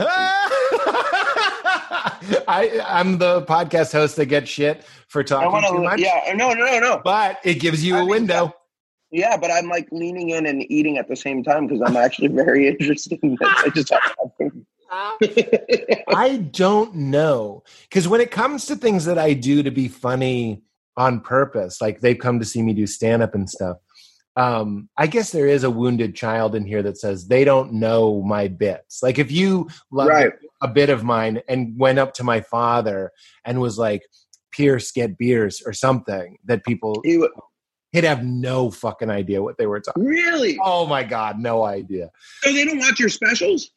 I 2.48 2.82
I'm 2.86 3.18
the 3.18 3.43
podcast 3.43 3.93
host 3.93 4.16
that 4.16 4.27
gets 4.27 4.48
shit 4.48 4.82
for 5.09 5.22
talking 5.22 5.52
wanna, 5.52 5.68
too 5.68 5.82
much. 5.82 6.01
Yeah, 6.01 6.32
no, 6.35 6.55
no, 6.55 6.64
no, 6.64 6.78
no. 6.78 7.02
But 7.05 7.39
it 7.44 7.56
gives 7.56 7.85
you 7.85 7.97
I 7.97 7.98
a 7.98 8.01
mean, 8.01 8.09
window. 8.09 8.55
Yeah, 9.10 9.36
but 9.36 9.51
I'm 9.51 9.68
like 9.68 9.89
leaning 9.93 10.31
in 10.31 10.47
and 10.47 10.64
eating 10.72 10.97
at 10.97 11.09
the 11.09 11.16
same 11.16 11.44
time 11.44 11.66
because 11.66 11.82
I'm 11.82 11.98
actually 11.98 12.28
very 12.28 12.66
interested 12.78 13.18
in 13.22 13.36
this. 13.39 13.48
I 13.59 13.68
just 13.74 13.93
I 16.08 16.48
don't 16.50 16.94
know 16.94 17.62
because 17.88 18.08
when 18.08 18.20
it 18.20 18.30
comes 18.30 18.66
to 18.66 18.76
things 18.76 19.04
that 19.04 19.18
I 19.18 19.34
do 19.34 19.62
to 19.62 19.70
be 19.70 19.88
funny 19.88 20.62
on 20.96 21.20
purpose, 21.20 21.80
like 21.80 22.00
they've 22.00 22.18
come 22.18 22.38
to 22.40 22.44
see 22.44 22.62
me 22.62 22.72
do 22.72 22.86
stand 22.86 23.22
up 23.22 23.34
and 23.34 23.48
stuff 23.48 23.78
um, 24.36 24.88
I 24.96 25.06
guess 25.06 25.32
there 25.32 25.46
is 25.46 25.64
a 25.64 25.70
wounded 25.70 26.14
child 26.14 26.54
in 26.54 26.64
here 26.64 26.82
that 26.82 26.98
says 26.98 27.26
they 27.26 27.44
don't 27.44 27.74
know 27.74 28.22
my 28.22 28.48
bits. 28.48 29.02
Like 29.02 29.18
if 29.18 29.30
you 29.30 29.68
loved 29.90 30.10
right. 30.10 30.32
a 30.62 30.68
bit 30.68 30.88
of 30.88 31.02
mine 31.02 31.42
and 31.48 31.78
went 31.78 31.98
up 31.98 32.14
to 32.14 32.24
my 32.24 32.40
father 32.40 33.10
and 33.44 33.60
was 33.60 33.78
like, 33.78 34.02
Pierce, 34.52 34.92
get 34.92 35.18
beers 35.18 35.62
or 35.64 35.72
something 35.72 36.38
that 36.44 36.64
people 36.64 37.00
he 37.04 37.18
would, 37.18 37.30
he'd 37.92 38.04
have 38.04 38.24
no 38.24 38.70
fucking 38.70 39.10
idea 39.10 39.42
what 39.42 39.58
they 39.58 39.66
were 39.66 39.80
talking. 39.80 40.04
Really? 40.04 40.58
Oh 40.64 40.86
my 40.86 41.04
god, 41.04 41.38
no 41.38 41.64
idea. 41.64 42.10
So 42.42 42.52
they 42.52 42.64
don't 42.64 42.78
watch 42.78 42.98
your 42.98 43.08
specials? 43.08 43.70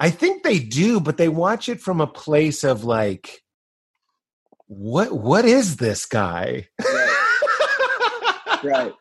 I 0.00 0.10
think 0.10 0.42
they 0.42 0.58
do, 0.58 1.00
but 1.00 1.16
they 1.16 1.28
watch 1.28 1.68
it 1.68 1.80
from 1.80 2.00
a 2.00 2.06
place 2.06 2.64
of 2.64 2.84
like, 2.84 3.42
what 4.66 5.12
what 5.12 5.44
is 5.44 5.76
this 5.76 6.06
guy? 6.06 6.68
Right. 6.80 8.62
right. 8.64 8.92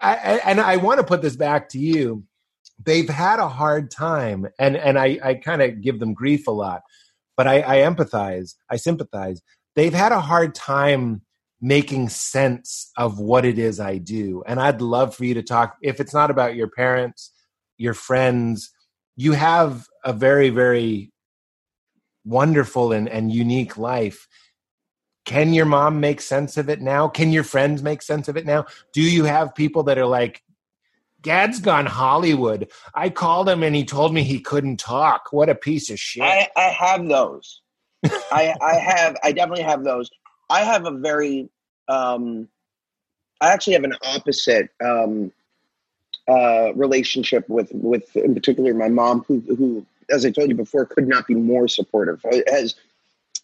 I, 0.00 0.40
and 0.44 0.60
I 0.60 0.76
want 0.76 0.98
to 0.98 1.04
put 1.04 1.22
this 1.22 1.36
back 1.36 1.68
to 1.70 1.78
you. 1.78 2.24
They've 2.82 3.08
had 3.08 3.38
a 3.38 3.48
hard 3.48 3.90
time, 3.90 4.46
and 4.58 4.76
and 4.76 4.98
I, 4.98 5.18
I 5.22 5.34
kind 5.34 5.60
of 5.60 5.82
give 5.82 6.00
them 6.00 6.14
grief 6.14 6.46
a 6.46 6.52
lot, 6.52 6.82
but 7.36 7.46
I, 7.46 7.60
I 7.60 7.76
empathize, 7.78 8.54
I 8.70 8.76
sympathize. 8.76 9.42
They've 9.76 9.92
had 9.92 10.12
a 10.12 10.20
hard 10.20 10.54
time 10.54 11.22
making 11.60 12.08
sense 12.08 12.90
of 12.96 13.18
what 13.18 13.44
it 13.44 13.58
is 13.58 13.80
I 13.80 13.98
do, 13.98 14.42
and 14.46 14.58
I'd 14.58 14.80
love 14.80 15.14
for 15.14 15.24
you 15.24 15.34
to 15.34 15.42
talk. 15.42 15.76
If 15.82 16.00
it's 16.00 16.14
not 16.14 16.30
about 16.30 16.54
your 16.54 16.68
parents, 16.68 17.30
your 17.76 17.94
friends, 17.94 18.70
you 19.16 19.32
have 19.32 19.86
a 20.04 20.12
very 20.12 20.50
very 20.50 21.10
wonderful 22.24 22.92
and, 22.92 23.08
and 23.08 23.32
unique 23.32 23.76
life 23.76 24.28
can 25.24 25.52
your 25.52 25.66
mom 25.66 26.00
make 26.00 26.20
sense 26.20 26.56
of 26.56 26.68
it 26.68 26.80
now? 26.80 27.06
Can 27.06 27.30
your 27.30 27.44
friends 27.44 27.82
make 27.82 28.02
sense 28.02 28.26
of 28.28 28.36
it 28.36 28.46
now? 28.46 28.64
Do 28.92 29.00
you 29.00 29.24
have 29.24 29.54
people 29.54 29.84
that 29.84 29.98
are 29.98 30.06
like, 30.06 30.42
Dad's 31.20 31.60
gone 31.60 31.86
Hollywood. 31.86 32.70
I 32.94 33.10
called 33.10 33.48
him 33.48 33.62
and 33.62 33.76
he 33.76 33.84
told 33.84 34.14
me 34.14 34.22
he 34.22 34.40
couldn't 34.40 34.78
talk. 34.78 35.32
What 35.32 35.50
a 35.50 35.54
piece 35.54 35.90
of 35.90 36.00
shit. 36.00 36.22
I, 36.22 36.48
I 36.56 36.62
have 36.70 37.06
those. 37.06 37.60
I, 38.04 38.54
I 38.60 38.74
have, 38.76 39.16
I 39.22 39.32
definitely 39.32 39.64
have 39.64 39.84
those. 39.84 40.08
I 40.48 40.64
have 40.64 40.86
a 40.86 40.90
very, 40.90 41.50
um, 41.88 42.48
I 43.40 43.52
actually 43.52 43.74
have 43.74 43.84
an 43.84 43.94
opposite 44.02 44.70
um, 44.82 45.30
uh, 46.28 46.72
relationship 46.74 47.48
with, 47.48 47.70
with, 47.72 48.14
in 48.16 48.34
particular, 48.34 48.74
my 48.74 48.88
mom, 48.88 49.24
who, 49.26 49.40
who, 49.40 49.86
as 50.10 50.24
I 50.24 50.30
told 50.30 50.48
you 50.48 50.54
before, 50.54 50.86
could 50.86 51.08
not 51.08 51.26
be 51.26 51.34
more 51.34 51.68
supportive. 51.68 52.24
Has 52.48 52.74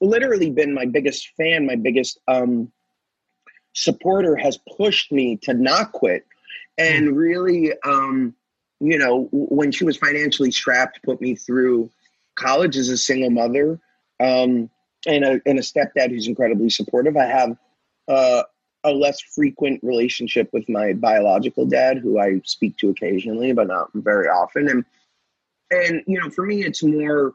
literally 0.00 0.50
been 0.50 0.74
my 0.74 0.84
biggest 0.84 1.30
fan, 1.36 1.66
my 1.66 1.76
biggest 1.76 2.18
um, 2.28 2.70
supporter, 3.72 4.36
has 4.36 4.58
pushed 4.76 5.12
me 5.12 5.36
to 5.42 5.54
not 5.54 5.92
quit. 5.92 6.26
And 6.78 7.08
hmm. 7.08 7.14
really, 7.14 7.72
um, 7.82 8.34
you 8.80 8.98
know, 8.98 9.28
when 9.32 9.72
she 9.72 9.84
was 9.84 9.96
financially 9.96 10.50
strapped, 10.50 11.02
put 11.02 11.20
me 11.20 11.34
through 11.34 11.90
college 12.34 12.76
as 12.76 12.88
a 12.90 12.98
single 12.98 13.30
mother 13.30 13.80
um, 14.20 14.68
and, 15.06 15.24
a, 15.24 15.40
and 15.46 15.58
a 15.58 15.62
stepdad 15.62 16.10
who's 16.10 16.28
incredibly 16.28 16.68
supportive. 16.68 17.16
I 17.16 17.24
have 17.24 17.56
uh, 18.08 18.42
a 18.86 18.92
less 18.92 19.20
frequent 19.20 19.80
relationship 19.82 20.48
with 20.52 20.68
my 20.68 20.92
biological 20.92 21.66
dad, 21.66 21.98
who 21.98 22.20
I 22.20 22.40
speak 22.44 22.78
to 22.78 22.88
occasionally, 22.88 23.52
but 23.52 23.66
not 23.66 23.90
very 23.94 24.28
often. 24.28 24.68
And 24.68 24.84
and 25.70 26.02
you 26.06 26.20
know, 26.20 26.30
for 26.30 26.46
me, 26.46 26.64
it's 26.64 26.82
more 26.82 27.34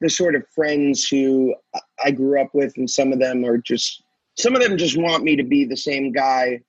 the 0.00 0.08
sort 0.08 0.34
of 0.34 0.48
friends 0.48 1.06
who 1.06 1.54
I 2.02 2.10
grew 2.10 2.40
up 2.40 2.54
with, 2.54 2.76
and 2.78 2.88
some 2.88 3.12
of 3.12 3.18
them 3.18 3.44
are 3.44 3.58
just 3.58 4.02
some 4.38 4.56
of 4.56 4.62
them 4.62 4.78
just 4.78 4.96
want 4.96 5.22
me 5.22 5.36
to 5.36 5.44
be 5.44 5.66
the 5.66 5.76
same 5.76 6.12
guy 6.12 6.62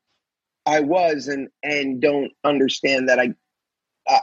I 0.65 0.81
was, 0.81 1.27
and 1.27 1.47
and 1.63 2.01
don't 2.01 2.31
understand 2.43 3.07
that 3.07 3.19
I, 3.19 3.33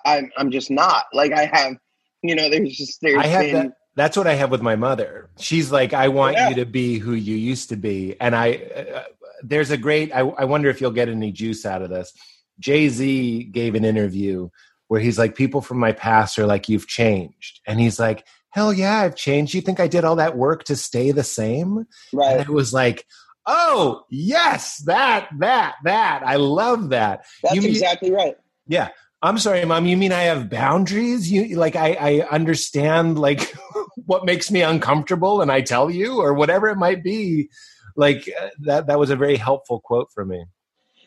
I 0.04 0.18
am 0.18 0.30
I'm 0.36 0.50
just 0.50 0.70
not 0.70 1.06
like 1.14 1.32
I 1.32 1.46
have, 1.46 1.76
you 2.22 2.34
know. 2.34 2.50
There's 2.50 2.76
just 2.76 3.00
there's 3.00 3.16
I 3.16 3.26
have 3.26 3.40
been, 3.40 3.54
that. 3.54 3.72
That's 3.98 4.16
what 4.16 4.26
I 4.26 4.34
have 4.34 4.50
with 4.50 4.62
my 4.62 4.76
mother. 4.76 5.28
She's 5.38 5.72
like, 5.72 5.92
I 5.92 6.08
want 6.08 6.36
yeah. 6.36 6.50
you 6.50 6.54
to 6.56 6.66
be 6.66 6.98
who 6.98 7.12
you 7.12 7.36
used 7.36 7.68
to 7.70 7.76
be, 7.76 8.16
and 8.20 8.34
I. 8.34 8.54
Uh, 8.54 9.02
there's 9.42 9.70
a 9.70 9.76
great. 9.76 10.12
I, 10.12 10.20
I 10.20 10.44
wonder 10.44 10.68
if 10.68 10.80
you'll 10.80 10.90
get 10.90 11.08
any 11.08 11.30
juice 11.30 11.64
out 11.64 11.82
of 11.82 11.90
this. 11.90 12.12
Jay 12.58 12.88
Z 12.88 13.44
gave 13.52 13.74
an 13.74 13.84
interview 13.84 14.48
where 14.88 15.00
he's 15.00 15.18
like, 15.18 15.36
people 15.36 15.60
from 15.60 15.78
my 15.78 15.92
past 15.92 16.38
are 16.38 16.46
like, 16.46 16.68
you've 16.68 16.88
changed, 16.88 17.60
and 17.66 17.78
he's 17.78 18.00
like 18.00 18.24
hell 18.50 18.72
yeah, 18.72 19.00
I've 19.00 19.14
changed. 19.14 19.54
You 19.54 19.60
think 19.60 19.80
I 19.80 19.88
did 19.88 20.04
all 20.04 20.16
that 20.16 20.36
work 20.36 20.64
to 20.64 20.76
stay 20.76 21.12
the 21.12 21.22
same? 21.22 21.86
Right. 22.12 22.32
And 22.32 22.40
it 22.40 22.48
was 22.48 22.72
like, 22.72 23.06
oh, 23.46 24.02
yes, 24.10 24.78
that, 24.86 25.28
that, 25.38 25.76
that. 25.84 26.22
I 26.24 26.36
love 26.36 26.90
that. 26.90 27.24
That's 27.42 27.54
you 27.54 27.62
exactly 27.62 28.10
right. 28.10 28.36
Yeah. 28.66 28.88
I'm 29.20 29.38
sorry, 29.38 29.64
mom. 29.64 29.86
You 29.86 29.96
mean 29.96 30.12
I 30.12 30.22
have 30.22 30.48
boundaries? 30.48 31.30
You 31.30 31.56
like 31.56 31.74
I, 31.74 31.94
I 31.94 32.28
understand 32.28 33.18
like 33.18 33.52
what 34.08 34.24
makes 34.24 34.50
me 34.50 34.62
uncomfortable, 34.62 35.42
and 35.42 35.52
I 35.52 35.60
tell 35.60 35.90
you, 35.90 36.18
or 36.18 36.32
whatever 36.32 36.68
it 36.68 36.76
might 36.76 37.04
be. 37.04 37.50
Like 37.94 38.28
uh, 38.40 38.48
that. 38.60 38.86
That 38.86 38.98
was 38.98 39.10
a 39.10 39.16
very 39.16 39.36
helpful 39.36 39.80
quote 39.80 40.10
for 40.12 40.24
me. 40.24 40.44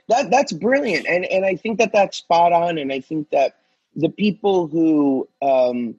That 0.07 0.29
that's 0.29 0.51
brilliant, 0.51 1.07
and 1.07 1.25
and 1.25 1.43
I 1.45 1.55
think 1.55 1.79
that 1.79 1.93
that's 1.93 2.17
spot 2.17 2.53
on, 2.53 2.77
and 2.77 2.93
I 2.93 2.99
think 2.99 3.29
that 3.31 3.55
the 3.95 4.09
people 4.09 4.67
who 4.67 5.27
um, 5.41 5.95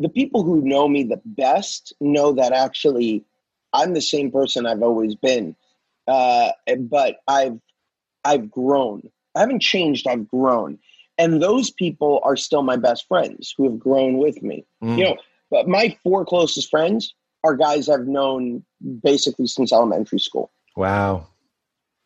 the 0.00 0.08
people 0.08 0.42
who 0.42 0.60
know 0.62 0.88
me 0.88 1.04
the 1.04 1.20
best 1.24 1.92
know 2.00 2.32
that 2.32 2.52
actually 2.52 3.24
I'm 3.72 3.94
the 3.94 4.00
same 4.00 4.32
person 4.32 4.66
I've 4.66 4.82
always 4.82 5.14
been, 5.14 5.54
uh, 6.08 6.50
but 6.78 7.20
I've 7.28 7.60
I've 8.24 8.50
grown. 8.50 9.10
I 9.36 9.40
haven't 9.40 9.60
changed. 9.60 10.08
I've 10.08 10.26
grown, 10.26 10.78
and 11.16 11.40
those 11.40 11.70
people 11.70 12.20
are 12.24 12.36
still 12.36 12.62
my 12.62 12.76
best 12.76 13.06
friends 13.06 13.54
who 13.56 13.70
have 13.70 13.78
grown 13.78 14.18
with 14.18 14.42
me. 14.42 14.64
Mm. 14.82 14.98
You 14.98 15.04
know, 15.04 15.16
but 15.50 15.68
my 15.68 15.96
four 16.02 16.24
closest 16.24 16.70
friends 16.70 17.14
are 17.44 17.56
guys 17.56 17.88
I've 17.88 18.06
known 18.06 18.64
basically 19.02 19.46
since 19.46 19.72
elementary 19.72 20.18
school. 20.18 20.50
Wow. 20.76 21.28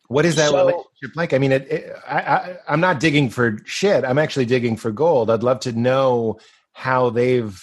What 0.07 0.25
is 0.25 0.35
that 0.35 0.49
so, 0.49 0.57
relationship 0.57 1.15
like? 1.15 1.33
I 1.33 1.37
mean, 1.37 1.51
it, 1.51 1.71
it, 1.71 1.95
I, 2.07 2.19
I, 2.19 2.57
I'm 2.67 2.79
not 2.79 2.99
digging 2.99 3.29
for 3.29 3.57
shit. 3.65 4.03
I'm 4.03 4.19
actually 4.19 4.45
digging 4.45 4.77
for 4.77 4.91
gold. 4.91 5.31
I'd 5.31 5.43
love 5.43 5.61
to 5.61 5.71
know 5.71 6.39
how 6.73 7.09
they've 7.09 7.59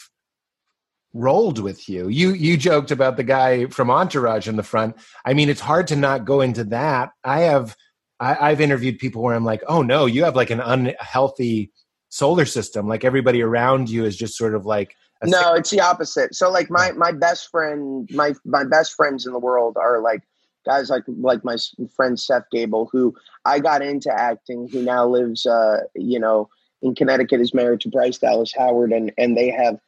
rolled 1.13 1.59
with 1.59 1.89
you. 1.89 2.09
You 2.09 2.33
you 2.33 2.57
joked 2.57 2.91
about 2.91 3.17
the 3.17 3.25
guy 3.25 3.67
from 3.67 3.91
Entourage 3.91 4.49
in 4.49 4.57
the 4.57 4.63
front. 4.63 4.97
I 5.25 5.35
mean, 5.35 5.49
it's 5.49 5.61
hard 5.61 5.89
to 5.89 5.97
not 5.97 6.25
go 6.25 6.41
into 6.41 6.65
that. 6.65 7.11
I 7.25 7.41
have 7.41 7.77
I, 8.21 8.51
have 8.51 8.61
interviewed 8.61 8.99
people 8.99 9.23
where 9.23 9.35
I'm 9.35 9.45
like, 9.45 9.63
oh 9.67 9.83
no, 9.83 10.07
you 10.07 10.25
have 10.25 10.37
like 10.37 10.51
an 10.51 10.61
unhealthy 10.61 11.73
solar 12.11 12.45
system. 12.45 12.87
Like 12.87 13.05
everybody 13.05 13.43
around 13.43 13.89
you 13.89 14.05
is 14.05 14.17
just 14.17 14.37
sort 14.37 14.55
of 14.55 14.67
like 14.67 14.95
no, 15.25 15.55
it's 15.55 15.71
the 15.71 15.81
opposite. 15.81 16.35
So 16.35 16.51
like 16.51 16.71
my 16.71 16.93
my 16.93 17.13
best 17.13 17.51
friend, 17.51 18.09
my 18.13 18.35
my 18.45 18.65
best 18.65 18.95
friends 18.95 19.27
in 19.27 19.33
the 19.33 19.39
world 19.39 19.77
are 19.77 20.01
like 20.01 20.23
guys 20.65 20.91
like 20.91 21.05
like 21.07 21.45
my 21.45 21.57
friend 21.95 22.19
Seth 22.19 22.45
Gabel, 22.51 22.89
who 22.91 23.15
I 23.45 23.59
got 23.59 23.83
into 23.83 24.13
acting, 24.13 24.69
who 24.71 24.83
now 24.83 25.07
lives, 25.07 25.47
uh, 25.47 25.83
you 25.95 26.19
know, 26.19 26.49
in 26.83 26.95
Connecticut, 26.95 27.41
is 27.41 27.55
married 27.55 27.81
to 27.81 27.89
Bryce 27.89 28.19
Dallas 28.19 28.53
Howard, 28.57 28.93
and 28.93 29.13
and 29.19 29.37
they 29.37 29.51
have 29.51 29.79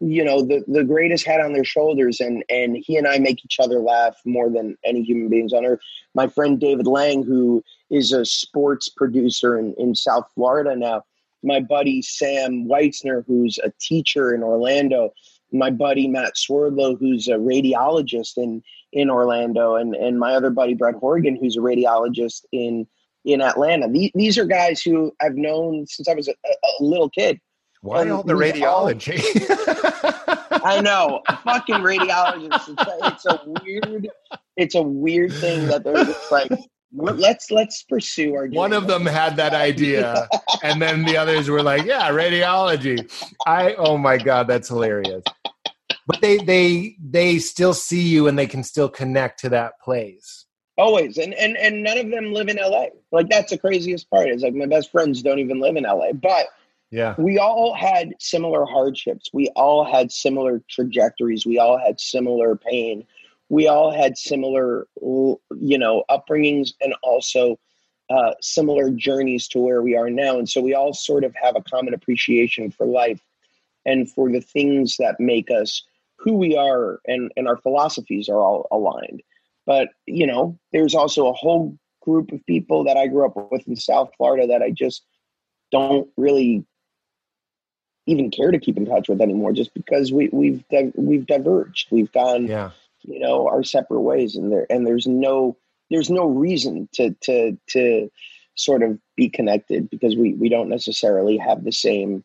you 0.00 0.24
know 0.24 0.42
the 0.42 0.64
the 0.68 0.84
greatest 0.84 1.26
head 1.26 1.40
on 1.40 1.52
their 1.52 1.64
shoulders 1.64 2.20
and 2.20 2.44
and 2.48 2.76
he 2.80 2.96
and 2.96 3.06
I 3.06 3.18
make 3.18 3.44
each 3.44 3.58
other 3.60 3.80
laugh 3.80 4.16
more 4.24 4.48
than 4.48 4.76
any 4.84 5.02
human 5.02 5.28
beings 5.28 5.52
on 5.52 5.64
earth. 5.64 5.80
My 6.14 6.28
friend 6.28 6.60
David 6.60 6.86
Lang 6.86 7.22
who 7.22 7.62
is 7.90 8.12
a 8.12 8.24
sports 8.24 8.88
producer 8.88 9.58
in, 9.58 9.74
in 9.78 9.94
South 9.94 10.30
Florida 10.34 10.76
now. 10.76 11.04
My 11.42 11.60
buddy 11.60 12.02
Sam 12.02 12.66
Weitzner 12.66 13.24
who's 13.26 13.58
a 13.62 13.72
teacher 13.80 14.34
in 14.34 14.42
Orlando. 14.42 15.12
My 15.52 15.70
buddy 15.70 16.08
Matt 16.08 16.36
Swerdlow 16.36 16.96
who's 16.96 17.28
a 17.28 17.34
radiologist 17.34 18.36
in 18.36 18.62
in 18.92 19.10
Orlando 19.10 19.76
and 19.76 19.94
and 19.94 20.18
my 20.18 20.34
other 20.34 20.50
buddy 20.50 20.74
Brett 20.74 20.96
Horgan 20.96 21.36
who's 21.36 21.56
a 21.56 21.60
radiologist 21.60 22.44
in 22.52 22.86
in 23.24 23.42
Atlanta. 23.42 23.88
These, 23.88 24.10
these 24.14 24.38
are 24.38 24.44
guys 24.44 24.80
who 24.82 25.12
I've 25.20 25.36
known 25.36 25.86
since 25.86 26.08
I 26.08 26.14
was 26.14 26.28
a, 26.28 26.32
a 26.32 26.82
little 26.82 27.10
kid 27.10 27.40
why 27.80 28.02
and 28.02 28.10
all 28.10 28.22
the 28.22 28.34
radiology? 28.34 29.20
All, 29.48 30.60
I 30.64 30.80
know, 30.80 31.22
fucking 31.44 31.76
radiologists. 31.76 32.68
It's 32.68 32.82
a, 32.82 33.06
it's 33.06 33.26
a, 33.26 33.40
weird, 33.62 34.08
it's 34.56 34.74
a 34.74 34.82
weird 34.82 35.32
thing 35.32 35.66
that 35.66 35.84
they're 35.84 36.04
just 36.04 36.32
like, 36.32 36.50
let's 36.92 37.50
let's 37.50 37.82
pursue 37.82 38.34
our. 38.34 38.46
One 38.48 38.72
of 38.72 38.86
them 38.86 39.06
had 39.06 39.36
that 39.36 39.54
idea, 39.54 40.28
and 40.62 40.80
then 40.80 41.04
the 41.04 41.16
others 41.16 41.48
were 41.48 41.62
like, 41.62 41.84
"Yeah, 41.84 42.10
radiology." 42.10 43.10
I 43.46 43.74
oh 43.74 43.98
my 43.98 44.16
god, 44.16 44.46
that's 44.48 44.68
hilarious. 44.68 45.22
But 46.06 46.20
they 46.20 46.38
they 46.38 46.96
they 47.02 47.38
still 47.38 47.74
see 47.74 48.02
you, 48.02 48.28
and 48.28 48.38
they 48.38 48.46
can 48.46 48.62
still 48.62 48.88
connect 48.88 49.40
to 49.40 49.48
that 49.50 49.80
place. 49.80 50.46
Always, 50.76 51.18
and 51.18 51.34
and 51.34 51.56
and 51.56 51.82
none 51.82 51.98
of 51.98 52.10
them 52.10 52.32
live 52.32 52.48
in 52.48 52.56
LA. 52.56 52.86
Like 53.12 53.28
that's 53.28 53.50
the 53.50 53.58
craziest 53.58 54.08
part. 54.10 54.28
Is 54.28 54.42
like 54.42 54.54
my 54.54 54.66
best 54.66 54.90
friends 54.90 55.22
don't 55.22 55.38
even 55.38 55.60
live 55.60 55.76
in 55.76 55.84
LA, 55.84 56.12
but 56.12 56.46
yeah. 56.90 57.14
We 57.18 57.38
all 57.38 57.74
had 57.74 58.14
similar 58.18 58.64
hardships. 58.64 59.28
We 59.32 59.48
all 59.56 59.84
had 59.84 60.10
similar 60.10 60.62
trajectories. 60.70 61.44
We 61.44 61.58
all 61.58 61.78
had 61.78 62.00
similar 62.00 62.56
pain. 62.56 63.06
We 63.48 63.66
all 63.66 63.90
had 63.90 64.18
similar, 64.18 64.86
you 65.00 65.78
know, 65.78 66.04
upbringings 66.10 66.72
and 66.80 66.94
also 67.02 67.58
uh, 68.10 68.32
similar 68.40 68.90
journeys 68.90 69.48
to 69.48 69.58
where 69.58 69.82
we 69.82 69.96
are 69.96 70.10
now. 70.10 70.38
And 70.38 70.48
so 70.48 70.60
we 70.60 70.74
all 70.74 70.92
sort 70.92 71.24
of 71.24 71.34
have 71.34 71.56
a 71.56 71.62
common 71.62 71.94
appreciation 71.94 72.70
for 72.70 72.86
life 72.86 73.20
and 73.84 74.10
for 74.10 74.30
the 74.30 74.40
things 74.40 74.96
that 74.98 75.20
make 75.20 75.50
us 75.50 75.82
who 76.16 76.36
we 76.36 76.56
are 76.56 77.00
and, 77.06 77.30
and 77.36 77.46
our 77.48 77.56
philosophies 77.56 78.28
are 78.28 78.40
all 78.40 78.66
aligned. 78.70 79.22
But, 79.66 79.90
you 80.06 80.26
know, 80.26 80.58
there's 80.72 80.94
also 80.94 81.28
a 81.28 81.34
whole 81.34 81.76
group 82.02 82.32
of 82.32 82.44
people 82.46 82.84
that 82.84 82.96
I 82.96 83.06
grew 83.06 83.26
up 83.26 83.50
with 83.50 83.66
in 83.68 83.76
South 83.76 84.10
Florida 84.16 84.46
that 84.46 84.62
I 84.62 84.70
just 84.70 85.04
don't 85.70 86.08
really 86.16 86.64
even 88.06 88.30
care 88.30 88.50
to 88.50 88.58
keep 88.58 88.78
in 88.78 88.86
touch 88.86 89.08
with 89.08 89.20
anymore, 89.20 89.52
just 89.52 89.74
because 89.74 90.10
we 90.10 90.30
we've 90.32 90.64
we've 90.94 91.26
diverged, 91.26 91.88
we've 91.90 92.10
gone, 92.12 92.46
yeah. 92.46 92.70
You 93.02 93.18
know, 93.18 93.48
our 93.48 93.62
separate 93.62 94.00
ways, 94.00 94.36
and 94.36 94.52
there 94.52 94.66
and 94.70 94.86
there's 94.86 95.06
no 95.06 95.56
there's 95.90 96.10
no 96.10 96.26
reason 96.26 96.88
to 96.94 97.14
to 97.22 97.58
to 97.70 98.10
sort 98.54 98.82
of 98.82 98.98
be 99.16 99.28
connected 99.28 99.88
because 99.90 100.16
we 100.16 100.34
we 100.34 100.48
don't 100.48 100.68
necessarily 100.68 101.36
have 101.36 101.64
the 101.64 101.72
same 101.72 102.24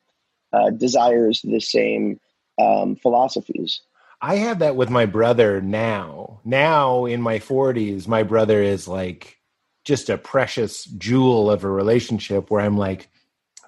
uh, 0.52 0.70
desires, 0.70 1.42
the 1.44 1.60
same 1.60 2.20
um, 2.60 2.96
philosophies. 2.96 3.82
I 4.22 4.36
have 4.36 4.60
that 4.60 4.78
with 4.78 4.90
my 4.90 5.06
brother 5.06 5.60
now. 5.62 6.40
Now 6.46 7.06
in 7.06 7.22
my 7.22 7.40
40s, 7.40 8.08
my 8.08 8.24
brother 8.24 8.62
is 8.62 8.88
like 8.88 9.38
just 9.84 10.10
a 10.10 10.18
precious 10.18 10.86
jewel 10.86 11.52
of 11.52 11.64
a 11.64 11.70
relationship 11.70 12.50
where 12.50 12.62
I'm 12.62 12.78
like, 12.78 13.10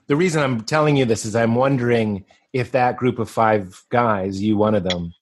the 0.07 0.15
reason 0.15 0.41
I'm 0.41 0.61
telling 0.61 0.95
you 0.95 1.03
this 1.03 1.25
is 1.25 1.35
I'm 1.35 1.55
wondering 1.55 2.23
if 2.53 2.71
that 2.71 2.95
group 2.95 3.19
of 3.19 3.29
five 3.29 3.83
guys, 3.89 4.41
you 4.41 4.55
one 4.55 4.75
of 4.75 4.83
them, 4.83 5.13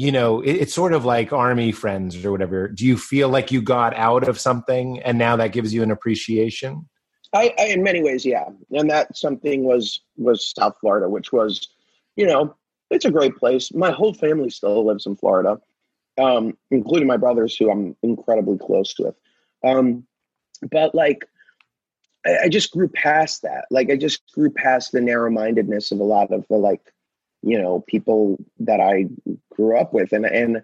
you 0.00 0.10
know, 0.10 0.40
it, 0.40 0.52
it's 0.52 0.72
sort 0.72 0.94
of 0.94 1.04
like 1.04 1.30
army 1.30 1.72
friends 1.72 2.24
or 2.24 2.32
whatever. 2.32 2.68
Do 2.68 2.86
you 2.86 2.96
feel 2.96 3.28
like 3.28 3.52
you 3.52 3.60
got 3.60 3.94
out 3.94 4.26
of 4.26 4.40
something 4.40 4.98
and 5.02 5.18
now 5.18 5.36
that 5.36 5.52
gives 5.52 5.74
you 5.74 5.82
an 5.82 5.90
appreciation? 5.90 6.88
I, 7.34 7.52
I 7.58 7.66
in 7.66 7.82
many 7.82 8.02
ways, 8.02 8.24
yeah. 8.24 8.48
And 8.70 8.88
that 8.88 9.14
something 9.14 9.64
was 9.64 10.00
was 10.16 10.54
South 10.56 10.76
Florida, 10.80 11.06
which 11.06 11.32
was, 11.32 11.68
you 12.16 12.26
know, 12.26 12.56
it's 12.88 13.04
a 13.04 13.10
great 13.10 13.36
place. 13.36 13.74
My 13.74 13.90
whole 13.90 14.14
family 14.14 14.48
still 14.48 14.86
lives 14.86 15.04
in 15.04 15.16
Florida, 15.16 15.60
um, 16.18 16.56
including 16.70 17.06
my 17.06 17.18
brothers, 17.18 17.54
who 17.54 17.70
I'm 17.70 17.94
incredibly 18.02 18.56
close 18.56 18.94
with. 18.98 19.14
Um, 19.62 20.06
but 20.70 20.94
like 20.94 21.26
I, 22.26 22.44
I 22.44 22.48
just 22.48 22.70
grew 22.70 22.88
past 22.88 23.42
that. 23.42 23.66
Like 23.70 23.90
I 23.90 23.96
just 23.96 24.22
grew 24.32 24.50
past 24.50 24.92
the 24.92 25.02
narrow 25.02 25.30
mindedness 25.30 25.92
of 25.92 26.00
a 26.00 26.04
lot 26.04 26.32
of 26.32 26.46
the 26.48 26.56
like, 26.56 26.80
you 27.42 27.60
know, 27.60 27.84
people 27.86 28.38
that 28.60 28.80
I 28.80 29.06
grew 29.54 29.78
up 29.78 29.92
with. 29.92 30.12
And 30.12 30.26
and 30.26 30.62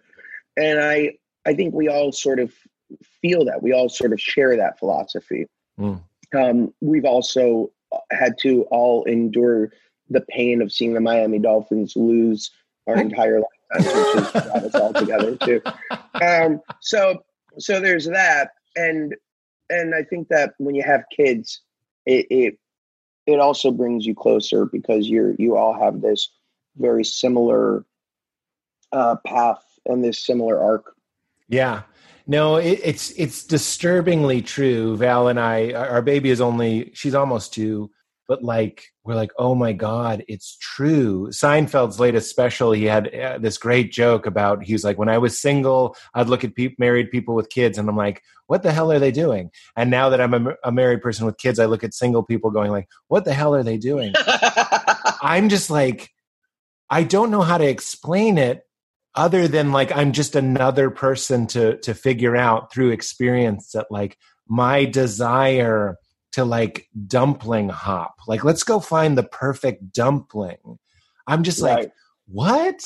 and 0.57 0.81
I 0.81 1.15
I 1.47 1.55
think 1.55 1.75
we 1.75 1.89
all 1.89 2.13
sort 2.13 2.41
of 2.41 2.53
feel 3.21 3.45
that. 3.47 3.63
We 3.63 3.73
all 3.73 3.89
sort 3.89 4.13
of 4.13 4.21
share 4.21 4.57
that 4.57 4.79
philosophy. 4.79 5.47
Mm. 5.79 6.03
Um, 6.35 6.75
we've 6.81 7.05
also 7.05 7.71
had 8.11 8.37
to 8.43 8.63
all 8.71 9.05
endure 9.05 9.73
the 10.11 10.23
pain 10.29 10.63
of 10.63 10.73
seeing 10.73 10.95
the 10.95 11.01
Miami 11.01 11.39
Dolphins 11.39 11.95
lose 11.97 12.51
our 12.87 12.97
entire 12.97 13.41
lifetime, 13.41 14.15
which 14.15 14.35
has 14.35 14.45
brought 14.47 14.65
us 14.65 14.75
all 14.75 14.93
together 14.93 15.37
too. 15.37 15.61
Um, 16.15 16.61
so 16.81 17.25
so 17.59 17.81
there's 17.81 18.07
that, 18.07 18.51
and 18.77 19.15
and 19.71 19.95
I 19.95 20.03
think 20.03 20.29
that 20.29 20.55
when 20.59 20.75
you 20.75 20.83
have 20.83 21.05
kids, 21.15 21.61
it, 22.05 22.27
it 22.31 22.59
it 23.27 23.41
also 23.41 23.71
brings 23.71 24.07
you 24.07 24.15
closer 24.15 24.67
because 24.67 25.09
you're 25.09 25.35
you 25.39 25.57
all 25.57 25.75
have 25.79 26.01
this 26.01 26.31
very 26.77 27.05
similar 27.05 27.85
uh, 28.93 29.17
path 29.27 29.63
and 29.87 30.05
this 30.05 30.25
similar 30.25 30.63
arc. 30.63 30.95
Yeah. 31.49 31.83
No, 32.27 32.57
it, 32.57 32.81
it's 32.83 33.11
it's 33.13 33.45
disturbingly 33.45 34.43
true. 34.43 34.97
Val 34.97 35.29
and 35.29 35.39
I, 35.39 35.73
our 35.73 36.03
baby 36.03 36.31
is 36.31 36.41
only 36.41 36.91
she's 36.93 37.15
almost 37.15 37.55
two, 37.55 37.91
but 38.29 38.43
like 38.43 38.93
we're 39.05 39.15
like 39.15 39.31
oh 39.39 39.55
my 39.55 39.73
god 39.73 40.25
it's 40.29 40.57
true 40.61 41.29
seinfeld's 41.29 42.01
latest 42.01 42.31
special 42.31 42.73
he 42.73 42.85
had 42.85 43.15
uh, 43.15 43.39
this 43.39 43.59
great 43.59 43.93
joke 43.93 44.27
about 44.27 44.65
he 44.65 44.73
was 44.73 44.85
like 44.85 44.99
when 44.99 45.09
i 45.09 45.19
was 45.19 45.39
single 45.39 45.97
i'd 46.15 46.29
look 46.29 46.45
at 46.45 46.55
pe- 46.55 46.75
married 46.79 47.11
people 47.11 47.35
with 47.35 47.49
kids 47.51 47.79
and 47.79 47.89
i'm 47.89 47.97
like 47.97 48.23
what 48.47 48.63
the 48.63 48.73
hell 48.73 48.93
are 48.93 48.99
they 48.99 49.11
doing 49.11 49.51
and 49.77 49.91
now 49.91 50.09
that 50.09 50.21
i'm 50.21 50.35
a, 50.35 50.55
a 50.65 50.73
married 50.73 51.01
person 51.01 51.27
with 51.27 51.39
kids 51.39 51.59
i 51.59 51.67
look 51.67 51.85
at 51.85 51.95
single 51.95 52.23
people 52.23 52.51
going 52.51 52.71
like 52.71 52.89
what 53.09 53.25
the 53.25 53.35
hell 53.35 53.55
are 53.55 53.63
they 53.63 53.77
doing 53.77 54.13
i'm 55.23 55.49
just 55.49 55.71
like 55.71 56.11
i 56.91 57.03
don't 57.03 57.31
know 57.31 57.43
how 57.43 57.59
to 57.59 57.69
explain 57.69 58.39
it 58.39 58.63
other 59.15 59.49
than 59.49 59.73
like 59.73 59.95
i'm 59.97 60.13
just 60.13 60.37
another 60.37 60.91
person 60.91 61.47
to 61.47 61.79
to 61.79 61.95
figure 61.95 62.37
out 62.37 62.73
through 62.73 62.91
experience 62.91 63.73
that 63.73 63.87
like 63.91 64.17
my 64.49 64.85
desire 64.85 65.97
to 66.37 66.45
like 66.45 66.87
dumpling 67.07 67.71
hop. 67.71 68.17
Like, 68.27 68.45
let's 68.45 68.63
go 68.63 68.79
find 68.79 69.17
the 69.17 69.23
perfect 69.23 69.91
dumpling. 69.91 70.79
I'm 71.27 71.43
just 71.43 71.63
right. 71.63 71.77
like, 71.79 71.93
what? 72.27 72.79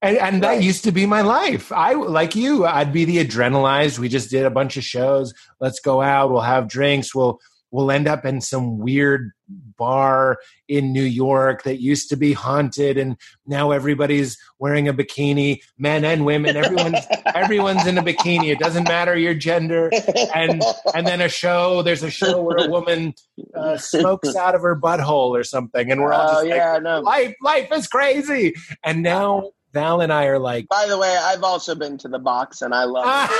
And, 0.00 0.16
and 0.16 0.34
right. 0.36 0.56
that 0.56 0.62
used 0.62 0.84
to 0.84 0.92
be 0.92 1.04
my 1.04 1.20
life. 1.20 1.70
I 1.72 1.92
like 1.92 2.34
you. 2.34 2.64
I'd 2.64 2.90
be 2.90 3.04
the 3.04 3.22
adrenalized. 3.22 3.98
We 3.98 4.08
just 4.08 4.30
did 4.30 4.46
a 4.46 4.50
bunch 4.50 4.78
of 4.78 4.84
shows. 4.84 5.34
Let's 5.60 5.78
go 5.78 6.00
out. 6.00 6.30
We'll 6.30 6.40
have 6.40 6.68
drinks. 6.68 7.14
We'll 7.14 7.38
we'll 7.70 7.90
end 7.90 8.08
up 8.08 8.24
in 8.24 8.40
some 8.40 8.78
weird 8.78 9.30
bar 9.76 10.38
in 10.68 10.92
New 10.92 11.02
York 11.02 11.64
that 11.64 11.80
used 11.80 12.08
to 12.08 12.16
be 12.16 12.32
haunted 12.32 12.96
and 12.96 13.16
now 13.46 13.70
everybody's 13.70 14.38
wearing 14.58 14.88
a 14.88 14.94
bikini, 14.94 15.60
men 15.78 16.04
and 16.04 16.24
women, 16.24 16.56
everyone's 16.56 17.04
everyone's 17.34 17.86
in 17.86 17.98
a 17.98 18.02
bikini. 18.02 18.52
It 18.52 18.58
doesn't 18.58 18.84
matter 18.84 19.16
your 19.16 19.34
gender. 19.34 19.90
And 20.34 20.62
and 20.94 21.06
then 21.06 21.20
a 21.20 21.28
show, 21.28 21.82
there's 21.82 22.02
a 22.02 22.10
show 22.10 22.42
where 22.42 22.58
a 22.58 22.68
woman 22.68 23.14
uh, 23.54 23.76
smokes 23.76 24.36
out 24.36 24.54
of 24.54 24.62
her 24.62 24.78
butthole 24.78 25.30
or 25.30 25.44
something 25.44 25.90
and 25.90 26.00
we're 26.00 26.12
all 26.12 26.28
just 26.28 26.40
oh, 26.40 26.46
yeah, 26.46 26.72
like, 26.74 26.82
no. 26.82 27.00
life 27.00 27.34
life 27.42 27.72
is 27.72 27.86
crazy. 27.88 28.54
And 28.84 29.02
now 29.02 29.50
Val 29.72 30.00
and 30.00 30.12
I 30.12 30.26
are 30.26 30.38
like. 30.38 30.68
By 30.68 30.86
the 30.88 30.98
way, 30.98 31.16
I've 31.22 31.42
also 31.42 31.74
been 31.74 31.96
to 31.98 32.08
the 32.08 32.18
box 32.18 32.62
and 32.62 32.74
I 32.74 32.84
love 32.84 33.30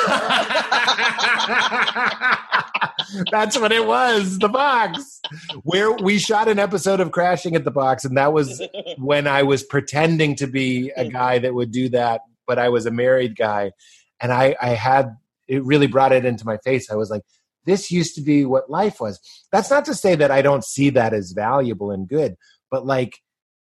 it. 3.16 3.26
That's 3.32 3.58
what 3.58 3.72
it 3.72 3.86
was, 3.86 4.38
the 4.38 4.48
box. 4.48 5.20
Where 5.62 5.92
we 5.92 6.18
shot 6.18 6.48
an 6.48 6.58
episode 6.58 7.00
of 7.00 7.10
Crashing 7.10 7.56
at 7.56 7.64
the 7.64 7.70
Box, 7.70 8.04
and 8.04 8.16
that 8.16 8.32
was 8.32 8.62
when 8.98 9.26
I 9.26 9.42
was 9.42 9.64
pretending 9.64 10.36
to 10.36 10.46
be 10.46 10.92
a 10.96 11.08
guy 11.08 11.40
that 11.40 11.54
would 11.54 11.72
do 11.72 11.88
that, 11.88 12.20
but 12.46 12.58
I 12.58 12.68
was 12.68 12.86
a 12.86 12.90
married 12.90 13.36
guy. 13.36 13.72
And 14.20 14.32
I, 14.32 14.54
I 14.60 14.70
had 14.70 15.16
it 15.48 15.64
really 15.64 15.88
brought 15.88 16.12
it 16.12 16.24
into 16.24 16.46
my 16.46 16.58
face. 16.58 16.90
I 16.90 16.94
was 16.94 17.10
like, 17.10 17.22
this 17.66 17.90
used 17.90 18.14
to 18.14 18.20
be 18.20 18.44
what 18.44 18.70
life 18.70 19.00
was. 19.00 19.20
That's 19.50 19.70
not 19.70 19.84
to 19.86 19.94
say 19.94 20.14
that 20.14 20.30
I 20.30 20.42
don't 20.42 20.64
see 20.64 20.90
that 20.90 21.12
as 21.12 21.32
valuable 21.32 21.90
and 21.90 22.08
good, 22.08 22.36
but 22.70 22.86
like 22.86 23.18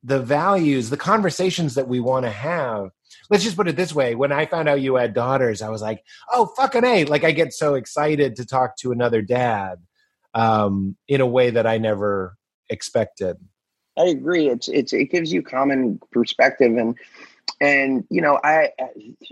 the 0.03 0.21
values, 0.21 0.91
the 0.91 0.97
conversations 0.97 1.75
that 1.75 1.89
we 1.89 2.01
want 2.01 2.25
to 2.25 2.31
have. 2.31 2.91
Let's 3.31 3.45
just 3.45 3.57
put 3.57 3.69
it 3.69 3.77
this 3.77 3.95
way. 3.95 4.15
When 4.15 4.33
I 4.33 4.47
found 4.47 4.69
out 4.69 4.81
you 4.81 4.97
had 4.97 5.15
daughters, 5.15 5.63
I 5.63 5.71
was 5.71 5.81
like, 5.81 6.05
oh, 6.33 6.47
fucking 6.57 6.85
A. 6.85 7.05
Like, 7.05 7.25
I 7.25 7.31
get 7.31 7.53
so 7.53 7.75
excited 7.75 8.37
to 8.37 8.47
talk 8.47 8.77
to 8.79 8.93
another 8.93 9.23
dad 9.23 9.77
um, 10.35 10.97
in 11.09 11.21
a 11.21 11.27
way 11.27 11.51
that 11.51 11.67
I 11.67 11.79
never 11.79 12.37
expected. 12.69 13.37
I 13.97 14.05
agree. 14.05 14.49
It's 14.49 14.69
it's 14.69 14.93
it 14.95 15.11
gives 15.11 15.33
you 15.33 15.43
common 15.43 16.01
perspective 16.11 16.77
and 16.79 16.97
and 17.61 18.05
you 18.11 18.23
know 18.23 18.41
I 18.43 18.71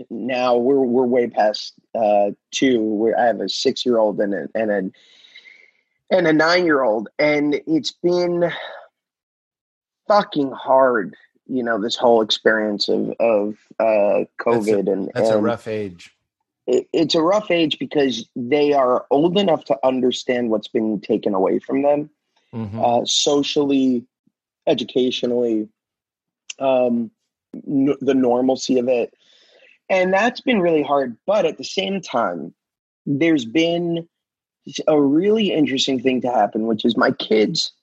now 0.09 0.55
we're 0.55 0.83
we're 0.83 1.05
way 1.05 1.27
past 1.27 1.73
uh, 1.95 2.31
two. 2.51 2.81
Where 2.81 3.19
I 3.19 3.25
have 3.25 3.41
a 3.41 3.49
six 3.49 3.85
year 3.85 3.97
old 3.97 4.19
and 4.19 4.33
a 4.33 4.47
and 4.53 4.71
a 4.71 6.15
and 6.15 6.27
a 6.27 6.33
nine 6.33 6.65
year 6.65 6.83
old, 6.83 7.09
and 7.17 7.59
it's 7.65 7.91
been 7.91 8.51
fucking 10.11 10.51
hard. 10.51 11.15
You 11.47 11.63
know 11.63 11.81
this 11.81 11.95
whole 11.95 12.21
experience 12.21 12.87
of 12.87 13.11
of 13.19 13.57
uh, 13.79 14.25
COVID 14.39 14.65
that's 14.65 14.87
a, 14.87 14.91
and 14.91 15.11
that's 15.13 15.29
and 15.29 15.39
a 15.39 15.41
rough 15.41 15.67
age. 15.67 16.15
It, 16.67 16.87
it's 16.93 17.15
a 17.15 17.21
rough 17.21 17.49
age 17.51 17.79
because 17.79 18.27
they 18.35 18.73
are 18.73 19.05
old 19.09 19.37
enough 19.37 19.65
to 19.65 19.77
understand 19.83 20.49
what's 20.49 20.67
been 20.67 21.01
taken 21.01 21.33
away 21.33 21.59
from 21.59 21.81
them, 21.81 22.09
mm-hmm. 22.53 22.79
uh, 22.79 23.05
socially, 23.05 24.05
educationally, 24.67 25.67
um, 26.59 27.11
n- 27.67 27.97
the 27.99 28.13
normalcy 28.13 28.79
of 28.79 28.87
it. 28.87 29.13
And 29.89 30.13
that's 30.13 30.39
been 30.39 30.61
really 30.61 30.83
hard. 30.83 31.17
But 31.25 31.45
at 31.45 31.57
the 31.57 31.65
same 31.65 31.99
time, 31.99 32.53
there's 33.05 33.43
been 33.43 34.07
a 34.87 35.01
really 35.01 35.51
interesting 35.51 35.99
thing 36.01 36.21
to 36.21 36.31
happen, 36.31 36.67
which 36.67 36.85
is 36.85 36.95
my 36.95 37.11
kids 37.11 37.73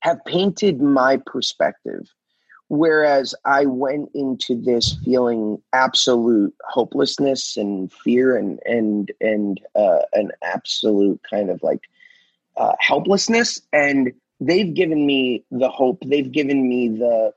have 0.00 0.24
painted 0.24 0.80
my 0.80 1.18
perspective. 1.26 2.08
Whereas 2.70 3.34
I 3.46 3.64
went 3.64 4.10
into 4.14 4.54
this 4.54 4.98
feeling 5.02 5.62
absolute 5.72 6.54
hopelessness 6.68 7.56
and 7.56 7.90
fear 7.90 8.36
and 8.36 8.60
and 8.66 9.10
and 9.22 9.58
uh, 9.74 10.00
an 10.12 10.32
absolute 10.42 11.18
kind 11.28 11.48
of 11.48 11.62
like 11.62 11.80
uh, 12.58 12.74
helplessness, 12.78 13.62
and 13.72 14.12
they've 14.38 14.74
given 14.74 15.06
me 15.06 15.44
the 15.50 15.70
hope. 15.70 16.02
They've 16.04 16.30
given 16.30 16.68
me 16.68 16.88
the 16.88 17.32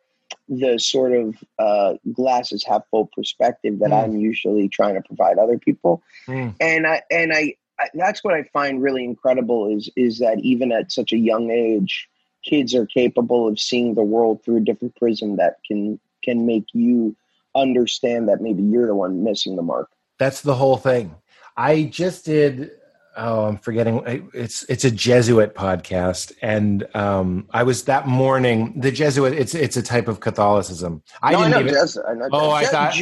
the 0.50 0.78
sort 0.80 1.14
of 1.14 1.36
uh, 1.60 1.94
glasses 2.12 2.66
half 2.66 2.84
full 2.92 3.10
perspective 3.16 3.80
that 3.80 3.92
mm. 3.92 4.04
I'm 4.04 4.18
usually 4.18 4.68
trying 4.68 4.96
to 4.96 5.02
provide 5.02 5.38
other 5.38 5.58
people. 5.58 6.04
Mm. 6.28 6.56
And 6.60 6.86
I 6.86 7.04
and 7.10 7.32
I, 7.32 7.56
I, 7.80 7.88
that's 7.94 8.24
what 8.24 8.34
I 8.34 8.44
find 8.52 8.84
really 8.84 9.06
incredible 9.06 9.70
is 9.76 9.90
is 9.96 10.20
that 10.20 10.40
even 10.42 10.74
at 10.74 10.92
such 10.92 11.14
a 11.14 11.18
young 11.18 11.52
age, 11.52 12.10
kids 12.44 12.74
are 12.76 12.86
capable 12.86 13.48
of 13.48 13.60
seeing 13.60 13.94
the 13.94 14.04
world 14.04 14.44
through 14.44 14.58
a 14.58 14.62
different 14.62 14.96
prism 14.96 15.38
that 15.38 15.58
can 15.66 16.00
can 16.24 16.46
make 16.46 16.66
you 16.74 17.16
understand 17.56 18.30
that 18.30 18.42
maybe 18.42 18.62
you're 18.64 18.88
the 18.88 18.96
one 18.96 19.24
missing 19.24 19.56
the 19.56 19.62
mark. 19.62 19.90
That's 20.20 20.42
the 20.42 20.56
whole 20.56 20.78
thing. 20.78 21.16
I 21.58 21.84
just 21.84 22.26
did 22.26 22.72
oh 23.18 23.46
i'm 23.46 23.58
forgetting 23.58 24.02
it's 24.34 24.64
it's 24.64 24.86
a 24.86 24.92
jesuit 24.92 25.54
podcast 25.54 26.32
and 26.42 26.88
um 26.96 27.46
i 27.52 27.62
was 27.62 27.84
that 27.84 28.08
morning 28.08 28.80
the 28.80 28.92
jesuit 28.92 29.34
it's 29.34 29.54
it's 29.54 29.76
a 29.76 29.82
type 29.82 30.08
of 30.08 30.20
catholicism 30.22 31.04
i, 31.22 31.34
no, 31.34 31.40
didn't 31.40 31.54
I 31.54 31.58
know 31.58 31.62
even, 31.62 31.74
jesuit 31.74 32.06
I 32.08 32.14
know 32.14 32.30
oh 32.32 32.52
i 32.52 32.66
thought 32.66 32.98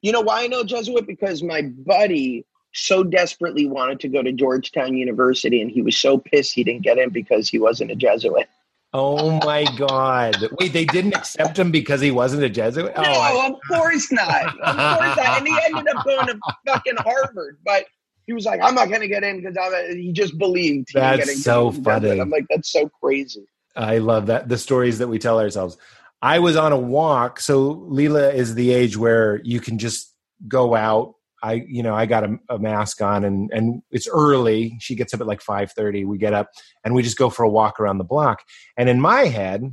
you 0.00 0.12
know 0.12 0.20
why 0.20 0.44
i 0.44 0.46
know 0.46 0.62
jesuit 0.62 1.06
because 1.06 1.42
my 1.42 1.62
buddy 1.62 2.46
so 2.72 3.02
desperately 3.02 3.66
wanted 3.66 3.98
to 4.00 4.08
go 4.08 4.22
to 4.22 4.30
georgetown 4.30 4.96
university 4.96 5.60
and 5.60 5.70
he 5.70 5.82
was 5.82 5.96
so 5.96 6.18
pissed 6.18 6.54
he 6.54 6.62
didn't 6.62 6.82
get 6.82 6.98
in 6.98 7.10
because 7.10 7.48
he 7.48 7.58
wasn't 7.58 7.90
a 7.90 7.96
jesuit 7.96 8.48
Oh 8.94 9.40
my 9.44 9.64
God! 9.76 10.36
Wait, 10.60 10.74
they 10.74 10.84
didn't 10.84 11.14
accept 11.14 11.58
him 11.58 11.70
because 11.70 12.02
he 12.02 12.10
wasn't 12.10 12.42
a 12.42 12.50
Jesuit. 12.50 12.94
No, 12.94 13.02
oh, 13.06 13.52
of 13.52 13.58
course 13.66 14.12
not. 14.12 14.46
Of 14.60 14.98
course 14.98 15.16
not. 15.16 15.38
And 15.38 15.48
he 15.48 15.58
ended 15.64 15.88
up 15.94 16.04
going 16.04 16.26
to 16.26 16.38
fucking 16.66 16.96
Harvard. 16.98 17.58
But 17.64 17.86
he 18.26 18.34
was 18.34 18.44
like, 18.44 18.60
I'm 18.62 18.74
not 18.74 18.88
going 18.88 19.00
to 19.00 19.08
get 19.08 19.24
in 19.24 19.40
because 19.40 19.56
I'm." 19.56 19.96
he 19.96 20.12
just 20.12 20.36
believed. 20.36 20.88
He 20.92 21.00
that's 21.00 21.42
so 21.42 21.72
funny. 21.72 22.20
I'm 22.20 22.28
like, 22.28 22.44
that's 22.50 22.70
so 22.70 22.90
crazy. 23.02 23.46
I 23.74 23.98
love 23.98 24.26
that. 24.26 24.50
The 24.50 24.58
stories 24.58 24.98
that 24.98 25.08
we 25.08 25.18
tell 25.18 25.40
ourselves. 25.40 25.78
I 26.20 26.38
was 26.38 26.56
on 26.56 26.72
a 26.72 26.78
walk. 26.78 27.40
So 27.40 27.74
Leela 27.74 28.32
is 28.32 28.54
the 28.54 28.72
age 28.72 28.96
where 28.96 29.40
you 29.42 29.60
can 29.60 29.78
just 29.78 30.14
go 30.46 30.74
out. 30.74 31.14
I, 31.42 31.64
you 31.66 31.82
know, 31.82 31.94
I 31.94 32.06
got 32.06 32.24
a, 32.24 32.38
a 32.48 32.58
mask 32.58 33.02
on 33.02 33.24
and, 33.24 33.50
and 33.52 33.82
it's 33.90 34.08
early. 34.08 34.76
She 34.80 34.94
gets 34.94 35.12
up 35.12 35.20
at 35.20 35.26
like 35.26 35.40
530. 35.40 36.04
We 36.04 36.18
get 36.18 36.34
up 36.34 36.48
and 36.84 36.94
we 36.94 37.02
just 37.02 37.18
go 37.18 37.30
for 37.30 37.42
a 37.42 37.48
walk 37.48 37.80
around 37.80 37.98
the 37.98 38.04
block. 38.04 38.42
And 38.76 38.88
in 38.88 39.00
my 39.00 39.22
head, 39.22 39.64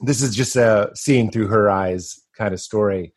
this 0.00 0.22
is 0.22 0.34
just 0.34 0.56
a 0.56 0.90
seeing 0.94 1.30
through 1.30 1.48
her 1.48 1.70
eyes 1.70 2.20
kind 2.36 2.54
of 2.54 2.60
story. 2.60 3.12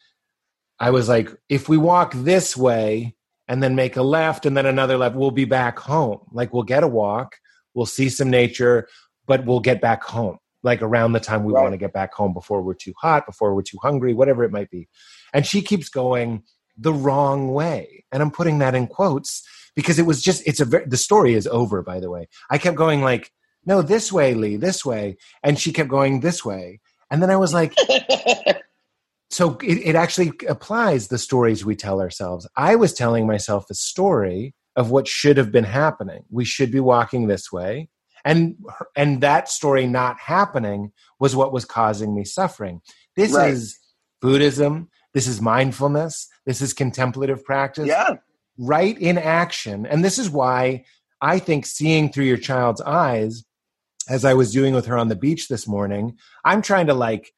I 0.80 0.90
was 0.90 1.07
like, 1.07 1.30
if 1.48 1.70
we 1.70 1.78
walk 1.78 2.14
this 2.14 2.57
way, 2.57 3.16
and 3.48 3.62
then 3.62 3.76
make 3.76 3.95
a 3.95 4.02
left 4.02 4.45
and 4.45 4.56
then 4.56 4.66
another 4.66 4.98
left. 4.98 5.16
We'll 5.16 5.32
be 5.32 5.45
back 5.45 5.80
home. 5.80 6.20
Like 6.32 6.53
we'll 6.53 6.64
get 6.64 6.84
a 6.84 6.88
walk, 6.88 7.36
we'll 7.74 7.86
see 7.86 8.10
some 8.10 8.30
nature, 8.30 8.88
but 9.28 9.45
we'll 9.45 9.60
get 9.60 9.82
back 9.82 10.03
home. 10.03 10.38
Like 10.64 10.82
around 10.82 11.14
the 11.14 11.20
time 11.20 11.44
we 11.44 11.53
right. 11.53 11.62
want 11.62 11.74
to 11.74 11.78
get 11.78 11.94
back 11.94 12.14
home 12.14 12.34
before 12.34 12.62
we're 12.62 12.74
too 12.74 12.94
hot, 12.99 13.26
before 13.28 13.53
we're 13.53 13.62
too 13.62 13.78
hungry, 13.82 14.14
whatever 14.14 14.44
it 14.44 14.52
might 14.52 14.72
be. 14.72 14.88
And 15.34 15.45
she 15.45 15.62
keeps 15.62 15.90
going 15.90 16.44
the 16.77 16.93
wrong 16.93 17.53
way. 17.53 18.06
And 18.11 18.22
I'm 18.22 18.31
putting 18.31 18.60
that 18.60 18.76
in 18.76 18.88
quotes 18.88 19.47
because 19.76 19.99
it 19.99 20.06
was 20.06 20.22
just, 20.22 20.43
it's 20.45 20.60
a 20.60 20.65
very, 20.65 20.85
the 20.85 20.97
story 20.97 21.34
is 21.34 21.47
over, 21.47 21.81
by 21.81 21.99
the 21.99 22.10
way. 22.10 22.27
I 22.49 22.57
kept 22.57 22.77
going 22.77 23.02
like, 23.02 23.31
no, 23.65 23.81
this 23.81 24.11
way, 24.11 24.34
Lee, 24.34 24.57
this 24.57 24.85
way. 24.85 25.18
And 25.43 25.60
she 25.60 25.73
kept 25.73 25.89
going 25.89 26.19
this 26.19 26.45
way. 26.45 26.81
And 27.10 27.22
then 27.22 27.30
I 27.30 27.38
was 27.38 27.53
like, 27.53 27.73
so 29.30 29.57
it, 29.64 29.80
it 29.80 29.95
actually 29.95 30.31
applies 30.47 31.07
the 31.07 31.18
stories 31.18 31.65
we 31.65 31.76
tell 31.76 31.99
ourselves. 31.99 32.47
I 32.56 32.76
was 32.76 32.93
telling 32.93 33.27
myself 33.27 33.65
a 33.69 33.76
story 33.76 34.53
of 34.76 34.91
what 34.91 35.07
should 35.07 35.38
have 35.38 35.52
been 35.52 35.64
happening. 35.64 36.23
We 36.30 36.45
should 36.45 36.72
be 36.72 36.80
walking 36.80 37.27
this 37.27 37.52
way. 37.52 37.89
And 38.23 38.56
and 38.95 39.22
that 39.22 39.49
story 39.49 39.85
not 39.85 40.19
happening 40.19 40.91
was 41.19 41.35
what 41.35 41.53
was 41.53 41.64
causing 41.64 42.15
me 42.15 42.26
suffering. 42.26 42.81
This 43.15 43.31
right. 43.31 43.52
is 43.52 43.77
Buddhism. 44.19 44.89
This 45.14 45.27
is 45.27 45.39
mindfulness. 45.39 46.27
This 46.45 46.61
is 46.61 46.73
contemplative 46.73 47.43
practice. 47.43 47.88
Yeah. 47.88 48.15
Right 48.57 48.97
in 48.97 49.17
action. 49.17 49.85
And 49.85 50.03
this 50.03 50.17
is 50.17 50.30
why 50.30 50.85
I 51.22 51.39
think 51.39 51.65
seeing 51.65 52.11
through 52.11 52.26
your 52.26 52.38
child's 52.38 52.81
eyes, 52.81 53.43
as 54.09 54.23
I 54.23 54.34
was 54.34 54.51
doing 54.51 54.73
with 54.73 54.85
her 54.85 54.97
on 54.97 55.07
the 55.07 55.15
beach 55.15 55.47
this 55.47 55.67
morning, 55.67 56.17
I'm 56.43 56.61
trying 56.61 56.88
to 56.88 56.93
like 56.93 57.31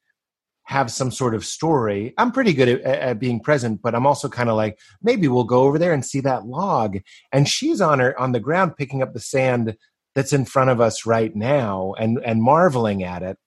have 0.64 0.90
some 0.90 1.10
sort 1.10 1.34
of 1.34 1.46
story. 1.46 2.12
I'm 2.18 2.30
pretty 2.30 2.52
good 2.52 2.68
at, 2.68 2.82
at 2.82 3.18
being 3.18 3.40
present, 3.40 3.80
but 3.80 3.94
I'm 3.94 4.06
also 4.06 4.28
kind 4.28 4.50
of 4.50 4.56
like, 4.56 4.78
maybe 5.02 5.26
we'll 5.26 5.44
go 5.44 5.62
over 5.62 5.78
there 5.78 5.94
and 5.94 6.04
see 6.04 6.20
that 6.20 6.44
log. 6.44 6.98
And 7.32 7.48
she's 7.48 7.80
on 7.80 8.00
her 8.00 8.18
on 8.20 8.32
the 8.32 8.40
ground 8.40 8.76
picking 8.76 9.02
up 9.02 9.14
the 9.14 9.20
sand 9.20 9.76
that's 10.14 10.32
in 10.34 10.44
front 10.44 10.68
of 10.68 10.80
us 10.80 11.06
right 11.06 11.34
now 11.34 11.94
and 11.98 12.18
and 12.24 12.42
marveling 12.42 13.02
at 13.02 13.22
it. 13.22 13.38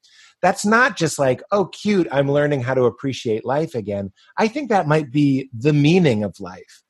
That's 0.42 0.66
not 0.66 0.98
just 0.98 1.20
like, 1.20 1.42
oh, 1.52 1.66
cute, 1.66 2.08
I'm 2.12 2.32
learning 2.32 2.62
how 2.62 2.74
to 2.74 2.86
appreciate 2.86 3.46
life 3.46 3.76
again. 3.76 4.12
I 4.38 4.48
think 4.48 4.70
that 4.70 4.88
might 4.88 5.12
be 5.12 5.50
the 5.58 5.74
meaning 5.74 6.24
of 6.24 6.40
life. 6.40 6.84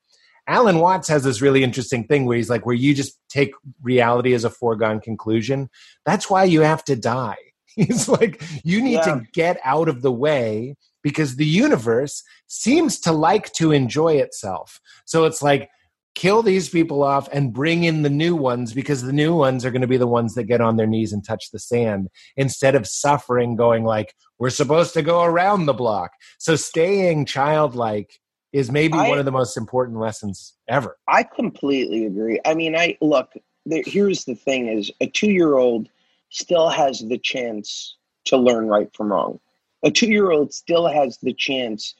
Alan 0.48 0.78
Watts 0.78 1.08
has 1.08 1.22
this 1.22 1.40
really 1.40 1.62
interesting 1.62 2.04
thing 2.04 2.24
where 2.24 2.36
he's 2.36 2.50
like, 2.50 2.66
where 2.66 2.74
you 2.74 2.94
just 2.94 3.18
take 3.28 3.52
reality 3.82 4.34
as 4.34 4.44
a 4.44 4.50
foregone 4.50 5.00
conclusion. 5.00 5.70
That's 6.04 6.28
why 6.28 6.44
you 6.44 6.62
have 6.62 6.82
to 6.84 6.96
die 6.96 7.36
He's 7.76 8.08
like, 8.08 8.42
you 8.64 8.82
need 8.82 8.94
yeah. 8.94 9.02
to 9.02 9.22
get 9.32 9.58
out 9.64 9.88
of 9.88 10.02
the 10.02 10.12
way 10.12 10.76
because 11.02 11.36
the 11.36 11.46
universe 11.46 12.22
seems 12.46 13.00
to 13.00 13.12
like 13.12 13.52
to 13.54 13.72
enjoy 13.72 14.14
itself. 14.14 14.78
So 15.06 15.24
it's 15.24 15.42
like, 15.42 15.70
kill 16.14 16.42
these 16.42 16.68
people 16.68 17.02
off 17.02 17.28
and 17.32 17.52
bring 17.52 17.84
in 17.84 18.02
the 18.02 18.10
new 18.10 18.36
ones 18.36 18.72
because 18.72 19.02
the 19.02 19.12
new 19.12 19.34
ones 19.34 19.64
are 19.64 19.70
going 19.70 19.82
to 19.82 19.86
be 19.86 19.96
the 19.96 20.06
ones 20.06 20.34
that 20.34 20.44
get 20.44 20.60
on 20.60 20.76
their 20.76 20.86
knees 20.86 21.12
and 21.12 21.24
touch 21.24 21.50
the 21.50 21.58
sand 21.58 22.08
instead 22.36 22.74
of 22.74 22.86
suffering 22.86 23.56
going 23.56 23.84
like 23.84 24.14
we're 24.38 24.50
supposed 24.50 24.92
to 24.94 25.02
go 25.02 25.22
around 25.22 25.66
the 25.66 25.72
block. 25.72 26.10
So 26.38 26.56
staying 26.56 27.26
childlike 27.26 28.18
is 28.52 28.70
maybe 28.70 28.98
I, 28.98 29.08
one 29.08 29.18
of 29.18 29.24
the 29.24 29.32
most 29.32 29.56
important 29.56 29.98
lessons 29.98 30.54
ever. 30.68 30.98
I 31.08 31.22
completely 31.22 32.04
agree. 32.04 32.40
I 32.44 32.54
mean 32.54 32.76
i 32.76 32.96
look 33.00 33.32
there, 33.64 33.82
here's 33.86 34.24
the 34.24 34.34
thing 34.34 34.68
is 34.68 34.90
a 35.00 35.06
two 35.06 35.30
year 35.30 35.56
old 35.56 35.88
still 36.30 36.68
has 36.68 37.00
the 37.00 37.18
chance 37.18 37.96
to 38.26 38.36
learn 38.36 38.66
right 38.66 38.88
from 38.94 39.12
wrong. 39.12 39.40
A 39.82 39.90
two 39.90 40.08
year 40.08 40.30
old 40.30 40.52
still 40.52 40.86
has 40.86 41.18
the 41.22 41.34
chance 41.34 41.94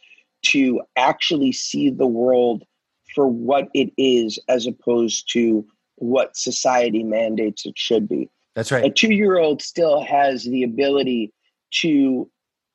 to 0.47 0.83
actually 0.97 1.53
see 1.53 1.91
the 1.91 2.07
world 2.07 2.65
for 3.15 3.27
what 3.27 3.69
it 3.75 3.93
is 3.97 4.39
as 4.49 4.67
opposed 4.67 5.31
to 5.33 5.67
what 5.97 6.37
society 6.37 7.03
mandates 7.03 7.67
it 7.67 7.79
should 7.79 8.09
be. 8.09 8.29
That's 8.55 8.73
right. 8.73 8.85
A 8.85 8.91
two 8.91 9.13
year 9.13 9.39
old 9.39 9.63
still 9.63 10.03
has 10.03 10.45
the 10.45 10.63
ability 10.63 11.33
to 11.81 12.31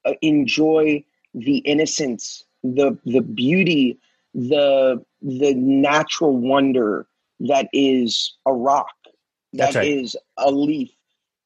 uh, 0.05 0.13
enjoy 0.21 1.03
the 1.33 1.57
innocence, 1.59 2.43
the, 2.63 2.97
the 3.05 3.21
beauty, 3.21 3.99
the, 4.33 5.03
the 5.21 5.53
natural 5.53 6.35
wonder 6.35 7.07
that 7.39 7.67
is 7.73 8.35
a 8.45 8.53
rock, 8.53 8.93
that 9.53 9.75
right. 9.75 9.87
is 9.87 10.15
a 10.37 10.49
leaf, 10.49 10.89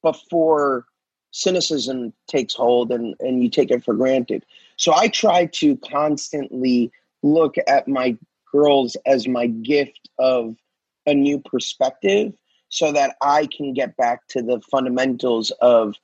before 0.02 0.86
cynicism 1.30 2.12
takes 2.28 2.54
hold 2.54 2.90
and, 2.90 3.14
and 3.20 3.42
you 3.42 3.48
take 3.48 3.70
it 3.70 3.84
for 3.84 3.94
granted. 3.94 4.44
So 4.76 4.94
I 4.94 5.08
try 5.08 5.46
to 5.46 5.76
constantly 5.78 6.90
look 7.22 7.56
at 7.66 7.88
my 7.88 8.16
girls 8.52 8.96
as 9.06 9.26
my 9.26 9.46
gift 9.46 10.08
of 10.18 10.56
a 11.06 11.14
new 11.14 11.40
perspective 11.40 12.32
so 12.68 12.92
that 12.92 13.16
I 13.20 13.46
can 13.46 13.74
get 13.74 13.96
back 13.96 14.26
to 14.28 14.42
the 14.42 14.60
fundamentals 14.70 15.50
of 15.60 15.96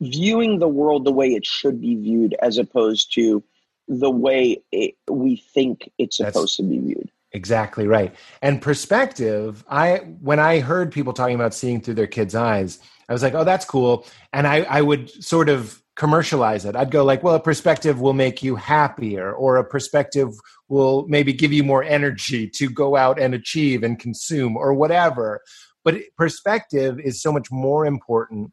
viewing 0.00 0.58
the 0.58 0.68
world 0.68 1.04
the 1.04 1.12
way 1.12 1.28
it 1.28 1.46
should 1.46 1.80
be 1.80 1.94
viewed 1.94 2.34
as 2.42 2.58
opposed 2.58 3.14
to 3.14 3.42
the 3.88 4.10
way 4.10 4.62
it, 4.72 4.94
we 5.10 5.36
think 5.36 5.90
it's 5.98 6.16
supposed 6.16 6.36
That's 6.36 6.56
to 6.56 6.62
be 6.62 6.78
viewed. 6.78 7.10
Exactly 7.32 7.86
right. 7.86 8.14
And 8.42 8.60
perspective, 8.60 9.64
I 9.68 9.98
when 10.20 10.40
I 10.40 10.60
heard 10.60 10.92
people 10.92 11.12
talking 11.12 11.36
about 11.36 11.54
seeing 11.54 11.80
through 11.80 11.94
their 11.94 12.08
kids' 12.08 12.34
eyes, 12.34 12.80
I 13.08 13.12
was 13.12 13.22
like, 13.22 13.34
oh, 13.34 13.44
that's 13.44 13.64
cool. 13.64 14.06
And 14.32 14.46
I, 14.46 14.62
I 14.62 14.82
would 14.82 15.10
sort 15.22 15.48
of 15.48 15.80
commercialize 16.00 16.64
it. 16.64 16.74
I'd 16.74 16.90
go 16.90 17.04
like, 17.04 17.22
well, 17.22 17.34
a 17.34 17.40
perspective 17.40 18.00
will 18.00 18.14
make 18.14 18.42
you 18.42 18.56
happier, 18.56 19.34
or 19.34 19.56
a 19.56 19.64
perspective 19.64 20.30
will 20.70 21.06
maybe 21.08 21.34
give 21.34 21.52
you 21.52 21.62
more 21.62 21.84
energy 21.84 22.48
to 22.56 22.70
go 22.70 22.96
out 22.96 23.20
and 23.20 23.34
achieve 23.34 23.82
and 23.82 23.98
consume, 23.98 24.56
or 24.56 24.72
whatever. 24.72 25.42
But 25.84 25.96
perspective 26.16 26.98
is 26.98 27.20
so 27.20 27.30
much 27.30 27.52
more 27.52 27.84
important 27.84 28.52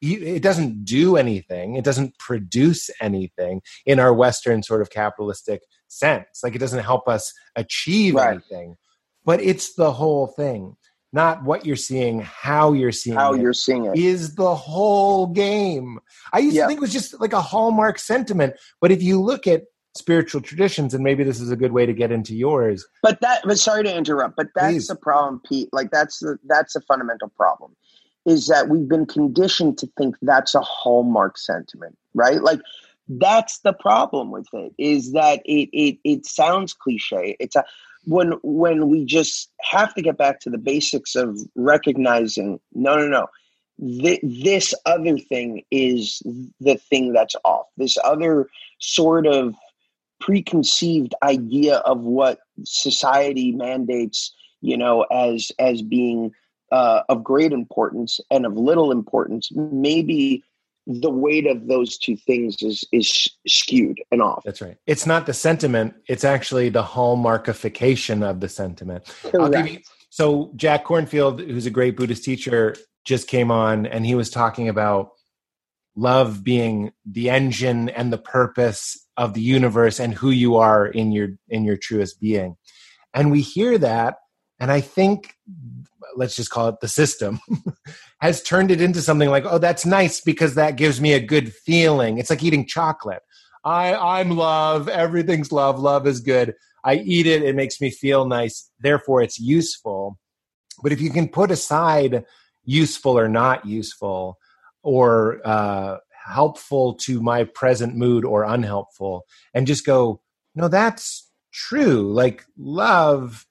it 0.00 0.44
doesn't 0.44 0.84
do 0.84 1.16
anything 1.16 1.74
it 1.74 1.84
doesn't 1.84 2.16
produce 2.18 2.88
anything 3.00 3.60
in 3.84 3.98
our 3.98 4.14
western 4.14 4.62
sort 4.62 4.80
of 4.80 4.90
capitalistic 4.90 5.60
sense 5.88 6.40
like 6.44 6.54
it 6.54 6.60
doesn't 6.60 6.84
help 6.84 7.08
us 7.08 7.34
achieve 7.56 8.14
right. 8.14 8.34
anything 8.34 8.76
but 9.24 9.42
it's 9.42 9.74
the 9.74 9.90
whole 9.90 10.28
thing 10.28 10.76
not 11.12 11.42
what 11.42 11.64
you're 11.64 11.76
seeing 11.76 12.20
how 12.20 12.72
you're 12.72 12.92
seeing 12.92 13.16
how 13.16 13.34
it, 13.34 13.40
you're 13.40 13.52
seeing 13.52 13.86
it 13.86 13.98
is 13.98 14.34
the 14.34 14.54
whole 14.54 15.26
game 15.26 15.98
i 16.32 16.38
used 16.38 16.56
to 16.56 16.66
think 16.66 16.78
it 16.78 16.80
was 16.80 16.92
just 16.92 17.18
like 17.20 17.32
a 17.32 17.40
hallmark 17.40 17.98
sentiment 17.98 18.54
but 18.80 18.90
if 18.90 19.02
you 19.02 19.20
look 19.20 19.46
at 19.46 19.64
spiritual 19.96 20.40
traditions 20.40 20.94
and 20.94 21.02
maybe 21.02 21.24
this 21.24 21.40
is 21.40 21.50
a 21.50 21.56
good 21.56 21.72
way 21.72 21.86
to 21.86 21.92
get 21.92 22.12
into 22.12 22.34
yours 22.34 22.86
but 23.02 23.20
that 23.20 23.40
but 23.44 23.58
sorry 23.58 23.82
to 23.82 23.94
interrupt 23.94 24.36
but 24.36 24.48
that's 24.54 24.74
Please. 24.74 24.86
the 24.86 24.96
problem 24.96 25.40
pete 25.48 25.68
like 25.72 25.90
that's 25.90 26.18
the 26.18 26.38
that's 26.46 26.76
a 26.76 26.80
fundamental 26.82 27.28
problem 27.30 27.74
is 28.28 28.46
that 28.46 28.68
we've 28.68 28.88
been 28.88 29.06
conditioned 29.06 29.78
to 29.78 29.88
think 29.96 30.14
that's 30.20 30.54
a 30.54 30.60
hallmark 30.60 31.38
sentiment, 31.38 31.96
right? 32.14 32.42
Like 32.42 32.60
that's 33.08 33.60
the 33.60 33.72
problem 33.72 34.30
with 34.30 34.46
it 34.52 34.72
is 34.76 35.12
that 35.12 35.40
it 35.46 35.70
it 35.72 35.98
it 36.04 36.26
sounds 36.26 36.74
cliche. 36.74 37.36
It's 37.40 37.56
a 37.56 37.64
when 38.08 38.32
when 38.42 38.88
we 38.88 39.04
just 39.04 39.50
have 39.60 39.94
to 39.94 40.02
get 40.02 40.16
back 40.16 40.40
to 40.40 40.50
the 40.50 40.58
basics 40.58 41.14
of 41.14 41.38
recognizing 41.54 42.58
no 42.72 42.96
no 42.96 43.08
no. 43.08 43.26
Th- 43.80 44.20
this 44.22 44.74
other 44.86 45.18
thing 45.18 45.62
is 45.70 46.20
the 46.60 46.76
thing 46.76 47.12
that's 47.12 47.36
off. 47.44 47.66
This 47.76 47.96
other 48.02 48.48
sort 48.80 49.26
of 49.26 49.54
preconceived 50.20 51.14
idea 51.22 51.76
of 51.78 52.00
what 52.00 52.40
society 52.64 53.52
mandates 53.52 54.34
you 54.62 54.76
know 54.76 55.02
as 55.12 55.52
as 55.58 55.82
being 55.82 56.32
uh, 56.72 57.02
of 57.08 57.24
great 57.24 57.52
importance 57.52 58.20
and 58.30 58.44
of 58.46 58.54
little 58.56 58.90
importance, 58.90 59.50
maybe 59.52 60.42
the 60.88 61.10
weight 61.10 61.46
of 61.46 61.68
those 61.68 61.98
two 61.98 62.16
things 62.16 62.56
is 62.62 62.82
is 62.92 63.28
skewed 63.46 64.00
and 64.10 64.22
off. 64.22 64.42
That's 64.44 64.62
right. 64.62 64.78
It's 64.86 65.06
not 65.06 65.26
the 65.26 65.34
sentiment; 65.34 65.94
it's 66.08 66.24
actually 66.24 66.70
the 66.70 66.82
hallmarkification 66.82 68.28
of 68.28 68.40
the 68.40 68.48
sentiment. 68.48 69.04
You, 69.32 69.80
so 70.08 70.50
Jack 70.56 70.86
Kornfield, 70.86 71.46
who's 71.46 71.66
a 71.66 71.70
great 71.70 71.96
Buddhist 71.96 72.24
teacher, 72.24 72.74
just 73.04 73.28
came 73.28 73.50
on, 73.50 73.86
and 73.86 74.06
he 74.06 74.14
was 74.14 74.30
talking 74.30 74.68
about 74.68 75.10
love 75.94 76.42
being 76.42 76.92
the 77.04 77.28
engine 77.28 77.90
and 77.90 78.10
the 78.10 78.18
purpose 78.18 79.06
of 79.16 79.34
the 79.34 79.42
universe 79.42 80.00
and 80.00 80.14
who 80.14 80.30
you 80.30 80.56
are 80.56 80.86
in 80.86 81.12
your 81.12 81.28
in 81.48 81.64
your 81.64 81.76
truest 81.76 82.18
being. 82.18 82.56
And 83.12 83.30
we 83.30 83.42
hear 83.42 83.76
that, 83.78 84.16
and 84.60 84.70
I 84.70 84.80
think 84.80 85.34
let's 86.16 86.36
just 86.36 86.50
call 86.50 86.68
it 86.68 86.80
the 86.80 86.88
system, 86.88 87.40
has 88.20 88.42
turned 88.42 88.70
it 88.70 88.80
into 88.80 89.00
something 89.00 89.30
like, 89.30 89.44
oh, 89.46 89.58
that's 89.58 89.86
nice 89.86 90.20
because 90.20 90.54
that 90.54 90.76
gives 90.76 91.00
me 91.00 91.12
a 91.12 91.20
good 91.20 91.52
feeling. 91.52 92.18
It's 92.18 92.30
like 92.30 92.42
eating 92.42 92.66
chocolate. 92.66 93.22
I, 93.64 93.94
I'm 93.94 94.30
love, 94.30 94.88
everything's 94.88 95.52
love, 95.52 95.78
love 95.78 96.06
is 96.06 96.20
good. 96.20 96.54
I 96.84 96.96
eat 96.96 97.26
it, 97.26 97.42
it 97.42 97.54
makes 97.54 97.80
me 97.80 97.90
feel 97.90 98.26
nice, 98.26 98.70
therefore 98.80 99.22
it's 99.22 99.38
useful. 99.38 100.18
But 100.82 100.92
if 100.92 101.00
you 101.00 101.10
can 101.10 101.28
put 101.28 101.50
aside 101.50 102.24
useful 102.64 103.18
or 103.18 103.28
not 103.28 103.66
useful, 103.66 104.38
or 104.82 105.40
uh, 105.44 105.96
helpful 106.26 106.94
to 106.94 107.20
my 107.20 107.44
present 107.44 107.96
mood 107.96 108.24
or 108.24 108.44
unhelpful, 108.44 109.24
and 109.54 109.66
just 109.66 109.84
go, 109.84 110.20
no, 110.54 110.68
that's 110.68 111.30
true. 111.52 112.12
Like 112.12 112.44
love 112.56 113.44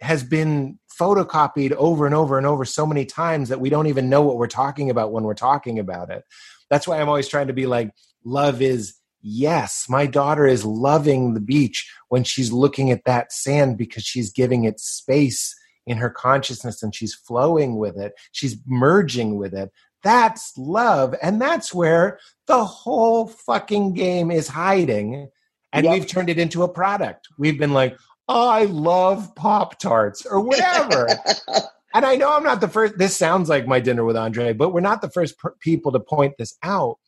has 0.00 0.22
been 0.22 0.78
photocopied 0.98 1.72
over 1.72 2.06
and 2.06 2.14
over 2.14 2.38
and 2.38 2.46
over 2.46 2.64
so 2.64 2.86
many 2.86 3.04
times 3.04 3.48
that 3.48 3.60
we 3.60 3.70
don't 3.70 3.86
even 3.86 4.08
know 4.08 4.22
what 4.22 4.36
we're 4.36 4.46
talking 4.46 4.90
about 4.90 5.12
when 5.12 5.24
we're 5.24 5.34
talking 5.34 5.78
about 5.78 6.10
it. 6.10 6.24
That's 6.70 6.86
why 6.86 7.00
I'm 7.00 7.08
always 7.08 7.28
trying 7.28 7.46
to 7.46 7.52
be 7.52 7.66
like, 7.66 7.92
love 8.24 8.60
is 8.60 8.94
yes. 9.22 9.86
My 9.88 10.06
daughter 10.06 10.46
is 10.46 10.64
loving 10.64 11.34
the 11.34 11.40
beach 11.40 11.90
when 12.08 12.24
she's 12.24 12.52
looking 12.52 12.90
at 12.90 13.04
that 13.04 13.32
sand 13.32 13.78
because 13.78 14.04
she's 14.04 14.32
giving 14.32 14.64
it 14.64 14.80
space 14.80 15.54
in 15.86 15.96
her 15.96 16.10
consciousness 16.10 16.82
and 16.82 16.94
she's 16.94 17.14
flowing 17.14 17.76
with 17.76 17.96
it, 17.96 18.12
she's 18.32 18.58
merging 18.66 19.36
with 19.36 19.54
it. 19.54 19.70
That's 20.04 20.52
love. 20.56 21.14
And 21.22 21.40
that's 21.40 21.74
where 21.74 22.20
the 22.46 22.64
whole 22.64 23.26
fucking 23.26 23.94
game 23.94 24.30
is 24.30 24.48
hiding. 24.48 25.28
And 25.72 25.84
yep. 25.84 25.94
we've 25.94 26.06
turned 26.06 26.30
it 26.30 26.38
into 26.38 26.62
a 26.62 26.68
product. 26.68 27.28
We've 27.38 27.58
been 27.58 27.72
like, 27.72 27.96
I 28.28 28.64
love 28.64 29.34
Pop 29.34 29.78
Tarts 29.78 30.26
or 30.26 30.40
whatever. 30.40 31.08
and 31.94 32.04
I 32.04 32.16
know 32.16 32.30
I'm 32.30 32.44
not 32.44 32.60
the 32.60 32.68
first, 32.68 32.98
this 32.98 33.16
sounds 33.16 33.48
like 33.48 33.66
my 33.66 33.80
dinner 33.80 34.04
with 34.04 34.16
Andre, 34.16 34.52
but 34.52 34.70
we're 34.70 34.80
not 34.80 35.00
the 35.00 35.10
first 35.10 35.38
per- 35.38 35.54
people 35.60 35.92
to 35.92 36.00
point 36.00 36.34
this 36.38 36.56
out. 36.62 36.98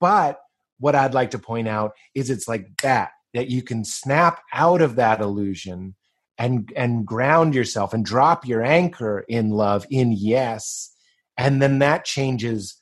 But 0.00 0.38
what 0.78 0.94
I'd 0.94 1.14
like 1.14 1.30
to 1.30 1.38
point 1.38 1.68
out 1.68 1.92
is 2.14 2.28
it's 2.28 2.46
like 2.46 2.66
that, 2.82 3.10
that 3.32 3.48
you 3.48 3.62
can 3.62 3.84
snap 3.84 4.42
out 4.52 4.82
of 4.82 4.96
that 4.96 5.20
illusion 5.20 5.94
and 6.38 6.70
and 6.76 7.06
ground 7.06 7.54
yourself 7.54 7.94
and 7.94 8.04
drop 8.04 8.46
your 8.46 8.62
anchor 8.62 9.24
in 9.28 9.50
love 9.50 9.86
in 9.90 10.12
yes 10.12 10.92
and 11.38 11.60
then 11.60 11.78
that 11.78 12.04
changes 12.04 12.76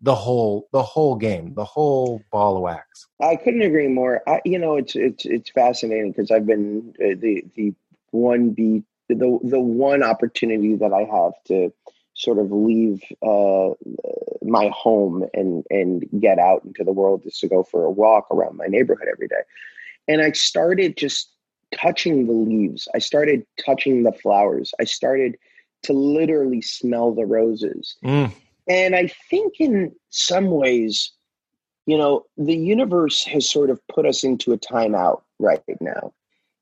the 0.00 0.14
whole 0.14 0.68
the 0.72 0.82
whole 0.82 1.16
game, 1.16 1.54
the 1.54 1.64
whole 1.64 2.22
ball 2.30 2.56
of 2.56 2.62
wax. 2.62 3.06
I 3.20 3.36
couldn't 3.36 3.62
agree 3.62 3.88
more. 3.88 4.22
I, 4.28 4.40
you 4.44 4.58
know, 4.58 4.76
it's 4.76 4.94
it's 4.94 5.24
it's 5.24 5.50
fascinating 5.50 6.12
because 6.12 6.30
I've 6.30 6.46
been 6.46 6.94
uh, 7.00 7.18
the 7.18 7.44
the 7.56 7.74
one 8.10 8.50
be 8.50 8.84
the 9.08 9.38
the 9.42 9.60
one 9.60 10.02
opportunity 10.02 10.76
that 10.76 10.92
I 10.92 11.02
have 11.02 11.32
to 11.46 11.72
sort 12.14 12.38
of 12.38 12.50
leave 12.50 13.02
uh, 13.22 13.70
my 14.42 14.70
home 14.72 15.26
and 15.34 15.64
and 15.70 16.04
get 16.20 16.38
out 16.38 16.64
into 16.64 16.84
the 16.84 16.92
world 16.92 17.22
is 17.24 17.38
to 17.40 17.48
go 17.48 17.62
for 17.62 17.84
a 17.84 17.90
walk 17.90 18.26
around 18.30 18.56
my 18.56 18.66
neighborhood 18.66 19.08
every 19.10 19.28
day, 19.28 19.42
and 20.06 20.20
I 20.20 20.30
started 20.32 20.96
just 20.96 21.32
touching 21.74 22.26
the 22.26 22.32
leaves. 22.32 22.86
I 22.94 22.98
started 22.98 23.44
touching 23.64 24.04
the 24.04 24.12
flowers. 24.12 24.72
I 24.80 24.84
started 24.84 25.36
to 25.82 25.92
literally 25.92 26.62
smell 26.62 27.12
the 27.12 27.26
roses. 27.26 27.96
Mm 28.04 28.32
and 28.68 28.94
I 28.94 29.08
think 29.30 29.54
in 29.60 29.94
some 30.10 30.50
ways, 30.50 31.12
you 31.86 31.96
know, 31.96 32.24
the 32.36 32.56
universe 32.56 33.24
has 33.24 33.50
sort 33.50 33.70
of 33.70 33.80
put 33.88 34.06
us 34.06 34.22
into 34.22 34.52
a 34.52 34.58
timeout 34.58 35.22
right 35.38 35.62
now. 35.80 36.12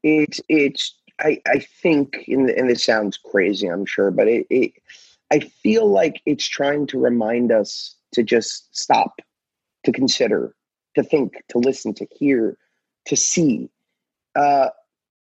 It's 0.03 0.41
it's 0.49 0.95
I, 1.21 1.41
I 1.47 1.59
think 1.59 2.25
and, 2.29 2.49
and 2.49 2.71
this 2.71 2.85
sounds 2.85 3.19
crazy, 3.19 3.67
I'm 3.67 3.87
sure, 3.87 4.11
but 4.11 4.29
it, 4.29 4.47
it 4.51 4.73
I 5.33 5.41
feel 5.41 5.89
like 5.89 6.23
it's 6.27 6.47
trying 6.47 6.87
to 6.89 6.99
remind 6.99 7.51
us 7.51 7.97
to 8.13 8.23
just 8.23 8.77
stop, 8.77 9.21
to 9.85 9.93
consider, 9.93 10.55
to 10.95 11.03
think, 11.03 11.43
to 11.49 11.59
listen, 11.59 11.95
to 11.95 12.07
hear, 12.13 12.57
to 13.07 13.17
see. 13.17 13.69
Uh, 14.37 14.69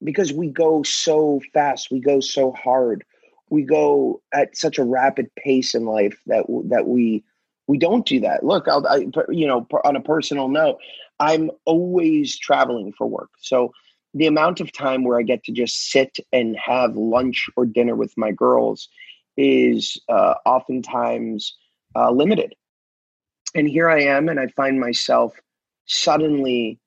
because 0.03 0.33
we 0.33 0.49
go 0.49 0.83
so 0.83 1.41
fast, 1.53 1.91
we 1.91 2.01
go 2.01 2.21
so 2.21 2.51
hard, 2.53 3.05
we 3.51 3.63
go 3.63 4.23
at 4.33 4.57
such 4.57 4.79
a 4.79 4.85
rapid 4.85 5.31
pace 5.37 5.75
in 5.75 5.85
life 5.85 6.19
that 6.27 6.45
that 6.69 6.87
we 6.87 7.25
we 7.67 7.79
don't 7.79 8.07
do 8.07 8.21
that. 8.21 8.45
Look, 8.45 8.69
I'll, 8.69 8.87
I, 8.87 9.07
you 9.31 9.47
know, 9.47 9.67
on 9.85 9.97
a 9.97 10.01
personal 10.01 10.49
note, 10.49 10.79
I'm 11.19 11.51
always 11.65 12.39
traveling 12.39 12.93
for 12.97 13.07
work, 13.07 13.31
so 13.39 13.73
the 14.13 14.27
amount 14.27 14.61
of 14.61 14.73
time 14.73 15.03
where 15.03 15.19
I 15.19 15.23
get 15.23 15.43
to 15.45 15.53
just 15.53 15.91
sit 15.91 16.17
and 16.33 16.57
have 16.57 16.97
lunch 16.97 17.49
or 17.57 17.67
dinner 17.67 17.97
with 17.97 18.13
my 18.17 18.31
girls 18.31 18.89
is 19.37 20.01
uh, 20.09 20.35
oftentimes 20.47 21.57
uh, 21.97 22.13
limited. 22.13 22.55
And 23.57 23.69
here 23.69 23.89
I 23.89 24.03
am, 24.03 24.29
and 24.29 24.39
I 24.39 24.47
find 24.49 24.79
myself 24.79 25.35
suddenly 25.87 26.79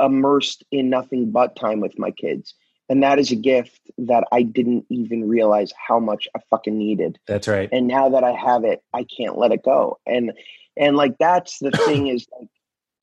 immersed 0.00 0.64
in 0.70 0.90
nothing 0.90 1.30
but 1.30 1.56
time 1.56 1.80
with 1.80 1.98
my 1.98 2.10
kids 2.10 2.54
and 2.88 3.02
that 3.02 3.18
is 3.18 3.32
a 3.32 3.36
gift 3.36 3.80
that 3.98 4.24
I 4.32 4.42
didn't 4.42 4.86
even 4.90 5.28
realize 5.28 5.72
how 5.76 5.98
much 5.98 6.28
I 6.36 6.40
fucking 6.50 6.76
needed. 6.76 7.18
That's 7.26 7.48
right. 7.48 7.68
And 7.72 7.86
now 7.86 8.08
that 8.10 8.24
I 8.24 8.32
have 8.32 8.64
it, 8.64 8.82
I 8.94 9.04
can't 9.04 9.38
let 9.38 9.52
it 9.52 9.64
go. 9.64 9.98
And 10.06 10.32
and 10.76 10.96
like 10.96 11.18
that's 11.18 11.58
the 11.58 11.70
thing 11.86 12.08
is 12.08 12.26
like 12.38 12.48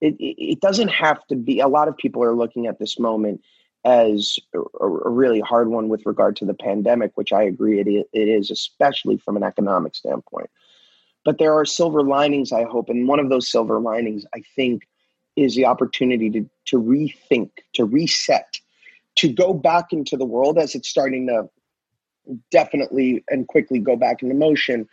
it, 0.01 0.15
it 0.19 0.61
doesn't 0.61 0.89
have 0.89 1.25
to 1.27 1.35
be 1.35 1.59
a 1.59 1.67
lot 1.67 1.87
of 1.87 1.97
people 1.97 2.23
are 2.23 2.35
looking 2.35 2.67
at 2.67 2.79
this 2.79 2.99
moment 2.99 3.41
as 3.85 4.37
a, 4.53 4.59
a 4.85 5.09
really 5.09 5.41
hard 5.41 5.69
one 5.69 5.89
with 5.89 6.05
regard 6.05 6.35
to 6.37 6.45
the 6.45 6.53
pandemic, 6.53 7.11
which 7.15 7.33
I 7.33 7.43
agree 7.43 7.79
it 7.79 7.87
is, 7.87 8.03
it 8.13 8.27
is, 8.29 8.51
especially 8.51 9.17
from 9.17 9.35
an 9.37 9.43
economic 9.43 9.95
standpoint. 9.95 10.49
but 11.25 11.37
there 11.37 11.53
are 11.53 11.65
silver 11.65 12.03
linings, 12.03 12.51
I 12.51 12.63
hope. 12.63 12.89
And 12.89 13.07
one 13.07 13.19
of 13.19 13.29
those 13.29 13.49
silver 13.49 13.79
linings, 13.79 14.25
I 14.33 14.43
think, 14.55 14.87
is 15.35 15.55
the 15.55 15.65
opportunity 15.65 16.29
to, 16.29 16.49
to 16.65 16.81
rethink, 16.81 17.49
to 17.73 17.85
reset, 17.85 18.59
to 19.15 19.31
go 19.31 19.53
back 19.53 19.93
into 19.93 20.17
the 20.17 20.25
world 20.25 20.57
as 20.57 20.75
it's 20.75 20.89
starting 20.89 21.27
to 21.27 21.49
definitely 22.51 23.23
and 23.29 23.47
quickly 23.47 23.79
go 23.79 23.95
back 23.95 24.23
into 24.23 24.35
motion 24.35 24.87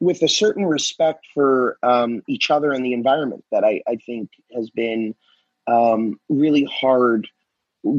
with 0.00 0.20
a 0.22 0.28
certain 0.28 0.66
respect 0.66 1.26
for 1.32 1.78
um, 1.82 2.22
each 2.26 2.50
other 2.50 2.72
and 2.72 2.84
the 2.84 2.92
environment 2.92 3.44
that 3.52 3.64
I, 3.64 3.82
I 3.86 3.96
think 3.96 4.30
has 4.54 4.68
been 4.70 5.14
um, 5.68 6.18
really 6.28 6.64
hard 6.64 7.28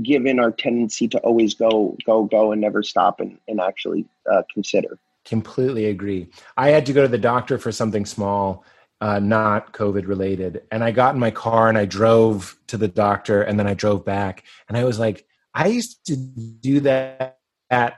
given 0.02 0.40
our 0.40 0.52
tendency 0.52 1.08
to 1.10 1.18
always 1.20 1.54
go, 1.54 1.98
go, 2.06 2.24
go 2.24 2.52
and 2.52 2.62
never 2.62 2.84
stop 2.84 3.20
and, 3.20 3.38
and 3.48 3.60
actually 3.60 4.06
uh, 4.32 4.44
consider. 4.54 4.98
Completely 5.26 5.86
agree. 5.86 6.30
I 6.58 6.70
had 6.70 6.86
to 6.88 6.94
go 6.94 7.02
to 7.02 7.08
the 7.08 7.18
doctor 7.18 7.58
for 7.58 7.72
something 7.72 8.06
small, 8.06 8.66
uh, 9.00 9.20
not 9.20 9.72
COVID 9.72 10.08
related. 10.08 10.64
And 10.72 10.84
I 10.84 10.92
got 10.92 11.16
in 11.16 11.20
my 11.20 11.32
car 11.32 11.70
and 11.70 11.78
I 11.78 11.86
drove 11.86 12.58
to 12.68 12.78
the 12.78 12.88
doctor 12.88 13.42
and 13.42 13.58
then 13.58 13.68
I 13.68 13.74
drove 13.74 14.04
back. 14.04 14.44
And 14.68 14.78
I 14.78 14.84
was 14.84 15.00
like, 15.00 15.26
I 15.54 15.68
used 15.68 16.06
to 16.08 16.16
do 16.16 16.80
that 16.82 17.38
at 17.70 17.96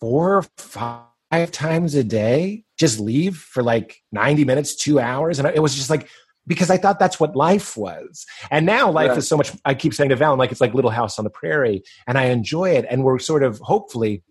four 0.00 0.38
or 0.38 0.42
five 0.58 1.50
times 1.50 1.94
a 1.94 2.04
day, 2.04 2.64
just 2.78 3.00
leave 3.00 3.36
for 3.36 3.62
like 3.62 3.96
90 4.12 4.44
minutes, 4.44 4.74
two 4.74 5.00
hours. 5.00 5.38
And 5.38 5.48
it 5.48 5.60
was 5.60 5.74
just 5.74 5.90
like, 5.90 6.08
because 6.46 6.70
I 6.70 6.76
thought 6.76 6.98
that's 6.98 7.18
what 7.18 7.36
life 7.36 7.76
was. 7.76 8.26
And 8.50 8.66
now 8.66 8.90
life 8.90 9.12
yeah. 9.12 9.16
is 9.16 9.28
so 9.28 9.36
much, 9.36 9.52
I 9.64 9.74
keep 9.74 9.94
saying 9.94 10.10
to 10.10 10.16
Val, 10.16 10.36
like 10.36 10.52
it's 10.52 10.60
like 10.60 10.74
Little 10.74 10.90
House 10.90 11.18
on 11.18 11.24
the 11.24 11.30
Prairie, 11.30 11.82
and 12.06 12.18
I 12.18 12.24
enjoy 12.26 12.70
it. 12.70 12.84
And 12.90 13.02
we're 13.02 13.18
sort 13.18 13.42
of 13.42 13.58
hopefully 13.60 14.22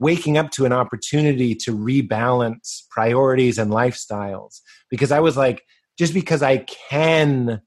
waking 0.00 0.36
up 0.36 0.50
to 0.50 0.64
an 0.64 0.72
opportunity 0.72 1.54
to 1.54 1.76
rebalance 1.76 2.82
priorities 2.90 3.58
and 3.58 3.70
lifestyles 3.70 4.60
because 4.90 5.12
I 5.12 5.20
was 5.20 5.36
like, 5.36 5.62
just 5.96 6.12
because 6.12 6.42
I 6.42 6.58
can, 6.90 7.60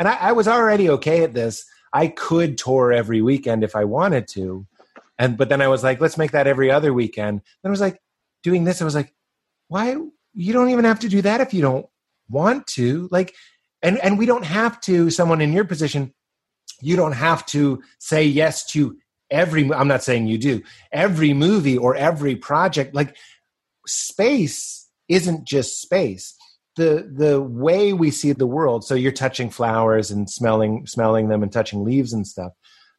and 0.00 0.08
I, 0.08 0.16
I, 0.16 0.32
was 0.32 0.48
already 0.48 0.90
okay 0.90 1.22
at 1.22 1.34
this, 1.34 1.64
I 1.96 2.08
could 2.08 2.58
tour 2.58 2.92
every 2.92 3.22
weekend 3.22 3.64
if 3.64 3.74
I 3.74 3.84
wanted 3.84 4.28
to. 4.28 4.66
And, 5.18 5.38
but 5.38 5.48
then 5.48 5.62
I 5.62 5.68
was 5.68 5.82
like, 5.82 5.98
let's 5.98 6.18
make 6.18 6.32
that 6.32 6.46
every 6.46 6.70
other 6.70 6.92
weekend. 6.92 7.40
Then 7.62 7.70
I 7.70 7.72
was 7.72 7.80
like, 7.80 8.02
doing 8.42 8.64
this, 8.64 8.82
I 8.82 8.84
was 8.84 8.94
like, 8.94 9.14
why? 9.68 9.96
You 10.34 10.52
don't 10.52 10.68
even 10.68 10.84
have 10.84 11.00
to 11.00 11.08
do 11.08 11.22
that 11.22 11.40
if 11.40 11.54
you 11.54 11.62
don't 11.62 11.86
want 12.28 12.66
to. 12.78 13.08
Like, 13.10 13.34
and, 13.80 13.96
and 13.98 14.18
we 14.18 14.26
don't 14.26 14.44
have 14.44 14.78
to, 14.82 15.08
someone 15.08 15.40
in 15.40 15.54
your 15.54 15.64
position, 15.64 16.12
you 16.82 16.96
don't 16.96 17.12
have 17.12 17.46
to 17.46 17.82
say 17.98 18.24
yes 18.24 18.66
to 18.72 18.98
every 19.28 19.72
i'm 19.72 19.88
not 19.88 20.04
saying 20.04 20.28
you 20.28 20.38
do 20.38 20.62
every 20.92 21.32
movie 21.32 21.76
or 21.76 21.96
every 21.96 22.36
project 22.36 22.94
like 22.94 23.16
space 23.84 24.88
isn't 25.08 25.44
just 25.44 25.82
space 25.82 26.35
the 26.76 27.10
the 27.14 27.40
way 27.40 27.92
we 27.92 28.10
see 28.10 28.32
the 28.32 28.46
world 28.46 28.84
so 28.84 28.94
you're 28.94 29.12
touching 29.12 29.50
flowers 29.50 30.10
and 30.10 30.30
smelling 30.30 30.86
smelling 30.86 31.28
them 31.28 31.42
and 31.42 31.52
touching 31.52 31.84
leaves 31.84 32.12
and 32.12 32.26
stuff 32.26 32.52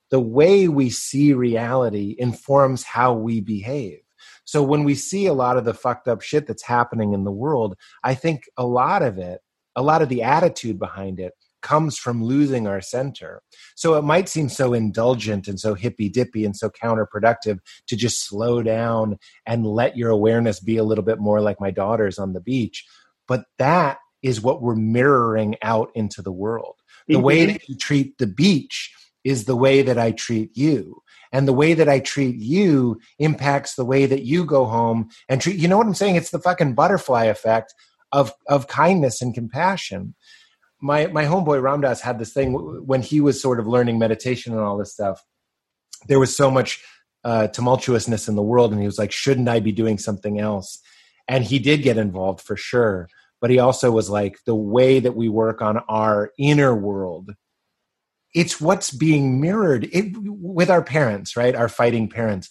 the 0.10 0.20
way 0.20 0.68
we 0.68 0.90
see 0.90 1.34
reality 1.34 2.16
informs 2.18 2.84
how 2.84 3.14
we 3.14 3.40
behave 3.40 4.00
so 4.46 4.64
when 4.64 4.84
we 4.84 4.96
see 4.96 5.26
a 5.26 5.34
lot 5.34 5.58
of 5.58 5.66
the 5.66 5.74
fucked 5.74 6.08
up 6.08 6.22
shit 6.22 6.48
that's 6.48 6.64
happening 6.64 7.14
in 7.14 7.24
the 7.24 7.32
world 7.32 7.76
i 8.04 8.14
think 8.14 8.44
a 8.58 8.66
lot 8.66 9.02
of 9.02 9.18
it 9.18 9.40
a 9.76 9.82
lot 9.82 10.02
of 10.02 10.10
the 10.10 10.24
attitude 10.24 10.80
behind 10.80 11.20
it 11.20 11.34
comes 11.62 11.98
from 11.98 12.24
losing 12.24 12.68
our 12.68 12.80
center. 12.80 13.42
So 13.76 13.96
it 13.96 14.04
might 14.04 14.30
seem 14.30 14.48
so 14.48 14.74
indulgent 14.74 15.48
and 15.48 15.60
so 15.60 15.74
hippy 15.74 16.08
dippy 16.08 16.46
and 16.46 16.56
so 16.56 16.70
counterproductive 16.70 17.60
to 17.88 17.96
just 17.96 18.26
slow 18.26 18.62
down 18.62 19.18
and 19.46 19.66
let 19.66 19.98
your 19.98 20.10
awareness 20.10 20.60
be 20.60 20.78
a 20.78 20.84
little 20.84 21.04
bit 21.04 21.20
more 21.20 21.42
like 21.42 21.60
my 21.60 21.72
daughter's 21.72 22.20
on 22.20 22.34
the 22.34 22.40
beach. 22.40 22.86
But 23.28 23.46
that 23.58 23.98
is 24.22 24.42
what 24.42 24.62
we're 24.62 24.76
mirroring 24.76 25.56
out 25.62 25.92
into 25.96 26.22
the 26.22 26.32
world. 26.32 26.76
The 27.08 27.16
mm-hmm. 27.16 27.24
way 27.24 27.46
that 27.46 27.70
you 27.70 27.76
treat 27.76 28.18
the 28.18 28.28
beach 28.28 28.94
is 29.24 29.46
the 29.46 29.56
way 29.56 29.82
that 29.82 29.98
I 29.98 30.12
treat 30.12 30.56
you. 30.56 31.02
And 31.34 31.48
the 31.48 31.54
way 31.54 31.74
that 31.74 31.90
I 31.90 32.00
treat 32.00 32.38
you 32.38 33.00
impacts 33.20 33.76
the 33.76 33.86
way 33.86 34.06
that 34.06 34.24
you 34.24 34.46
go 34.46 34.66
home 34.66 35.10
and 35.28 35.42
treat. 35.42 35.58
You 35.58 35.68
know 35.68 35.78
what 35.78 35.88
I'm 35.88 35.94
saying? 35.94 36.16
It's 36.16 36.32
the 36.32 36.40
fucking 36.40 36.74
butterfly 36.74 37.26
effect 37.26 37.74
of 38.14 38.32
of 38.48 38.68
kindness 38.68 39.22
and 39.22 39.34
compassion 39.34 40.16
my 40.80 41.08
my 41.08 41.26
homeboy 41.26 41.62
Ram 41.62 41.82
Dass 41.82 42.02
had 42.02 42.20
this 42.20 42.34
thing 42.34 42.54
when 42.86 43.02
he 43.02 43.22
was 43.22 43.42
sort 43.42 43.60
of 43.60 43.68
learning 43.68 44.00
meditation 44.00 44.54
and 44.54 44.62
all 44.62 44.78
this 44.78 44.94
stuff. 44.94 45.24
There 46.08 46.20
was 46.20 46.36
so 46.36 46.52
much 46.52 46.84
uh, 47.24 47.48
tumultuousness 47.48 48.30
in 48.30 48.36
the 48.36 48.44
world, 48.44 48.72
and 48.72 48.80
he 48.80 48.86
was 48.86 49.00
like, 49.00 49.12
"Shouldn't 49.12 49.50
I 49.50 49.60
be 49.60 49.72
doing 49.72 49.98
something 49.98 50.40
else?" 50.40 50.80
And 51.28 51.44
he 51.44 51.60
did 51.60 51.82
get 51.82 51.98
involved 51.98 52.42
for 52.42 52.56
sure, 52.56 53.10
but 53.42 53.50
he 53.50 53.60
also 53.60 53.92
was 53.92 54.10
like, 54.10 54.38
"The 54.46 54.56
way 54.56 55.00
that 55.00 55.16
we 55.16 55.30
work 55.30 55.62
on 55.62 55.78
our 55.90 56.32
inner 56.38 56.76
world, 56.76 57.32
it's 58.34 58.62
what's 58.62 58.92
being 58.92 59.42
mirrored 59.42 59.90
it, 59.92 60.14
with 60.18 60.70
our 60.70 60.84
parents, 60.84 61.36
right? 61.36 61.56
Our 61.56 61.70
fighting 61.70 62.10
parents." 62.10 62.50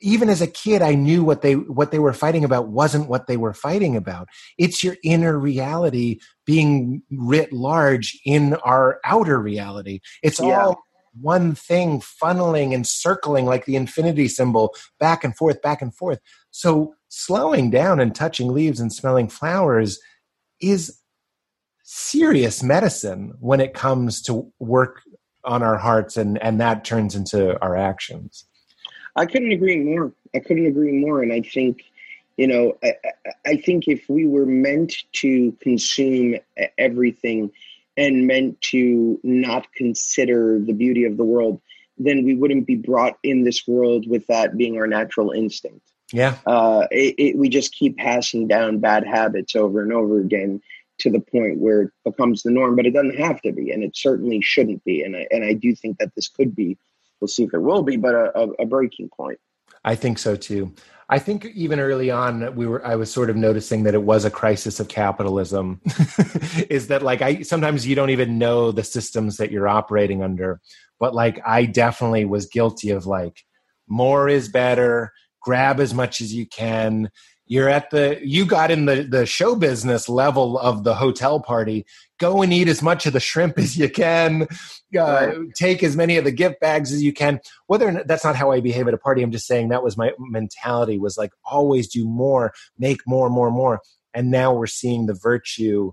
even 0.00 0.28
as 0.28 0.40
a 0.40 0.46
kid 0.46 0.82
i 0.82 0.94
knew 0.94 1.22
what 1.22 1.42
they 1.42 1.54
what 1.54 1.90
they 1.90 1.98
were 1.98 2.12
fighting 2.12 2.44
about 2.44 2.68
wasn't 2.68 3.08
what 3.08 3.26
they 3.26 3.36
were 3.36 3.52
fighting 3.52 3.96
about 3.96 4.28
it's 4.58 4.82
your 4.82 4.96
inner 5.04 5.38
reality 5.38 6.18
being 6.46 7.02
writ 7.10 7.52
large 7.52 8.18
in 8.24 8.54
our 8.64 8.98
outer 9.04 9.38
reality 9.38 10.00
it's 10.22 10.40
yeah. 10.40 10.64
all 10.64 10.82
one 11.18 11.54
thing 11.54 12.00
funneling 12.00 12.74
and 12.74 12.86
circling 12.86 13.46
like 13.46 13.64
the 13.64 13.76
infinity 13.76 14.28
symbol 14.28 14.74
back 14.98 15.24
and 15.24 15.36
forth 15.36 15.60
back 15.62 15.82
and 15.82 15.94
forth 15.94 16.20
so 16.50 16.94
slowing 17.08 17.70
down 17.70 17.98
and 17.98 18.14
touching 18.14 18.52
leaves 18.52 18.80
and 18.80 18.92
smelling 18.92 19.28
flowers 19.28 19.98
is 20.60 21.00
serious 21.82 22.62
medicine 22.62 23.32
when 23.40 23.60
it 23.60 23.74
comes 23.74 24.22
to 24.22 24.52
work 24.60 25.02
on 25.44 25.62
our 25.62 25.78
hearts 25.78 26.16
and 26.16 26.40
and 26.42 26.60
that 26.60 26.84
turns 26.84 27.16
into 27.16 27.60
our 27.60 27.76
actions 27.76 28.46
I 29.16 29.26
couldn't 29.26 29.52
agree 29.52 29.78
more. 29.78 30.12
I 30.34 30.38
couldn't 30.38 30.66
agree 30.66 30.92
more. 30.92 31.22
And 31.22 31.32
I 31.32 31.40
think, 31.40 31.84
you 32.36 32.46
know, 32.46 32.76
I, 32.82 32.94
I 33.46 33.56
think 33.56 33.88
if 33.88 34.08
we 34.08 34.26
were 34.26 34.46
meant 34.46 34.94
to 35.14 35.52
consume 35.60 36.36
everything 36.78 37.50
and 37.96 38.26
meant 38.26 38.60
to 38.60 39.18
not 39.22 39.72
consider 39.74 40.58
the 40.58 40.72
beauty 40.72 41.04
of 41.04 41.16
the 41.16 41.24
world, 41.24 41.60
then 41.98 42.24
we 42.24 42.34
wouldn't 42.34 42.66
be 42.66 42.76
brought 42.76 43.18
in 43.22 43.44
this 43.44 43.66
world 43.66 44.08
with 44.08 44.26
that 44.28 44.56
being 44.56 44.76
our 44.76 44.86
natural 44.86 45.32
instinct. 45.32 45.86
Yeah. 46.12 46.36
Uh, 46.46 46.86
it, 46.90 47.14
it, 47.18 47.38
we 47.38 47.48
just 47.48 47.74
keep 47.74 47.96
passing 47.96 48.48
down 48.48 48.78
bad 48.78 49.06
habits 49.06 49.54
over 49.54 49.82
and 49.82 49.92
over 49.92 50.18
again 50.20 50.60
to 50.98 51.10
the 51.10 51.20
point 51.20 51.58
where 51.58 51.82
it 51.82 51.90
becomes 52.04 52.42
the 52.42 52.50
norm, 52.50 52.76
but 52.76 52.86
it 52.86 52.92
doesn't 52.92 53.16
have 53.16 53.40
to 53.42 53.52
be, 53.52 53.70
and 53.70 53.82
it 53.82 53.96
certainly 53.96 54.40
shouldn't 54.42 54.84
be. 54.84 55.02
And 55.02 55.16
I, 55.16 55.26
and 55.30 55.44
I 55.44 55.54
do 55.54 55.74
think 55.74 55.98
that 55.98 56.14
this 56.14 56.28
could 56.28 56.54
be 56.54 56.76
we'll 57.20 57.28
see 57.28 57.44
if 57.44 57.54
it 57.54 57.60
will 57.60 57.82
be, 57.82 57.96
but 57.96 58.14
a, 58.14 58.38
a, 58.38 58.48
a 58.60 58.66
breaking 58.66 59.08
point. 59.10 59.38
I 59.84 59.94
think 59.94 60.18
so 60.18 60.36
too. 60.36 60.74
I 61.12 61.18
think 61.18 61.44
even 61.46 61.80
early 61.80 62.08
on, 62.08 62.54
we 62.54 62.68
were. 62.68 62.86
I 62.86 62.94
was 62.94 63.12
sort 63.12 63.30
of 63.30 63.36
noticing 63.36 63.82
that 63.82 63.94
it 63.94 64.04
was 64.04 64.24
a 64.24 64.30
crisis 64.30 64.78
of 64.78 64.86
capitalism. 64.86 65.80
is 66.70 66.86
that 66.86 67.02
like 67.02 67.20
I 67.20 67.42
sometimes 67.42 67.84
you 67.84 67.96
don't 67.96 68.10
even 68.10 68.38
know 68.38 68.70
the 68.70 68.84
systems 68.84 69.36
that 69.38 69.50
you're 69.50 69.68
operating 69.68 70.22
under, 70.22 70.60
but 71.00 71.12
like 71.12 71.40
I 71.44 71.64
definitely 71.64 72.26
was 72.26 72.46
guilty 72.46 72.90
of 72.90 73.06
like 73.06 73.44
more 73.88 74.28
is 74.28 74.48
better. 74.48 75.12
Grab 75.42 75.80
as 75.80 75.92
much 75.92 76.20
as 76.20 76.32
you 76.32 76.46
can 76.46 77.10
you're 77.50 77.68
at 77.68 77.90
the 77.90 78.16
you 78.22 78.46
got 78.46 78.70
in 78.70 78.86
the 78.86 79.02
the 79.02 79.26
show 79.26 79.56
business 79.56 80.08
level 80.08 80.56
of 80.56 80.84
the 80.84 80.94
hotel 80.94 81.40
party. 81.40 81.84
Go 82.20 82.42
and 82.42 82.52
eat 82.52 82.68
as 82.68 82.80
much 82.80 83.06
of 83.06 83.12
the 83.12 83.18
shrimp 83.18 83.58
as 83.58 83.76
you 83.76 83.90
can. 83.90 84.46
Uh, 84.96 85.32
take 85.56 85.82
as 85.82 85.96
many 85.96 86.16
of 86.16 86.22
the 86.22 86.30
gift 86.30 86.60
bags 86.60 86.92
as 86.92 87.02
you 87.02 87.12
can. 87.12 87.40
Whether 87.66 87.88
or 87.88 87.92
not, 87.92 88.06
that's 88.06 88.22
not 88.22 88.36
how 88.36 88.52
i 88.52 88.60
behave 88.60 88.86
at 88.86 88.94
a 88.94 88.98
party. 88.98 89.20
I'm 89.20 89.32
just 89.32 89.48
saying 89.48 89.68
that 89.68 89.82
was 89.82 89.96
my 89.96 90.12
mentality 90.20 90.96
was 90.96 91.18
like 91.18 91.32
always 91.44 91.88
do 91.88 92.06
more 92.06 92.52
make 92.78 93.00
more 93.04 93.28
more 93.28 93.50
more. 93.50 93.80
And 94.14 94.30
now 94.30 94.54
we're 94.54 94.68
seeing 94.68 95.06
the 95.06 95.14
virtue 95.14 95.90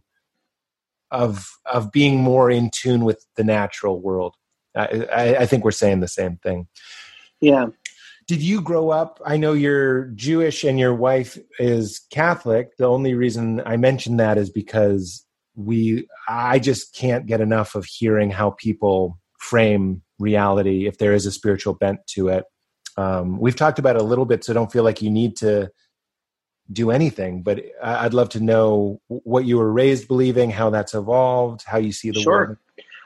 of 1.09 1.49
of 1.65 1.91
being 1.91 2.21
more 2.21 2.51
in 2.51 2.69
tune 2.71 3.03
with 3.03 3.25
the 3.35 3.43
natural 3.43 3.99
world. 3.99 4.35
I, 4.75 5.07
I, 5.11 5.35
I 5.37 5.45
think 5.47 5.63
we're 5.63 5.71
saying 5.71 6.01
the 6.01 6.07
same 6.07 6.37
thing. 6.37 6.67
Yeah 7.41 7.69
did 8.27 8.41
you 8.41 8.61
grow 8.61 8.89
up 8.89 9.21
i 9.25 9.37
know 9.37 9.53
you're 9.53 10.05
jewish 10.07 10.63
and 10.63 10.79
your 10.79 10.93
wife 10.93 11.37
is 11.59 12.01
catholic. 12.11 12.77
The 12.77 12.85
only 12.85 13.13
reason 13.13 13.61
i 13.65 13.77
mention 13.77 14.17
that 14.17 14.37
is 14.37 14.49
because 14.49 15.25
we 15.55 16.07
i 16.27 16.59
just 16.59 16.93
can't 16.93 17.25
get 17.25 17.41
enough 17.41 17.75
of 17.75 17.85
hearing 17.85 18.29
how 18.29 18.51
people 18.51 19.17
frame 19.39 20.03
reality 20.19 20.87
if 20.87 20.97
there 20.97 21.13
is 21.13 21.25
a 21.25 21.31
spiritual 21.31 21.73
bent 21.73 21.99
to 22.07 22.27
it. 22.29 22.43
Um, 22.97 23.37
we've 23.39 23.55
talked 23.55 23.77
about 23.77 23.95
it 23.95 24.01
a 24.01 24.05
little 24.05 24.25
bit 24.25 24.43
so 24.43 24.53
don't 24.53 24.71
feel 24.71 24.83
like 24.83 25.01
you 25.01 25.11
need 25.11 25.37
to 25.37 25.71
do 26.71 26.91
anything 26.91 27.43
but 27.43 27.63
i'd 27.81 28.13
love 28.13 28.27
to 28.27 28.41
know 28.41 28.99
what 29.07 29.45
you 29.45 29.57
were 29.57 29.71
raised 29.71 30.07
believing 30.09 30.49
how 30.49 30.69
that's 30.69 30.93
evolved 30.93 31.63
how 31.65 31.77
you 31.77 31.93
see 31.93 32.11
the 32.11 32.19
sure. 32.19 32.33
world. 32.33 32.57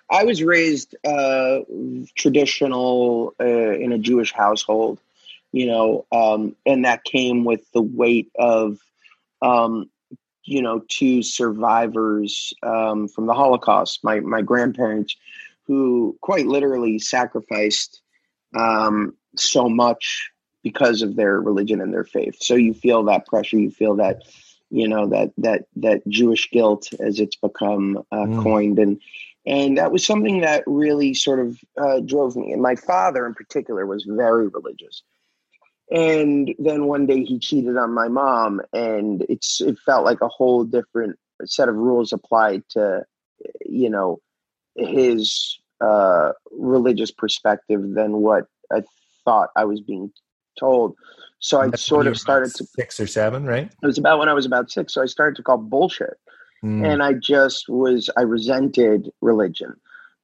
I 0.09 0.25
was 0.25 0.43
raised 0.43 0.93
uh, 1.05 1.59
traditional 2.15 3.33
uh, 3.39 3.45
in 3.45 3.91
a 3.93 3.97
jewish 3.97 4.33
household 4.33 4.99
you 5.51 5.65
know, 5.65 6.05
um, 6.11 6.55
and 6.65 6.85
that 6.85 7.03
came 7.03 7.43
with 7.43 7.69
the 7.73 7.81
weight 7.81 8.31
of 8.37 8.77
um, 9.41 9.89
you 10.43 10.61
know, 10.61 10.81
two 10.89 11.21
survivors 11.23 12.53
um, 12.63 13.07
from 13.07 13.25
the 13.25 13.33
Holocaust, 13.33 14.03
my 14.03 14.19
my 14.19 14.41
grandparents, 14.41 15.15
who 15.67 16.17
quite 16.21 16.47
literally 16.47 16.99
sacrificed 16.99 18.01
um, 18.55 19.15
so 19.37 19.69
much 19.69 20.29
because 20.63 21.01
of 21.01 21.15
their 21.15 21.39
religion 21.39 21.81
and 21.81 21.93
their 21.93 22.03
faith. 22.03 22.37
So 22.39 22.55
you 22.55 22.73
feel 22.73 23.03
that 23.05 23.25
pressure, 23.25 23.57
you 23.57 23.71
feel 23.71 23.95
that, 23.95 24.23
you 24.69 24.87
know, 24.87 25.07
that 25.07 25.31
that 25.37 25.65
that 25.77 26.07
Jewish 26.07 26.49
guilt 26.51 26.89
as 26.99 27.19
it's 27.19 27.35
become 27.35 27.97
uh, 28.11 28.25
mm. 28.25 28.43
coined, 28.43 28.79
and 28.79 28.99
and 29.45 29.77
that 29.77 29.91
was 29.91 30.05
something 30.05 30.41
that 30.41 30.63
really 30.65 31.13
sort 31.13 31.39
of 31.39 31.59
uh, 31.77 31.99
drove 31.99 32.35
me. 32.35 32.51
And 32.51 32.61
my 32.61 32.75
father, 32.75 33.25
in 33.25 33.33
particular, 33.33 33.85
was 33.85 34.05
very 34.07 34.47
religious. 34.47 35.03
And 35.91 36.55
then 36.57 36.85
one 36.85 37.05
day 37.05 37.25
he 37.25 37.37
cheated 37.37 37.75
on 37.75 37.93
my 37.93 38.07
mom, 38.07 38.61
and 38.71 39.25
it's 39.27 39.59
it 39.59 39.77
felt 39.85 40.05
like 40.05 40.21
a 40.21 40.29
whole 40.29 40.63
different 40.63 41.19
set 41.45 41.67
of 41.67 41.75
rules 41.75 42.13
applied 42.13 42.63
to, 42.69 43.03
you 43.65 43.89
know, 43.89 44.21
his 44.75 45.59
uh, 45.81 46.31
religious 46.51 47.11
perspective 47.11 47.81
than 47.93 48.17
what 48.17 48.45
I 48.71 48.83
thought 49.25 49.49
I 49.57 49.65
was 49.65 49.81
being 49.81 50.13
told. 50.57 50.95
So 51.39 51.59
I 51.59 51.71
sort 51.71 52.07
of 52.07 52.17
started 52.17 52.53
to 52.55 52.65
six 52.65 52.97
or 52.99 53.07
seven, 53.07 53.45
right? 53.45 53.65
It 53.65 53.85
was 53.85 53.97
about 53.97 54.17
when 54.17 54.29
I 54.29 54.33
was 54.33 54.45
about 54.45 54.71
six. 54.71 54.93
So 54.93 55.01
I 55.01 55.07
started 55.07 55.35
to 55.37 55.43
call 55.43 55.57
bullshit, 55.57 56.17
mm. 56.63 56.87
and 56.87 57.03
I 57.03 57.13
just 57.13 57.67
was 57.67 58.09
I 58.15 58.21
resented 58.21 59.11
religion, 59.19 59.75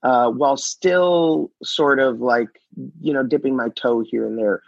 uh, 0.04 0.30
while 0.30 0.56
still 0.56 1.52
sort 1.62 2.00
of 2.00 2.22
like 2.22 2.62
you 3.02 3.12
know 3.12 3.24
dipping 3.24 3.58
my 3.58 3.68
toe 3.70 4.02
here 4.10 4.26
and 4.26 4.38
there 4.38 4.62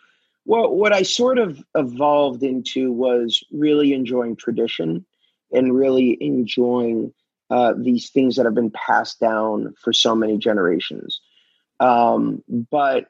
well, 0.50 0.76
what 0.76 0.94
I 0.94 1.04
sort 1.04 1.38
of 1.38 1.64
evolved 1.76 2.42
into 2.42 2.92
was 2.92 3.44
really 3.52 3.94
enjoying 3.94 4.36
tradition 4.36 5.06
and 5.52 5.76
really 5.76 6.18
enjoying 6.20 7.14
uh, 7.52 7.76
these 7.78 8.10
things 8.10 8.36
that 8.36 8.46
have 8.46 8.56
been 8.56 8.72
passed 8.72 9.20
down 9.20 9.76
for 9.80 9.94
so 9.94 10.16
many 10.16 10.40
generations. 10.40 11.22
Um, 11.80 12.44
but 12.72 13.10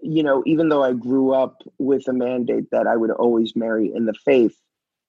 you 0.00 0.22
know, 0.22 0.44
even 0.46 0.68
though 0.68 0.84
I 0.84 0.92
grew 0.92 1.32
up 1.32 1.62
with 1.78 2.06
a 2.06 2.12
mandate 2.12 2.70
that 2.70 2.86
I 2.86 2.94
would 2.94 3.10
always 3.10 3.56
marry 3.56 3.92
in 3.92 4.06
the 4.06 4.14
faith, 4.14 4.56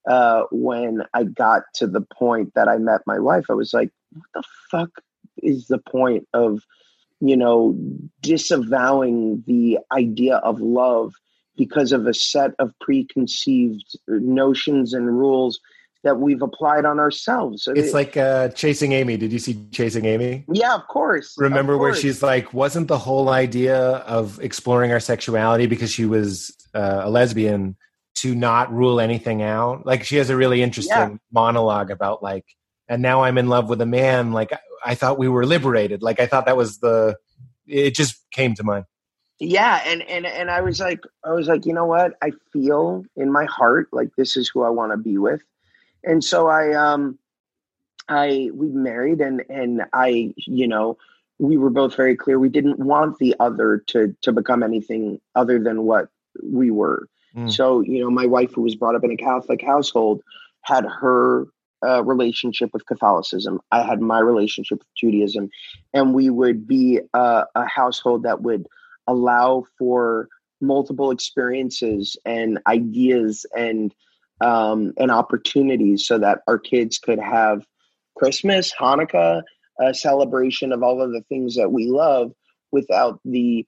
uh, 0.08 0.42
when 0.50 1.04
I 1.14 1.22
got 1.22 1.62
to 1.74 1.86
the 1.86 2.00
point 2.00 2.52
that 2.56 2.66
I 2.66 2.78
met 2.78 3.02
my 3.06 3.20
wife, 3.20 3.44
I 3.48 3.54
was 3.54 3.72
like, 3.72 3.92
what 4.12 4.26
the 4.34 4.42
fuck 4.72 4.90
is 5.40 5.68
the 5.68 5.78
point 5.78 6.26
of, 6.34 6.62
you 7.20 7.36
know, 7.36 7.78
disavowing 8.22 9.44
the 9.46 9.78
idea 9.92 10.38
of 10.38 10.60
love 10.60 11.14
because 11.60 11.92
of 11.92 12.06
a 12.06 12.14
set 12.14 12.52
of 12.58 12.72
preconceived 12.80 13.84
notions 14.08 14.94
and 14.94 15.18
rules 15.18 15.60
that 16.02 16.18
we've 16.18 16.40
applied 16.40 16.86
on 16.86 16.98
ourselves. 16.98 17.68
it's 17.76 17.92
like 17.92 18.16
uh, 18.16 18.48
Chasing 18.48 18.92
Amy. 18.92 19.18
Did 19.18 19.30
you 19.30 19.38
see 19.38 19.68
Chasing 19.70 20.06
Amy? 20.06 20.46
Yeah, 20.50 20.74
of 20.74 20.88
course. 20.88 21.34
Remember 21.36 21.74
of 21.74 21.80
course. 21.80 21.96
where 21.96 22.00
she's 22.00 22.22
like, 22.22 22.54
wasn't 22.54 22.88
the 22.88 22.96
whole 22.96 23.28
idea 23.28 23.78
of 23.78 24.40
exploring 24.40 24.90
our 24.90 25.00
sexuality 25.00 25.66
because 25.66 25.92
she 25.92 26.06
was 26.06 26.56
uh, 26.72 27.02
a 27.04 27.10
lesbian 27.10 27.76
to 28.14 28.34
not 28.34 28.72
rule 28.72 28.98
anything 28.98 29.42
out? 29.42 29.84
Like 29.84 30.04
she 30.04 30.16
has 30.16 30.30
a 30.30 30.36
really 30.38 30.62
interesting 30.62 30.96
yeah. 30.96 31.16
monologue 31.30 31.90
about 31.90 32.22
like, 32.22 32.46
and 32.88 33.02
now 33.02 33.24
I'm 33.24 33.36
in 33.36 33.48
love 33.50 33.68
with 33.68 33.82
a 33.82 33.86
man. 33.86 34.32
Like 34.32 34.58
I 34.82 34.94
thought 34.94 35.18
we 35.18 35.28
were 35.28 35.44
liberated. 35.44 36.00
Like 36.00 36.20
I 36.20 36.26
thought 36.26 36.46
that 36.46 36.56
was 36.56 36.78
the. 36.78 37.16
It 37.66 37.94
just 37.94 38.16
came 38.30 38.54
to 38.54 38.64
mind 38.64 38.86
yeah 39.40 39.82
and 39.86 40.02
and 40.02 40.26
and 40.26 40.50
i 40.50 40.60
was 40.60 40.78
like 40.80 41.00
i 41.24 41.32
was 41.32 41.48
like 41.48 41.64
you 41.66 41.72
know 41.72 41.86
what? 41.86 42.12
I 42.22 42.32
feel 42.52 43.04
in 43.16 43.32
my 43.32 43.46
heart 43.46 43.88
like 43.92 44.14
this 44.16 44.36
is 44.36 44.48
who 44.48 44.62
i 44.62 44.70
want 44.70 44.92
to 44.92 44.98
be 44.98 45.18
with. 45.18 45.42
And 46.04 46.22
so 46.22 46.48
i 46.48 46.72
um 46.74 47.18
i 48.08 48.50
we 48.54 48.68
married 48.68 49.20
and 49.20 49.42
and 49.48 49.82
i 49.92 50.32
you 50.36 50.68
know 50.68 50.96
we 51.38 51.56
were 51.56 51.70
both 51.70 51.96
very 51.96 52.16
clear. 52.16 52.38
We 52.38 52.50
didn't 52.50 52.80
want 52.80 53.18
the 53.18 53.34
other 53.40 53.78
to 53.88 54.14
to 54.20 54.30
become 54.30 54.62
anything 54.62 55.20
other 55.34 55.58
than 55.58 55.84
what 55.84 56.08
we 56.42 56.70
were. 56.70 57.08
Mm. 57.34 57.50
so 57.50 57.80
you 57.80 58.00
know 58.00 58.10
my 58.10 58.26
wife 58.26 58.52
who 58.54 58.62
was 58.62 58.74
brought 58.74 58.96
up 58.96 59.04
in 59.04 59.12
a 59.12 59.16
catholic 59.16 59.62
household 59.62 60.20
had 60.62 60.84
her 60.84 61.46
uh, 61.82 62.02
relationship 62.04 62.70
with 62.72 62.86
catholicism. 62.86 63.60
I 63.70 63.82
had 63.82 64.00
my 64.00 64.18
relationship 64.18 64.78
with 64.78 64.94
judaism. 64.96 65.50
And 65.94 66.14
we 66.14 66.28
would 66.28 66.66
be 66.66 67.00
uh, 67.14 67.44
a 67.54 67.64
household 67.66 68.24
that 68.24 68.42
would 68.42 68.66
allow 69.10 69.64
for 69.78 70.28
multiple 70.60 71.10
experiences 71.10 72.16
and 72.24 72.58
ideas 72.66 73.46
and 73.56 73.94
um, 74.40 74.92
and 74.96 75.10
opportunities 75.10 76.06
so 76.06 76.18
that 76.18 76.40
our 76.46 76.58
kids 76.58 76.98
could 76.98 77.18
have 77.18 77.66
Christmas, 78.16 78.72
Hanukkah, 78.78 79.42
a 79.78 79.92
celebration 79.92 80.72
of 80.72 80.82
all 80.82 81.02
of 81.02 81.12
the 81.12 81.22
things 81.28 81.56
that 81.56 81.72
we 81.72 81.86
love 81.86 82.32
without 82.72 83.20
the 83.24 83.66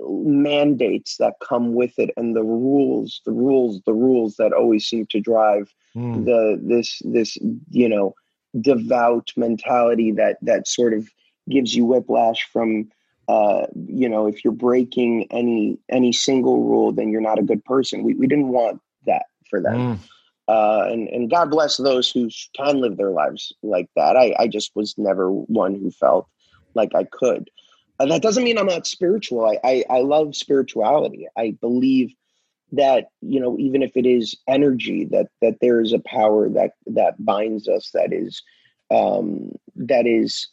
mandates 0.00 1.16
that 1.18 1.34
come 1.46 1.74
with 1.74 1.98
it 1.98 2.10
and 2.16 2.34
the 2.34 2.42
rules 2.42 3.20
the 3.26 3.32
rules 3.32 3.82
the 3.84 3.92
rules 3.92 4.36
that 4.36 4.52
always 4.52 4.86
seem 4.86 5.04
to 5.06 5.20
drive 5.20 5.70
mm. 5.94 6.24
the 6.24 6.58
this 6.62 7.02
this 7.04 7.36
you 7.70 7.88
know 7.88 8.14
devout 8.58 9.30
mentality 9.36 10.10
that 10.10 10.38
that 10.40 10.66
sort 10.66 10.94
of 10.94 11.08
gives 11.48 11.74
you 11.74 11.84
whiplash 11.84 12.48
from 12.52 12.88
uh, 13.28 13.66
you 13.86 14.08
know, 14.08 14.26
if 14.26 14.44
you're 14.44 14.52
breaking 14.52 15.26
any 15.30 15.78
any 15.88 16.12
single 16.12 16.62
rule, 16.62 16.92
then 16.92 17.10
you're 17.10 17.20
not 17.20 17.38
a 17.38 17.42
good 17.42 17.64
person. 17.64 18.02
We 18.02 18.14
we 18.14 18.26
didn't 18.26 18.48
want 18.48 18.80
that 19.06 19.26
for 19.48 19.60
them. 19.60 19.74
Mm. 19.74 19.98
Uh, 20.48 20.84
and 20.90 21.08
and 21.08 21.30
God 21.30 21.50
bless 21.50 21.76
those 21.76 22.10
who 22.10 22.28
can 22.56 22.80
live 22.80 22.96
their 22.96 23.10
lives 23.10 23.52
like 23.62 23.88
that. 23.96 24.16
I 24.16 24.34
I 24.38 24.48
just 24.48 24.72
was 24.74 24.94
never 24.98 25.30
one 25.30 25.74
who 25.74 25.90
felt 25.90 26.26
like 26.74 26.94
I 26.94 27.04
could. 27.04 27.48
Uh, 27.98 28.06
that 28.06 28.22
doesn't 28.22 28.44
mean 28.44 28.58
I'm 28.58 28.66
not 28.66 28.86
spiritual. 28.86 29.46
I, 29.46 29.58
I 29.62 29.84
I 29.88 30.00
love 30.00 30.34
spirituality. 30.34 31.28
I 31.36 31.56
believe 31.60 32.12
that 32.72 33.08
you 33.20 33.38
know 33.38 33.56
even 33.58 33.82
if 33.82 33.96
it 33.96 34.06
is 34.06 34.34
energy 34.48 35.04
that 35.04 35.28
that 35.40 35.58
there 35.60 35.80
is 35.80 35.92
a 35.92 36.00
power 36.00 36.48
that 36.48 36.72
that 36.86 37.22
binds 37.24 37.68
us 37.68 37.90
that 37.92 38.12
is 38.12 38.42
um 38.90 39.52
that 39.76 40.06
is 40.06 40.48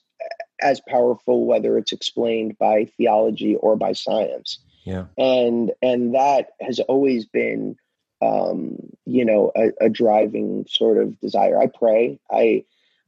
as 0.62 0.82
powerful 0.88 1.46
whether 1.46 1.78
it's 1.78 1.92
explained 1.92 2.58
by 2.58 2.86
theology 2.98 3.56
or 3.56 3.76
by 3.76 3.94
science. 3.94 4.60
Yeah. 4.86 5.06
And 5.18 5.72
and 5.82 6.16
that 6.16 6.52
has 6.62 6.80
always 6.82 7.26
been 7.26 7.76
um 8.22 8.78
you 9.06 9.24
know 9.24 9.52
a, 9.56 9.72
a 9.82 9.90
driving 9.90 10.66
sort 10.68 10.98
of 10.98 11.20
desire. 11.20 11.60
I 11.60 11.68
pray. 11.68 12.20
I 12.32 12.64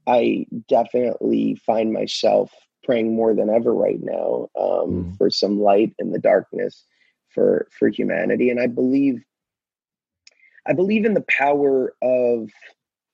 i 0.07 0.45
definitely 0.67 1.55
find 1.65 1.93
myself 1.93 2.51
praying 2.83 3.15
more 3.15 3.35
than 3.35 3.49
ever 3.49 3.73
right 3.73 3.99
now 4.01 4.49
um, 4.59 4.89
mm. 4.89 5.17
for 5.17 5.29
some 5.29 5.59
light 5.59 5.93
in 5.99 6.11
the 6.11 6.19
darkness 6.19 6.83
for 7.29 7.67
for 7.77 7.87
humanity. 7.89 8.49
And 8.49 8.59
i 8.59 8.67
believe 8.67 9.23
i 10.67 10.73
believe 10.73 11.05
in 11.05 11.13
the 11.13 11.25
power 11.27 11.93
of 12.01 12.49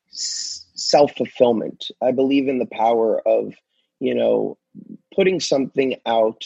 self-fulfillment. 0.10 1.92
I 2.02 2.12
believe 2.12 2.48
in 2.48 2.60
the 2.60 2.68
power 2.68 3.22
of 3.28 3.54
you 4.00 4.14
know, 4.14 4.58
putting 5.16 5.40
something 5.40 5.96
out 6.06 6.44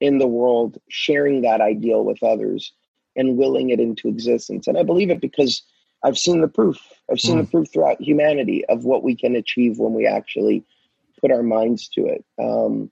in 0.00 0.18
the 0.18 0.26
world, 0.26 0.78
sharing 0.88 1.42
that 1.42 1.60
ideal 1.60 2.04
with 2.04 2.22
others, 2.22 2.72
and 3.16 3.36
willing 3.36 3.70
it 3.70 3.80
into 3.80 4.08
existence. 4.08 4.66
And 4.66 4.76
I 4.76 4.82
believe 4.82 5.10
it 5.10 5.20
because 5.20 5.62
I've 6.04 6.18
seen 6.18 6.40
the 6.40 6.48
proof. 6.48 6.78
I've 7.10 7.20
seen 7.20 7.38
mm. 7.38 7.44
the 7.44 7.50
proof 7.50 7.72
throughout 7.72 8.00
humanity 8.00 8.64
of 8.66 8.84
what 8.84 9.02
we 9.02 9.14
can 9.14 9.36
achieve 9.36 9.78
when 9.78 9.92
we 9.92 10.06
actually 10.06 10.64
put 11.20 11.30
our 11.30 11.42
minds 11.42 11.88
to 11.90 12.06
it. 12.06 12.24
Um, 12.42 12.90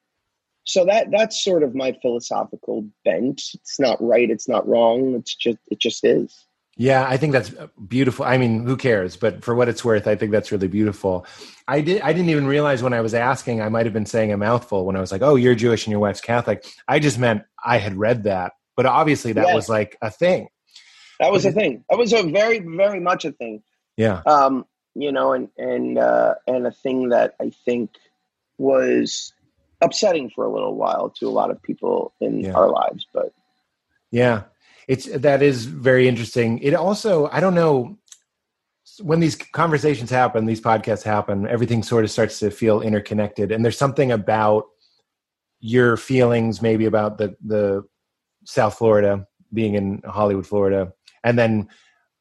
so 0.65 0.85
that 0.85 1.11
that's 1.11 1.43
sort 1.43 1.63
of 1.63 1.75
my 1.75 1.97
philosophical 2.01 2.87
bent. 3.05 3.43
It's 3.55 3.81
not 3.81 4.01
right. 4.01 4.31
It's 4.31 4.49
not 4.49 4.69
wrong. 4.69 5.15
It's 5.15 5.35
just 5.35 5.59
it 5.71 5.81
just 5.81 6.05
is. 6.05 6.47
Yeah, 6.81 7.07
I 7.07 7.19
think 7.19 7.35
that's 7.35 7.53
beautiful. 7.87 8.25
I 8.25 8.39
mean, 8.39 8.65
who 8.65 8.75
cares? 8.75 9.15
But 9.15 9.45
for 9.45 9.55
what 9.55 9.69
it's 9.69 9.85
worth, 9.85 10.07
I 10.07 10.17
think 10.17 10.33
that's 10.33 10.51
really 10.51 10.67
beautiful. 10.67 11.27
I 11.69 11.83
did. 11.83 12.01
I 12.01 12.15
didn't 12.15 12.31
even 12.31 12.47
realize 12.47 12.83
when 12.83 12.95
I 12.95 13.03
was 13.03 13.13
asking. 13.13 13.61
I 13.61 13.69
might 13.69 13.85
have 13.85 13.93
been 13.93 14.07
saying 14.07 14.33
a 14.33 14.39
mouthful 14.39 14.87
when 14.87 14.97
I 14.97 15.01
was 15.01 15.13
like, 15.13 15.21
"Oh, 15.21 15.35
you're 15.35 15.55
Jewish 15.55 15.85
and 15.85 15.91
your 15.91 16.01
wife's 16.01 16.23
Catholic." 16.23 16.65
I 16.89 16.99
just 16.99 17.19
meant 17.19 17.43
I 17.63 17.77
had 17.77 17.99
read 17.99 18.25
that, 18.25 18.55
but 18.77 18.87
obviously 18.87 19.35
that 19.35 19.49
yes. 19.49 19.55
was 19.55 19.69
like 19.69 19.99
a 20.01 20.11
thing. 20.11 20.49
That 21.19 21.31
was 21.31 21.45
a 21.45 21.53
thing. 21.53 21.85
That 21.91 21.99
was 21.99 22.15
a 22.15 22.23
very, 22.23 22.61
very 22.61 22.99
much 22.99 23.27
a 23.27 23.33
thing. 23.33 23.63
Yeah. 23.99 24.23
Um, 24.25 24.65
you 24.95 25.13
know, 25.13 25.35
and 25.35 25.51
and 25.59 25.99
uh, 25.99 26.37
and 26.47 26.67
a 26.67 26.73
thing 26.73 27.11
that 27.11 27.35
I 27.43 27.53
think 27.67 27.91
was 28.57 29.35
upsetting 29.83 30.31
for 30.31 30.47
a 30.47 30.51
little 30.51 30.77
while 30.77 31.11
to 31.19 31.29
a 31.29 31.29
lot 31.29 31.51
of 31.51 31.63
people 31.63 32.15
in 32.23 32.41
yeah. 32.41 32.53
our 32.53 32.71
lives, 32.71 33.07
but 33.13 33.35
yeah 34.11 34.45
it's 34.91 35.07
that 35.07 35.41
is 35.41 35.67
very 35.67 36.09
interesting. 36.09 36.59
It 36.59 36.75
also, 36.75 37.29
I 37.31 37.39
don't 37.39 37.55
know, 37.55 37.97
when 39.01 39.21
these 39.21 39.37
conversations 39.37 40.11
happen, 40.11 40.47
these 40.47 40.61
podcasts 40.61 41.05
happen, 41.05 41.47
everything 41.47 41.85
sort 41.85 42.03
of 42.03 42.11
starts 42.11 42.41
to 42.41 42.51
feel 42.51 42.81
interconnected. 42.81 43.53
And 43.53 43.65
there's 43.65 43.79
something 43.79 44.11
about 44.11 44.65
your 45.61 45.97
feelings, 45.97 46.61
maybe 46.61 46.87
about 46.87 47.19
the 47.19 47.37
the 47.41 47.85
South 48.45 48.79
Florida, 48.79 49.29
being 49.53 49.75
in 49.75 50.03
Hollywood, 50.05 50.49
Florida, 50.49 50.93
and 51.23 51.39
then 51.39 51.69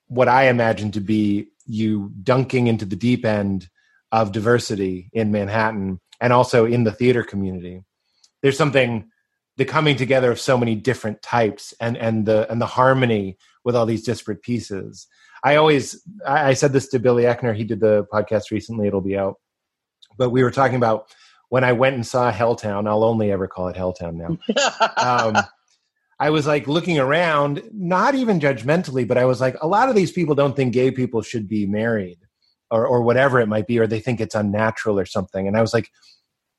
what 0.06 0.28
I 0.28 0.44
imagine 0.50 0.91
to 0.91 1.00
be 1.00 1.48
you 1.66 2.12
dunking 2.22 2.68
into 2.68 2.86
the 2.86 2.96
deep 2.96 3.26
end 3.26 3.68
of 4.12 4.32
diversity 4.32 5.10
in 5.12 5.32
Manhattan 5.32 6.00
and 6.22 6.32
also 6.32 6.68
in 6.68 6.84
the 6.84 6.91
theater 6.91 7.24
community. 7.24 7.82
There's 8.44 8.58
something 8.60 9.10
the 9.60 9.65
coming 9.65 9.98
together 9.98 10.31
of 10.31 10.40
so 10.40 10.57
many 10.57 10.73
different 10.73 11.22
types 11.22 11.73
and 11.81 11.98
and 11.98 12.26
the 12.26 12.49
and 12.49 12.61
the 12.61 12.65
harmony 12.65 13.38
with 13.65 13.76
all 13.76 13.86
these 13.86 14.03
disparate 14.03 14.41
pieces. 14.41 15.06
I 15.44 15.57
always 15.57 16.02
I 16.26 16.53
said 16.53 16.72
this 16.72 16.88
to 16.90 16.99
Billy 16.99 17.23
Eichner. 17.23 17.53
He 17.53 17.65
did 17.65 17.81
the 17.81 18.07
podcast 18.11 18.52
recently. 18.52 18.88
It'll 18.88 19.02
be 19.02 19.18
out. 19.18 19.36
But 20.18 20.30
we 20.30 20.44
were 20.44 20.52
talking 20.52 20.77
about 20.77 21.14
when 21.49 21.65
I 21.65 21.73
went 21.73 21.95
and 21.95 22.07
saw 22.07 22.31
Helltown. 22.31 22.88
I'll 22.88 23.03
only 23.03 23.34
ever 23.34 23.49
call 23.49 23.68
it 23.68 23.76
Helltown 23.76 24.15
now. 24.15 24.38
um, 24.98 25.44
I 26.22 26.30
was 26.30 26.48
like 26.48 26.68
looking 26.68 26.98
around, 26.98 27.61
not 27.73 28.15
even 28.15 28.40
judgmentally, 28.40 29.06
but 29.06 29.18
I 29.18 29.26
was 29.26 29.41
like, 29.41 29.57
a 29.61 29.68
lot 29.68 29.90
of 29.90 29.95
these 29.95 30.11
people 30.11 30.36
don't 30.36 30.56
think 30.56 30.73
gay 30.73 30.91
people 30.91 31.22
should 31.22 31.49
be 31.49 31.65
married 31.65 32.19
or, 32.72 32.88
or 32.88 33.02
whatever 33.02 33.41
it 33.41 33.48
might 33.48 33.68
be, 33.68 33.80
or 33.80 33.88
they 33.88 33.99
think 33.99 34.22
it's 34.22 34.36
unnatural 34.36 34.99
or 34.99 35.06
something. 35.06 35.48
And 35.48 35.57
I 35.57 35.61
was 35.61 35.73
like, 35.73 35.90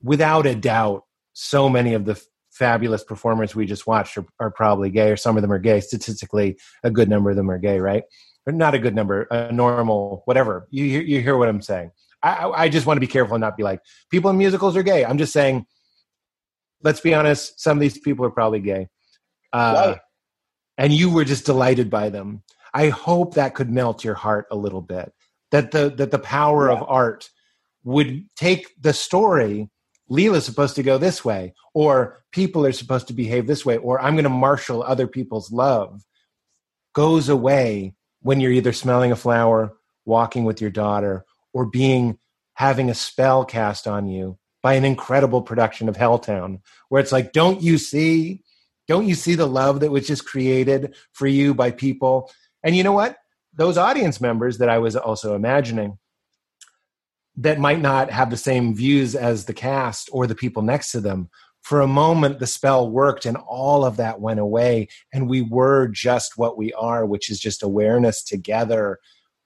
without 0.03 0.47
a 0.47 0.55
doubt, 0.55 1.05
so 1.33 1.69
many 1.69 1.95
of 1.95 2.05
the 2.05 2.23
fabulous 2.61 3.03
performers 3.03 3.57
we 3.57 3.65
just 3.65 3.87
watched 3.87 4.19
are, 4.19 4.27
are, 4.39 4.51
probably 4.51 4.91
gay, 4.91 5.11
or 5.11 5.17
some 5.17 5.37
of 5.37 5.43
them 5.43 5.51
are 5.51 5.59
gay. 5.59 5.81
Statistically, 5.81 6.59
a 6.85 6.91
good 6.91 7.09
number 7.09 7.31
of 7.31 7.37
them 7.37 7.51
are 7.51 7.59
gay, 7.59 7.81
right? 7.81 8.05
Or 8.47 8.53
not 8.53 8.75
a 8.75 8.79
good 8.79 8.95
number, 8.95 9.23
a 9.31 9.51
normal, 9.51 10.23
whatever. 10.27 10.69
You, 10.71 10.85
you 10.85 11.23
hear 11.23 11.39
what 11.39 11.49
I'm 11.49 11.63
saying. 11.63 11.91
I, 12.23 12.51
I 12.51 12.69
just 12.69 12.87
want 12.87 12.99
to 12.99 13.01
be 13.01 13.07
careful 13.07 13.35
and 13.35 13.41
not 13.41 13.57
be 13.57 13.63
like, 13.63 13.81
people 14.11 14.31
in 14.31 14.37
musicals 14.37 14.77
are 14.77 14.83
gay. 14.83 15.07
I'm 15.07 15.17
just 15.17 15.33
saying, 15.33 15.65
let's 16.83 17.01
be 17.01 17.15
honest, 17.15 17.59
some 17.59 17.79
of 17.79 17.81
these 17.81 17.99
people 17.99 18.27
are 18.27 18.31
probably 18.31 18.61
gay. 18.61 18.89
Uh, 19.53 19.93
right. 19.93 19.99
And 20.77 20.93
you 20.93 21.11
were 21.11 21.25
just 21.25 21.47
delighted 21.47 21.89
by 21.89 22.11
them. 22.11 22.43
I 22.75 22.91
hope 22.91 23.35
that 23.35 23.55
could 23.55 23.71
melt 23.71 24.05
your 24.05 24.15
heart 24.15 24.47
a 24.51 24.57
little 24.57 24.83
bit. 24.83 25.13
That 25.51 25.73
the 25.73 25.91
that 25.97 26.13
the 26.13 26.19
power 26.19 26.69
yeah. 26.69 26.77
of 26.77 26.85
art 26.89 27.31
would 27.85 28.27
take 28.37 28.69
the 28.81 28.93
story. 28.93 29.69
Leela's 30.11 30.45
supposed 30.45 30.77
to 30.77 30.83
go 30.83 30.99
this 30.99 31.25
way, 31.25 31.55
or 31.73 32.25
people 32.33 32.67
are 32.67 32.73
supposed 32.73 33.07
to 33.09 33.15
behave 33.15 33.47
this 33.47 33.65
way, 33.65 33.77
or 33.77 34.01
I'm 34.01 34.15
going 34.15 34.25
to 34.25 34.31
marshal 34.31 34.83
other 34.83 35.07
people's 35.07 35.53
love. 35.53 36.05
Goes 36.95 37.29
away 37.29 37.95
when 38.21 38.41
you're 38.41 38.53
either 38.53 38.73
smelling 38.73 39.13
a 39.13 39.17
flower, 39.17 39.77
walking 40.05 40.45
with 40.45 40.61
your 40.61 40.71
daughter, 40.71 41.25
or 41.53 41.65
being 41.67 42.19
having 42.55 42.91
a 42.91 42.95
spell 42.95 43.45
cast 43.45 43.87
on 43.87 44.09
you 44.09 44.37
by 44.63 44.75
an 44.75 44.85
incredible 44.85 45.43
production 45.43 45.89
of 45.89 45.97
Helltown, 45.97 46.61
where 46.89 47.01
it's 47.01 47.13
like, 47.13 47.33
don't 47.33 47.63
you 47.63 47.79
see? 47.79 48.43
Don't 48.89 49.07
you 49.07 49.15
see 49.15 49.37
the 49.37 49.47
love 49.47 49.81
that 49.81 49.93
was 49.93 50.07
just 50.07 50.27
created 50.27 50.95
for 51.13 51.29
you 51.29 51.55
by 51.55 51.71
people? 51.71 52.31
And 52.65 52.77
you 52.77 52.83
know 52.83 52.93
what? 52.93 53.17
Those 53.55 53.79
audience 53.79 54.21
members 54.21 54.59
that 54.59 54.69
I 54.69 54.79
was 54.79 54.97
also 54.97 55.35
imagining 55.35 55.99
that 57.41 57.59
might 57.59 57.81
not 57.81 58.11
have 58.11 58.31
the 58.31 58.37
same 58.37 58.75
views 58.75 59.15
as 59.15 59.47
the 59.47 59.55
cast 59.55 60.11
or 60.13 60.27
the 60.27 60.35
people 60.35 60.63
next 60.63 60.93
to 60.93 61.01
them. 61.01 61.31
For 61.63 61.81
a 61.81 61.87
moment, 61.87 62.39
the 62.39 62.47
spell 62.47 62.91
worked 62.91 63.27
and 63.27 63.37
all 63.37 63.85
of 63.85 63.97
that 63.97 64.21
went 64.21 64.41
away. 64.41 64.89
And 65.13 65.29
we 65.29 65.43
were 65.43 65.89
just 65.89 66.37
what 66.37 66.57
we 66.57 66.73
are, 66.75 67.05
which 67.05 67.31
is 67.31 67.39
just 67.41 67.63
awareness 67.63 68.23
together, 68.23 68.99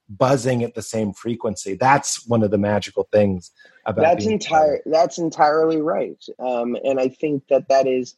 buzzing 0.09 0.63
at 0.63 0.75
the 0.75 0.83
same 0.83 1.13
frequency. 1.13 1.75
That's 1.75 2.27
one 2.27 2.43
of 2.43 2.51
the 2.51 2.59
magical 2.59 3.09
things 3.13 3.51
about 3.87 4.03
that's 4.03 4.27
entire. 4.27 4.81
That's 4.87 5.19
entirely 5.19 5.81
right. 5.81 6.23
Um, 6.39 6.77
and 6.85 7.01
I 7.01 7.09
think 7.09 7.47
that 7.49 7.69
that 7.69 7.87
is 7.87 8.17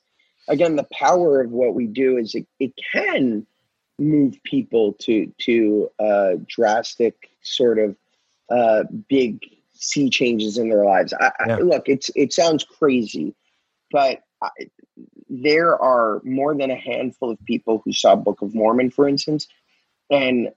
again, 0.48 0.76
the 0.76 0.86
power 0.92 1.40
of 1.40 1.50
what 1.50 1.74
we 1.74 1.86
do 1.86 2.16
is 2.16 2.34
it, 2.34 2.46
it 2.60 2.72
can 2.92 3.46
move 3.98 4.34
people 4.44 4.92
to 5.00 5.32
to 5.38 5.90
uh, 5.98 6.32
drastic 6.46 7.30
sort 7.42 7.78
of 7.78 7.96
uh, 8.50 8.84
big 9.08 9.40
sea 9.78 10.10
changes 10.10 10.58
in 10.58 10.68
their 10.68 10.84
lives. 10.84 11.12
I, 11.12 11.30
yeah. 11.46 11.56
I, 11.56 11.58
look, 11.58 11.88
it's 11.88 12.10
it 12.14 12.32
sounds 12.32 12.64
crazy, 12.64 13.34
but 13.90 14.20
I, 14.42 14.50
there 15.28 15.80
are 15.80 16.20
more 16.24 16.54
than 16.54 16.70
a 16.70 16.76
handful 16.76 17.30
of 17.30 17.44
people 17.44 17.82
who 17.84 17.92
saw 17.92 18.16
Book 18.16 18.42
of 18.42 18.54
Mormon, 18.54 18.90
for 18.90 19.08
instance, 19.08 19.48
and 20.10 20.50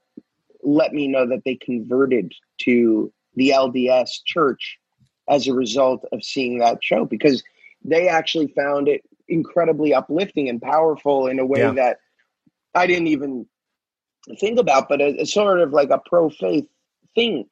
let 0.64 0.94
me 0.94 1.08
know 1.08 1.28
that 1.28 1.44
they 1.46 1.56
converted 1.56 2.34
to 2.60 3.12
the 3.36 3.50
LDS 3.50 4.24
church 4.26 4.78
as 5.30 5.48
a 5.48 5.54
result 5.54 6.04
of 6.12 6.24
seeing 6.24 6.60
that 6.60 6.84
show 6.84 7.06
because 7.06 7.44
they 7.84 8.08
actually 8.08 8.48
found 8.48 8.88
it 8.88 9.02
incredibly 9.28 9.94
uplifting 9.94 10.50
and 10.50 10.62
powerful 10.62 11.28
in 11.28 11.40
a 11.40 11.46
way 11.46 11.60
yeah. 11.60 11.72
that 11.72 11.98
I 12.76 12.88
didn't 12.88 13.08
even 13.08 13.46
think 14.40 14.60
about, 14.60 14.90
but 14.90 15.02
it's 15.02 15.34
sort 15.34 15.60
of 15.62 15.72
like 15.72 15.90
a 15.90 16.02
pro 16.06 16.30
faith 16.30 16.68
thing. 17.16 17.46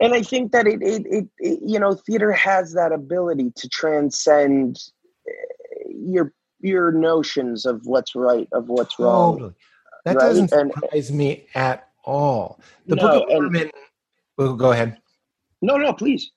And 0.00 0.12
I 0.12 0.22
think 0.22 0.52
that 0.52 0.66
it, 0.66 0.82
it, 0.82 1.06
it, 1.06 1.28
it, 1.38 1.60
you 1.64 1.78
know, 1.78 1.94
theater 1.94 2.32
has 2.32 2.74
that 2.74 2.92
ability 2.92 3.52
to 3.56 3.68
transcend 3.68 4.78
eh, 5.28 5.32
your 5.88 6.32
your 6.60 6.92
notions 6.92 7.66
of 7.66 7.82
what's 7.84 8.14
right, 8.14 8.48
of 8.52 8.68
what's 8.68 8.98
wrong. 8.98 9.34
Totally. 9.34 9.54
That 10.04 10.16
right? 10.16 10.20
doesn't 10.20 10.48
surprise 10.48 11.10
and, 11.10 11.18
me 11.18 11.46
at 11.54 11.88
all. 12.04 12.60
The 12.86 12.96
no, 12.96 13.02
Book 13.02 13.22
of 13.22 13.28
Mormon. 13.28 13.70
And, 14.38 14.58
go 14.58 14.72
ahead. 14.72 14.98
No, 15.62 15.76
no, 15.76 15.92
please. 15.92 16.30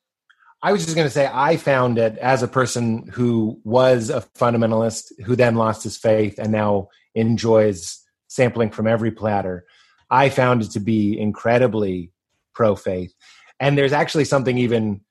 I 0.62 0.72
was 0.72 0.84
just 0.84 0.96
going 0.96 1.08
to 1.08 1.14
say, 1.14 1.30
I 1.32 1.58
found 1.58 1.98
it 1.98 2.18
as 2.18 2.44
a 2.44 2.48
person 2.48 3.08
who 3.08 3.60
was 3.64 4.10
a 4.10 4.22
fundamentalist, 4.38 5.12
who 5.24 5.36
then 5.36 5.56
lost 5.56 5.84
his 5.84 5.98
faith 5.98 6.40
and 6.40 6.52
now 6.52 6.90
enjoys 7.14 8.04
sampling 8.28 8.72
from 8.72 8.88
every 8.88 9.12
platter. 9.12 9.66
I 10.10 10.30
found 10.30 10.64
it 10.64 10.72
to 10.72 10.80
be 10.80 11.20
incredibly 11.20 12.12
pro 12.54 12.76
faith. 12.76 13.14
And 13.60 13.78
there's 13.78 13.94
actually 13.94 14.26
something 14.26 14.58
even 14.58 15.02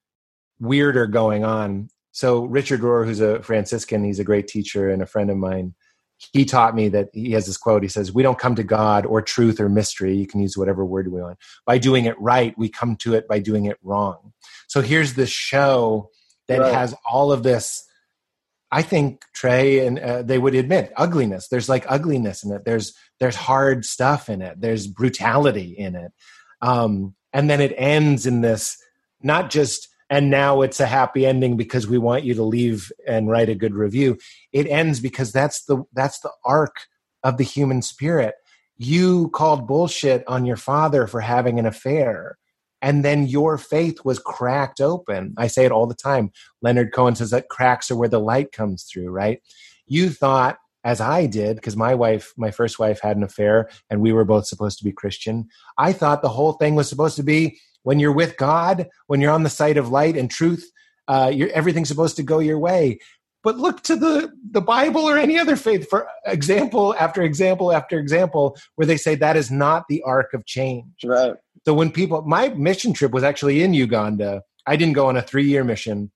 weirder 0.60 1.06
going 1.06 1.44
on. 1.44 1.88
So, 2.12 2.44
Richard 2.44 2.80
Rohr, 2.80 3.04
who's 3.04 3.20
a 3.20 3.42
Franciscan, 3.42 4.04
he's 4.04 4.18
a 4.18 4.24
great 4.24 4.48
teacher 4.48 4.88
and 4.88 5.02
a 5.02 5.06
friend 5.06 5.30
of 5.30 5.36
mine 5.36 5.74
he 6.32 6.44
taught 6.44 6.74
me 6.74 6.88
that 6.88 7.10
he 7.12 7.32
has 7.32 7.46
this 7.46 7.56
quote. 7.56 7.82
He 7.82 7.88
says, 7.88 8.12
We 8.12 8.22
don't 8.22 8.38
come 8.38 8.54
to 8.54 8.64
God 8.64 9.06
or 9.06 9.20
truth 9.20 9.60
or 9.60 9.68
mystery. 9.68 10.16
You 10.16 10.26
can 10.26 10.40
use 10.40 10.56
whatever 10.56 10.84
word 10.84 11.12
we 11.12 11.20
want. 11.20 11.38
By 11.66 11.78
doing 11.78 12.06
it 12.06 12.18
right, 12.20 12.56
we 12.56 12.68
come 12.68 12.96
to 12.96 13.14
it 13.14 13.28
by 13.28 13.38
doing 13.38 13.66
it 13.66 13.78
wrong. 13.82 14.32
So 14.66 14.80
here's 14.80 15.14
this 15.14 15.30
show 15.30 16.10
that 16.48 16.60
right. 16.60 16.72
has 16.72 16.94
all 17.08 17.32
of 17.32 17.42
this. 17.42 17.84
I 18.72 18.82
think 18.82 19.24
Trey 19.34 19.86
and 19.86 19.98
uh, 19.98 20.22
they 20.22 20.38
would 20.38 20.54
admit 20.54 20.92
ugliness. 20.96 21.48
There's 21.48 21.68
like 21.68 21.84
ugliness 21.88 22.42
in 22.42 22.52
it. 22.52 22.64
There's 22.64 22.94
there's 23.20 23.36
hard 23.36 23.84
stuff 23.84 24.28
in 24.28 24.42
it. 24.42 24.60
There's 24.60 24.86
brutality 24.86 25.74
in 25.76 25.94
it, 25.94 26.12
um, 26.62 27.14
and 27.36 27.50
then 27.50 27.60
it 27.60 27.74
ends 27.76 28.24
in 28.24 28.40
this 28.40 28.82
not 29.22 29.50
just 29.50 29.88
and 30.08 30.30
now 30.30 30.62
it's 30.62 30.80
a 30.80 30.86
happy 30.86 31.26
ending 31.26 31.56
because 31.56 31.86
we 31.86 31.98
want 31.98 32.24
you 32.24 32.32
to 32.32 32.42
leave 32.42 32.90
and 33.06 33.28
write 33.28 33.48
a 33.48 33.56
good 33.56 33.74
review. 33.74 34.16
It 34.52 34.66
ends 34.68 35.00
because 35.00 35.32
that's 35.32 35.64
the 35.64 35.84
that's 35.92 36.20
the 36.20 36.30
arc 36.46 36.86
of 37.22 37.36
the 37.36 37.44
human 37.44 37.82
spirit. 37.82 38.36
You 38.78 39.28
called 39.30 39.66
bullshit 39.66 40.24
on 40.26 40.46
your 40.46 40.56
father 40.56 41.06
for 41.06 41.20
having 41.20 41.58
an 41.58 41.66
affair 41.66 42.38
and 42.80 43.04
then 43.04 43.26
your 43.26 43.58
faith 43.58 44.02
was 44.02 44.18
cracked 44.18 44.80
open. 44.80 45.34
I 45.36 45.48
say 45.48 45.66
it 45.66 45.72
all 45.72 45.86
the 45.86 45.94
time. 45.94 46.30
Leonard 46.62 46.94
cohen 46.94 47.16
says 47.16 47.30
that 47.30 47.50
cracks 47.50 47.90
are 47.90 47.96
where 47.96 48.08
the 48.08 48.20
light 48.20 48.50
comes 48.50 48.84
through 48.84 49.10
right? 49.10 49.42
You 49.86 50.08
thought 50.08 50.56
as 50.86 51.00
i 51.00 51.26
did 51.26 51.56
because 51.56 51.76
my 51.76 51.94
wife 51.94 52.32
my 52.36 52.50
first 52.50 52.78
wife 52.78 53.00
had 53.02 53.16
an 53.16 53.22
affair 53.22 53.68
and 53.90 54.00
we 54.00 54.12
were 54.12 54.24
both 54.24 54.46
supposed 54.46 54.78
to 54.78 54.84
be 54.84 54.92
christian 54.92 55.46
i 55.76 55.92
thought 55.92 56.22
the 56.22 56.36
whole 56.38 56.52
thing 56.54 56.74
was 56.74 56.88
supposed 56.88 57.16
to 57.16 57.22
be 57.22 57.58
when 57.86 58.00
you're 58.00 58.10
with 58.10 58.36
God, 58.36 58.88
when 59.06 59.20
you're 59.20 59.30
on 59.30 59.44
the 59.44 59.48
side 59.48 59.76
of 59.76 59.90
light 59.90 60.16
and 60.16 60.28
truth, 60.28 60.72
uh, 61.06 61.32
everything's 61.54 61.86
supposed 61.86 62.16
to 62.16 62.24
go 62.24 62.40
your 62.40 62.58
way. 62.58 62.98
But 63.44 63.58
look 63.58 63.80
to 63.82 63.94
the, 63.94 64.32
the 64.50 64.60
Bible 64.60 65.02
or 65.02 65.16
any 65.16 65.38
other 65.38 65.54
faith 65.54 65.88
for 65.88 66.08
example 66.26 66.96
after 66.98 67.22
example 67.22 67.70
after 67.70 67.96
example 67.96 68.56
where 68.74 68.86
they 68.86 68.96
say 68.96 69.14
that 69.14 69.36
is 69.36 69.52
not 69.52 69.84
the 69.88 70.02
arc 70.02 70.34
of 70.34 70.44
change. 70.46 70.96
Right. 71.04 71.36
So 71.64 71.74
when 71.74 71.92
people, 71.92 72.22
my 72.22 72.48
mission 72.48 72.92
trip 72.92 73.12
was 73.12 73.22
actually 73.22 73.62
in 73.62 73.72
Uganda. 73.72 74.42
I 74.66 74.74
didn't 74.74 74.94
go 74.94 75.06
on 75.06 75.16
a 75.16 75.22
three 75.22 75.46
year 75.46 75.62
mission. 75.62 76.10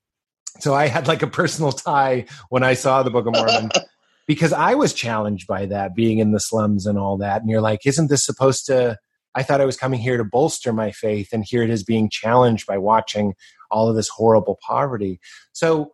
So 0.59 0.75
I 0.75 0.89
had 0.89 1.07
like 1.07 1.23
a 1.23 1.29
personal 1.29 1.71
tie 1.71 2.25
when 2.49 2.65
I 2.65 2.75
saw 2.75 3.05
the 3.05 3.11
Book 3.11 3.29
of 3.29 3.35
Mormon. 3.35 3.71
because 4.27 4.53
I 4.53 4.75
was 4.75 4.95
challenged 4.95 5.47
by 5.47 5.67
that, 5.67 5.95
being 5.95 6.19
in 6.19 6.33
the 6.33 6.41
slums 6.41 6.87
and 6.87 6.99
all 6.99 7.17
that. 7.19 7.41
And 7.41 7.51
you're 7.51 7.61
like, 7.61 7.87
isn't 7.87 8.09
this 8.09 8.25
supposed 8.25 8.67
to 8.67 8.99
I 9.35 9.43
thought 9.43 9.61
I 9.61 9.67
was 9.67 9.77
coming 9.77 10.01
here 10.01 10.17
to 10.17 10.25
bolster 10.25 10.73
my 10.73 10.91
faith, 10.91 11.29
and 11.33 11.45
here 11.45 11.63
it 11.63 11.71
is 11.71 11.85
being 11.85 12.11
challenged 12.11 12.67
by 12.67 12.79
watching 12.79 13.35
all 13.71 13.89
of 13.89 13.97
this 13.97 14.09
horrible 14.09 14.59
poverty. 14.67 15.21
So, 15.53 15.93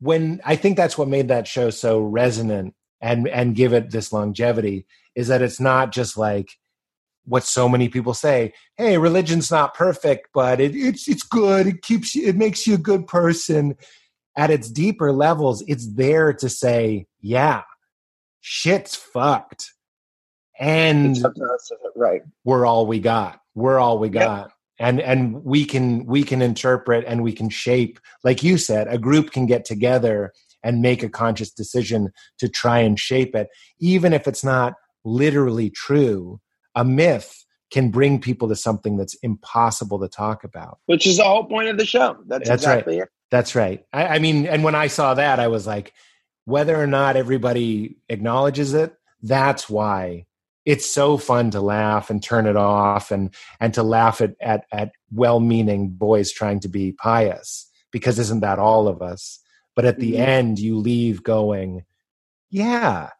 when 0.00 0.40
I 0.44 0.56
think 0.56 0.76
that's 0.76 0.98
what 0.98 1.08
made 1.08 1.28
that 1.28 1.46
show 1.46 1.70
so 1.70 2.00
resonant 2.00 2.74
and 3.00 3.28
and 3.28 3.54
give 3.54 3.72
it 3.72 3.90
this 3.90 4.12
longevity 4.12 4.86
is 5.14 5.28
that 5.28 5.42
it's 5.42 5.60
not 5.60 5.92
just 5.92 6.16
like 6.16 6.50
what 7.24 7.44
so 7.44 7.68
many 7.68 7.88
people 7.88 8.14
say 8.14 8.52
hey 8.76 8.98
religion's 8.98 9.48
not 9.48 9.74
perfect 9.74 10.28
but 10.34 10.60
it, 10.60 10.74
it's 10.74 11.06
it's 11.06 11.22
good 11.22 11.68
it 11.68 11.82
keeps 11.82 12.16
you 12.16 12.26
it 12.26 12.34
makes 12.34 12.66
you 12.66 12.74
a 12.74 12.78
good 12.78 13.06
person 13.06 13.76
at 14.36 14.50
its 14.50 14.70
deeper 14.70 15.12
levels 15.12 15.62
it's 15.66 15.86
there 15.94 16.32
to 16.32 16.48
say 16.48 17.06
yeah 17.20 17.62
shit's 18.42 18.94
fucked. 18.94 19.72
And 20.58 21.16
right. 21.96 22.20
we're 22.44 22.66
all 22.66 22.86
we 22.86 23.00
got. 23.00 23.40
We're 23.54 23.78
all 23.78 23.98
we 23.98 24.10
got. 24.10 24.42
Yep. 24.42 24.50
and 24.78 25.00
and 25.00 25.44
we 25.44 25.64
can 25.64 26.04
we 26.04 26.22
can 26.22 26.42
interpret 26.42 27.04
and 27.06 27.22
we 27.22 27.32
can 27.32 27.48
shape 27.48 27.98
like 28.22 28.42
you 28.42 28.58
said 28.58 28.86
a 28.88 28.98
group 28.98 29.30
can 29.30 29.46
get 29.46 29.64
together 29.64 30.32
and 30.64 30.80
make 30.80 31.02
a 31.02 31.08
conscious 31.08 31.50
decision 31.50 32.10
to 32.38 32.48
try 32.48 32.78
and 32.78 32.98
shape 32.98 33.34
it 33.34 33.48
even 33.80 34.12
if 34.12 34.26
it's 34.26 34.44
not 34.44 34.74
literally 35.04 35.68
true 35.68 36.40
a 36.74 36.84
myth 36.84 37.41
can 37.72 37.90
bring 37.90 38.20
people 38.20 38.48
to 38.48 38.56
something 38.56 38.96
that's 38.96 39.14
impossible 39.14 39.98
to 40.00 40.08
talk 40.08 40.44
about. 40.44 40.78
Which 40.86 41.06
is 41.06 41.16
the 41.16 41.24
whole 41.24 41.44
point 41.44 41.68
of 41.68 41.78
the 41.78 41.86
show. 41.86 42.18
That's, 42.26 42.48
that's 42.48 42.62
exactly 42.62 43.00
right. 43.00 43.04
it. 43.04 43.12
That's 43.30 43.54
right. 43.54 43.84
I, 43.92 44.06
I 44.06 44.18
mean 44.18 44.46
and 44.46 44.62
when 44.62 44.74
i 44.74 44.86
saw 44.88 45.14
that 45.14 45.40
i 45.40 45.48
was 45.48 45.66
like 45.66 45.94
whether 46.44 46.80
or 46.80 46.86
not 46.86 47.16
everybody 47.16 47.96
acknowledges 48.08 48.74
it 48.74 48.94
that's 49.22 49.70
why 49.70 50.26
it's 50.64 50.88
so 50.88 51.16
fun 51.16 51.50
to 51.50 51.60
laugh 51.60 52.10
and 52.10 52.22
turn 52.22 52.46
it 52.46 52.56
off 52.56 53.10
and 53.10 53.34
and 53.60 53.74
to 53.74 53.82
laugh 53.82 54.20
at 54.20 54.34
at, 54.40 54.64
at 54.72 54.92
well-meaning 55.10 55.90
boys 55.90 56.30
trying 56.30 56.60
to 56.60 56.68
be 56.68 56.92
pious 56.92 57.68
because 57.90 58.18
isn't 58.18 58.40
that 58.40 58.58
all 58.58 58.88
of 58.88 59.02
us? 59.02 59.38
But 59.76 59.84
at 59.84 59.98
the 59.98 60.12
mm-hmm. 60.12 60.22
end 60.22 60.58
you 60.58 60.76
leave 60.78 61.22
going 61.22 61.84
yeah 62.50 63.10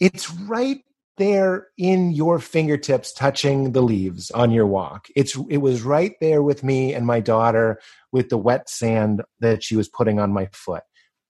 it's 0.00 0.30
right 0.30 0.84
there 1.18 1.68
in 1.76 2.10
your 2.12 2.38
fingertips 2.38 3.12
touching 3.12 3.72
the 3.72 3.82
leaves 3.82 4.30
on 4.30 4.50
your 4.50 4.66
walk 4.66 5.08
it's 5.14 5.36
it 5.50 5.58
was 5.58 5.82
right 5.82 6.14
there 6.20 6.42
with 6.42 6.64
me 6.64 6.94
and 6.94 7.06
my 7.06 7.20
daughter 7.20 7.78
with 8.12 8.28
the 8.30 8.38
wet 8.38 8.68
sand 8.68 9.22
that 9.40 9.62
she 9.62 9.76
was 9.76 9.88
putting 9.88 10.18
on 10.18 10.32
my 10.32 10.48
foot 10.52 10.82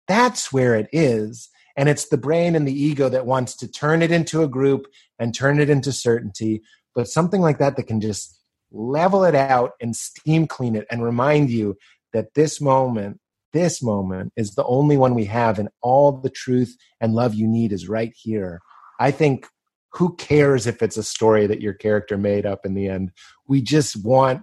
that's 0.06 0.52
where 0.52 0.74
it 0.74 0.88
is 0.92 1.48
and 1.76 1.88
it's 1.88 2.09
the 2.09 2.18
brain 2.18 2.54
and 2.54 2.66
the 2.66 2.80
ego 2.80 3.09
that 3.09 3.26
wants 3.26 3.56
to 3.56 3.70
turn 3.70 4.02
it 4.02 4.10
into 4.10 4.42
a 4.42 4.48
group 4.48 4.86
and 5.18 5.34
turn 5.34 5.59
it 5.59 5.70
into 5.70 5.92
certainty. 5.92 6.62
But 6.94 7.09
something 7.09 7.40
like 7.40 7.59
that 7.59 7.76
that 7.76 7.86
can 7.86 8.00
just 8.00 8.38
level 8.70 9.24
it 9.24 9.34
out 9.34 9.72
and 9.80 9.96
steam 9.96 10.46
clean 10.46 10.76
it 10.76 10.86
and 10.90 11.02
remind 11.02 11.50
you 11.50 11.76
that 12.12 12.34
this 12.34 12.60
moment, 12.60 13.20
this 13.52 13.82
moment 13.82 14.32
is 14.36 14.54
the 14.54 14.64
only 14.64 14.96
one 14.96 15.14
we 15.14 15.26
have, 15.26 15.59
and 15.59 15.68
all 15.80 16.12
the 16.12 16.30
truth 16.30 16.76
and 17.00 17.14
love 17.14 17.34
you 17.34 17.46
need 17.46 17.72
is 17.72 17.88
right 17.88 18.12
here. 18.16 18.60
I 19.00 19.10
think 19.10 19.46
who 19.94 20.16
cares 20.16 20.66
if 20.66 20.82
it's 20.82 20.97
a 20.97 21.02
story 21.02 21.47
that 21.47 21.60
your 21.60 21.74
character 21.74 22.16
made 22.16 22.47
up 22.47 22.64
in 22.64 22.74
the 22.74 22.89
end? 22.89 23.12
We 23.47 23.60
just 23.62 24.02
want 24.02 24.43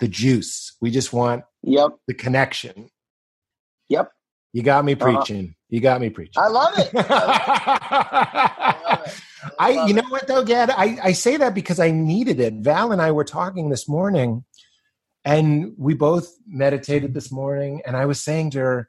the 0.00 0.08
juice. 0.08 0.76
We 0.80 0.90
just 0.90 1.12
want 1.12 1.44
yep. 1.62 1.90
the 2.06 2.14
connection. 2.14 2.90
Yep. 3.88 4.10
You 4.52 4.62
got 4.62 4.84
me 4.84 4.92
uh-huh. 4.94 5.04
preaching. 5.04 5.44
Uh-huh. 5.44 5.54
You 5.68 5.80
got 5.80 6.00
me 6.00 6.10
preaching. 6.10 6.42
I 6.42 6.48
love 6.48 6.78
it. 6.78 6.90
I, 6.94 8.76
love 8.88 9.02
it. 9.06 9.20
I, 9.58 9.72
I 9.78 9.86
you 9.86 9.94
know 9.94 10.02
what 10.08 10.26
though, 10.26 10.44
Gad? 10.44 10.70
I, 10.70 10.98
I 11.02 11.12
say 11.12 11.36
that 11.36 11.54
because 11.54 11.78
I 11.78 11.90
needed 11.90 12.40
it. 12.40 12.54
Val 12.54 12.92
and 12.92 13.00
I 13.00 13.12
were 13.12 13.24
talking 13.24 13.70
this 13.70 13.88
morning, 13.88 14.44
and 15.24 15.72
we 15.78 15.94
both 15.94 16.28
meditated 16.46 17.14
this 17.14 17.30
morning. 17.30 17.82
And 17.86 17.96
I 17.96 18.06
was 18.06 18.20
saying 18.22 18.50
to 18.50 18.58
her, 18.58 18.88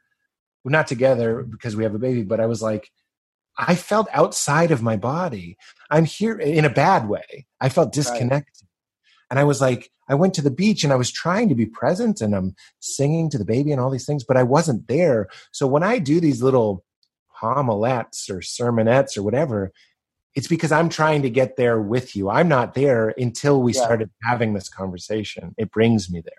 we're 0.64 0.72
not 0.72 0.88
together 0.88 1.42
because 1.42 1.76
we 1.76 1.84
have 1.84 1.94
a 1.94 2.00
baby, 2.00 2.22
but 2.24 2.40
I 2.40 2.46
was 2.46 2.60
like, 2.60 2.90
I 3.58 3.74
felt 3.74 4.08
outside 4.12 4.70
of 4.70 4.82
my 4.82 4.96
body. 4.96 5.56
I'm 5.90 6.04
here 6.04 6.38
in 6.38 6.64
a 6.64 6.70
bad 6.70 7.08
way. 7.08 7.46
I 7.60 7.68
felt 7.68 7.92
disconnected. 7.92 8.62
Right. 8.62 9.30
And 9.30 9.38
I 9.38 9.44
was 9.44 9.60
like, 9.60 9.90
I 10.08 10.14
went 10.14 10.34
to 10.34 10.42
the 10.42 10.50
beach 10.50 10.84
and 10.84 10.92
I 10.92 10.96
was 10.96 11.10
trying 11.10 11.48
to 11.48 11.54
be 11.54 11.66
present 11.66 12.20
and 12.20 12.34
I'm 12.34 12.54
singing 12.80 13.30
to 13.30 13.38
the 13.38 13.44
baby 13.44 13.72
and 13.72 13.80
all 13.80 13.90
these 13.90 14.06
things, 14.06 14.24
but 14.24 14.36
I 14.36 14.42
wasn't 14.42 14.88
there. 14.88 15.28
So 15.52 15.66
when 15.66 15.82
I 15.82 15.98
do 15.98 16.20
these 16.20 16.42
little 16.42 16.84
homilettes 17.40 18.28
or 18.28 18.40
sermonettes 18.40 19.16
or 19.16 19.22
whatever, 19.22 19.72
it's 20.34 20.48
because 20.48 20.72
I'm 20.72 20.88
trying 20.88 21.22
to 21.22 21.30
get 21.30 21.56
there 21.56 21.80
with 21.80 22.16
you. 22.16 22.30
I'm 22.30 22.48
not 22.48 22.74
there 22.74 23.14
until 23.18 23.62
we 23.62 23.72
yeah. 23.72 23.82
started 23.82 24.10
having 24.22 24.54
this 24.54 24.68
conversation. 24.68 25.54
It 25.58 25.70
brings 25.70 26.10
me 26.10 26.22
there. 26.22 26.34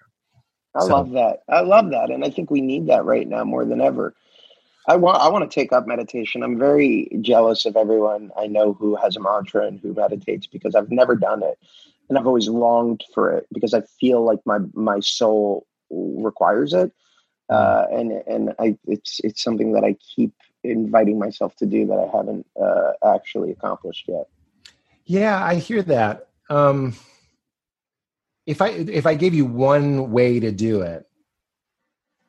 I 0.75 0.79
so. 0.81 0.87
love 0.87 1.11
that. 1.11 1.39
I 1.47 1.61
love 1.61 1.91
that. 1.91 2.09
And 2.09 2.25
I 2.25 2.29
think 2.29 2.49
we 2.49 2.61
need 2.61 2.87
that 2.87 3.05
right 3.05 3.27
now 3.27 3.43
more 3.43 3.65
than 3.65 3.81
ever. 3.81 4.15
I 4.87 4.95
want 4.95 5.21
I 5.21 5.29
want 5.29 5.49
to 5.49 5.53
take 5.53 5.71
up 5.71 5.87
meditation. 5.87 6.43
I'm 6.43 6.57
very 6.57 7.09
jealous 7.21 7.65
of 7.65 7.75
everyone 7.77 8.31
I 8.37 8.47
know 8.47 8.73
who 8.73 8.95
has 8.95 9.15
a 9.15 9.19
mantra 9.19 9.65
and 9.65 9.79
who 9.79 9.93
meditates 9.93 10.47
because 10.47 10.75
I've 10.75 10.91
never 10.91 11.15
done 11.15 11.43
it 11.43 11.57
and 12.09 12.17
I've 12.17 12.27
always 12.27 12.47
longed 12.47 13.03
for 13.13 13.31
it 13.31 13.47
because 13.51 13.73
I 13.73 13.81
feel 13.81 14.23
like 14.23 14.39
my 14.45 14.59
my 14.73 14.99
soul 14.99 15.65
requires 15.89 16.73
it, 16.73 16.91
mm. 17.49 17.55
uh, 17.55 17.87
and 17.91 18.11
and 18.27 18.53
I 18.59 18.77
it's 18.85 19.19
it's 19.23 19.41
something 19.41 19.73
that 19.73 19.83
I 19.83 19.95
keep 20.15 20.33
inviting 20.63 21.19
myself 21.19 21.55
to 21.57 21.65
do 21.65 21.85
that 21.87 21.97
I 21.97 22.15
haven't 22.15 22.45
uh, 22.61 22.91
actually 23.03 23.51
accomplished 23.51 24.05
yet. 24.07 24.27
Yeah, 25.05 25.43
I 25.43 25.55
hear 25.55 25.81
that. 25.83 26.27
Um, 26.49 26.95
if 28.45 28.61
I 28.61 28.69
if 28.69 29.05
I 29.05 29.15
gave 29.15 29.33
you 29.33 29.45
one 29.45 30.11
way 30.11 30.39
to 30.39 30.51
do 30.51 30.81
it, 30.81 31.07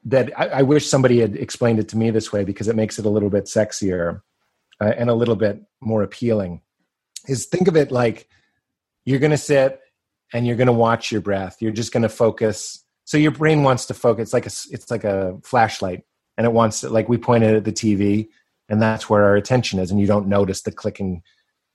that 0.04 0.38
I, 0.38 0.46
I, 0.46 0.62
wish 0.62 0.86
somebody 0.86 1.20
had 1.20 1.34
explained 1.34 1.78
it 1.78 1.88
to 1.88 1.96
me 1.96 2.10
this 2.10 2.32
way 2.32 2.44
because 2.44 2.68
it 2.68 2.76
makes 2.76 2.98
it 2.98 3.06
a 3.06 3.10
little 3.10 3.30
bit 3.30 3.44
sexier 3.44 4.20
uh, 4.80 4.92
and 4.96 5.08
a 5.08 5.14
little 5.14 5.36
bit 5.36 5.62
more 5.80 6.02
appealing. 6.02 6.60
Is 7.26 7.46
think 7.46 7.68
of 7.68 7.76
it 7.76 7.90
like 7.90 8.28
you're 9.04 9.18
going 9.18 9.30
to 9.30 9.38
sit 9.38 9.80
and 10.32 10.46
you're 10.46 10.56
going 10.56 10.66
to 10.66 10.72
watch 10.72 11.10
your 11.10 11.20
breath. 11.20 11.56
You're 11.60 11.72
just 11.72 11.92
going 11.92 12.02
to 12.02 12.08
focus. 12.08 12.84
So 13.04 13.16
your 13.16 13.30
brain 13.30 13.62
wants 13.62 13.86
to 13.86 13.94
focus. 13.94 14.24
It's 14.24 14.32
like 14.34 14.46
a, 14.46 14.52
it's 14.74 14.90
like 14.90 15.04
a 15.04 15.38
flashlight, 15.42 16.02
and 16.36 16.46
it 16.46 16.52
wants 16.52 16.80
to, 16.80 16.90
like 16.90 17.08
we 17.08 17.18
pointed 17.18 17.54
at 17.54 17.64
the 17.64 17.72
TV, 17.72 18.28
and 18.68 18.82
that's 18.82 19.08
where 19.08 19.24
our 19.24 19.36
attention 19.36 19.78
is. 19.78 19.90
And 19.90 20.00
you 20.00 20.06
don't 20.06 20.28
notice 20.28 20.62
the 20.62 20.72
clicking 20.72 21.22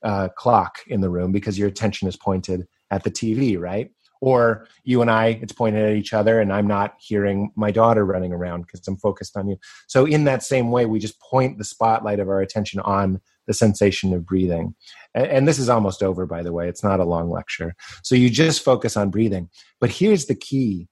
uh, 0.02 0.28
clock 0.36 0.78
in 0.86 1.00
the 1.00 1.10
room 1.10 1.32
because 1.32 1.58
your 1.58 1.68
attention 1.68 2.08
is 2.08 2.16
pointed 2.16 2.66
at 2.90 3.04
the 3.04 3.10
TV, 3.10 3.58
right? 3.58 3.90
Or 4.20 4.66
you 4.84 5.00
and 5.00 5.10
I, 5.10 5.38
it's 5.40 5.52
pointed 5.52 5.84
at 5.84 5.96
each 5.96 6.12
other, 6.12 6.40
and 6.40 6.52
I'm 6.52 6.66
not 6.66 6.94
hearing 7.00 7.52
my 7.56 7.70
daughter 7.70 8.04
running 8.04 8.32
around 8.32 8.62
because 8.62 8.86
I'm 8.86 8.96
focused 8.96 9.36
on 9.36 9.48
you. 9.48 9.56
So, 9.88 10.04
in 10.04 10.24
that 10.24 10.42
same 10.42 10.70
way, 10.70 10.84
we 10.84 10.98
just 10.98 11.20
point 11.20 11.56
the 11.56 11.64
spotlight 11.64 12.20
of 12.20 12.28
our 12.28 12.40
attention 12.40 12.80
on 12.80 13.20
the 13.46 13.54
sensation 13.54 14.12
of 14.12 14.26
breathing. 14.26 14.74
And, 15.14 15.26
and 15.26 15.48
this 15.48 15.58
is 15.58 15.68
almost 15.68 16.02
over, 16.02 16.26
by 16.26 16.42
the 16.42 16.52
way. 16.52 16.68
It's 16.68 16.84
not 16.84 17.00
a 17.00 17.04
long 17.04 17.30
lecture. 17.30 17.74
So 18.04 18.14
you 18.14 18.30
just 18.30 18.62
focus 18.62 18.96
on 18.96 19.10
breathing. 19.10 19.48
But 19.80 19.90
here's 19.90 20.26
the 20.26 20.36
key 20.36 20.88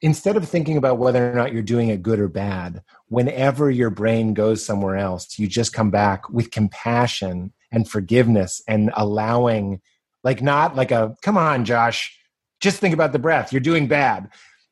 instead 0.00 0.36
of 0.36 0.48
thinking 0.48 0.76
about 0.76 0.98
whether 0.98 1.30
or 1.30 1.34
not 1.34 1.52
you're 1.52 1.62
doing 1.62 1.88
it 1.88 2.02
good 2.02 2.20
or 2.20 2.28
bad, 2.28 2.82
whenever 3.08 3.70
your 3.70 3.90
brain 3.90 4.34
goes 4.34 4.64
somewhere 4.64 4.96
else, 4.96 5.38
you 5.38 5.46
just 5.46 5.72
come 5.72 5.90
back 5.90 6.28
with 6.30 6.50
compassion 6.50 7.52
and 7.72 7.88
forgiveness 7.88 8.62
and 8.68 8.90
allowing, 8.96 9.80
like, 10.24 10.42
not 10.42 10.76
like 10.76 10.90
a, 10.90 11.16
come 11.22 11.36
on, 11.36 11.64
Josh, 11.64 12.16
just 12.60 12.78
think 12.78 12.94
about 12.94 13.12
the 13.12 13.18
breath. 13.18 13.52
You're 13.52 13.60
doing 13.60 13.86
bad. 13.86 14.28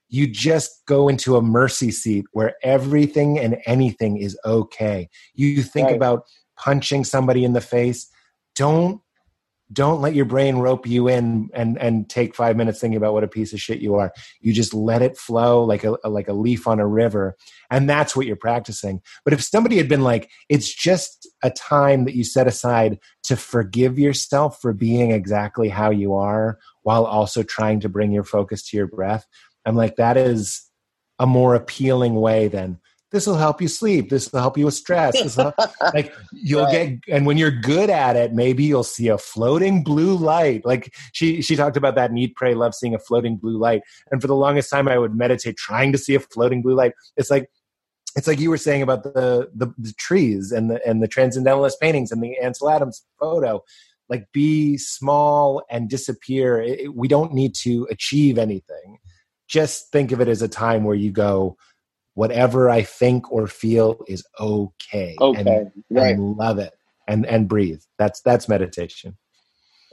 You 0.09 0.27
just 0.27 0.85
go 0.87 1.09
into 1.09 1.37
a 1.37 1.43
mercy 1.43 1.91
seat 1.91 2.27
where 2.33 2.55
everything 2.63 3.39
and 3.39 3.59
anything 3.67 4.19
is 4.19 4.39
okay. 4.45 5.09
You 5.35 5.63
think 5.63 5.89
right. 5.89 5.97
about 5.97 6.25
punching 6.57 7.05
somebody 7.05 7.45
in 7.45 7.53
the 7.53 7.61
face 7.61 8.11
don't 8.55 9.01
don't 9.73 10.01
let 10.01 10.15
your 10.15 10.25
brain 10.25 10.57
rope 10.57 10.87
you 10.87 11.09
in 11.09 11.51
and 11.53 11.77
and 11.79 12.09
take 12.09 12.37
five 12.37 12.57
minutes 12.57 12.79
thinking 12.79 12.97
about 12.97 13.13
what 13.13 13.25
a 13.25 13.29
piece 13.29 13.53
of 13.53 13.61
shit 13.61 13.81
you 13.81 13.97
are 13.97 14.13
you 14.41 14.53
just 14.53 14.73
let 14.73 15.03
it 15.03 15.17
flow 15.17 15.65
like 15.65 15.83
a 15.83 15.97
like 16.09 16.29
a 16.29 16.33
leaf 16.33 16.69
on 16.69 16.79
a 16.79 16.87
river 16.87 17.37
and 17.69 17.91
that's 17.91 18.15
what 18.15 18.27
you're 18.27 18.37
practicing 18.37 19.01
but 19.25 19.33
if 19.33 19.43
somebody 19.43 19.77
had 19.77 19.89
been 19.89 20.03
like 20.03 20.31
it's 20.49 20.73
just 20.73 21.29
a 21.43 21.51
time 21.51 22.05
that 22.05 22.15
you 22.15 22.23
set 22.23 22.47
aside 22.47 22.99
to 23.27 23.37
forgive 23.37 23.99
yourself 23.99 24.61
for 24.61 24.73
being 24.73 25.11
exactly 25.11 25.69
how 25.69 25.91
you 25.91 26.15
are 26.15 26.59
while 26.83 27.05
also 27.05 27.43
trying 27.43 27.81
to 27.81 27.89
bring 27.89 28.13
your 28.13 28.25
focus 28.25 28.69
to 28.69 28.77
your 28.77 28.87
breath. 28.87 29.27
I'm 29.65 29.77
like 29.77 29.97
that 29.97 30.17
is 30.17 30.63
a 31.19 31.27
more 31.27 31.55
appealing 31.55 32.15
way 32.15 32.49
than 32.49 32.79
this 33.13 33.27
will 33.27 33.37
help 33.37 33.63
you 33.63 33.69
sleep. 33.69 34.11
This 34.11 34.31
will 34.33 34.41
help 34.41 34.59
you 34.59 34.65
with 34.67 34.75
stress. 34.75 35.39
Like 35.95 36.13
you'll 36.33 36.65
right. 36.65 37.01
get 37.05 37.15
and 37.15 37.27
when 37.27 37.39
you're 37.39 37.51
good 37.51 37.89
at 37.89 38.17
it 38.17 38.33
maybe 38.33 38.65
you'll 38.65 38.83
see 38.83 39.09
a 39.09 39.19
floating 39.19 39.83
blue 39.83 40.17
light. 40.17 40.67
Like 40.67 40.95
she 41.13 41.41
she 41.41 41.57
talked 41.57 41.77
about 41.77 41.95
that 41.95 42.13
need 42.13 42.35
pray 42.35 42.55
love 42.55 42.75
seeing 42.75 42.95
a 42.95 42.99
floating 42.99 43.37
blue 43.37 43.57
light. 43.59 43.83
And 44.11 44.21
for 44.21 44.27
the 44.27 44.35
longest 44.35 44.71
time 44.71 44.89
i 44.89 44.99
would 44.99 45.15
meditate 45.15 45.57
trying 45.57 45.93
to 45.93 45.99
see 45.99 46.15
a 46.15 46.21
floating 46.21 46.63
blue 46.63 46.75
light. 46.75 46.93
It's 47.17 47.31
like 47.31 47.49
it's 48.17 48.27
like 48.27 48.41
you 48.41 48.51
were 48.51 48.59
saying 48.59 48.83
about 48.83 49.03
the 49.03 49.51
the, 49.55 49.73
the 49.79 49.93
trees 49.99 50.53
and 50.53 50.71
the 50.71 50.87
and 50.87 51.03
the 51.03 51.09
transcendentalist 51.09 51.81
paintings 51.81 52.11
and 52.11 52.23
the 52.23 52.37
ansel 52.39 52.71
adams 52.71 53.05
photo 53.21 53.63
like 54.09 54.27
be 54.33 54.77
small 54.77 55.63
and 55.71 55.89
disappear 55.89 56.61
it, 56.61 56.95
we 56.95 57.09
don't 57.09 57.33
need 57.33 57.55
to 57.55 57.87
achieve 57.91 58.39
anything 58.39 58.99
just 59.49 59.91
think 59.93 60.13
of 60.13 60.21
it 60.21 60.29
as 60.29 60.43
a 60.43 60.49
time 60.49 60.85
where 60.85 60.97
you 60.97 61.13
go 61.13 61.57
whatever 62.17 62.71
I 62.71 62.83
think 62.83 63.31
or 63.31 63.47
feel 63.47 64.03
is 64.09 64.25
okay. 64.41 65.17
Okay, 65.21 65.39
and, 65.39 65.71
right. 65.91 66.17
And 66.17 66.37
love 66.37 66.59
it 66.59 66.73
and 67.07 67.25
and 67.27 67.47
breathe. 67.47 67.81
That's 67.99 68.21
that's 68.23 68.49
meditation. 68.49 69.17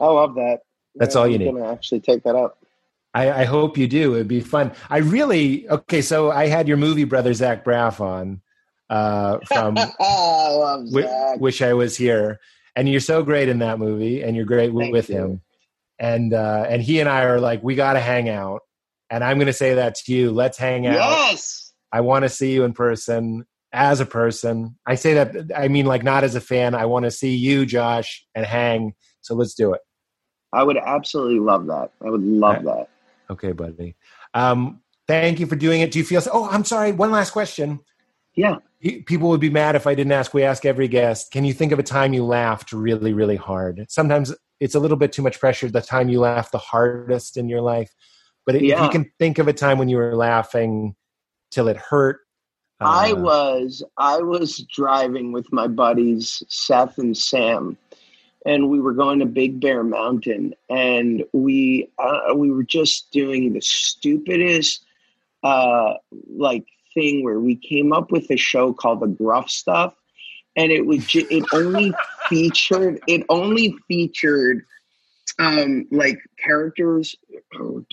I 0.01 0.05
love 0.05 0.35
that. 0.35 0.61
That's 0.95 1.15
yeah, 1.15 1.21
all 1.21 1.27
you 1.27 1.35
I'm 1.35 1.39
need. 1.41 1.51
Gonna 1.51 1.71
actually 1.71 1.99
take 1.99 2.23
that 2.23 2.35
up. 2.35 2.57
I, 3.14 3.41
I, 3.41 3.44
hope 3.45 3.77
you 3.77 3.88
do. 3.88 4.15
It'd 4.15 4.27
be 4.27 4.40
fun. 4.40 4.72
I 4.90 4.98
really 4.98 5.69
okay. 5.69 6.02
So 6.02 6.31
I 6.31 6.48
had 6.48 6.68
your 6.68 6.77
movie 6.77 7.03
brother 7.03 7.34
Zach 7.34 7.64
Braff 7.64 7.99
on 7.99 8.41
uh, 8.90 9.40
from 9.48 9.77
I 9.99 10.84
w- 10.91 11.07
Wish 11.38 11.61
I 11.61 11.73
Was 11.73 11.95
Here, 11.95 12.40
and 12.76 12.90
you're 12.90 12.99
so 12.99 13.23
great 13.23 13.49
in 13.49 13.60
that 13.60 13.80
movie, 13.80 14.23
and 14.23 14.35
you're 14.35 14.45
great 14.45 14.73
with 14.73 15.10
you. 15.10 15.15
him. 15.15 15.41
And 15.99 16.34
uh, 16.34 16.65
and 16.68 16.81
he 16.81 16.99
and 16.99 17.07
I 17.07 17.23
are 17.26 17.40
like, 17.40 17.64
we 17.64 17.76
got 17.76 17.94
to 17.94 17.99
hang 17.99 18.30
out. 18.30 18.61
And 19.10 19.23
I'm 19.23 19.38
going 19.38 19.48
to 19.48 19.53
say 19.53 19.76
that 19.76 19.95
to 19.95 20.14
you. 20.14 20.31
Let's 20.31 20.57
hang 20.57 20.88
out. 20.88 20.95
Yes. 20.95 21.72
I 21.91 22.02
want 22.02 22.23
to 22.23 22.30
see 22.30 22.52
you 22.52 22.64
in 22.64 22.73
person 22.73 23.45
as 23.72 23.99
a 23.99 24.06
person. 24.06 24.76
I 24.85 24.95
say 24.95 25.14
that 25.14 25.52
I 25.56 25.68
mean 25.68 25.85
like 25.85 26.03
not 26.03 26.23
as 26.23 26.35
a 26.35 26.41
fan. 26.41 26.73
I 26.73 26.85
want 26.85 27.06
to 27.06 27.11
see 27.11 27.35
you, 27.35 27.65
Josh, 27.65 28.26
and 28.34 28.45
hang. 28.45 28.94
So 29.22 29.35
let's 29.35 29.53
do 29.53 29.73
it. 29.73 29.81
I 30.52 30.64
would 30.64 30.77
absolutely 30.77 31.40
love 31.40 31.68
that. 31.68 31.91
I 32.06 32.10
would 32.10 32.23
love 32.23 32.64
that. 32.64 32.90
Okay, 33.29 33.51
buddy. 33.51 33.95
Um, 34.33 34.81
thank 35.07 35.39
you 35.39 35.45
for 35.45 35.55
doing 35.55 35.81
it. 35.81 35.91
Do 35.91 35.99
you 35.99 36.05
feel? 36.05 36.21
Oh, 36.31 36.47
I'm 36.49 36.65
sorry. 36.65 36.91
One 36.91 37.11
last 37.11 37.31
question. 37.31 37.79
Yeah. 38.35 38.57
People 39.05 39.29
would 39.29 39.39
be 39.39 39.49
mad 39.49 39.75
if 39.75 39.87
I 39.87 39.95
didn't 39.95 40.11
ask. 40.11 40.33
We 40.33 40.43
ask 40.43 40.65
every 40.65 40.87
guest. 40.87 41.31
Can 41.31 41.45
you 41.45 41.53
think 41.53 41.71
of 41.71 41.79
a 41.79 41.83
time 41.83 42.13
you 42.13 42.25
laughed 42.25 42.73
really, 42.73 43.13
really 43.13 43.35
hard? 43.35 43.85
Sometimes 43.89 44.33
it's 44.59 44.75
a 44.75 44.79
little 44.79 44.97
bit 44.97 45.11
too 45.11 45.21
much 45.21 45.39
pressure. 45.39 45.69
The 45.69 45.81
time 45.81 46.09
you 46.09 46.19
laughed 46.19 46.51
the 46.51 46.57
hardest 46.57 47.37
in 47.37 47.47
your 47.47 47.61
life, 47.61 47.93
but 48.45 48.55
if 48.55 48.61
Yeah. 48.61 48.83
you 48.83 48.89
can 48.89 49.11
think 49.19 49.37
of 49.37 49.47
a 49.47 49.53
time 49.53 49.77
when 49.77 49.87
you 49.87 49.97
were 49.97 50.15
laughing 50.15 50.95
till 51.51 51.67
it 51.67 51.77
hurt. 51.77 52.21
I 52.81 53.11
uh, 53.11 53.15
was 53.15 53.83
I 53.97 54.17
was 54.17 54.57
driving 54.75 55.31
with 55.31 55.51
my 55.53 55.67
buddies 55.67 56.43
Seth 56.49 56.97
and 56.97 57.15
Sam, 57.15 57.77
and 58.45 58.69
we 58.69 58.79
were 58.79 58.93
going 58.93 59.19
to 59.19 59.25
Big 59.25 59.59
Bear 59.59 59.83
Mountain, 59.83 60.53
and 60.69 61.23
we 61.33 61.89
uh, 61.97 62.33
we 62.35 62.51
were 62.51 62.63
just 62.63 63.11
doing 63.11 63.53
the 63.53 63.61
stupidest 63.61 64.83
uh, 65.43 65.95
like 66.29 66.65
thing 66.93 67.23
where 67.23 67.39
we 67.39 67.55
came 67.55 67.93
up 67.93 68.11
with 68.11 68.29
a 68.29 68.37
show 68.37 68.73
called 68.73 68.99
The 68.99 69.07
Gruff 69.07 69.49
Stuff, 69.49 69.93
and 70.55 70.71
it 70.71 70.85
was 70.85 71.05
ju- 71.05 71.27
it 71.29 71.45
only 71.53 71.93
featured 72.29 73.01
it 73.07 73.25
only 73.29 73.75
featured 73.87 74.65
um 75.39 75.87
like 75.89 76.19
characters 76.37 77.15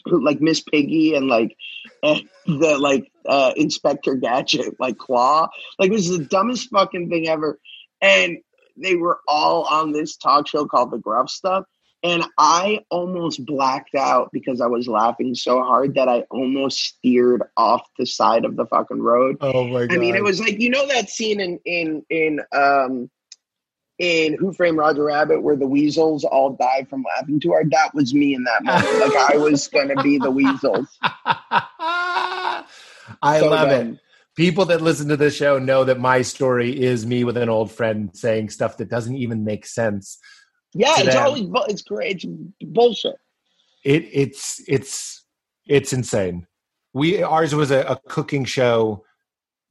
like 0.06 0.40
Miss 0.40 0.60
Piggy 0.60 1.14
and 1.14 1.28
like 1.28 1.56
and 2.02 2.28
the 2.46 2.76
like 2.78 3.10
uh 3.26 3.52
Inspector 3.56 4.14
Gadget 4.16 4.78
like 4.78 4.98
Claw. 4.98 5.48
Like 5.78 5.90
it 5.90 5.94
was 5.94 6.10
the 6.10 6.24
dumbest 6.24 6.70
fucking 6.70 7.08
thing 7.08 7.28
ever. 7.28 7.58
And 8.02 8.38
they 8.80 8.96
were 8.96 9.20
all 9.28 9.64
on 9.64 9.92
this 9.92 10.16
talk 10.16 10.46
show 10.48 10.66
called 10.66 10.90
The 10.90 10.98
Gruff 10.98 11.30
Stuff 11.30 11.64
and 12.02 12.24
I 12.38 12.80
almost 12.90 13.44
blacked 13.44 13.94
out 13.94 14.30
because 14.32 14.60
I 14.60 14.66
was 14.66 14.88
laughing 14.88 15.34
so 15.34 15.62
hard 15.62 15.94
that 15.94 16.08
I 16.08 16.24
almost 16.30 16.78
steered 16.78 17.42
off 17.56 17.82
the 17.98 18.06
side 18.06 18.44
of 18.44 18.56
the 18.56 18.66
fucking 18.66 19.02
road 19.02 19.36
Oh 19.40 19.66
my 19.66 19.86
god! 19.86 19.94
I 19.94 19.98
mean, 19.98 20.14
it 20.16 20.22
was 20.24 20.40
like 20.40 20.58
you 20.60 20.70
know 20.70 20.86
that 20.88 21.10
scene 21.10 21.40
in 21.40 21.58
in 21.64 22.02
in 22.10 22.40
um 22.52 23.10
in 23.98 24.34
Who 24.38 24.52
Framed 24.54 24.78
Roger 24.78 25.04
Rabbit 25.04 25.42
where 25.42 25.56
the 25.56 25.66
weasels 25.66 26.24
all 26.24 26.56
die 26.56 26.86
from 26.88 27.04
laughing 27.16 27.38
too 27.38 27.50
hard. 27.50 27.70
That 27.70 27.94
was 27.94 28.14
me 28.14 28.34
in 28.34 28.44
that 28.44 28.64
moment. 28.64 28.98
like 29.00 29.14
I 29.14 29.36
was 29.36 29.68
gonna 29.68 30.02
be 30.02 30.18
the 30.18 30.30
weasels. 30.30 30.86
I 31.02 32.64
So 33.40 33.50
love 33.50 33.70
it. 33.70 33.98
People 34.40 34.64
that 34.64 34.80
listen 34.80 35.06
to 35.08 35.18
this 35.18 35.36
show 35.36 35.58
know 35.58 35.84
that 35.84 36.00
my 36.00 36.22
story 36.22 36.80
is 36.80 37.04
me 37.04 37.24
with 37.24 37.36
an 37.36 37.50
old 37.50 37.70
friend 37.70 38.08
saying 38.14 38.48
stuff 38.48 38.78
that 38.78 38.88
doesn't 38.88 39.16
even 39.16 39.44
make 39.44 39.66
sense. 39.66 40.18
Yeah, 40.72 40.94
it's 40.96 41.14
them. 41.14 41.26
always 41.26 41.46
it's 41.68 41.82
great. 41.82 42.24
It's 42.24 42.26
bullshit. 42.62 43.16
It 43.84 44.08
it's 44.10 44.62
it's 44.66 45.26
it's 45.66 45.92
insane. 45.92 46.46
We 46.94 47.22
ours 47.22 47.54
was 47.54 47.70
a, 47.70 47.80
a 47.82 48.00
cooking 48.08 48.46
show 48.46 49.04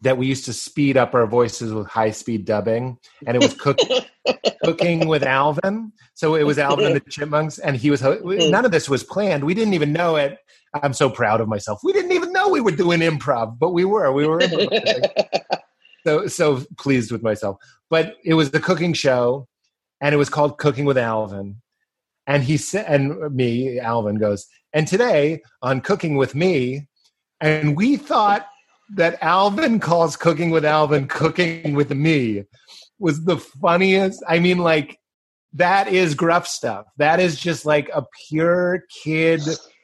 that 0.02 0.20
we 0.20 0.28
used 0.28 0.46
to 0.46 0.54
speed 0.54 0.98
up 0.98 1.16
our 1.16 1.26
voices 1.26 1.74
with 1.74 1.88
high 1.88 2.12
speed 2.12 2.46
dubbing, 2.46 3.00
and 3.26 3.36
it 3.36 3.42
was 3.42 3.56
cook, 3.56 3.80
cooking 4.64 5.08
with 5.08 5.24
Alvin. 5.24 5.92
So 6.14 6.36
it 6.36 6.44
was 6.44 6.60
Alvin 6.60 6.86
and 6.86 6.96
the 6.96 7.10
Chipmunks, 7.10 7.58
and 7.58 7.76
he 7.76 7.90
was. 7.90 8.02
Hmm. 8.02 8.52
None 8.52 8.66
of 8.66 8.72
this 8.72 8.88
was 8.88 9.04
planned. 9.04 9.44
We 9.44 9.56
didn't 9.56 9.74
even 9.74 9.94
know 9.94 10.16
it. 10.16 10.38
I'm 10.74 10.94
so 10.94 11.10
proud 11.10 11.42
of 11.42 11.48
myself. 11.48 11.80
We 11.84 11.94
didn't 11.94 12.12
even 12.12 12.32
know 12.32 12.50
we 12.50 12.62
were 12.62 12.72
doing 12.72 13.00
improv, 13.00 13.58
but 13.58 13.72
we 13.72 13.86
were. 13.86 14.12
We 14.12 14.28
were 14.28 14.42
so 16.06 16.28
so 16.28 16.64
pleased 16.78 17.12
with 17.12 17.24
myself. 17.24 17.58
But 17.90 18.16
it 18.24 18.36
was 18.36 18.52
the 18.52 18.60
cooking 18.60 18.94
show, 18.94 19.48
and 20.02 20.14
it 20.14 20.18
was 20.18 20.30
called 20.30 20.58
Cooking 20.58 20.86
with 20.86 20.98
Alvin. 20.98 21.62
And 22.28 22.44
he 22.44 22.58
said, 22.58 22.86
and 22.88 23.36
me, 23.36 23.80
Alvin 23.80 24.18
goes, 24.18 24.46
and 24.72 24.88
today 24.88 25.42
on 25.64 25.82
Cooking 25.82 26.16
with 26.16 26.36
Me, 26.36 26.88
and 27.42 27.76
we 27.76 27.98
thought 27.98 28.48
that 28.96 29.22
Alvin 29.22 29.80
calls 29.80 30.16
Cooking 30.16 30.52
with 30.52 30.66
Alvin 30.66 31.08
Cooking 31.08 31.74
with 31.74 31.92
Me 31.92 32.44
was 33.00 33.26
the 33.26 33.38
funniest. 33.38 34.24
I 34.28 34.40
mean, 34.40 34.60
like 34.60 35.00
that 35.54 35.88
is 35.88 36.14
gruff 36.14 36.48
stuff. 36.48 36.86
That 36.98 37.20
is 37.20 37.40
just 37.40 37.66
like 37.66 37.90
a 37.94 38.06
pure 38.28 38.84
kid. 39.04 39.42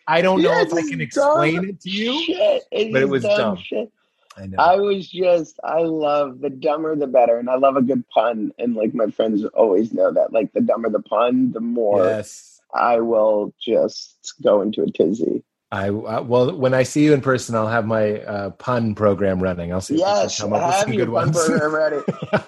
I 0.07 0.21
don't 0.21 0.41
know 0.41 0.51
Yeah, 0.51 0.61
if 0.61 0.73
I 0.73 0.81
can 0.81 1.01
explain 1.01 1.69
it 1.69 1.81
to 1.81 1.89
you. 1.89 2.21
Shit. 2.23 2.63
But 2.71 3.01
it 3.01 3.09
was 3.09 3.23
dumb 3.23 3.37
dumb. 3.37 3.57
Shit. 3.57 3.91
I 4.37 4.47
know. 4.47 4.57
I 4.59 4.75
was 4.75 5.07
just 5.07 5.59
I 5.63 5.79
love 5.79 6.41
the 6.41 6.49
dumber 6.49 6.95
the 6.95 7.07
better, 7.07 7.37
and 7.37 7.49
I 7.49 7.55
love 7.55 7.77
a 7.77 7.81
good 7.81 8.07
pun. 8.09 8.51
And 8.59 8.75
like 8.75 8.93
my 8.93 9.07
friends 9.07 9.45
always 9.45 9.93
know 9.93 10.11
that, 10.11 10.33
like 10.33 10.51
the 10.53 10.61
dumber 10.61 10.89
the 10.89 11.01
pun, 11.01 11.53
the 11.53 11.61
more 11.61 12.03
yes. 12.03 12.61
I 12.73 12.99
will 12.99 13.53
just 13.59 14.33
go 14.41 14.61
into 14.61 14.83
a 14.83 14.91
tizzy. 14.91 15.43
I 15.71 15.89
uh, 15.89 16.21
well, 16.21 16.55
when 16.55 16.73
I 16.75 16.83
see 16.83 17.03
you 17.03 17.13
in 17.13 17.21
person, 17.21 17.55
I'll 17.55 17.67
have 17.67 17.87
my 17.87 18.19
uh, 18.21 18.51
pun 18.51 18.93
program 18.93 19.41
running. 19.41 19.73
I'll 19.73 19.81
see 19.81 19.95
if 19.95 20.01
Yes, 20.01 20.39
we 20.39 20.43
can 20.43 20.51
come 20.51 20.53
up 20.53 20.67
with 20.67 20.75
have 20.75 20.83
some 20.83 20.95
good 20.95 21.09
ones. 21.09 21.49
ready. 21.49 21.97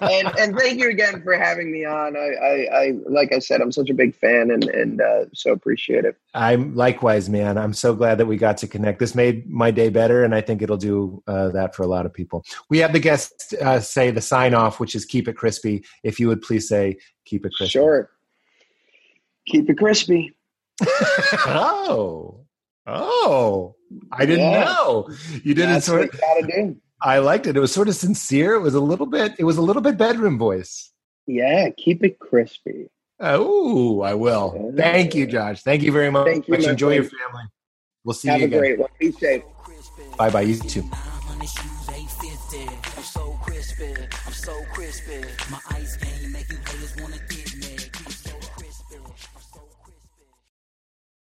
and 0.00 0.38
and 0.38 0.56
thank 0.56 0.78
you 0.78 0.88
again 0.88 1.20
for 1.22 1.36
having 1.36 1.72
me 1.72 1.84
on. 1.84 2.16
I, 2.16 2.20
I, 2.20 2.78
I 2.80 2.92
like 3.08 3.32
I 3.32 3.40
said, 3.40 3.60
I'm 3.60 3.72
such 3.72 3.90
a 3.90 3.94
big 3.94 4.14
fan 4.14 4.52
and 4.52 4.64
and 4.64 5.00
uh, 5.00 5.24
so 5.34 5.50
appreciate 5.52 6.04
it. 6.04 6.16
I'm 6.32 6.76
likewise, 6.76 7.28
man. 7.28 7.58
I'm 7.58 7.74
so 7.74 7.92
glad 7.92 8.18
that 8.18 8.26
we 8.26 8.36
got 8.36 8.56
to 8.58 8.68
connect. 8.68 9.00
This 9.00 9.16
made 9.16 9.50
my 9.50 9.72
day 9.72 9.88
better, 9.88 10.22
and 10.22 10.32
I 10.34 10.40
think 10.40 10.62
it'll 10.62 10.76
do 10.76 11.20
uh, 11.26 11.48
that 11.48 11.74
for 11.74 11.82
a 11.82 11.88
lot 11.88 12.06
of 12.06 12.14
people. 12.14 12.44
We 12.70 12.78
have 12.78 12.92
the 12.92 13.00
guests 13.00 13.52
uh, 13.60 13.80
say 13.80 14.12
the 14.12 14.20
sign 14.20 14.54
off, 14.54 14.78
which 14.78 14.94
is 14.94 15.04
"Keep 15.04 15.26
it 15.26 15.34
crispy." 15.36 15.84
If 16.04 16.20
you 16.20 16.28
would 16.28 16.40
please 16.40 16.68
say 16.68 16.96
"Keep 17.24 17.46
it 17.46 17.52
crispy." 17.56 17.72
Sure. 17.72 18.10
Keep 19.46 19.70
it 19.70 19.78
crispy. 19.78 20.34
oh, 21.46 22.44
oh! 22.88 23.74
I 24.12 24.26
didn't 24.26 24.50
Yeah. 24.50 24.64
know 24.64 25.08
you 25.44 25.54
did 25.54 25.68
it. 25.70 25.82
Sort. 25.82 26.00
what 26.02 26.14
you 26.14 26.20
gotta 26.20 26.46
do. 26.46 26.76
I 27.00 27.18
liked 27.20 27.46
it. 27.46 27.56
It 27.56 27.60
was 27.60 27.72
sort 27.72 27.88
of 27.88 27.94
sincere. 27.94 28.54
It 28.54 28.60
was 28.60 28.74
a 28.74 28.80
little 28.80 29.06
bit. 29.06 29.34
It 29.38 29.44
was 29.44 29.56
a 29.56 29.62
little 29.62 29.82
bit 29.82 29.96
bedroom 29.96 30.36
voice. 30.38 30.90
Yeah, 31.26 31.68
keep 31.76 32.02
it 32.04 32.18
crispy. 32.18 32.88
Oh, 33.20 34.00
I 34.02 34.14
will. 34.14 34.72
Thank 34.76 35.14
you, 35.14 35.26
Josh. 35.26 35.62
Thank 35.62 35.82
you 35.82 35.92
very 35.92 36.10
much. 36.10 36.26
Thank 36.26 36.48
you, 36.48 36.58
my 36.58 36.70
Enjoy 36.70 36.94
your 36.94 37.04
family. 37.04 37.44
We'll 38.04 38.14
see 38.14 38.28
you. 38.28 38.32
Have 38.32 38.40
a 38.42 38.44
again. 38.44 38.58
great 38.60 38.78
one. 38.78 38.90
Be 38.98 39.12
safe. 39.12 39.42
Bye 40.16 40.30
bye. 40.30 40.40
You 40.42 40.56
too. 40.58 40.82
900 40.82 41.48
shoes, 41.48 41.88
850. 41.88 42.68
I'm 42.96 43.02
so 43.04 43.38
crispy. 43.42 43.94
I'm 44.26 44.32
so 44.32 44.64
crispy. 44.72 45.20
My 45.50 45.60
ice 45.70 45.96
game 45.98 46.32
make 46.32 46.48
you 46.50 46.56
haters 46.56 46.94
wanna 47.00 47.16
get 47.18 47.27